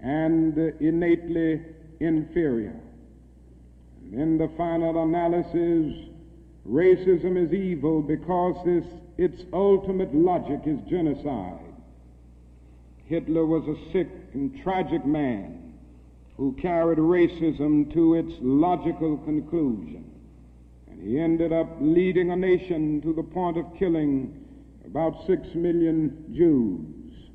and 0.00 0.56
innately 0.80 1.60
inferior. 2.00 2.78
And 4.12 4.20
in 4.20 4.38
the 4.38 4.48
final 4.56 5.02
analysis, 5.02 6.08
racism 6.68 7.36
is 7.44 7.52
evil 7.52 8.02
because 8.02 8.56
this, 8.64 8.84
its 9.18 9.42
ultimate 9.52 10.14
logic 10.14 10.60
is 10.64 10.78
genocide. 10.88 11.58
Hitler 13.06 13.44
was 13.44 13.64
a 13.66 13.92
sick 13.92 14.08
and 14.32 14.62
tragic 14.62 15.04
man 15.04 15.74
who 16.36 16.52
carried 16.52 16.98
racism 16.98 17.92
to 17.92 18.14
its 18.14 18.32
logical 18.40 19.18
conclusion. 19.18 20.04
And 20.88 21.02
he 21.02 21.18
ended 21.18 21.52
up 21.52 21.66
leading 21.80 22.30
a 22.30 22.36
nation 22.36 23.00
to 23.02 23.12
the 23.12 23.24
point 23.24 23.58
of 23.58 23.66
killing 23.76 24.44
about 24.86 25.26
six 25.26 25.42
million 25.54 26.32
Jews. 26.32 27.30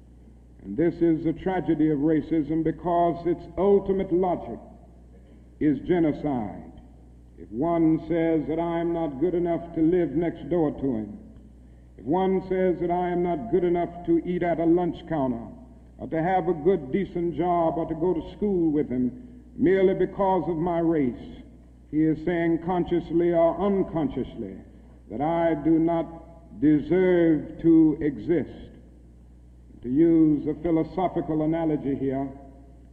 And 0.64 0.77
this 0.77 0.93
is 1.01 1.26
the 1.26 1.34
tragedy 1.34 1.91
of 1.91 1.99
racism 1.99 2.64
because 2.64 3.27
its 3.27 3.43
ultimate 3.57 4.14
logic 4.14 4.60
is 5.60 5.80
genocide. 5.85 6.72
If 7.38 7.51
one 7.51 7.99
says 8.07 8.47
that 8.47 8.60
I 8.60 8.80
am 8.80 8.93
not 8.93 9.19
good 9.19 9.34
enough 9.34 9.76
to 9.76 9.81
live 9.81 10.11
next 10.11 10.49
door 10.49 10.72
to 10.72 10.95
him, 10.95 11.19
if 12.03 12.07
one 12.07 12.41
says 12.49 12.75
that 12.81 12.91
I 12.91 13.09
am 13.09 13.23
not 13.23 13.51
good 13.51 13.63
enough 13.63 14.05
to 14.07 14.21
eat 14.25 14.43
at 14.43 14.59
a 14.59 14.65
lunch 14.65 14.97
counter, 15.07 15.47
or 15.97 16.07
to 16.07 16.21
have 16.21 16.49
a 16.49 16.53
good, 16.53 16.91
decent 16.91 17.38
job, 17.38 17.77
or 17.77 17.85
to 17.88 17.95
go 17.95 18.13
to 18.13 18.35
school 18.35 18.71
with 18.71 18.89
him 18.89 19.11
merely 19.55 19.93
because 19.93 20.43
of 20.49 20.57
my 20.57 20.80
race, 20.80 21.13
he 21.91 22.03
is 22.03 22.17
saying 22.25 22.59
consciously 22.65 23.31
or 23.31 23.59
unconsciously 23.61 24.55
that 25.09 25.21
I 25.21 25.53
do 25.63 25.80
not 25.80 26.59
deserve 26.59 27.61
to 27.61 27.97
exist. 28.01 28.71
To 29.84 29.89
use 29.89 30.47
a 30.47 30.61
philosophical 30.61 31.43
analogy 31.43 31.95
here, 31.95 32.27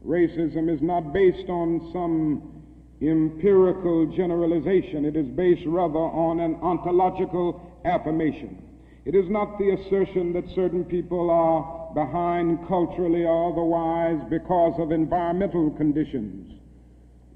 racism 0.06 0.72
is 0.72 0.82
not 0.82 1.12
based 1.12 1.48
on 1.48 1.90
some 1.92 2.62
empirical 3.00 4.06
generalization. 4.14 5.04
It 5.04 5.16
is 5.16 5.26
based 5.26 5.66
rather 5.66 5.98
on 5.98 6.40
an 6.40 6.56
ontological 6.62 7.80
affirmation. 7.84 8.59
It 9.05 9.14
is 9.14 9.31
not 9.31 9.59
the 9.59 9.70
assertion 9.70 10.32
that 10.35 10.48
certain 10.55 10.85
people 10.85 11.31
are 11.31 11.93
behind 11.94 12.66
culturally 12.68 13.24
or 13.24 13.52
otherwise 13.52 14.20
because 14.28 14.78
of 14.78 14.93
environmental 14.93 15.70
conditions. 15.70 16.52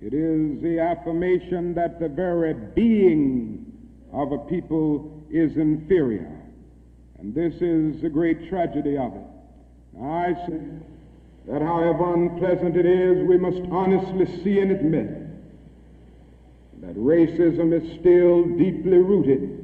It 0.03 0.13
is 0.13 0.63
the 0.63 0.79
affirmation 0.79 1.75
that 1.75 1.99
the 1.99 2.09
very 2.09 2.53
being 2.53 3.65
of 4.13 4.33
a 4.33 4.39
people 4.39 5.25
is 5.31 5.57
inferior. 5.57 6.31
And 7.19 7.35
this 7.35 7.55
is 7.55 8.03
the 8.03 8.11
great 8.11 8.51
tragedy 8.51 8.99
of 8.99 9.15
it. 9.15 10.01
I 10.03 10.35
say 10.47 10.61
that 11.49 11.63
however 11.63 12.13
unpleasant 12.15 12.77
it 12.77 12.85
is, 12.85 13.27
we 13.27 13.39
must 13.39 13.63
honestly 13.71 14.27
see 14.43 14.59
and 14.59 14.71
admit 14.71 15.09
that 16.83 16.97
racism 16.97 17.73
is 17.73 17.99
still 18.01 18.45
deeply 18.59 18.99
rooted 18.99 19.64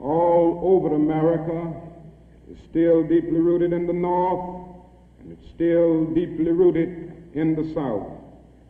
all 0.00 0.60
over 0.62 0.94
America. 0.94 1.74
It's 2.50 2.60
still 2.70 3.02
deeply 3.02 3.38
rooted 3.40 3.72
in 3.72 3.86
the 3.86 3.92
North, 3.92 4.66
and 5.20 5.32
it's 5.32 5.50
still 5.54 6.04
deeply 6.06 6.50
rooted 6.50 7.12
in 7.34 7.54
the 7.54 7.72
South. 7.74 8.12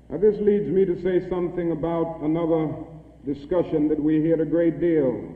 Now, 0.08 0.18
this 0.18 0.36
leads 0.40 0.68
me 0.68 0.84
to 0.84 1.02
say 1.02 1.28
something 1.28 1.72
about 1.72 2.20
another 2.22 2.74
discussion 3.24 3.88
that 3.88 4.00
we 4.00 4.20
hear 4.20 4.40
a 4.40 4.46
great 4.46 4.80
deal, 4.80 5.34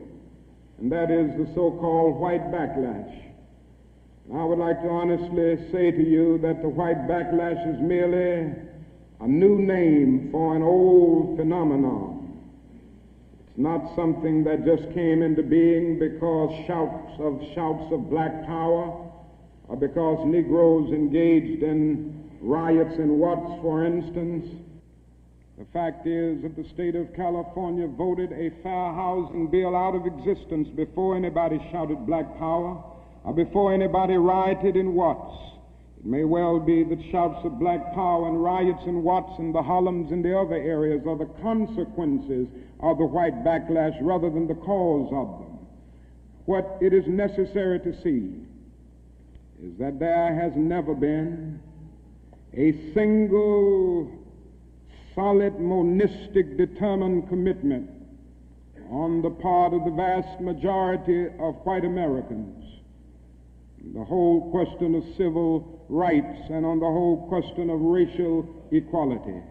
and 0.79 0.91
that 0.91 1.11
is 1.11 1.29
the 1.37 1.45
so 1.53 1.71
called 1.71 2.19
white 2.19 2.51
backlash. 2.51 3.21
I 4.33 4.45
would 4.45 4.59
like 4.59 4.81
to 4.81 4.87
honestly 4.87 5.57
say 5.73 5.91
to 5.91 6.01
you 6.01 6.37
that 6.41 6.61
the 6.61 6.69
white 6.69 7.05
backlash 7.05 7.75
is 7.75 7.81
merely 7.81 8.53
a 9.19 9.27
new 9.27 9.59
name 9.59 10.29
for 10.31 10.55
an 10.55 10.61
old 10.61 11.37
phenomenon. 11.37 12.20
It's 13.51 13.59
not 13.59 13.93
something 13.97 14.45
that 14.45 14.63
just 14.63 14.93
came 14.93 15.21
into 15.21 15.43
being 15.43 15.99
because 15.99 16.51
shouts 16.67 17.19
of 17.19 17.41
shouts 17.53 17.91
of 17.91 18.09
black 18.09 18.45
power 18.45 19.11
or 19.67 19.75
because 19.75 20.25
Negroes 20.25 20.93
engaged 20.93 21.61
in 21.61 22.29
riots 22.39 22.95
in 22.95 23.19
Watts, 23.19 23.61
for 23.61 23.85
instance. 23.85 24.47
The 25.57 25.65
fact 25.73 26.07
is 26.07 26.41
that 26.43 26.55
the 26.55 26.63
state 26.69 26.95
of 26.95 27.13
California 27.13 27.87
voted 27.87 28.31
a 28.31 28.51
fair 28.63 28.93
housing 28.93 29.51
bill 29.51 29.75
out 29.75 29.95
of 29.95 30.05
existence 30.05 30.69
before 30.69 31.17
anybody 31.17 31.59
shouted 31.73 32.05
black 32.07 32.37
power 32.39 32.81
or 33.25 33.33
before 33.33 33.73
anybody 33.73 34.15
rioted 34.15 34.77
in 34.77 34.93
Watts. 34.93 35.50
It 36.01 36.07
may 36.07 36.23
well 36.23 36.59
be 36.59 36.83
that 36.83 36.99
shouts 37.11 37.45
of 37.45 37.59
black 37.59 37.93
power 37.93 38.27
and 38.27 38.43
riots 38.43 38.81
in 38.87 39.03
Watts 39.03 39.37
and 39.37 39.53
the 39.53 39.61
Harlems 39.61 40.11
and 40.11 40.25
the 40.25 40.35
other 40.35 40.55
areas 40.55 41.05
are 41.05 41.15
the 41.15 41.29
consequences 41.43 42.47
of 42.79 42.97
the 42.97 43.05
white 43.05 43.43
backlash 43.43 43.95
rather 44.01 44.31
than 44.31 44.47
the 44.47 44.55
cause 44.55 45.11
of 45.13 45.39
them. 45.39 45.59
What 46.45 46.79
it 46.81 46.91
is 46.91 47.05
necessary 47.05 47.79
to 47.81 47.93
see 48.01 48.33
is 49.63 49.77
that 49.77 49.99
there 49.99 50.33
has 50.33 50.53
never 50.55 50.95
been 50.95 51.59
a 52.55 52.71
single 52.95 54.11
solid, 55.13 55.59
monistic, 55.59 56.57
determined 56.57 57.29
commitment 57.29 57.91
on 58.89 59.21
the 59.21 59.29
part 59.29 59.75
of 59.75 59.85
the 59.85 59.91
vast 59.91 60.41
majority 60.41 61.27
of 61.27 61.63
white 61.63 61.85
Americans 61.85 62.71
the 63.93 64.03
whole 64.03 64.51
question 64.51 64.95
of 64.95 65.03
civil 65.17 65.80
rights 65.91 66.49
and 66.49 66.65
on 66.65 66.79
the 66.79 66.85
whole 66.85 67.27
question 67.27 67.69
of 67.69 67.81
racial 67.81 68.47
equality. 68.71 69.41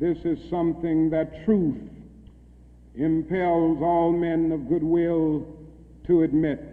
This 0.00 0.16
is 0.24 0.38
something 0.48 1.10
that 1.10 1.44
truth 1.44 1.76
impels 2.94 3.78
all 3.82 4.10
men 4.10 4.50
of 4.50 4.66
goodwill 4.66 5.46
to 6.06 6.22
admit. 6.22 6.64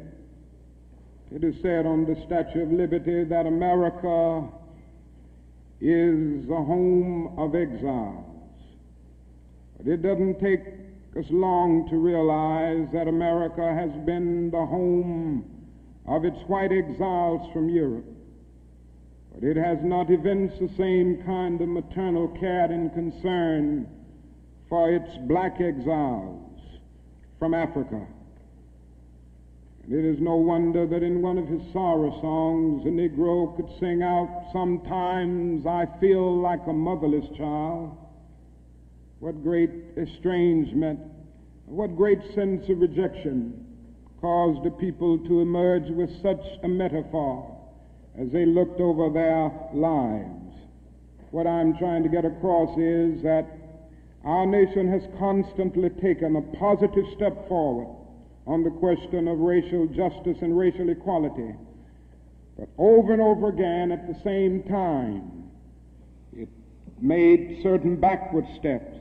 It 1.30 1.44
is 1.44 1.56
said 1.62 1.86
on 1.86 2.06
the 2.06 2.16
Statue 2.26 2.64
of 2.64 2.72
Liberty 2.72 3.26
that 3.26 3.46
America 3.46 4.48
is 5.82 6.48
the 6.48 6.56
home 6.56 7.36
of 7.38 7.54
exiles. 7.54 8.24
But 9.78 9.88
it 9.88 10.02
doesn't 10.02 10.40
take 10.40 10.62
us 11.20 11.26
long 11.32 11.90
to 11.90 11.98
realize 11.98 12.88
that 12.94 13.10
America 13.10 13.74
has 13.74 13.92
been 14.06 14.52
the 14.52 14.66
home 14.66 15.44
of 16.08 16.24
its 16.24 16.40
white 16.48 16.72
exiles 16.72 17.52
from 17.52 17.68
Europe. 17.68 18.15
But 19.36 19.44
it 19.44 19.58
has 19.58 19.80
not 19.84 20.10
evinced 20.10 20.60
the 20.60 20.70
same 20.78 21.22
kind 21.26 21.60
of 21.60 21.68
maternal 21.68 22.30
care 22.40 22.72
and 22.72 22.94
concern 22.94 23.86
for 24.70 24.90
its 24.94 25.10
black 25.28 25.60
exiles 25.60 26.62
from 27.38 27.54
Africa. 27.54 28.08
And 29.84 29.94
it 29.94 30.06
is 30.06 30.22
no 30.22 30.38
wonder 30.38 30.88
that 30.88 31.04
in 31.04 31.22
one 31.22 31.38
of 31.38 31.50
his 31.50 31.62
sorrow 31.74 32.12
songs, 32.22 32.86
a 32.86 32.90
Negro 32.90 33.54
could 33.58 33.68
sing 33.78 34.02
out, 34.02 34.48
Sometimes 34.54 35.66
I 35.66 35.86
feel 36.00 36.42
like 36.42 36.62
a 36.68 36.74
motherless 36.74 37.26
child. 37.38 37.98
What 39.20 39.44
great 39.44 39.72
estrangement, 39.98 41.02
what 41.66 41.98
great 41.98 42.20
sense 42.34 42.70
of 42.70 42.80
rejection 42.80 43.66
caused 44.22 44.64
the 44.64 44.72
people 44.72 45.18
to 45.20 45.42
emerge 45.42 45.90
with 45.90 46.10
such 46.22 46.42
a 46.64 46.70
metaphor 46.70 47.55
as 48.20 48.30
they 48.32 48.46
looked 48.46 48.80
over 48.80 49.10
their 49.10 49.52
lives. 49.74 50.54
What 51.32 51.48
I'm 51.48 51.78
trying 51.78 52.04
to 52.04 52.10
get 52.10 52.24
across 52.24 52.70
is 52.78 53.22
that 53.24 53.46
our 54.24 54.46
nation 54.46 54.88
has 54.88 55.04
constantly 55.20 55.90
taken 55.90 56.36
a 56.36 56.42
positive 56.58 57.06
step 57.16 57.48
forward 57.48 57.88
on 58.48 58.64
the 58.64 58.70
question 58.70 59.28
of 59.28 59.40
racial 59.40 59.88
justice 59.88 60.38
and 60.42 60.58
racial 60.58 60.90
equality. 60.90 61.54
But 62.58 62.70
over 62.78 63.12
and 63.12 63.22
over 63.22 63.50
again, 63.50 63.92
at 63.92 64.08
the 64.08 64.20
same 64.24 64.64
time, 64.64 65.52
it 66.36 66.48
made 67.02 67.60
certain 67.64 67.98
backward 67.98 68.46
steps. 68.58 68.98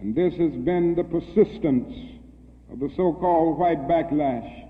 And 0.00 0.14
this 0.14 0.34
has 0.34 0.52
been 0.52 0.94
the 0.94 1.04
persistence 1.04 2.20
of 2.70 2.78
the 2.80 2.90
so 2.96 3.12
called 3.12 3.58
white 3.58 3.88
backlash. 3.88 4.62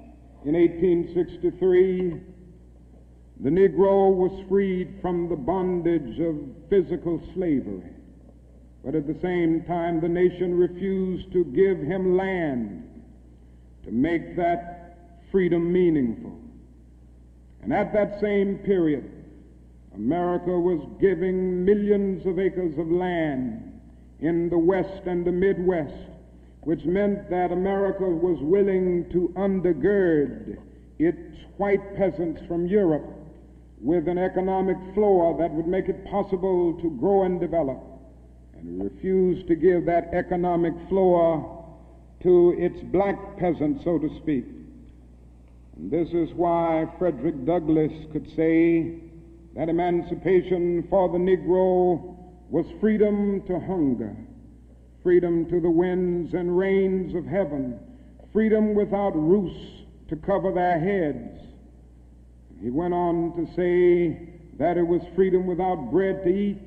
In 0.45 0.55
1863, 0.55 2.20
the 3.45 3.51
Negro 3.51 4.11
was 4.11 4.33
freed 4.49 4.95
from 5.03 5.29
the 5.29 5.37
bondage 5.37 6.19
of 6.19 6.35
physical 6.71 7.21
slavery. 7.35 7.91
But 8.83 8.95
at 8.95 9.07
the 9.07 9.21
same 9.21 9.65
time, 9.65 10.01
the 10.01 10.09
nation 10.09 10.57
refused 10.57 11.31
to 11.35 11.45
give 11.45 11.79
him 11.79 12.16
land 12.16 12.89
to 13.85 13.93
make 13.93 14.35
that 14.37 14.97
freedom 15.31 15.71
meaningful. 15.71 16.41
And 17.62 17.75
at 17.75 17.93
that 17.93 18.19
same 18.19 18.57
period, 18.65 19.11
America 19.95 20.59
was 20.59 20.81
giving 20.99 21.66
millions 21.66 22.25
of 22.25 22.39
acres 22.39 22.79
of 22.79 22.91
land 22.91 23.79
in 24.21 24.49
the 24.49 24.59
West 24.59 25.03
and 25.05 25.23
the 25.23 25.33
Midwest, 25.33 26.09
which 26.62 26.87
meant 26.87 27.29
that 27.29 27.53
America 27.53 28.09
was 28.09 28.39
willing 28.41 29.07
to 29.11 29.31
undergird 29.37 30.57
its 30.99 31.19
white 31.59 31.95
peasants 31.95 32.41
from 32.49 32.66
Europe 32.66 33.14
with 33.85 34.09
an 34.09 34.16
economic 34.16 34.78
floor 34.94 35.36
that 35.39 35.51
would 35.51 35.66
make 35.66 35.90
it 35.90 36.06
possible 36.06 36.73
to 36.81 36.89
grow 36.98 37.24
and 37.24 37.39
develop 37.39 37.78
and 38.55 38.82
refuse 38.82 39.47
to 39.47 39.55
give 39.55 39.85
that 39.85 40.09
economic 40.15 40.73
floor 40.89 41.62
to 42.23 42.55
its 42.56 42.81
black 42.85 43.36
peasants, 43.36 43.85
so 43.85 43.98
to 43.98 44.09
speak. 44.23 44.47
And 45.77 45.90
this 45.90 46.09
is 46.15 46.35
why 46.35 46.86
Frederick 46.98 47.44
Douglass 47.44 47.93
could 48.11 48.27
say 48.35 49.01
that 49.55 49.69
emancipation 49.69 50.86
for 50.89 51.11
the 51.11 51.19
Negro 51.19 52.16
was 52.48 52.65
freedom 52.81 53.43
to 53.47 53.61
hunger, 53.61 54.16
freedom 55.02 55.44
to 55.51 55.61
the 55.61 55.70
winds 55.70 56.32
and 56.32 56.56
rains 56.56 57.15
of 57.15 57.27
heaven, 57.27 57.78
freedom 58.32 58.74
without 58.74 59.15
roofs 59.15 59.85
to 60.09 60.16
cover 60.16 60.52
their 60.52 60.81
heads. 60.81 61.44
He 62.65 62.70
went 62.70 62.95
on 62.95 63.36
to 63.36 63.55
say 63.55 64.27
that 64.57 64.78
it 64.78 64.86
was 64.86 65.03
freedom 65.15 65.47
without 65.47 65.91
bread 65.91 66.24
to 66.24 66.31
eat, 66.31 66.62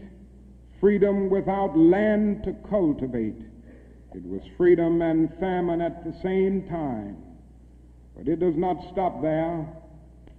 freedom 0.80 1.28
without 1.28 1.76
land 1.76 2.44
to 2.44 2.54
cultivate. 2.70 3.42
It 4.14 4.24
was 4.24 4.44
freedom 4.58 5.02
and 5.02 5.34
famine 5.40 5.82
at 5.82 6.06
the 6.06 6.14
same 6.22 6.68
time. 6.70 7.18
But 8.16 8.28
it 8.28 8.40
does 8.40 8.56
not 8.56 8.78
stop 8.92 9.24
there. 9.24 9.68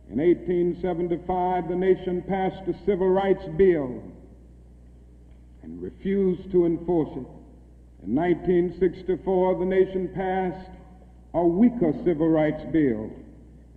In 0.08 0.18
1875, 0.18 1.68
the 1.68 1.74
nation 1.74 2.22
passed 2.22 2.68
a 2.68 2.84
civil 2.86 3.08
rights 3.08 3.44
bill 3.56 4.00
and 5.64 5.82
refused 5.82 6.52
to 6.52 6.66
enforce 6.66 7.10
it. 7.16 7.26
In 8.06 8.14
1964, 8.14 9.58
the 9.58 9.64
nation 9.64 10.08
passed 10.14 10.70
a 11.34 11.44
weaker 11.44 11.92
civil 12.04 12.28
rights 12.28 12.62
bill. 12.70 13.10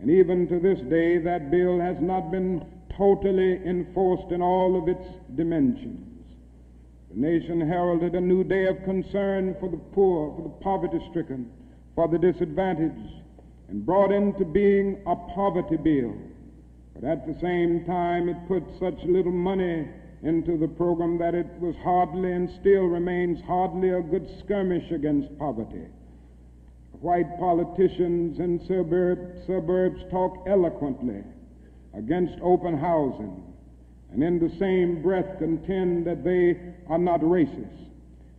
And 0.02 0.10
even 0.10 0.48
to 0.48 0.60
this 0.60 0.80
day, 0.90 1.20
that 1.20 1.52
bill 1.52 1.80
has 1.80 1.98
not 2.02 2.32
been 2.32 2.66
totally 2.98 3.64
enforced 3.66 4.32
in 4.32 4.42
all 4.42 4.76
of 4.76 4.90
its 4.90 5.08
dimensions. 5.36 6.26
The 7.12 7.20
nation 7.20 7.62
heralded 7.62 8.16
a 8.16 8.22
new 8.22 8.44
day 8.44 8.66
of 8.66 8.84
concern 8.84 9.56
for 9.60 9.70
the 9.70 9.78
poor, 9.78 10.36
for 10.36 10.42
the 10.42 10.64
poverty 10.64 11.00
stricken, 11.12 11.52
for 11.94 12.08
the 12.08 12.18
disadvantaged, 12.18 13.22
and 13.70 13.86
brought 13.86 14.12
into 14.12 14.44
being 14.44 15.04
a 15.06 15.16
poverty 15.16 15.78
bill. 15.78 16.16
But 16.96 17.04
at 17.04 17.28
the 17.28 17.40
same 17.40 17.86
time, 17.86 18.28
it 18.28 18.48
put 18.48 18.64
such 18.80 19.00
little 19.06 19.32
money 19.32 19.88
into 20.24 20.58
the 20.58 20.68
program 20.68 21.20
that 21.20 21.36
it 21.36 21.48
was 21.60 21.76
hardly 21.84 22.32
and 22.32 22.50
still 22.60 22.86
remains 22.86 23.40
hardly 23.42 23.90
a 23.90 24.02
good 24.02 24.28
skirmish 24.40 24.90
against 24.92 25.38
poverty. 25.38 25.86
White 27.02 27.40
politicians 27.40 28.40
in 28.40 28.60
suburb, 28.68 29.46
suburbs 29.48 30.02
talk 30.12 30.46
eloquently 30.48 31.24
against 31.96 32.34
open 32.44 32.78
housing 32.78 33.44
and 34.12 34.24
in 34.24 34.40
the 34.40 34.56
same 34.60 35.02
breath 35.02 35.40
contend 35.40 36.06
that 36.06 36.24
they 36.24 36.60
are 36.88 37.00
not 37.00 37.22
racist. 37.22 37.88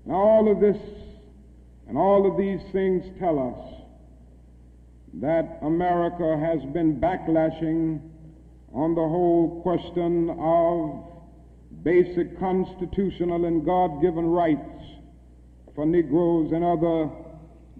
And 0.05 0.15
all 0.15 0.51
of 0.51 0.61
this 0.61 0.77
and 1.89 1.99
all 1.99 2.31
of 2.31 2.39
these 2.39 2.61
things 2.73 3.05
tell 3.19 3.39
us 3.39 3.83
that 5.15 5.59
America 5.63 6.39
has 6.39 6.63
been 6.73 7.01
backlashing 7.01 8.01
on 8.73 8.95
the 8.95 9.01
whole 9.01 9.61
question 9.63 10.31
of 10.39 11.83
basic 11.83 12.39
constitutional 12.39 13.45
and 13.45 13.65
God 13.65 14.01
given 14.01 14.27
rights 14.27 14.85
for 15.75 15.85
Negroes 15.85 16.53
and 16.53 16.65
other 16.65 17.11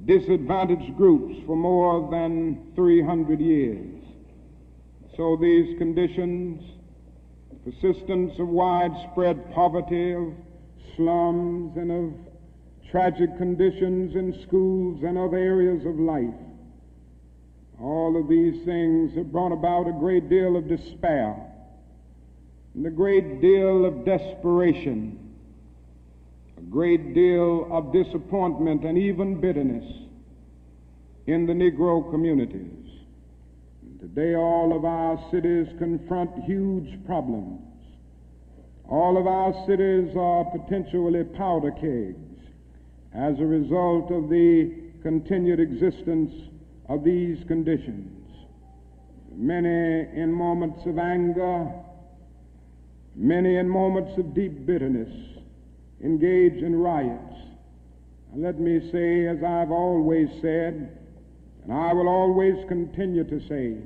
disadvantaged 0.05 0.97
groups 0.97 1.37
for 1.47 1.57
more 1.57 2.11
than 2.11 2.73
300 2.75 3.41
years. 3.41 4.03
So 5.17 5.37
these 5.41 5.79
conditions 5.79 6.63
the 7.65 7.71
persistence 7.71 8.39
of 8.39 8.49
widespread 8.49 9.53
poverty, 9.55 10.13
of 10.13 10.33
slums, 10.97 11.77
and 11.77 11.91
of 11.93 12.15
tragic 12.91 13.37
conditions 13.39 14.15
in 14.15 14.39
schools 14.43 15.03
and 15.03 15.17
other 15.17 15.37
areas 15.37 15.85
of 15.87 15.99
life. 15.99 16.35
All 17.81 18.21
of 18.21 18.29
these 18.29 18.65
things 18.65 19.15
have 19.17 19.33
brought 19.33 19.53
about 19.53 19.89
a 19.89 19.93
great 19.93 20.29
deal 20.29 20.57
of 20.57 20.69
despair 20.69 21.37
and 22.75 22.87
a 22.87 22.91
great 22.91 23.41
deal 23.41 23.85
of 23.85 24.05
desperation, 24.05 25.22
a 26.63 26.71
great 26.71 27.15
deal 27.15 27.69
of 27.71 27.93
disappointment 27.93 28.85
and 28.85 28.97
even 28.97 29.41
bitterness 29.41 29.85
in 31.27 31.47
the 31.47 31.53
Negro 31.53 32.11
communities. 32.11 32.79
Today, 34.01 34.35
all 34.35 34.77
of 34.77 34.85
our 34.85 35.19
cities 35.31 35.69
confront 35.79 36.31
huge 36.45 37.05
problems. 37.07 37.61
All 38.89 39.17
of 39.17 39.27
our 39.27 39.53
cities 39.67 40.15
are 40.17 40.45
potentially 40.45 41.25
powder 41.25 41.71
kegs 41.71 42.17
as 43.15 43.39
a 43.39 43.47
result 43.47 44.11
of 44.11 44.29
the 44.29 44.73
continued 45.03 45.61
existence 45.61 46.33
of 46.89 47.05
these 47.05 47.39
conditions. 47.47 48.29
Many 49.35 50.09
in 50.21 50.33
moments 50.33 50.85
of 50.87 50.99
anger, 50.99 51.73
many 53.15 53.57
in 53.57 53.69
moments 53.69 54.19
of 54.19 54.35
deep 54.35 54.67
bitterness, 54.67 55.32
engage 56.03 56.63
in 56.63 56.75
riots. 56.77 57.37
And 58.33 58.43
let 58.43 58.59
me 58.59 58.91
say, 58.91 59.27
as 59.27 59.43
I've 59.43 59.71
always 59.71 60.29
said, 60.41 60.99
and 61.65 61.73
I 61.73 61.93
will 61.93 62.09
always 62.09 62.57
continue 62.69 63.25
to 63.25 63.41
say, 63.49 63.77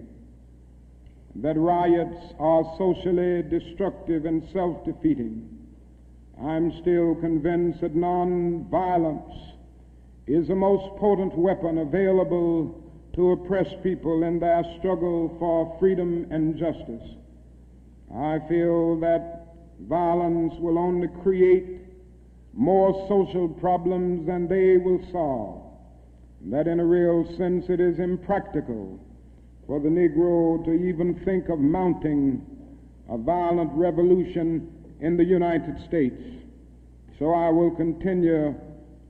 that 1.42 1.58
riots 1.58 2.34
are 2.38 2.64
socially 2.78 3.42
destructive 3.42 4.24
and 4.24 4.42
self 4.52 4.84
defeating. 4.84 5.48
I'm 6.42 6.72
still 6.80 7.14
convinced 7.16 7.80
that 7.80 7.94
non-violence 7.94 9.34
is 10.26 10.48
the 10.48 10.54
most 10.54 10.98
potent 10.98 11.36
weapon 11.36 11.78
available 11.78 12.82
to 13.14 13.32
oppress 13.32 13.68
people 13.82 14.22
in 14.22 14.38
their 14.38 14.62
struggle 14.78 15.34
for 15.38 15.76
freedom 15.78 16.26
and 16.30 16.56
justice. 16.58 17.16
I 18.14 18.38
feel 18.48 19.00
that 19.00 19.54
violence 19.80 20.54
will 20.58 20.78
only 20.78 21.08
create 21.22 21.85
more 22.56 23.06
social 23.06 23.48
problems 23.48 24.26
than 24.26 24.48
they 24.48 24.78
will 24.78 25.00
solve. 25.12 25.62
That 26.50 26.66
in 26.66 26.80
a 26.80 26.84
real 26.84 27.24
sense 27.36 27.66
it 27.68 27.80
is 27.80 27.98
impractical 27.98 28.98
for 29.66 29.78
the 29.78 29.88
Negro 29.88 30.64
to 30.64 30.72
even 30.72 31.20
think 31.24 31.48
of 31.48 31.58
mounting 31.58 32.44
a 33.10 33.18
violent 33.18 33.70
revolution 33.74 34.72
in 35.00 35.16
the 35.16 35.24
United 35.24 35.76
States. 35.86 36.20
So 37.18 37.32
I 37.32 37.50
will 37.50 37.72
continue 37.72 38.54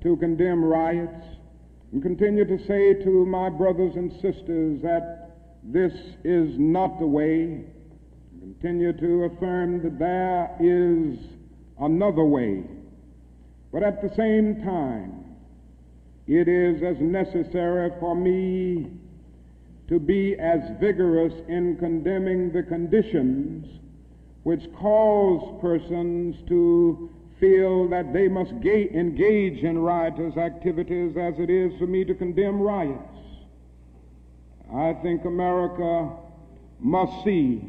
to 0.02 0.16
condemn 0.16 0.64
riots 0.64 1.26
and 1.92 2.02
continue 2.02 2.44
to 2.44 2.58
say 2.66 2.94
to 3.04 3.26
my 3.26 3.48
brothers 3.48 3.94
and 3.94 4.12
sisters 4.14 4.82
that 4.82 5.30
this 5.62 5.92
is 6.24 6.58
not 6.58 6.98
the 6.98 7.06
way. 7.06 7.64
Continue 8.40 8.92
to 8.92 9.24
affirm 9.24 9.82
that 9.82 9.98
there 9.98 10.56
is 10.60 11.18
another 11.80 12.24
way. 12.24 12.64
But 13.72 13.82
at 13.82 14.02
the 14.02 14.14
same 14.14 14.62
time, 14.62 15.24
it 16.26 16.48
is 16.48 16.82
as 16.82 17.00
necessary 17.00 17.92
for 18.00 18.14
me 18.14 18.90
to 19.88 20.00
be 20.00 20.36
as 20.38 20.60
vigorous 20.80 21.32
in 21.48 21.76
condemning 21.76 22.52
the 22.52 22.62
conditions 22.62 23.66
which 24.42 24.72
cause 24.74 25.60
persons 25.60 26.36
to 26.48 27.10
feel 27.38 27.88
that 27.88 28.12
they 28.12 28.28
must 28.28 28.58
ga- 28.60 28.90
engage 28.90 29.62
in 29.62 29.78
riotous 29.78 30.36
activities 30.36 31.16
as 31.16 31.34
it 31.38 31.50
is 31.50 31.76
for 31.78 31.86
me 31.86 32.04
to 32.04 32.14
condemn 32.14 32.60
riots. 32.60 33.18
I 34.72 34.94
think 35.02 35.24
America 35.24 36.10
must 36.80 37.24
see 37.24 37.62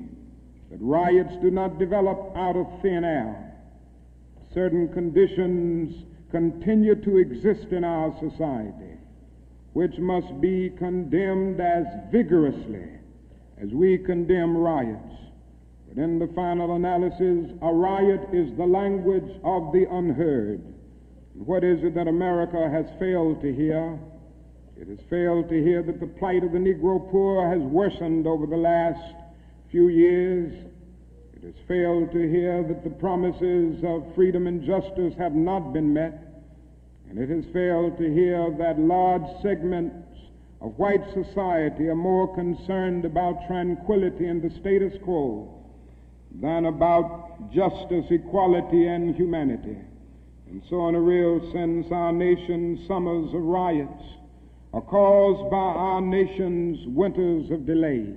that 0.71 0.79
riots 0.81 1.35
do 1.41 1.51
not 1.51 1.77
develop 1.79 2.33
out 2.35 2.55
of 2.55 2.67
thin 2.81 3.03
air. 3.03 3.46
Certain 4.57 4.87
conditions 4.91 6.03
continue 6.31 6.95
to 6.95 7.17
exist 7.17 7.67
in 7.69 7.83
our 7.83 8.11
society, 8.19 8.97
which 9.73 9.95
must 9.99 10.41
be 10.41 10.71
condemned 10.79 11.61
as 11.61 11.85
vigorously 12.11 12.89
as 13.61 13.69
we 13.69 13.99
condemn 13.99 14.57
riots. 14.57 15.13
But 15.87 16.03
in 16.03 16.17
the 16.17 16.33
final 16.33 16.75
analysis, 16.75 17.51
a 17.61 17.71
riot 17.71 18.29
is 18.33 18.57
the 18.57 18.65
language 18.65 19.29
of 19.43 19.71
the 19.73 19.85
unheard. 19.91 20.63
What 21.35 21.63
is 21.63 21.83
it 21.83 21.93
that 21.93 22.07
America 22.07 22.67
has 22.67 22.87
failed 22.97 23.39
to 23.43 23.53
hear? 23.53 23.99
It 24.75 24.87
has 24.87 24.97
failed 25.07 25.49
to 25.49 25.63
hear 25.63 25.83
that 25.83 25.99
the 25.99 26.07
plight 26.07 26.43
of 26.43 26.51
the 26.51 26.57
Negro 26.57 27.11
poor 27.11 27.47
has 27.47 27.61
worsened 27.61 28.25
over 28.25 28.47
the 28.47 28.57
last 28.57 29.13
few 29.69 29.89
years. 29.89 30.66
Has 31.47 31.55
failed 31.65 32.11
to 32.11 32.29
hear 32.29 32.61
that 32.61 32.83
the 32.83 32.89
promises 32.89 33.81
of 33.85 34.13
freedom 34.15 34.47
and 34.47 34.65
justice 34.65 35.13
have 35.17 35.33
not 35.33 35.71
been 35.71 35.93
met. 35.93 36.43
And 37.09 37.17
it 37.17 37.29
has 37.29 37.45
failed 37.53 37.97
to 37.99 38.13
hear 38.13 38.53
that 38.59 38.77
large 38.77 39.23
segments 39.41 39.95
of 40.59 40.77
white 40.77 41.05
society 41.13 41.87
are 41.87 41.95
more 41.95 42.35
concerned 42.35 43.05
about 43.05 43.47
tranquility 43.47 44.27
and 44.27 44.41
the 44.41 44.49
status 44.59 44.93
quo 45.05 45.63
than 46.41 46.65
about 46.65 47.49
justice, 47.53 48.03
equality, 48.09 48.85
and 48.85 49.15
humanity. 49.15 49.77
And 50.49 50.61
so, 50.69 50.89
in 50.89 50.95
a 50.95 50.99
real 50.99 51.39
sense, 51.53 51.87
our 51.93 52.11
nation's 52.11 52.85
summers 52.89 53.33
of 53.33 53.41
riots 53.41 54.03
are 54.73 54.81
caused 54.81 55.49
by 55.49 55.55
our 55.55 56.01
nation's 56.01 56.85
winters 56.87 57.49
of 57.51 57.65
delay. 57.65 58.15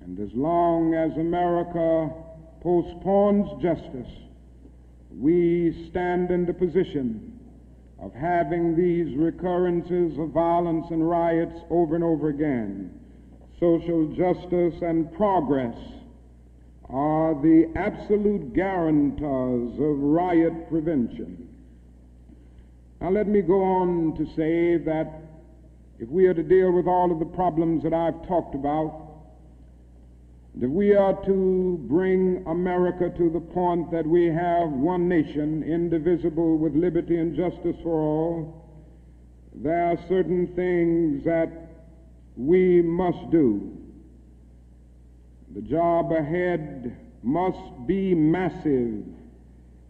And 0.00 0.20
as 0.20 0.32
long 0.32 0.94
as 0.94 1.10
America 1.18 2.12
postpones 2.60 3.62
justice, 3.62 4.12
we 5.10 5.88
stand 5.90 6.30
in 6.30 6.46
the 6.46 6.52
position 6.52 7.38
of 8.00 8.12
having 8.12 8.76
these 8.76 9.16
recurrences 9.16 10.18
of 10.18 10.30
violence 10.30 10.86
and 10.90 11.08
riots 11.08 11.58
over 11.70 11.94
and 11.94 12.04
over 12.04 12.28
again. 12.28 12.90
Social 13.58 14.06
justice 14.08 14.74
and 14.82 15.12
progress 15.14 15.76
are 16.88 17.34
the 17.42 17.72
absolute 17.74 18.52
guarantors 18.52 19.72
of 19.74 19.98
riot 19.98 20.68
prevention. 20.68 21.48
Now, 23.00 23.10
let 23.10 23.26
me 23.26 23.42
go 23.42 23.62
on 23.62 24.14
to 24.16 24.26
say 24.36 24.76
that 24.84 25.12
if 25.98 26.08
we 26.08 26.26
are 26.26 26.34
to 26.34 26.42
deal 26.42 26.72
with 26.72 26.86
all 26.86 27.10
of 27.10 27.18
the 27.18 27.24
problems 27.24 27.82
that 27.82 27.94
I've 27.94 28.26
talked 28.28 28.54
about, 28.54 29.05
if 30.58 30.70
we 30.70 30.94
are 30.94 31.12
to 31.26 31.84
bring 31.86 32.42
America 32.46 33.10
to 33.18 33.28
the 33.28 33.40
point 33.40 33.90
that 33.90 34.06
we 34.06 34.24
have 34.26 34.70
one 34.70 35.06
nation, 35.06 35.62
indivisible, 35.62 36.56
with 36.56 36.74
liberty 36.74 37.18
and 37.18 37.36
justice 37.36 37.76
for 37.82 38.00
all, 38.00 38.70
there 39.54 39.88
are 39.88 39.98
certain 40.08 40.46
things 40.56 41.22
that 41.24 41.50
we 42.36 42.80
must 42.80 43.30
do. 43.30 43.76
The 45.54 45.60
job 45.60 46.10
ahead 46.12 46.96
must 47.22 47.86
be 47.86 48.14
massive 48.14 49.04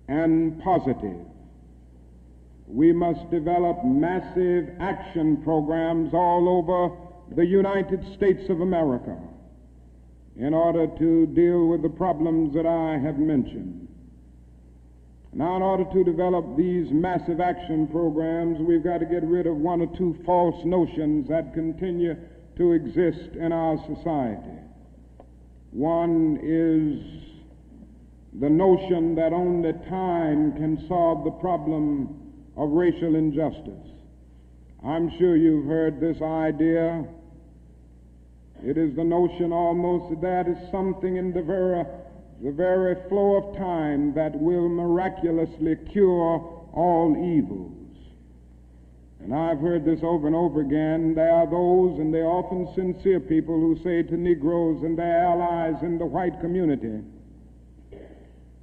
and 0.09 0.61
positive. 0.63 1.27
We 2.67 2.93
must 2.93 3.31
develop 3.31 3.85
massive 3.85 4.71
action 4.81 5.43
programs 5.45 6.13
all 6.13 6.49
over 6.49 7.37
the 7.37 7.47
United 7.47 8.05
States 8.17 8.49
of 8.51 8.61
America 8.61 9.17
in 10.39 10.53
order 10.53 10.87
to 10.99 11.27
deal 11.27 11.67
with 11.67 11.83
the 11.83 11.89
problems 11.89 12.55
that 12.55 12.67
I 12.67 12.99
have 12.99 13.19
mentioned. 13.19 13.89
Now, 15.33 15.57
in 15.57 15.63
order 15.63 15.85
to 15.85 16.05
develop 16.05 16.57
these 16.57 16.91
massive 16.91 17.41
action 17.41 17.89
programs, 17.89 18.59
we've 18.61 18.83
got 18.83 18.99
to 18.99 19.07
get 19.07 19.23
rid 19.23 19.47
of 19.47 19.57
one 19.57 19.83
or 19.83 19.97
two 19.97 20.17
false 20.25 20.65
notions 20.65 21.29
that 21.29 21.53
continue 21.53 22.17
to 22.57 22.73
exist 22.73 23.35
in 23.35 23.53
our 23.53 23.77
society. 23.87 24.59
One 25.73 26.39
is 26.43 27.27
the 28.41 28.49
notion 28.49 29.15
that 29.17 29.33
only 29.33 29.73
time 29.91 30.53
can 30.53 30.87
solve 30.89 31.25
the 31.25 31.33
problem 31.33 32.33
of 32.57 32.71
racial 32.71 33.15
injustice. 33.15 33.91
I'm 34.85 35.11
sure 35.19 35.37
you've 35.37 35.67
heard 35.67 36.01
this 36.01 36.21
idea. 36.23 37.05
It 38.65 38.79
is 38.79 38.97
the 38.97 39.05
notion 39.05 39.53
almost 39.53 40.21
that 40.23 40.49
is 40.49 40.57
something 40.71 41.17
in 41.17 41.33
the 41.33 41.43
very, 41.43 41.85
the 42.43 42.53
very 42.53 42.97
flow 43.09 43.37
of 43.37 43.57
time 43.57 44.15
that 44.15 44.35
will 44.35 44.69
miraculously 44.69 45.77
cure 45.93 46.69
all 46.73 47.17
evils. 47.17 47.73
And 49.21 49.35
I've 49.35 49.59
heard 49.59 49.85
this 49.85 50.01
over 50.03 50.27
and 50.27 50.37
over 50.37 50.61
again. 50.61 51.15
There 51.15 51.31
are 51.31 51.47
those, 51.47 51.99
and 51.99 52.15
they're 52.15 52.27
often 52.27 52.73
sincere 52.75 53.21
people, 53.21 53.59
who 53.59 53.77
say 53.83 54.03
to 54.03 54.17
Negroes 54.17 54.83
and 54.85 54.97
their 54.97 55.25
allies 55.25 55.83
in 55.83 55.99
the 55.99 56.07
white 56.07 56.41
community, 56.41 57.03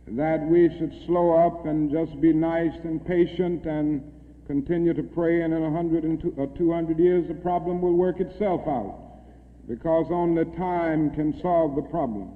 that 0.07 0.41
we 0.41 0.70
should 0.78 0.94
slow 1.06 1.32
up 1.34 1.65
and 1.65 1.91
just 1.91 2.20
be 2.20 2.34
nice 2.34 2.74
and 2.84 3.06
patient 3.06 3.65
and 3.65 4.11
continue 4.48 4.94
to 4.94 5.03
pray, 5.03 5.41
and 5.41 5.53
in 5.53 5.64
a 5.64 5.72
hundred 5.72 6.03
and 6.03 6.20
two, 6.22 6.34
or 6.38 6.45
uh, 6.45 6.57
200 6.57 6.99
years 6.99 7.28
the 7.28 7.34
problem 7.34 7.82
will 7.82 7.94
work 7.94 8.20
itself 8.20 8.61
out 8.68 9.02
because 9.68 10.07
only 10.10 10.45
time 10.57 11.11
can 11.11 11.40
solve 11.41 11.76
the 11.76 11.81
problem. 11.81 12.30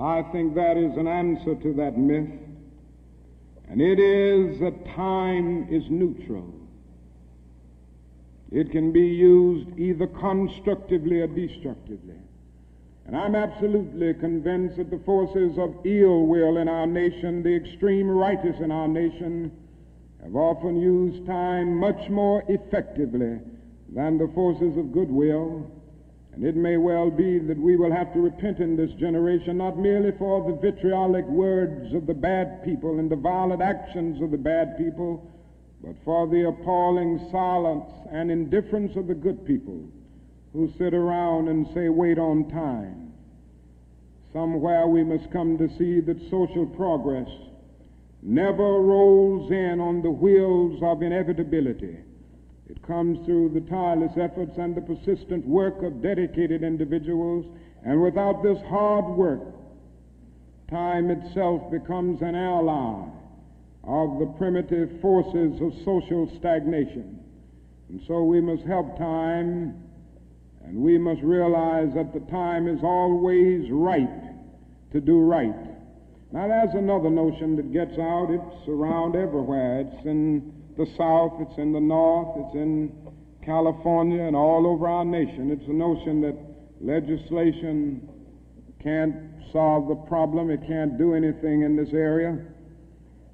I 0.00 0.22
think 0.32 0.54
that 0.54 0.76
is 0.76 0.96
an 0.96 1.08
answer 1.08 1.54
to 1.56 1.72
that 1.74 1.98
myth, 1.98 2.30
and 3.68 3.80
it 3.80 3.98
is 3.98 4.60
that 4.60 4.86
time 4.94 5.66
is 5.70 5.82
neutral. 5.90 6.54
It 8.50 8.70
can 8.70 8.92
be 8.92 9.06
used 9.06 9.78
either 9.78 10.06
constructively 10.06 11.20
or 11.20 11.26
destructively. 11.26 12.14
And 13.06 13.16
I'm 13.16 13.34
absolutely 13.34 14.14
convinced 14.14 14.76
that 14.76 14.90
the 14.90 15.00
forces 15.04 15.58
of 15.58 15.74
ill 15.84 16.26
will 16.26 16.58
in 16.58 16.68
our 16.68 16.86
nation, 16.86 17.42
the 17.42 17.54
extreme 17.54 18.08
righteous 18.08 18.60
in 18.60 18.70
our 18.70 18.88
nation, 18.88 19.50
have 20.22 20.36
often 20.36 20.78
used 20.78 21.26
time 21.26 21.74
much 21.74 22.08
more 22.10 22.44
effectively 22.48 23.38
than 23.94 24.18
the 24.18 24.30
forces 24.34 24.76
of 24.76 24.92
goodwill. 24.92 25.70
And 26.38 26.46
it 26.46 26.54
may 26.54 26.76
well 26.76 27.10
be 27.10 27.40
that 27.40 27.58
we 27.58 27.74
will 27.74 27.90
have 27.90 28.12
to 28.12 28.20
repent 28.20 28.60
in 28.60 28.76
this 28.76 28.92
generation, 28.92 29.56
not 29.58 29.76
merely 29.76 30.12
for 30.18 30.48
the 30.48 30.56
vitriolic 30.56 31.26
words 31.26 31.92
of 31.92 32.06
the 32.06 32.14
bad 32.14 32.62
people 32.62 33.00
and 33.00 33.10
the 33.10 33.16
violent 33.16 33.60
actions 33.60 34.22
of 34.22 34.30
the 34.30 34.38
bad 34.38 34.78
people, 34.78 35.28
but 35.82 35.96
for 36.04 36.28
the 36.28 36.46
appalling 36.46 37.28
silence 37.32 37.90
and 38.12 38.30
indifference 38.30 38.94
of 38.94 39.08
the 39.08 39.16
good 39.16 39.44
people 39.46 39.82
who 40.52 40.72
sit 40.78 40.94
around 40.94 41.48
and 41.48 41.66
say, 41.74 41.88
wait 41.88 42.20
on 42.20 42.48
time. 42.50 43.12
Somewhere 44.32 44.86
we 44.86 45.02
must 45.02 45.32
come 45.32 45.58
to 45.58 45.68
see 45.76 45.98
that 45.98 46.30
social 46.30 46.66
progress 46.66 47.28
never 48.22 48.80
rolls 48.80 49.50
in 49.50 49.80
on 49.80 50.02
the 50.02 50.10
wheels 50.10 50.80
of 50.84 51.02
inevitability. 51.02 51.96
It 52.68 52.82
comes 52.82 53.24
through 53.24 53.50
the 53.50 53.62
tireless 53.62 54.12
efforts 54.16 54.58
and 54.58 54.74
the 54.74 54.82
persistent 54.82 55.46
work 55.46 55.82
of 55.82 56.02
dedicated 56.02 56.62
individuals, 56.62 57.46
and 57.84 58.02
without 58.02 58.42
this 58.42 58.58
hard 58.68 59.06
work, 59.16 59.40
time 60.70 61.10
itself 61.10 61.70
becomes 61.70 62.20
an 62.20 62.34
ally 62.34 63.08
of 63.84 64.18
the 64.18 64.26
primitive 64.36 65.00
forces 65.00 65.60
of 65.62 65.72
social 65.82 66.30
stagnation. 66.38 67.18
And 67.88 68.02
so 68.06 68.22
we 68.24 68.40
must 68.40 68.64
help 68.64 68.98
time, 68.98 69.82
and 70.62 70.76
we 70.76 70.98
must 70.98 71.22
realize 71.22 71.94
that 71.94 72.12
the 72.12 72.20
time 72.30 72.68
is 72.68 72.80
always 72.82 73.70
right 73.70 74.92
to 74.92 75.00
do 75.00 75.20
right. 75.20 75.56
Now, 76.32 76.48
there's 76.48 76.74
another 76.74 77.08
notion 77.08 77.56
that 77.56 77.72
gets 77.72 77.98
out. 77.98 78.28
It's 78.28 78.68
around 78.68 79.16
everywhere. 79.16 79.80
It's 79.80 80.04
in 80.04 80.52
the 80.78 80.86
South, 80.96 81.34
it's 81.40 81.58
in 81.58 81.72
the 81.72 81.80
North, 81.80 82.46
it's 82.46 82.54
in 82.54 82.92
California, 83.44 84.22
and 84.22 84.36
all 84.36 84.64
over 84.64 84.86
our 84.86 85.04
nation. 85.04 85.50
It's 85.50 85.66
the 85.66 85.74
notion 85.74 86.20
that 86.22 86.36
legislation 86.80 88.08
can't 88.80 89.14
solve 89.52 89.88
the 89.88 89.96
problem, 89.96 90.50
it 90.50 90.60
can't 90.68 90.96
do 90.96 91.14
anything 91.14 91.62
in 91.62 91.74
this 91.74 91.92
area. 91.92 92.38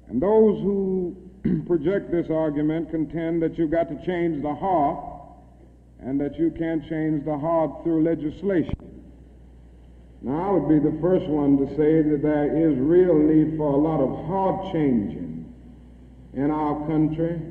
And 0.09 0.19
those 0.19 0.59
who 0.63 1.15
project 1.67 2.11
this 2.11 2.27
argument 2.31 2.89
contend 2.89 3.43
that 3.43 3.59
you've 3.59 3.71
got 3.71 3.89
to 3.89 4.05
change 4.07 4.41
the 4.41 4.55
heart 4.55 5.05
and 5.99 6.19
that 6.19 6.39
you 6.39 6.49
can't 6.57 6.81
change 6.89 7.25
the 7.25 7.37
heart 7.37 7.83
through 7.83 8.03
legislation. 8.03 8.73
Now, 10.23 10.49
I 10.49 10.51
would 10.51 10.67
be 10.67 10.79
the 10.79 10.97
first 10.99 11.27
one 11.27 11.57
to 11.57 11.67
say 11.77 12.01
that 12.01 12.21
there 12.23 12.71
is 12.71 12.75
real 12.79 13.13
need 13.13 13.55
for 13.55 13.71
a 13.71 13.77
lot 13.77 14.01
of 14.01 14.25
heart 14.25 14.73
changing 14.73 15.24
in 16.35 16.51
our 16.51 16.85
country. 16.87 17.41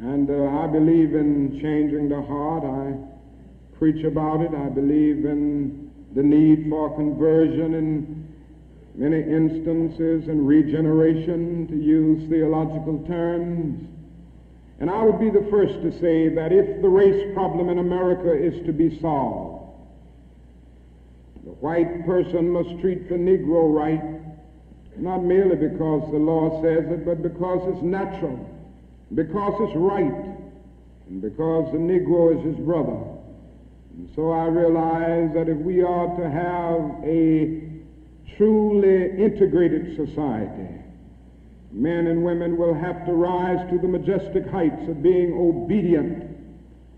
And 0.00 0.30
uh, 0.30 0.62
I 0.62 0.66
believe 0.68 1.14
in 1.14 1.58
changing 1.60 2.08
the 2.08 2.22
heart. 2.22 2.64
I 2.64 2.94
preach 3.78 4.04
about 4.04 4.40
it. 4.40 4.52
I 4.54 4.68
believe 4.68 5.24
in 5.24 5.90
the 6.14 6.22
need 6.22 6.68
for 6.70 6.94
conversion 6.96 7.74
in 7.74 8.28
many 8.94 9.20
instances 9.20 10.28
and 10.28 10.46
regeneration, 10.46 11.68
to 11.68 11.76
use 11.76 12.28
theological 12.28 13.04
terms. 13.06 13.88
And 14.80 14.90
I 14.90 15.02
would 15.02 15.20
be 15.20 15.30
the 15.30 15.46
first 15.50 15.74
to 15.82 15.92
say 16.00 16.28
that 16.34 16.52
if 16.52 16.82
the 16.82 16.88
race 16.88 17.32
problem 17.34 17.68
in 17.68 17.78
America 17.78 18.32
is 18.32 18.64
to 18.66 18.72
be 18.72 19.00
solved, 19.00 19.72
the 21.44 21.50
white 21.50 22.04
person 22.06 22.50
must 22.50 22.80
treat 22.80 23.08
the 23.08 23.14
Negro 23.14 23.72
right, 23.72 24.17
not 25.00 25.22
merely 25.22 25.56
because 25.56 26.10
the 26.10 26.18
law 26.18 26.62
says 26.62 26.84
it, 26.90 27.04
but 27.04 27.22
because 27.22 27.60
it's 27.74 27.82
natural, 27.82 28.38
because 29.14 29.54
it's 29.60 29.76
right, 29.76 30.36
and 31.08 31.22
because 31.22 31.72
the 31.72 31.78
Negro 31.78 32.36
is 32.36 32.44
his 32.44 32.64
brother. 32.64 32.98
And 33.96 34.10
so 34.14 34.30
I 34.30 34.46
realize 34.46 35.34
that 35.34 35.48
if 35.48 35.58
we 35.58 35.82
are 35.82 36.16
to 36.16 36.30
have 36.30 37.04
a 37.04 37.62
truly 38.36 39.22
integrated 39.22 39.96
society, 39.96 40.74
men 41.72 42.06
and 42.06 42.24
women 42.24 42.56
will 42.56 42.74
have 42.74 43.04
to 43.06 43.12
rise 43.12 43.68
to 43.70 43.78
the 43.78 43.88
majestic 43.88 44.46
heights 44.48 44.88
of 44.88 45.02
being 45.02 45.32
obedient 45.34 46.24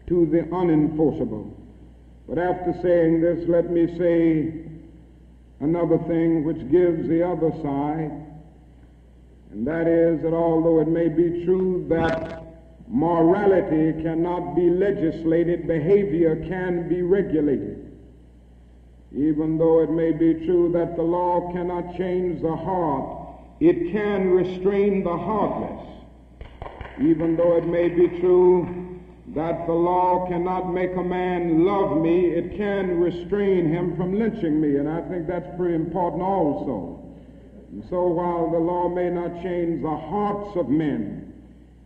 to 0.09 0.27
the 0.27 0.43
unenforceable. 0.55 1.51
But 2.29 2.39
after 2.39 2.73
saying 2.83 3.21
this, 3.21 3.49
let 3.49 3.71
me 3.71 3.87
say 3.99 4.70
another 5.61 5.99
thing 6.09 6.45
which 6.45 6.70
gives 6.70 7.09
the 7.09 7.23
other 7.23 7.51
side, 7.62 8.11
and 9.53 9.66
that 9.66 9.87
is 9.87 10.23
that 10.23 10.32
although 10.32 10.81
it 10.81 10.89
may 10.89 11.09
be 11.09 11.45
true 11.45 11.87
that 11.89 12.43
morality 12.89 14.03
cannot 14.03 14.55
be 14.55 14.69
legislated, 14.70 15.66
behavior 15.66 16.37
can 16.49 16.89
be 16.89 17.03
regulated. 17.03 17.87
Even 19.15 19.59
though 19.59 19.82
it 19.82 19.91
may 19.91 20.12
be 20.12 20.35
true 20.47 20.70
that 20.73 20.97
the 20.97 21.03
law 21.03 21.53
cannot 21.53 21.97
change 21.97 22.41
the 22.41 22.55
heart, 22.55 23.28
it 23.59 23.93
can 23.93 24.31
restrain 24.31 25.03
the 25.03 25.16
heartless. 25.16 25.87
Even 27.01 27.37
though 27.37 27.57
it 27.57 27.66
may 27.66 27.89
be 27.89 28.20
true 28.20 28.90
that 29.35 29.66
the 29.66 29.73
law 29.73 30.27
cannot 30.28 30.73
make 30.73 30.97
a 30.97 31.02
man 31.02 31.65
love 31.65 31.97
me, 31.97 32.27
it 32.27 32.57
can 32.57 32.98
restrain 32.98 33.69
him 33.69 33.97
from 33.97 34.19
lynching 34.19 34.61
me, 34.61 34.77
and 34.77 34.89
I 34.89 35.02
think 35.02 35.28
that's 35.28 35.57
pretty 35.57 35.74
important 35.74 36.23
also. 36.23 37.01
And 37.70 37.85
so 37.89 38.09
while 38.09 38.51
the 38.51 38.59
law 38.59 38.89
may 38.89 39.09
not 39.09 39.40
change 39.43 39.82
the 39.82 39.97
hearts 39.97 40.57
of 40.57 40.69
men, 40.69 41.32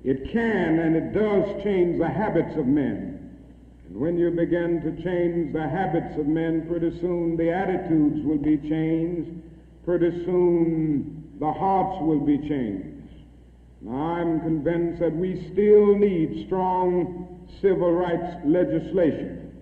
it 0.04 0.32
can 0.32 0.78
and 0.78 0.96
it 0.96 1.12
does 1.12 1.62
change 1.62 1.98
the 1.98 2.08
habits 2.08 2.56
of 2.56 2.66
men. 2.66 3.36
And 3.88 4.00
when 4.00 4.16
you 4.16 4.30
begin 4.30 4.80
to 4.80 5.02
change 5.02 5.52
the 5.52 5.68
habits 5.68 6.18
of 6.18 6.26
men, 6.26 6.66
pretty 6.66 6.98
soon 7.00 7.36
the 7.36 7.52
attitudes 7.52 8.24
will 8.24 8.38
be 8.38 8.56
changed. 8.56 9.30
Pretty 9.84 10.24
soon 10.24 11.30
the 11.38 11.52
hearts 11.52 12.02
will 12.02 12.20
be 12.20 12.38
changed. 12.38 12.94
Now, 13.82 13.96
I'm 13.96 14.40
convinced 14.40 15.00
that 15.00 15.14
we 15.14 15.46
still 15.52 15.94
need 15.96 16.46
strong 16.46 17.34
civil 17.60 17.92
rights 17.92 18.44
legislation. 18.44 19.52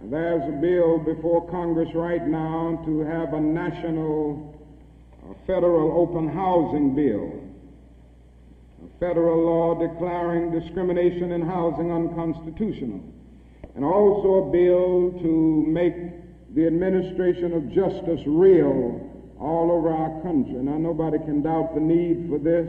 And 0.00 0.12
there's 0.12 0.42
a 0.48 0.60
bill 0.60 0.98
before 0.98 1.48
Congress 1.50 1.88
right 1.94 2.26
now 2.26 2.82
to 2.84 3.00
have 3.00 3.32
a 3.32 3.40
national 3.40 4.54
a 5.30 5.46
federal 5.46 5.98
open 5.98 6.28
housing 6.28 6.94
bill, 6.94 7.32
a 8.84 8.98
federal 9.00 9.44
law 9.44 9.74
declaring 9.74 10.52
discrimination 10.52 11.32
in 11.32 11.40
housing 11.40 11.90
unconstitutional, 11.90 13.00
and 13.74 13.84
also 13.84 14.48
a 14.48 14.50
bill 14.50 15.12
to 15.22 15.64
make 15.66 15.94
the 16.54 16.66
administration 16.66 17.54
of 17.54 17.72
justice 17.72 18.20
real 18.26 19.00
all 19.40 19.70
over 19.72 19.90
our 19.90 20.22
country. 20.22 20.54
Now, 20.54 20.78
nobody 20.78 21.18
can 21.18 21.42
doubt 21.42 21.74
the 21.74 21.80
need 21.80 22.28
for 22.28 22.38
this. 22.38 22.68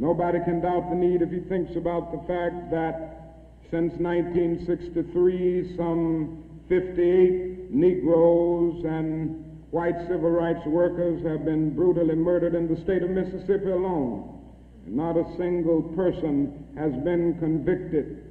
Nobody 0.00 0.38
can 0.44 0.62
doubt 0.62 0.88
the 0.88 0.96
need 0.96 1.20
if 1.20 1.28
he 1.30 1.40
thinks 1.40 1.76
about 1.76 2.10
the 2.10 2.26
fact 2.26 2.70
that 2.70 3.36
since 3.70 3.92
1963, 4.00 5.76
some 5.76 6.42
58 6.70 7.70
Negroes 7.70 8.82
and 8.86 9.44
white 9.72 10.00
civil 10.08 10.30
rights 10.30 10.64
workers 10.64 11.22
have 11.26 11.44
been 11.44 11.76
brutally 11.76 12.14
murdered 12.14 12.54
in 12.54 12.66
the 12.66 12.80
state 12.80 13.02
of 13.02 13.10
Mississippi 13.10 13.70
alone. 13.70 14.40
And 14.86 14.96
not 14.96 15.18
a 15.18 15.36
single 15.36 15.82
person 15.94 16.66
has 16.78 16.94
been 17.04 17.38
convicted 17.38 18.24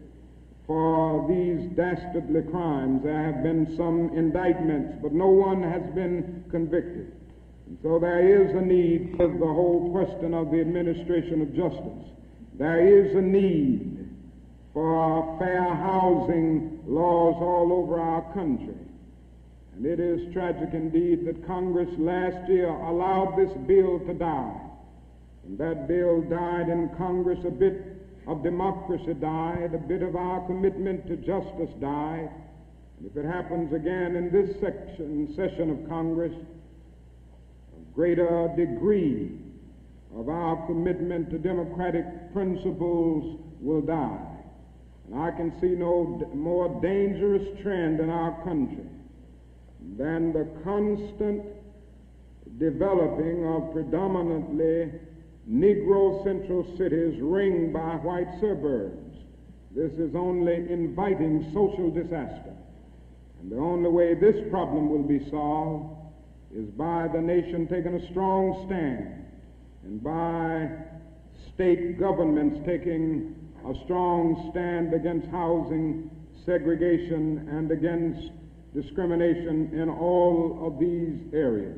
for 0.66 1.28
these 1.30 1.70
dastardly 1.78 2.42
crimes. 2.50 3.04
There 3.04 3.24
have 3.24 3.44
been 3.44 3.78
some 3.78 4.10
indictments, 4.18 4.98
but 5.04 5.14
no 5.14 5.28
one 5.28 5.62
has 5.62 5.84
been 5.94 6.46
convicted. 6.50 7.14
So 7.84 8.00
there 8.00 8.44
is 8.44 8.56
a 8.56 8.62
need 8.62 9.14
for 9.16 9.28
the 9.28 9.46
whole 9.46 9.92
question 9.92 10.34
of 10.34 10.52
the 10.52 10.60
administration 10.60 11.42
of 11.42 11.56
justice. 11.56 12.10
There 12.58 12.82
is 12.82 13.16
a 13.16 13.22
need 13.22 14.10
for 14.74 15.38
fair 15.40 15.76
housing 15.76 16.82
laws 16.88 17.36
all 17.40 17.72
over 17.72 18.00
our 18.00 18.34
country. 18.34 18.76
And 19.76 19.86
it 19.86 20.00
is 20.00 20.34
tragic 20.34 20.74
indeed 20.74 21.26
that 21.26 21.46
Congress 21.48 21.90
last 21.98 22.50
year 22.50 22.68
allowed 22.68 23.38
this 23.38 23.56
bill 23.66 24.00
to 24.00 24.14
die. 24.14 24.60
And 25.46 25.58
that 25.58 25.88
bill 25.88 26.22
died 26.24 26.70
in 26.70 26.90
Congress, 26.98 27.40
a 27.46 27.52
bit 27.52 27.86
of 28.28 28.44
democracy 28.44 29.14
died, 29.14 29.74
a 29.74 29.78
bit 29.78 30.02
of 30.02 30.16
our 30.16 30.46
commitment 30.48 31.08
to 31.08 31.16
justice 31.18 31.74
died. 31.80 32.30
And 32.98 33.10
if 33.10 33.16
it 33.16 33.26
happens 33.26 33.74
again 33.74 34.16
in 34.16 34.32
this 34.32 34.60
section, 34.60 35.34
session 35.36 35.70
of 35.70 35.88
Congress, 35.88 36.34
greater 37.94 38.52
degree 38.56 39.32
of 40.16 40.30
our 40.30 40.66
commitment 40.66 41.30
to 41.30 41.38
democratic 41.38 42.34
principles 42.34 43.40
will 43.60 43.82
die. 43.82 44.26
And 45.08 45.20
I 45.20 45.32
can 45.32 45.60
see 45.60 45.76
no 45.76 46.30
more 46.34 46.82
dangerous 46.82 47.48
trend 47.62 48.00
in 48.00 48.10
our 48.10 48.44
country 48.44 48.86
than 49.98 50.34
the 50.34 50.48
constant 50.64 51.44
developing 52.58 53.46
of 53.46 53.72
predominantly 53.74 54.92
Negro 55.50 56.24
central 56.24 56.64
cities 56.78 57.20
ringed 57.22 57.74
by 57.74 57.96
white 57.96 58.32
suburbs. 58.40 59.18
This 59.76 59.92
is 59.94 60.16
only 60.16 60.54
inviting 60.72 61.50
social 61.54 61.90
disaster. 61.90 62.54
And 63.42 63.52
the 63.52 63.58
only 63.58 63.90
way 63.90 64.14
this 64.14 64.36
problem 64.52 64.90
will 64.90 65.04
be 65.04 65.28
solved 65.30 65.99
is 66.56 66.70
by 66.72 67.08
the 67.14 67.22
nation 67.22 67.68
taking 67.68 67.96
a 67.96 68.12
strong 68.12 68.66
stand 68.66 69.26
and 69.84 70.04
by 70.04 70.70
state 71.54 72.00
governments 72.00 72.60
taking 72.66 73.36
a 73.68 73.74
strong 73.86 74.50
stand 74.52 74.94
against 74.94 75.28
housing 75.28 76.10
segregation 76.46 77.48
and 77.52 77.72
against 77.72 78.32
discrimination 78.74 79.70
in 79.74 79.90
all 79.90 80.60
of 80.66 80.80
these 80.80 81.20
areas. 81.34 81.78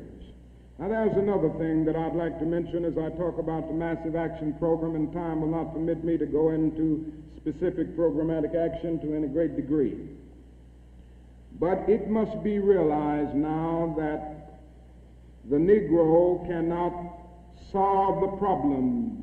Now, 0.78 0.88
there's 0.88 1.16
another 1.16 1.50
thing 1.58 1.84
that 1.84 1.96
I'd 1.96 2.14
like 2.14 2.38
to 2.38 2.44
mention 2.44 2.84
as 2.84 2.96
I 2.96 3.10
talk 3.16 3.38
about 3.38 3.68
the 3.68 3.74
Massive 3.74 4.16
Action 4.16 4.54
Program, 4.58 4.96
and 4.96 5.12
time 5.12 5.40
will 5.40 5.48
not 5.48 5.72
permit 5.72 6.02
me 6.02 6.16
to 6.18 6.26
go 6.26 6.50
into 6.50 7.12
specific 7.36 7.96
programmatic 7.96 8.54
action 8.54 8.98
to 9.00 9.14
any 9.14 9.28
great 9.28 9.54
degree. 9.54 9.96
But 11.60 11.88
it 11.88 12.08
must 12.08 12.42
be 12.42 12.58
realized 12.58 13.34
now 13.34 13.94
that 13.98 14.41
the 15.50 15.56
Negro 15.56 16.46
cannot 16.46 16.92
solve 17.72 18.20
the 18.20 18.36
problems 18.36 19.22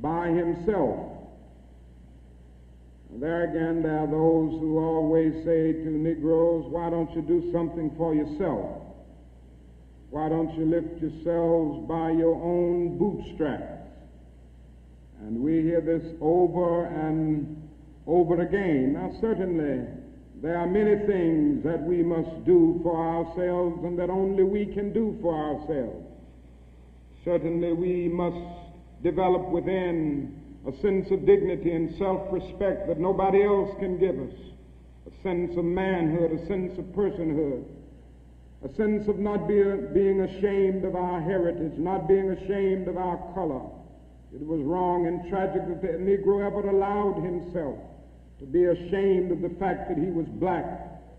by 0.00 0.28
himself. 0.28 1.18
There 3.10 3.44
again, 3.44 3.82
there 3.82 3.98
are 3.98 4.06
those 4.06 4.60
who 4.60 4.78
always 4.78 5.32
say 5.44 5.72
to 5.72 5.90
Negroes, 5.90 6.66
why 6.68 6.90
don't 6.90 7.10
you 7.14 7.22
do 7.22 7.50
something 7.52 7.90
for 7.96 8.14
yourself? 8.14 8.82
Why 10.10 10.28
don't 10.28 10.54
you 10.54 10.66
lift 10.66 11.00
yourselves 11.00 11.86
by 11.88 12.10
your 12.12 12.34
own 12.34 12.98
bootstraps? 12.98 13.88
And 15.20 15.40
we 15.40 15.62
hear 15.62 15.80
this 15.80 16.04
over 16.20 16.86
and 16.86 17.68
over 18.06 18.40
again. 18.40 18.92
Now, 18.92 19.12
certainly, 19.20 19.86
there 20.40 20.56
are 20.56 20.68
many 20.68 21.04
things 21.06 21.64
that 21.64 21.82
we 21.82 22.02
must 22.02 22.44
do 22.44 22.78
for 22.84 22.94
ourselves 22.94 23.82
and 23.84 23.98
that 23.98 24.08
only 24.08 24.44
we 24.44 24.66
can 24.66 24.92
do 24.92 25.18
for 25.20 25.34
ourselves. 25.34 26.06
Certainly, 27.24 27.72
we 27.72 28.08
must 28.08 28.72
develop 29.02 29.48
within 29.48 30.40
a 30.66 30.72
sense 30.80 31.10
of 31.10 31.26
dignity 31.26 31.72
and 31.72 31.92
self-respect 31.98 32.86
that 32.86 33.00
nobody 33.00 33.42
else 33.42 33.74
can 33.80 33.98
give 33.98 34.16
us, 34.16 34.34
a 35.08 35.22
sense 35.24 35.56
of 35.56 35.64
manhood, 35.64 36.30
a 36.30 36.46
sense 36.46 36.78
of 36.78 36.84
personhood, 36.86 37.64
a 38.64 38.72
sense 38.76 39.08
of 39.08 39.18
not 39.18 39.48
be, 39.48 39.60
being 39.92 40.20
ashamed 40.20 40.84
of 40.84 40.94
our 40.94 41.20
heritage, 41.20 41.76
not 41.78 42.06
being 42.06 42.30
ashamed 42.30 42.86
of 42.86 42.96
our 42.96 43.16
color. 43.34 43.62
It 44.32 44.46
was 44.46 44.60
wrong 44.62 45.08
and 45.08 45.28
tragic 45.28 45.66
that 45.66 45.82
the 45.82 45.98
Negro 45.98 46.46
ever 46.46 46.68
allowed 46.68 47.24
himself 47.24 47.78
to 48.38 48.46
be 48.46 48.64
ashamed 48.64 49.32
of 49.32 49.40
the 49.42 49.54
fact 49.58 49.88
that 49.88 49.98
he 49.98 50.10
was 50.10 50.26
black, 50.26 50.64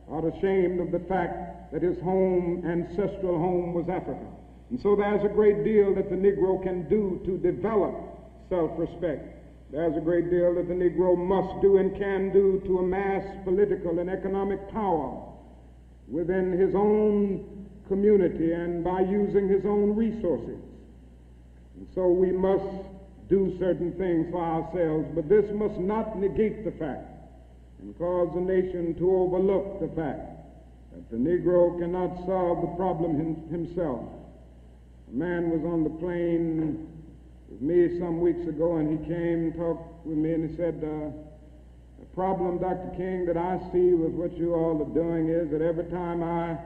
or 0.07 0.27
ashamed 0.29 0.79
of 0.79 0.91
the 0.91 1.05
fact 1.07 1.71
that 1.71 1.81
his 1.81 1.99
home, 1.99 2.63
ancestral 2.65 3.37
home, 3.37 3.73
was 3.73 3.87
Africa. 3.89 4.25
And 4.69 4.79
so 4.81 4.95
there's 4.95 5.23
a 5.23 5.33
great 5.33 5.63
deal 5.63 5.93
that 5.95 6.09
the 6.09 6.15
Negro 6.15 6.61
can 6.61 6.87
do 6.89 7.21
to 7.25 7.37
develop 7.37 7.93
self-respect. 8.49 9.35
There's 9.71 9.95
a 9.95 10.01
great 10.01 10.31
deal 10.31 10.55
that 10.55 10.67
the 10.67 10.73
Negro 10.73 11.15
must 11.15 11.61
do 11.61 11.77
and 11.77 11.95
can 11.97 12.33
do 12.33 12.61
to 12.65 12.79
amass 12.79 13.23
political 13.43 13.99
and 13.99 14.09
economic 14.09 14.71
power 14.71 15.25
within 16.07 16.57
his 16.57 16.73
own 16.73 17.67
community 17.87 18.53
and 18.53 18.83
by 18.83 19.01
using 19.01 19.47
his 19.47 19.65
own 19.65 19.95
resources. 19.95 20.57
And 21.75 21.87
so 21.93 22.07
we 22.07 22.31
must 22.31 22.65
do 23.30 23.56
certain 23.60 23.93
things 23.93 24.27
for 24.31 24.43
ourselves, 24.43 25.07
but 25.14 25.30
this 25.30 25.45
must 25.53 25.80
not 25.80 26.18
negate 26.18 26.65
the 26.65 26.72
fact 26.72 27.06
and 27.80 27.97
cause 27.97 28.30
the 28.34 28.41
nation 28.41 28.95
to 28.95 29.15
overlook 29.15 29.80
the 29.80 29.88
fact 29.95 30.30
that 30.91 31.10
the 31.11 31.18
Negro 31.18 31.80
cannot 31.80 32.26
solve 32.26 32.61
the 32.61 32.76
problem 32.76 33.15
him, 33.15 33.49
himself. 33.49 34.01
A 35.11 35.15
man 35.15 35.49
was 35.51 35.61
on 35.64 35.84
the 35.84 35.89
plane 36.01 36.88
with 37.49 37.61
me 37.61 37.97
some 37.99 38.19
weeks 38.19 38.47
ago, 38.47 38.77
and 38.77 38.99
he 38.99 39.06
came 39.06 39.49
and 39.49 39.56
talked 39.56 40.06
with 40.06 40.18
me, 40.18 40.34
and 40.34 40.49
he 40.49 40.56
said, 40.56 40.76
uh, 40.84 41.10
the 41.99 42.06
problem, 42.15 42.57
Dr. 42.60 42.91
King, 42.97 43.26
that 43.26 43.38
I 43.38 43.60
see 43.72 43.93
with 43.93 44.11
what 44.11 44.38
you 44.38 44.53
all 44.56 44.81
are 44.81 44.93
doing 44.93 45.30
is 45.30 45.51
that 45.51 45.61
every 45.61 45.85
time 45.85 46.23
I 46.23 46.57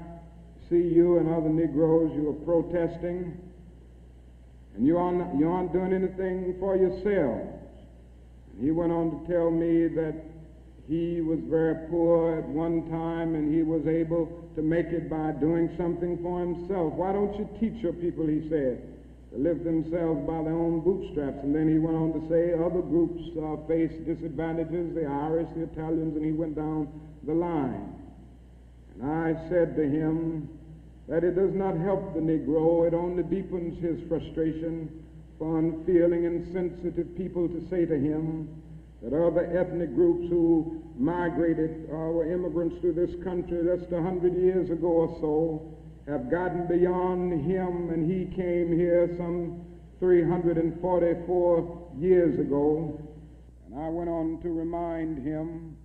see 0.70 0.82
you 0.82 1.18
and 1.18 1.30
other 1.30 1.50
Negroes, 1.50 2.12
you 2.16 2.30
are 2.30 2.46
protesting, 2.46 3.38
and 4.76 4.86
you 4.86 4.98
aren't, 4.98 5.40
you 5.40 5.50
aren't 5.50 5.72
doing 5.72 5.94
anything 5.94 6.56
for 6.60 6.76
yourselves. 6.76 7.50
And 8.54 8.64
he 8.64 8.72
went 8.72 8.92
on 8.92 9.12
to 9.12 9.32
tell 9.32 9.52
me 9.52 9.88
that 9.88 10.16
he 10.88 11.22
was 11.22 11.40
very 11.50 11.88
poor 11.90 12.40
at 12.40 12.46
one 12.46 12.90
time 12.90 13.36
and 13.36 13.54
he 13.54 13.64
was 13.64 13.88
able 13.88 14.28
to 14.56 14.62
make 14.62 14.88
it 14.88 15.10
by 15.10 15.32
doing 15.40 15.74
something 15.78 16.22
for 16.22 16.40
himself. 16.40 16.94
Why 16.94 17.14
don't 17.14 17.34
you 17.38 17.48
teach 17.60 17.82
your 17.82 17.94
people, 17.94 18.28
he 18.28 18.48
said, 18.50 18.82
to 19.32 19.38
live 19.38 19.64
themselves 19.64 20.28
by 20.28 20.44
their 20.44 20.54
own 20.54 20.82
bootstraps? 20.82 21.40
And 21.44 21.56
then 21.56 21.72
he 21.72 21.80
went 21.80 21.96
on 21.96 22.14
to 22.14 22.22
say 22.28 22.54
other 22.54 22.82
groups 22.82 23.22
uh, 23.38 23.66
face 23.68 23.94
disadvantages, 24.06 24.94
the 24.94 25.06
Irish, 25.06 25.48
the 25.56 25.64
Italians, 25.64 26.18
and 26.18 26.26
he 26.26 26.32
went 26.34 26.56
down 26.56 26.90
the 27.26 27.34
line. 27.34 27.96
And 28.94 29.10
I 29.10 29.50
said 29.50 29.76
to 29.78 29.84
him 29.84 30.50
that 31.08 31.24
it 31.24 31.36
does 31.36 31.54
not 31.54 31.78
help 31.78 32.14
the 32.14 32.20
Negro, 32.20 32.88
it 32.88 32.94
only 32.94 33.24
deepens 33.24 33.82
his 33.82 34.00
frustration 34.08 35.04
for 35.38 35.60
unfeeling 35.60 36.26
and 36.26 36.52
sensitive 36.54 37.16
people 37.18 37.48
to 37.50 37.68
say 37.70 37.86
to 37.86 37.96
him, 37.96 38.48
that 39.04 39.14
other 39.14 39.46
ethnic 39.58 39.94
groups 39.94 40.30
who 40.30 40.82
migrated 40.98 41.90
or 41.90 42.14
were 42.14 42.32
immigrants 42.32 42.80
to 42.82 42.94
this 42.94 43.12
country 43.22 43.62
just 43.66 43.92
a 43.92 44.02
hundred 44.02 44.34
years 44.38 44.70
ago 44.70 44.88
or 44.88 45.18
so 45.20 45.76
have 46.08 46.32
gotten 46.32 46.68
beyond 46.68 47.46
him, 47.46 47.90
and 47.90 48.10
he 48.10 48.34
came 48.34 48.72
here 48.72 49.14
some 49.18 49.66
344 50.00 51.92
years 51.98 52.40
ago. 52.40 53.00
And 53.66 53.80
I 53.80 53.90
went 53.90 54.10
on 54.10 54.40
to 54.42 54.50
remind 54.50 55.26
him 55.26 55.76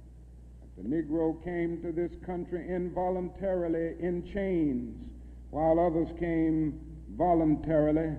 that 0.77 0.83
the 0.83 0.89
Negro 0.89 1.43
came 1.43 1.83
to 1.83 1.91
this 1.91 2.13
country 2.25 2.69
involuntarily 2.69 3.95
in 4.01 4.29
chains, 4.33 4.97
while 5.51 5.79
others 5.81 6.09
came 6.19 6.79
voluntarily 7.17 8.15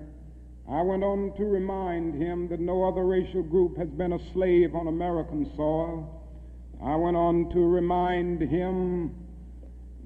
I 0.70 0.82
went 0.82 1.02
on 1.02 1.32
to 1.36 1.44
remind 1.44 2.14
him 2.14 2.46
that 2.48 2.60
no 2.60 2.84
other 2.84 3.04
racial 3.04 3.42
group 3.42 3.76
has 3.76 3.88
been 3.88 4.12
a 4.12 4.32
slave 4.32 4.76
on 4.76 4.86
American 4.86 5.50
soil. 5.56 6.22
I 6.80 6.94
went 6.94 7.16
on 7.16 7.50
to 7.50 7.58
remind 7.58 8.40
him 8.40 9.12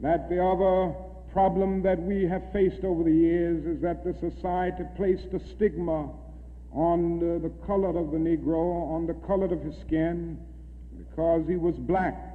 that 0.01 0.30
the 0.30 0.42
other 0.42 0.94
problem 1.34 1.82
that 1.82 2.01
we 2.01 2.22
have 2.24 2.51
faced 2.51 2.82
over 2.82 3.05
the 3.05 3.12
years 3.12 3.66
is 3.66 3.82
that 3.82 4.05
the 4.05 4.14
society 4.14 4.84
placed 4.96 5.34
a 5.34 5.40
stigma 5.55 6.09
on 6.72 7.18
the, 7.20 7.46
the 7.46 7.55
color 7.66 7.90
of 7.90 8.10
the 8.10 8.18
Negro, 8.18 8.90
on 8.90 9.06
the 9.06 9.14
color 9.26 9.52
of 9.52 9.60
his 9.60 9.76
skin, 9.86 10.38
because 10.96 11.46
he 11.46 11.56
was 11.56 11.74
black. 11.74 12.34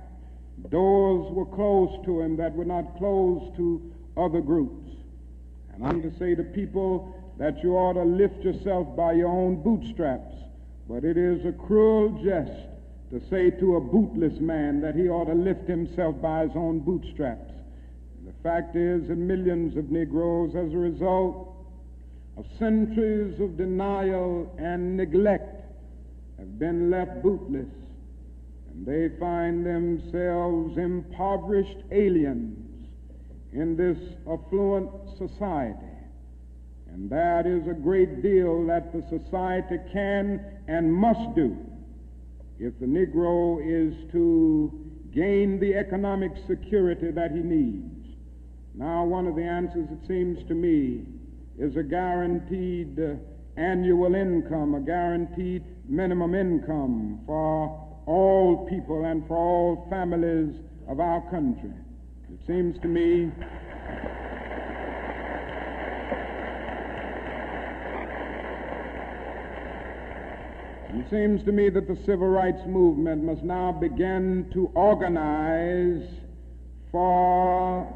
Doors 0.67 1.31
were 1.31 1.45
closed 1.45 2.03
to 2.05 2.21
him 2.21 2.35
that 2.37 2.53
were 2.55 2.65
not 2.65 2.97
closed 2.97 3.55
to 3.55 3.81
other 4.17 4.41
groups. 4.41 4.91
And 5.73 5.85
I'm 5.85 6.01
to 6.01 6.11
say 6.17 6.35
to 6.35 6.43
people 6.43 7.15
that 7.37 7.63
you 7.63 7.77
ought 7.77 7.93
to 7.93 8.03
lift 8.03 8.43
yourself 8.43 8.95
by 8.95 9.13
your 9.13 9.29
own 9.29 9.63
bootstraps. 9.63 10.35
But 10.89 11.05
it 11.05 11.17
is 11.17 11.45
a 11.45 11.53
cruel 11.53 12.21
jest 12.21 12.67
to 13.11 13.21
say 13.29 13.49
to 13.49 13.77
a 13.77 13.81
bootless 13.81 14.39
man 14.39 14.81
that 14.81 14.95
he 14.95 15.07
ought 15.07 15.25
to 15.25 15.33
lift 15.33 15.67
himself 15.67 16.21
by 16.21 16.43
his 16.43 16.51
own 16.55 16.79
bootstraps. 16.79 17.51
And 18.17 18.27
the 18.27 18.43
fact 18.43 18.75
is 18.75 19.07
that 19.07 19.17
millions 19.17 19.77
of 19.77 19.89
Negroes, 19.89 20.55
as 20.55 20.73
a 20.73 20.77
result 20.77 21.55
of 22.37 22.45
centuries 22.59 23.39
of 23.39 23.57
denial 23.57 24.53
and 24.57 24.97
neglect, 24.97 25.63
have 26.37 26.59
been 26.59 26.89
left 26.89 27.23
bootless. 27.23 27.67
They 28.85 29.09
find 29.19 29.65
themselves 29.65 30.77
impoverished 30.77 31.83
aliens 31.91 32.87
in 33.51 33.75
this 33.75 33.97
affluent 34.29 34.89
society. 35.17 35.85
And 36.87 37.09
that 37.09 37.45
is 37.45 37.67
a 37.67 37.73
great 37.73 38.21
deal 38.21 38.65
that 38.67 38.91
the 38.93 39.03
society 39.09 39.77
can 39.91 40.43
and 40.67 40.91
must 40.93 41.35
do 41.35 41.57
if 42.59 42.77
the 42.79 42.85
Negro 42.85 43.59
is 43.63 43.93
to 44.11 44.91
gain 45.13 45.59
the 45.59 45.75
economic 45.75 46.31
security 46.47 47.11
that 47.11 47.31
he 47.31 47.39
needs. 47.39 48.07
Now, 48.75 49.05
one 49.05 49.27
of 49.27 49.35
the 49.35 49.43
answers, 49.43 49.87
it 49.91 50.07
seems 50.07 50.45
to 50.47 50.53
me, 50.53 51.05
is 51.57 51.75
a 51.75 51.83
guaranteed 51.83 52.99
uh, 52.99 53.15
annual 53.57 54.15
income, 54.15 54.75
a 54.75 54.79
guaranteed 54.79 55.63
minimum 55.87 56.35
income 56.35 57.21
for 57.25 57.88
all 58.09 58.65
people 58.67 59.05
and 59.05 59.25
for 59.27 59.37
all 59.37 59.87
families 59.89 60.55
of 60.87 60.99
our 60.99 61.21
country. 61.29 61.69
It 62.33 62.39
seems 62.47 62.79
to 62.81 62.87
me 62.87 63.31
It 70.91 71.05
seems 71.11 71.43
to 71.45 71.51
me 71.51 71.69
that 71.69 71.87
the 71.87 71.97
civil 72.05 72.27
rights 72.27 72.61
movement 72.65 73.23
must 73.23 73.43
now 73.43 73.71
begin 73.71 74.49
to 74.53 74.71
organize 74.73 76.03
for 76.91 77.87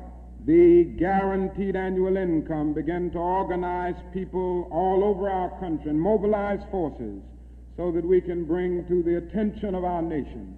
the 0.46 0.84
guaranteed 0.98 1.76
annual 1.76 2.18
income, 2.18 2.74
begin 2.74 3.10
to 3.12 3.18
organize 3.18 3.96
people 4.14 4.70
all 4.72 5.04
over 5.04 5.28
our 5.28 5.60
country 5.60 5.90
and 5.90 6.00
mobilize 6.00 6.60
forces 6.70 7.22
so 7.76 7.92
that 7.92 8.06
we 8.06 8.22
can 8.22 8.46
bring 8.46 8.86
to 8.88 9.04
the 9.04 9.18
attention 9.18 9.76
of 9.76 9.84
our 9.84 10.02
nation 10.02 10.58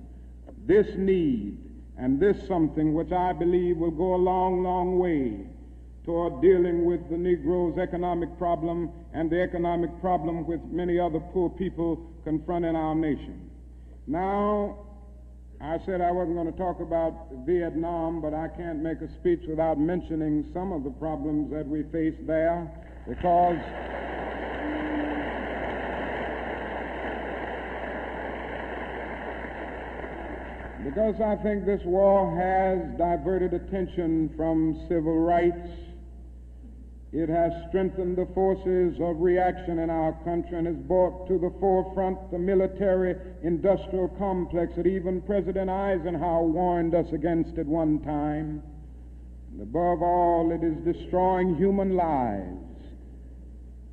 this 0.65 0.87
need 0.97 1.57
and 1.97 2.19
this 2.19 2.35
something 2.47 2.93
which 2.93 3.11
I 3.11 3.31
believe 3.33 3.77
will 3.77 3.91
go 3.91 4.15
a 4.15 4.17
long, 4.17 4.63
long 4.63 4.99
way 4.99 5.47
toward 6.03 6.41
dealing 6.41 6.85
with 6.85 7.09
the 7.09 7.15
Negro's 7.15 7.77
economic 7.77 8.37
problem 8.37 8.91
and 9.13 9.29
the 9.29 9.41
economic 9.41 9.89
problem 10.01 10.45
with 10.45 10.61
many 10.65 10.99
other 10.99 11.19
poor 11.19 11.49
people 11.49 12.11
confronting 12.23 12.75
our 12.75 12.95
nation. 12.95 13.49
Now, 14.07 14.79
I 15.61 15.79
said 15.85 16.01
I 16.01 16.11
wasn't 16.11 16.35
going 16.35 16.51
to 16.51 16.57
talk 16.57 16.79
about 16.79 17.27
Vietnam, 17.45 18.21
but 18.21 18.33
I 18.33 18.49
can't 18.49 18.83
make 18.83 19.01
a 19.01 19.11
speech 19.13 19.41
without 19.47 19.79
mentioning 19.79 20.45
some 20.53 20.73
of 20.73 20.83
the 20.83 20.91
problems 20.91 21.51
that 21.51 21.67
we 21.67 21.83
face 21.83 22.15
there 22.27 22.69
because. 23.07 23.57
Because 30.85 31.19
I 31.19 31.35
think 31.43 31.65
this 31.65 31.81
war 31.83 32.31
has 32.37 32.97
diverted 32.97 33.53
attention 33.53 34.33
from 34.37 34.85
civil 34.87 35.17
rights 35.17 35.67
it 37.15 37.29
has 37.29 37.53
strengthened 37.69 38.17
the 38.17 38.27
forces 38.35 38.99
of 38.99 39.21
reaction 39.21 39.79
in 39.79 39.89
our 39.89 40.11
country 40.25 40.57
and 40.57 40.67
has 40.67 40.75
brought 40.75 41.29
to 41.29 41.37
the 41.37 41.49
forefront 41.61 42.29
the 42.29 42.37
military 42.37 43.15
industrial 43.41 44.09
complex 44.17 44.75
that 44.75 44.85
even 44.85 45.21
President 45.21 45.69
Eisenhower 45.69 46.43
warned 46.43 46.93
us 46.93 47.09
against 47.13 47.57
at 47.57 47.67
one 47.67 48.01
time. 48.01 48.61
And 49.53 49.61
above 49.61 50.01
all, 50.01 50.51
it 50.51 50.61
is 50.61 50.75
destroying 50.83 51.55
human 51.55 51.95
lives. 51.95 52.59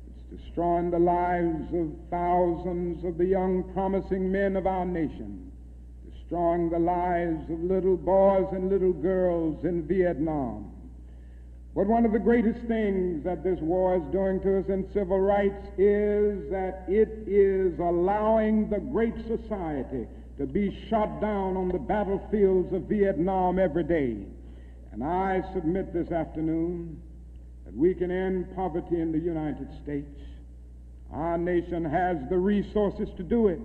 It's 0.09 0.41
destroying 0.41 0.91
the 0.91 0.99
lives 0.99 1.73
of 1.73 1.93
thousands 2.09 3.05
of 3.05 3.17
the 3.17 3.25
young, 3.25 3.71
promising 3.73 4.29
men 4.29 4.57
of 4.57 4.67
our 4.67 4.83
nation, 4.83 5.49
destroying 6.33 6.69
the 6.69 6.79
lives 6.79 7.47
of 7.51 7.59
little 7.61 7.95
boys 7.95 8.47
and 8.53 8.67
little 8.67 8.93
girls 8.93 9.63
in 9.63 9.85
Vietnam. 9.87 10.71
But 11.75 11.85
one 11.85 12.05
of 12.05 12.11
the 12.11 12.19
greatest 12.19 12.59
things 12.67 13.23
that 13.23 13.43
this 13.43 13.59
war 13.59 13.97
is 13.97 14.03
doing 14.11 14.39
to 14.41 14.59
us 14.59 14.65
in 14.67 14.91
civil 14.93 15.19
rights 15.19 15.67
is 15.77 16.49
that 16.49 16.85
it 16.87 17.27
is 17.27 17.77
allowing 17.77 18.67
the 18.69 18.79
great 18.79 19.13
society 19.27 20.07
to 20.39 20.47
be 20.47 20.75
shot 20.89 21.21
down 21.21 21.55
on 21.55 21.67
the 21.67 21.77
battlefields 21.77 22.73
of 22.73 22.83
Vietnam 22.83 23.59
every 23.59 23.83
day. 23.83 24.25
And 24.91 25.03
I 25.03 25.43
submit 25.53 25.93
this 25.93 26.11
afternoon 26.11 26.99
that 27.65 27.75
we 27.75 27.93
can 27.93 28.09
end 28.09 28.55
poverty 28.55 28.99
in 28.99 29.11
the 29.11 29.19
United 29.19 29.67
States. 29.83 30.19
Our 31.11 31.37
nation 31.37 31.85
has 31.85 32.17
the 32.29 32.37
resources 32.37 33.09
to 33.17 33.23
do 33.23 33.49
it. 33.49 33.59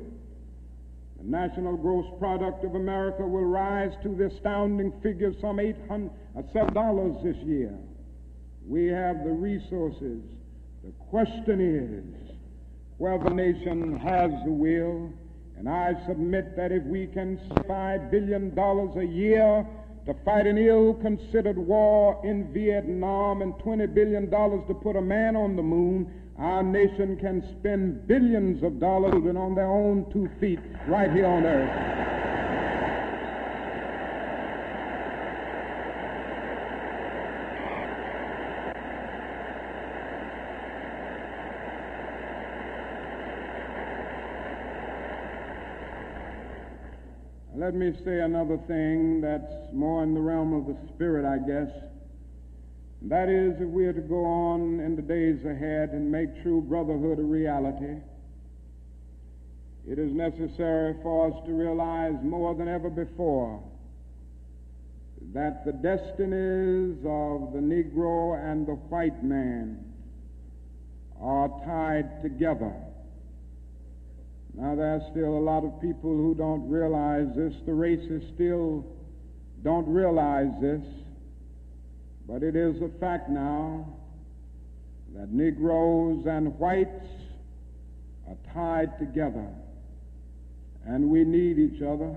The 1.18 1.24
national 1.24 1.76
gross 1.76 2.06
product 2.18 2.64
of 2.64 2.74
America 2.74 3.26
will 3.26 3.44
rise 3.44 3.92
to 4.02 4.14
the 4.14 4.26
astounding 4.26 4.92
figure 5.02 5.28
of 5.28 5.36
some 5.40 5.58
eight 5.58 5.76
hundred 5.88 6.12
uh, 6.36 6.64
dollars 6.70 7.16
this 7.24 7.36
year. 7.38 7.76
We 8.66 8.86
have 8.86 9.24
the 9.24 9.30
resources. 9.30 10.22
The 10.84 10.92
question 11.10 11.60
is 11.60 12.28
whether 12.98 13.24
the 13.24 13.30
nation 13.30 13.96
has 13.98 14.30
the 14.44 14.52
will. 14.52 15.10
And 15.56 15.68
I 15.68 15.94
submit 16.06 16.56
that 16.56 16.70
if 16.70 16.84
we 16.84 17.06
can 17.06 17.38
$5 17.68 18.10
billion 18.10 18.56
a 18.56 19.02
year 19.02 19.66
to 20.06 20.14
fight 20.24 20.46
an 20.46 20.56
ill-considered 20.56 21.58
war 21.58 22.20
in 22.24 22.52
Vietnam 22.52 23.42
and 23.42 23.54
$20 23.54 23.92
billion 23.92 24.30
to 24.30 24.74
put 24.74 24.96
a 24.96 25.00
man 25.00 25.34
on 25.34 25.56
the 25.56 25.62
moon, 25.62 26.12
our 26.38 26.62
nation 26.62 27.16
can 27.16 27.42
spend 27.58 28.06
billions 28.06 28.62
of 28.62 28.78
dollars 28.78 29.12
on 29.14 29.54
their 29.56 29.70
own 29.70 30.10
two 30.12 30.30
feet 30.38 30.60
right 30.86 31.10
here 31.10 31.26
on 31.26 31.44
earth. 31.44 31.98
Let 47.56 47.74
me 47.74 47.92
say 48.04 48.20
another 48.20 48.56
thing 48.68 49.20
that's 49.20 49.52
more 49.72 50.04
in 50.04 50.14
the 50.14 50.20
realm 50.20 50.54
of 50.54 50.66
the 50.66 50.76
spirit, 50.94 51.24
I 51.26 51.38
guess. 51.38 51.87
That 53.02 53.28
is, 53.28 53.60
if 53.60 53.68
we 53.68 53.86
are 53.86 53.92
to 53.92 54.00
go 54.00 54.24
on 54.24 54.80
in 54.80 54.96
the 54.96 55.02
days 55.02 55.44
ahead 55.44 55.90
and 55.90 56.10
make 56.10 56.42
true 56.42 56.60
brotherhood 56.60 57.18
a 57.18 57.22
reality, 57.22 57.96
it 59.88 59.98
is 59.98 60.12
necessary 60.12 60.94
for 61.02 61.28
us 61.28 61.46
to 61.46 61.52
realize 61.52 62.16
more 62.22 62.54
than 62.54 62.68
ever 62.68 62.90
before 62.90 63.62
that 65.32 65.64
the 65.64 65.72
destinies 65.72 66.98
of 67.04 67.52
the 67.52 67.60
Negro 67.60 68.36
and 68.50 68.66
the 68.66 68.74
white 68.74 69.22
man 69.22 69.84
are 71.20 71.48
tied 71.64 72.22
together. 72.22 72.72
Now, 74.54 74.74
there's 74.74 75.02
still 75.10 75.38
a 75.38 75.44
lot 75.44 75.64
of 75.64 75.80
people 75.80 76.10
who 76.10 76.34
don't 76.34 76.68
realize 76.68 77.28
this. 77.36 77.54
The 77.64 77.72
races 77.72 78.22
still 78.34 78.84
don't 79.62 79.86
realize 79.86 80.50
this. 80.60 80.82
But 82.28 82.42
it 82.42 82.54
is 82.54 82.82
a 82.82 82.90
fact 83.00 83.30
now 83.30 83.86
that 85.14 85.32
Negroes 85.32 86.26
and 86.26 86.58
whites 86.58 87.06
are 88.28 88.36
tied 88.52 88.98
together. 88.98 89.48
And 90.86 91.08
we 91.08 91.24
need 91.24 91.58
each 91.58 91.80
other. 91.80 92.14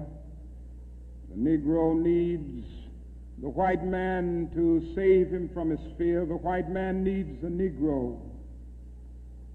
The 1.30 1.38
Negro 1.38 1.98
needs 1.98 2.66
the 3.42 3.50
white 3.50 3.86
man 3.86 4.52
to 4.54 4.94
save 4.94 5.32
him 5.32 5.50
from 5.54 5.70
his 5.70 5.80
fear. 5.98 6.26
The 6.26 6.36
white 6.36 6.70
man 6.70 7.04
needs 7.04 7.42
the 7.42 7.48
Negro 7.48 8.20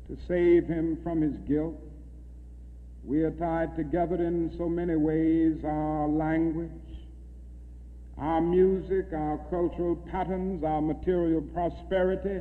to 0.09 0.17
save 0.27 0.67
him 0.67 0.99
from 1.03 1.21
his 1.21 1.37
guilt. 1.47 1.79
We 3.05 3.23
are 3.23 3.31
tied 3.31 3.77
together 3.77 4.17
in 4.17 4.53
so 4.57 4.69
many 4.69 4.97
ways 4.97 5.59
our 5.65 6.09
language, 6.09 6.71
our 8.19 8.41
music, 8.41 9.13
our 9.13 9.39
cultural 9.51 9.97
patterns, 10.11 10.65
our 10.65 10.81
material 10.81 11.43
prosperity, 11.43 12.41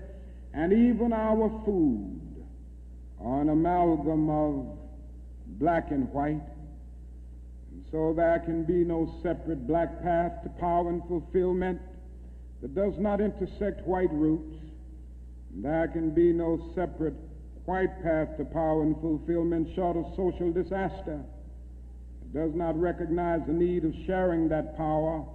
and 0.54 0.72
even 0.72 1.12
our 1.12 1.50
food 1.66 2.22
are 3.22 3.42
an 3.42 3.50
amalgam 3.50 4.30
of 4.30 4.78
black 5.60 5.92
and 5.92 6.10
white. 6.14 6.42
And 7.72 7.86
so 7.92 8.14
there 8.16 8.40
can 8.40 8.64
be 8.64 8.86
no 8.86 9.14
separate 9.22 9.68
black 9.68 10.02
path 10.02 10.44
to 10.44 10.50
power 10.50 10.90
and 10.90 11.04
fulfillment 11.08 11.82
that 12.62 12.74
does 12.74 12.94
not 12.98 13.20
intersect 13.20 13.86
white 13.86 14.12
roots. 14.14 14.56
And 15.54 15.66
There 15.66 15.90
can 15.90 16.12
be 16.12 16.32
no 16.32 16.72
separate 16.74 17.16
white 17.66 18.02
path 18.02 18.38
to 18.38 18.46
power 18.46 18.82
and 18.84 18.96
fulfillment 19.02 19.70
short 19.76 19.98
of 19.98 20.06
social 20.16 20.54
disaster. 20.54 21.22
It 22.22 22.34
does 22.34 22.56
not 22.56 22.80
recognize 22.80 23.42
the 23.46 23.54
need 23.54 23.84
of 23.84 23.94
sharing 24.06 24.48
that 24.50 24.78
power 24.78 25.26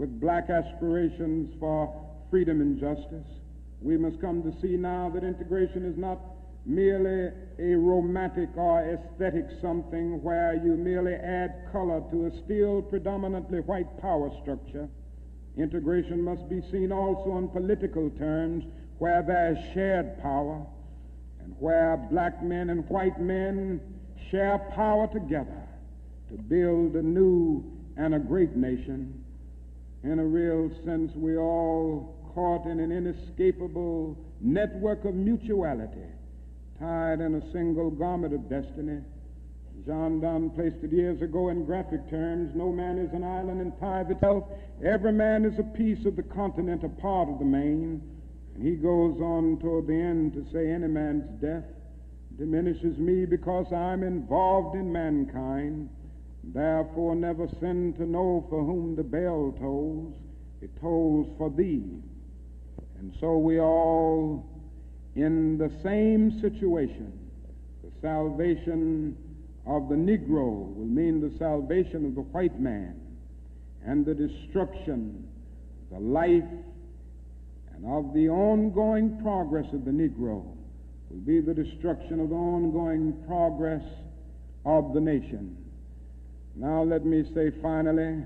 with 0.00 0.18
black 0.18 0.48
aspirations 0.48 1.54
for 1.60 1.94
freedom 2.30 2.62
and 2.62 2.80
justice. 2.80 3.28
We 3.82 3.98
must 3.98 4.18
come 4.18 4.42
to 4.42 4.60
see 4.62 4.78
now 4.78 5.10
that 5.10 5.22
integration 5.22 5.84
is 5.84 5.98
not 5.98 6.18
merely 6.64 7.30
a 7.58 7.76
romantic 7.76 8.48
or 8.56 8.80
aesthetic 8.80 9.44
something 9.60 10.22
where 10.22 10.54
you 10.54 10.72
merely 10.72 11.12
add 11.12 11.68
color 11.70 12.02
to 12.10 12.26
a 12.26 12.30
still 12.44 12.80
predominantly 12.80 13.60
white 13.60 14.00
power 14.00 14.30
structure. 14.40 14.88
Integration 15.58 16.22
must 16.22 16.48
be 16.48 16.62
seen 16.72 16.92
also 16.92 17.36
in 17.36 17.48
political 17.48 18.08
terms 18.18 18.64
where 18.98 19.22
there 19.22 19.52
is 19.52 19.74
shared 19.74 20.18
power 20.22 20.64
and 21.40 21.54
where 21.58 21.98
black 22.10 22.42
men 22.42 22.70
and 22.70 22.88
white 22.88 23.20
men 23.20 23.78
share 24.30 24.58
power 24.74 25.06
together 25.12 25.62
to 26.30 26.36
build 26.36 26.96
a 26.96 27.02
new 27.02 27.62
and 27.98 28.14
a 28.14 28.18
great 28.18 28.56
nation. 28.56 29.19
In 30.02 30.18
a 30.18 30.24
real 30.24 30.70
sense, 30.84 31.14
we 31.14 31.36
all 31.36 32.16
caught 32.34 32.66
in 32.66 32.80
an 32.80 32.90
inescapable 32.90 34.16
network 34.40 35.04
of 35.04 35.14
mutuality, 35.14 36.06
tied 36.78 37.20
in 37.20 37.34
a 37.34 37.52
single 37.52 37.90
garment 37.90 38.32
of 38.32 38.48
destiny. 38.48 39.00
John 39.86 40.20
Donne 40.20 40.50
placed 40.50 40.82
it 40.82 40.92
years 40.92 41.22
ago 41.22 41.48
in 41.48 41.64
graphic 41.64 42.08
terms 42.10 42.54
no 42.54 42.70
man 42.70 42.98
is 42.98 43.12
an 43.12 43.24
island 43.24 43.60
entire 43.60 44.10
itself. 44.10 44.44
Every 44.84 45.12
man 45.12 45.44
is 45.44 45.58
a 45.58 45.62
piece 45.62 46.04
of 46.06 46.16
the 46.16 46.22
continent, 46.22 46.84
a 46.84 46.88
part 46.88 47.28
of 47.28 47.38
the 47.38 47.44
main. 47.44 48.02
And 48.54 48.62
he 48.62 48.76
goes 48.76 49.20
on 49.20 49.58
toward 49.60 49.86
the 49.86 49.94
end 49.94 50.34
to 50.34 50.46
say, 50.52 50.70
Any 50.70 50.88
man's 50.88 51.28
death 51.40 51.64
diminishes 52.38 52.98
me 52.98 53.24
because 53.26 53.72
I'm 53.72 54.02
involved 54.02 54.76
in 54.76 54.90
mankind. 54.92 55.88
Therefore, 56.42 57.14
never 57.14 57.48
sin 57.60 57.94
to 57.98 58.06
know 58.06 58.46
for 58.48 58.64
whom 58.64 58.96
the 58.96 59.02
bell 59.02 59.54
tolls. 59.60 60.14
It 60.60 60.70
tolls 60.80 61.26
for 61.38 61.50
thee. 61.50 61.84
And 62.98 63.14
so 63.20 63.38
we 63.38 63.60
all 63.60 64.46
in 65.14 65.58
the 65.58 65.70
same 65.82 66.40
situation. 66.40 67.12
The 67.82 67.90
salvation 68.00 69.16
of 69.66 69.88
the 69.88 69.94
Negro 69.94 70.74
will 70.74 70.86
mean 70.86 71.20
the 71.20 71.36
salvation 71.38 72.06
of 72.06 72.14
the 72.14 72.22
white 72.22 72.58
man 72.60 73.00
and 73.84 74.04
the 74.04 74.14
destruction, 74.14 75.26
the 75.90 75.98
life 75.98 76.44
and 77.74 77.86
of 77.86 78.12
the 78.14 78.28
ongoing 78.28 79.20
progress 79.22 79.66
of 79.72 79.84
the 79.84 79.90
Negro 79.90 80.44
will 81.08 81.20
be 81.24 81.40
the 81.40 81.54
destruction 81.54 82.20
of 82.20 82.28
the 82.28 82.34
ongoing 82.34 83.14
progress 83.26 83.82
of 84.64 84.92
the 84.92 85.00
nation. 85.00 85.56
Now, 86.56 86.82
let 86.82 87.04
me 87.04 87.24
say 87.34 87.50
finally 87.62 88.22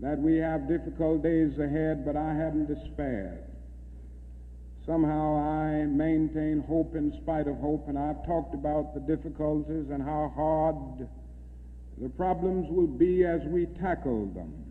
that 0.00 0.18
we 0.18 0.36
have 0.36 0.68
difficult 0.68 1.22
days 1.22 1.58
ahead, 1.58 2.04
but 2.06 2.16
I 2.16 2.34
haven't 2.34 2.66
despaired. 2.66 3.44
Somehow 4.86 5.36
I 5.36 5.84
maintain 5.84 6.64
hope 6.66 6.96
in 6.96 7.12
spite 7.22 7.46
of 7.46 7.56
hope, 7.58 7.88
and 7.88 7.98
I've 7.98 8.24
talked 8.24 8.54
about 8.54 8.94
the 8.94 9.00
difficulties 9.00 9.90
and 9.90 10.02
how 10.02 10.32
hard 10.34 11.06
the 12.00 12.08
problems 12.08 12.66
will 12.70 12.86
be 12.86 13.24
as 13.24 13.42
we 13.44 13.66
tackle 13.66 14.26
them. 14.26 14.64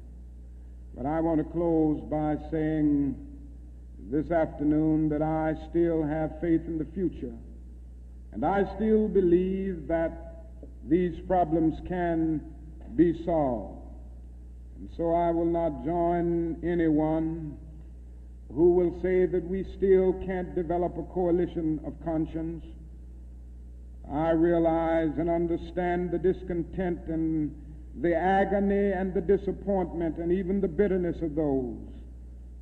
But 0.95 1.05
I 1.05 1.19
want 1.19 1.37
to 1.37 1.43
close 1.43 2.01
by 2.09 2.37
saying 2.49 3.15
this 4.09 4.31
afternoon 4.31 5.09
that 5.09 5.21
I 5.21 5.55
still 5.69 6.01
have 6.03 6.41
faith 6.41 6.61
in 6.65 6.79
the 6.79 6.87
future. 6.93 7.35
And 8.31 8.43
I 8.43 8.63
still 8.75 9.07
believe 9.07 9.87
that 9.87 10.28
these 10.87 11.19
problems 11.27 11.75
can 11.87 12.41
be 12.95 13.23
solved. 13.25 13.79
And 14.79 14.89
so 14.95 15.13
I 15.13 15.31
will 15.31 15.45
not 15.45 15.83
join 15.83 16.57
anyone 16.63 17.57
who 18.53 18.71
will 18.71 18.99
say 19.01 19.25
that 19.25 19.43
we 19.43 19.65
still 19.77 20.13
can't 20.25 20.55
develop 20.55 20.97
a 20.97 21.03
coalition 21.13 21.79
of 21.85 21.93
conscience. 22.03 22.65
I 24.11 24.31
realize 24.31 25.11
and 25.17 25.29
understand 25.29 26.11
the 26.11 26.17
discontent 26.17 26.99
and 27.07 27.53
the 28.01 28.15
agony 28.15 28.91
and 28.91 29.13
the 29.13 29.21
disappointment 29.21 30.17
and 30.17 30.31
even 30.31 30.61
the 30.61 30.67
bitterness 30.67 31.17
of 31.21 31.35
those 31.35 31.77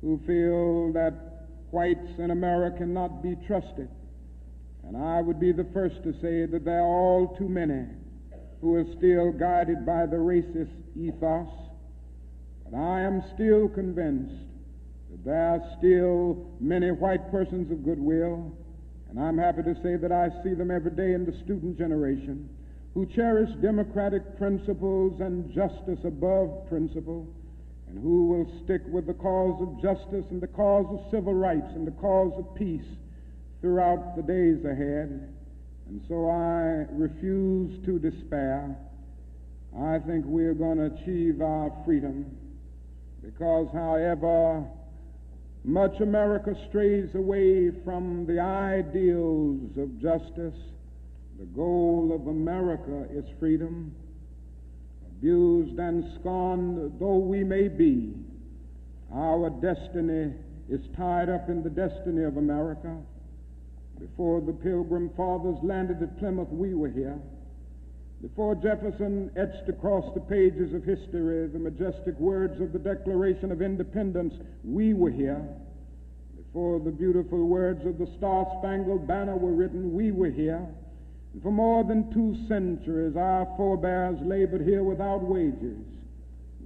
who 0.02 0.20
feel 0.26 0.92
that 0.92 1.46
whites 1.70 2.18
in 2.18 2.30
America 2.30 2.78
cannot 2.78 3.22
be 3.22 3.36
trusted. 3.46 3.88
And 4.86 4.96
I 4.96 5.20
would 5.22 5.38
be 5.38 5.52
the 5.52 5.66
first 5.72 6.02
to 6.02 6.12
say 6.20 6.46
that 6.46 6.64
there 6.64 6.80
are 6.80 6.86
all 6.86 7.36
too 7.38 7.48
many 7.48 7.84
who 8.60 8.74
are 8.74 8.84
still 8.96 9.32
guided 9.32 9.86
by 9.86 10.06
the 10.06 10.16
racist 10.16 10.74
ethos. 10.96 11.48
But 12.64 12.76
I 12.76 13.00
am 13.00 13.22
still 13.34 13.68
convinced 13.68 14.34
that 15.10 15.24
there 15.24 15.48
are 15.54 15.62
still 15.78 16.46
many 16.60 16.90
white 16.90 17.30
persons 17.30 17.70
of 17.70 17.84
goodwill, 17.84 18.52
and 19.08 19.18
I'm 19.18 19.38
happy 19.38 19.62
to 19.62 19.74
say 19.82 19.96
that 19.96 20.12
I 20.12 20.30
see 20.42 20.54
them 20.54 20.70
every 20.70 20.90
day 20.90 21.14
in 21.14 21.24
the 21.24 21.32
student 21.44 21.78
generation 21.78 22.48
who 22.94 23.06
cherish 23.06 23.50
democratic 23.62 24.36
principles 24.38 25.20
and 25.20 25.52
justice 25.52 26.00
above 26.04 26.68
principle, 26.68 27.28
and 27.88 27.98
who 28.02 28.26
will 28.26 28.62
stick 28.64 28.82
with 28.88 29.06
the 29.06 29.14
cause 29.14 29.62
of 29.62 29.80
justice 29.80 30.24
and 30.30 30.40
the 30.40 30.48
cause 30.48 30.86
of 30.90 31.10
civil 31.10 31.32
rights 31.32 31.70
and 31.74 31.86
the 31.86 31.92
cause 31.92 32.32
of 32.36 32.54
peace 32.54 32.84
throughout 33.60 34.16
the 34.16 34.22
days 34.22 34.64
ahead. 34.64 35.32
And 35.88 36.02
so 36.08 36.28
I 36.28 36.86
refuse 36.92 37.84
to 37.86 37.98
despair. 37.98 38.76
I 39.78 39.98
think 40.00 40.24
we're 40.26 40.54
going 40.54 40.78
to 40.78 40.86
achieve 40.86 41.40
our 41.40 41.72
freedom 41.84 42.26
because, 43.22 43.68
however 43.72 44.64
much 45.64 46.00
America 46.00 46.54
strays 46.68 47.14
away 47.14 47.70
from 47.84 48.26
the 48.26 48.40
ideals 48.40 49.76
of 49.76 50.00
justice, 50.00 50.58
the 51.38 51.44
goal 51.46 52.12
of 52.14 52.26
America 52.26 53.06
is 53.12 53.24
freedom. 53.38 53.94
Abused 55.18 55.78
and 55.78 56.04
scorned 56.20 56.98
though 57.00 57.18
we 57.18 57.44
may 57.44 57.68
be, 57.68 58.14
our 59.12 59.50
destiny 59.50 60.32
is 60.68 60.80
tied 60.96 61.28
up 61.28 61.48
in 61.48 61.62
the 61.62 61.70
destiny 61.70 62.24
of 62.24 62.36
America. 62.36 62.96
Before 63.98 64.40
the 64.40 64.52
Pilgrim 64.52 65.10
Fathers 65.16 65.58
landed 65.62 66.02
at 66.02 66.18
Plymouth, 66.18 66.50
we 66.50 66.74
were 66.74 66.88
here. 66.88 67.18
Before 68.20 68.54
Jefferson 68.54 69.30
etched 69.36 69.68
across 69.68 70.12
the 70.14 70.20
pages 70.20 70.74
of 70.74 70.84
history 70.84 71.46
the 71.46 71.58
majestic 71.58 72.18
words 72.18 72.60
of 72.60 72.72
the 72.72 72.78
Declaration 72.78 73.52
of 73.52 73.62
Independence, 73.62 74.34
we 74.64 74.92
were 74.92 75.10
here. 75.10 75.46
Before 76.36 76.80
the 76.80 76.90
beautiful 76.90 77.44
words 77.46 77.84
of 77.86 77.98
the 77.98 78.08
Star 78.16 78.46
Spangled 78.58 79.06
Banner 79.06 79.36
were 79.36 79.52
written, 79.52 79.94
we 79.94 80.10
were 80.10 80.30
here. 80.30 80.66
And 81.32 81.42
for 81.42 81.52
more 81.52 81.84
than 81.84 82.12
two 82.12 82.36
centuries, 82.48 83.16
our 83.16 83.46
forebears 83.56 84.18
labored 84.22 84.66
here 84.66 84.82
without 84.82 85.22
wages. 85.22 85.78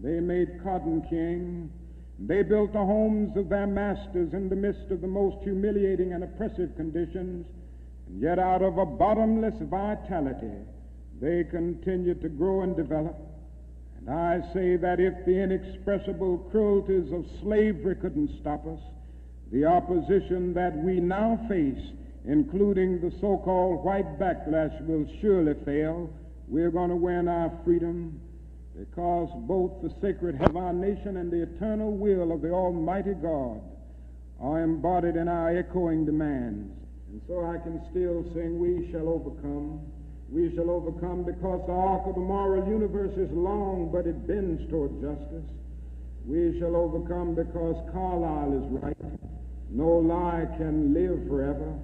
They 0.02 0.20
made 0.20 0.62
cotton 0.62 1.02
king. 1.10 1.70
They 2.24 2.42
built 2.42 2.72
the 2.72 2.78
homes 2.78 3.36
of 3.36 3.48
their 3.48 3.66
masters 3.66 4.32
in 4.32 4.48
the 4.48 4.54
midst 4.54 4.92
of 4.92 5.00
the 5.00 5.08
most 5.08 5.42
humiliating 5.42 6.12
and 6.12 6.22
oppressive 6.22 6.76
conditions. 6.76 7.46
And 8.06 8.20
yet, 8.20 8.38
out 8.38 8.62
of 8.62 8.78
a 8.78 8.86
bottomless 8.86 9.54
vitality, 9.62 10.52
they 11.20 11.42
continued 11.50 12.22
to 12.22 12.28
grow 12.28 12.62
and 12.62 12.76
develop. 12.76 13.16
And 13.98 14.08
I 14.08 14.40
say 14.54 14.76
that 14.76 15.00
if 15.00 15.24
the 15.26 15.42
inexpressible 15.42 16.38
cruelties 16.52 17.12
of 17.12 17.26
slavery 17.40 17.96
couldn't 17.96 18.38
stop 18.40 18.66
us, 18.66 18.80
the 19.50 19.64
opposition 19.64 20.54
that 20.54 20.76
we 20.76 21.00
now 21.00 21.44
face, 21.48 21.90
including 22.24 23.00
the 23.00 23.10
so 23.20 23.38
called 23.38 23.84
white 23.84 24.18
backlash, 24.20 24.80
will 24.86 25.06
surely 25.20 25.54
fail. 25.64 26.08
We're 26.46 26.70
going 26.70 26.90
to 26.90 26.96
win 26.96 27.26
our 27.26 27.52
freedom 27.64 28.20
because 28.78 29.28
both 29.46 29.82
the 29.82 29.92
sacred 30.00 30.40
of 30.40 30.56
our 30.56 30.72
nation 30.72 31.18
and 31.18 31.30
the 31.30 31.42
eternal 31.42 31.92
will 31.92 32.32
of 32.32 32.40
the 32.40 32.50
Almighty 32.50 33.14
God 33.14 33.60
are 34.40 34.62
embodied 34.62 35.16
in 35.16 35.28
our 35.28 35.56
echoing 35.56 36.04
demands. 36.04 36.72
And 37.10 37.20
so 37.28 37.44
I 37.44 37.58
can 37.58 37.80
still 37.90 38.24
sing, 38.32 38.58
We 38.58 38.90
shall 38.90 39.08
overcome. 39.08 39.80
We 40.30 40.54
shall 40.56 40.70
overcome 40.70 41.24
because 41.24 41.60
the 41.66 41.72
arc 41.74 42.06
of 42.06 42.14
the 42.14 42.20
moral 42.20 42.66
universe 42.66 43.12
is 43.18 43.30
long, 43.32 43.90
but 43.92 44.06
it 44.06 44.26
bends 44.26 44.68
toward 44.70 44.98
justice. 45.02 45.44
We 46.24 46.58
shall 46.58 46.74
overcome 46.74 47.34
because 47.34 47.76
Carlyle 47.92 48.56
is 48.56 48.82
right. 48.82 48.96
No 49.68 49.98
lie 49.98 50.46
can 50.56 50.94
live 50.94 51.28
forever. 51.28 51.74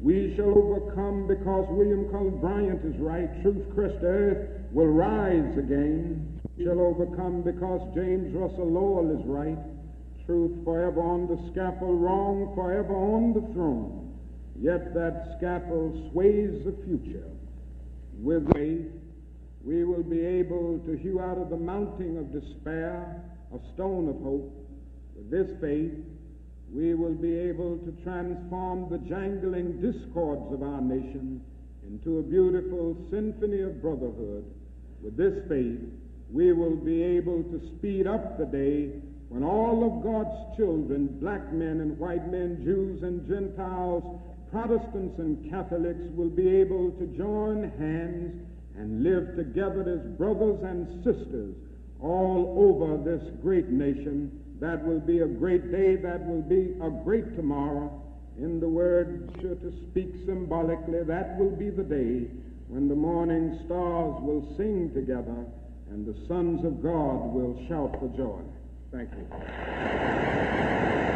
We 0.00 0.34
shall 0.36 0.50
overcome 0.50 1.26
because 1.26 1.66
William 1.70 2.10
Cullen 2.10 2.38
Bryant 2.40 2.84
is 2.84 3.00
right. 3.00 3.40
Truth 3.42 3.74
crushed 3.74 4.02
earth 4.02 4.48
will 4.70 4.88
rise 4.88 5.56
again. 5.56 6.33
Shall 6.62 6.80
overcome 6.80 7.42
because 7.42 7.80
James 7.94 8.32
Russell 8.32 8.70
Lowell 8.70 9.18
is 9.18 9.26
right. 9.26 9.58
Truth 10.24 10.64
forever 10.64 11.02
on 11.02 11.26
the 11.26 11.50
scaffold, 11.50 12.00
wrong 12.00 12.52
forever 12.54 12.94
on 12.94 13.34
the 13.34 13.52
throne. 13.52 14.16
Yet 14.58 14.94
that 14.94 15.34
scaffold 15.36 16.10
sways 16.12 16.64
the 16.64 16.76
future. 16.86 17.26
With 18.22 18.50
faith, 18.52 18.86
we 19.64 19.84
will 19.84 20.04
be 20.04 20.20
able 20.20 20.78
to 20.86 20.96
hew 20.96 21.20
out 21.20 21.38
of 21.38 21.50
the 21.50 21.56
mounting 21.56 22.18
of 22.18 22.32
despair 22.32 23.20
a 23.52 23.58
stone 23.74 24.08
of 24.08 24.20
hope. 24.22 24.52
With 25.16 25.30
this 25.30 25.60
faith, 25.60 25.92
we 26.72 26.94
will 26.94 27.14
be 27.14 27.34
able 27.36 27.78
to 27.78 27.92
transform 28.04 28.88
the 28.90 28.98
jangling 28.98 29.80
discords 29.80 30.52
of 30.52 30.62
our 30.62 30.80
nation 30.80 31.40
into 31.86 32.18
a 32.18 32.22
beautiful 32.22 32.96
symphony 33.10 33.60
of 33.60 33.82
brotherhood. 33.82 34.44
With 35.02 35.16
this 35.16 35.34
faith, 35.48 35.80
we 36.34 36.52
will 36.52 36.74
be 36.74 37.00
able 37.00 37.44
to 37.44 37.62
speed 37.78 38.08
up 38.08 38.36
the 38.36 38.44
day 38.44 38.90
when 39.28 39.44
all 39.44 39.86
of 39.86 40.02
God's 40.02 40.56
children, 40.56 41.06
black 41.20 41.52
men 41.52 41.80
and 41.80 41.96
white 41.96 42.28
men, 42.28 42.60
Jews 42.64 43.04
and 43.04 43.24
Gentiles, 43.28 44.20
Protestants 44.50 45.18
and 45.20 45.48
Catholics, 45.48 46.02
will 46.16 46.28
be 46.28 46.48
able 46.48 46.90
to 46.98 47.06
join 47.16 47.70
hands 47.78 48.44
and 48.76 49.04
live 49.04 49.36
together 49.36 49.82
as 49.88 50.18
brothers 50.18 50.58
and 50.64 51.04
sisters 51.04 51.54
all 52.00 52.56
over 52.58 52.98
this 52.98 53.22
great 53.40 53.68
nation 53.68 54.30
that 54.60 54.84
will 54.84 55.00
be 55.00 55.20
a 55.20 55.26
great 55.26 55.70
day. 55.70 55.94
That 55.94 56.26
will 56.26 56.42
be 56.42 56.74
a 56.82 56.90
great 57.04 57.36
tomorrow. 57.36 58.02
In 58.38 58.58
the 58.58 58.68
word, 58.68 59.30
sure 59.40 59.54
to 59.54 59.72
speak 59.90 60.10
symbolically, 60.26 61.04
that 61.04 61.38
will 61.38 61.54
be 61.54 61.70
the 61.70 61.84
day 61.84 62.26
when 62.66 62.88
the 62.88 62.96
morning 62.96 63.60
stars 63.66 64.16
will 64.20 64.52
sing 64.56 64.90
together 64.92 65.46
and 65.94 66.04
the 66.04 66.26
sons 66.26 66.64
of 66.64 66.82
God 66.82 67.32
will 67.32 67.56
shout 67.68 67.96
for 68.00 68.08
joy. 68.16 68.42
Thank 68.90 69.10
you. 69.12 71.13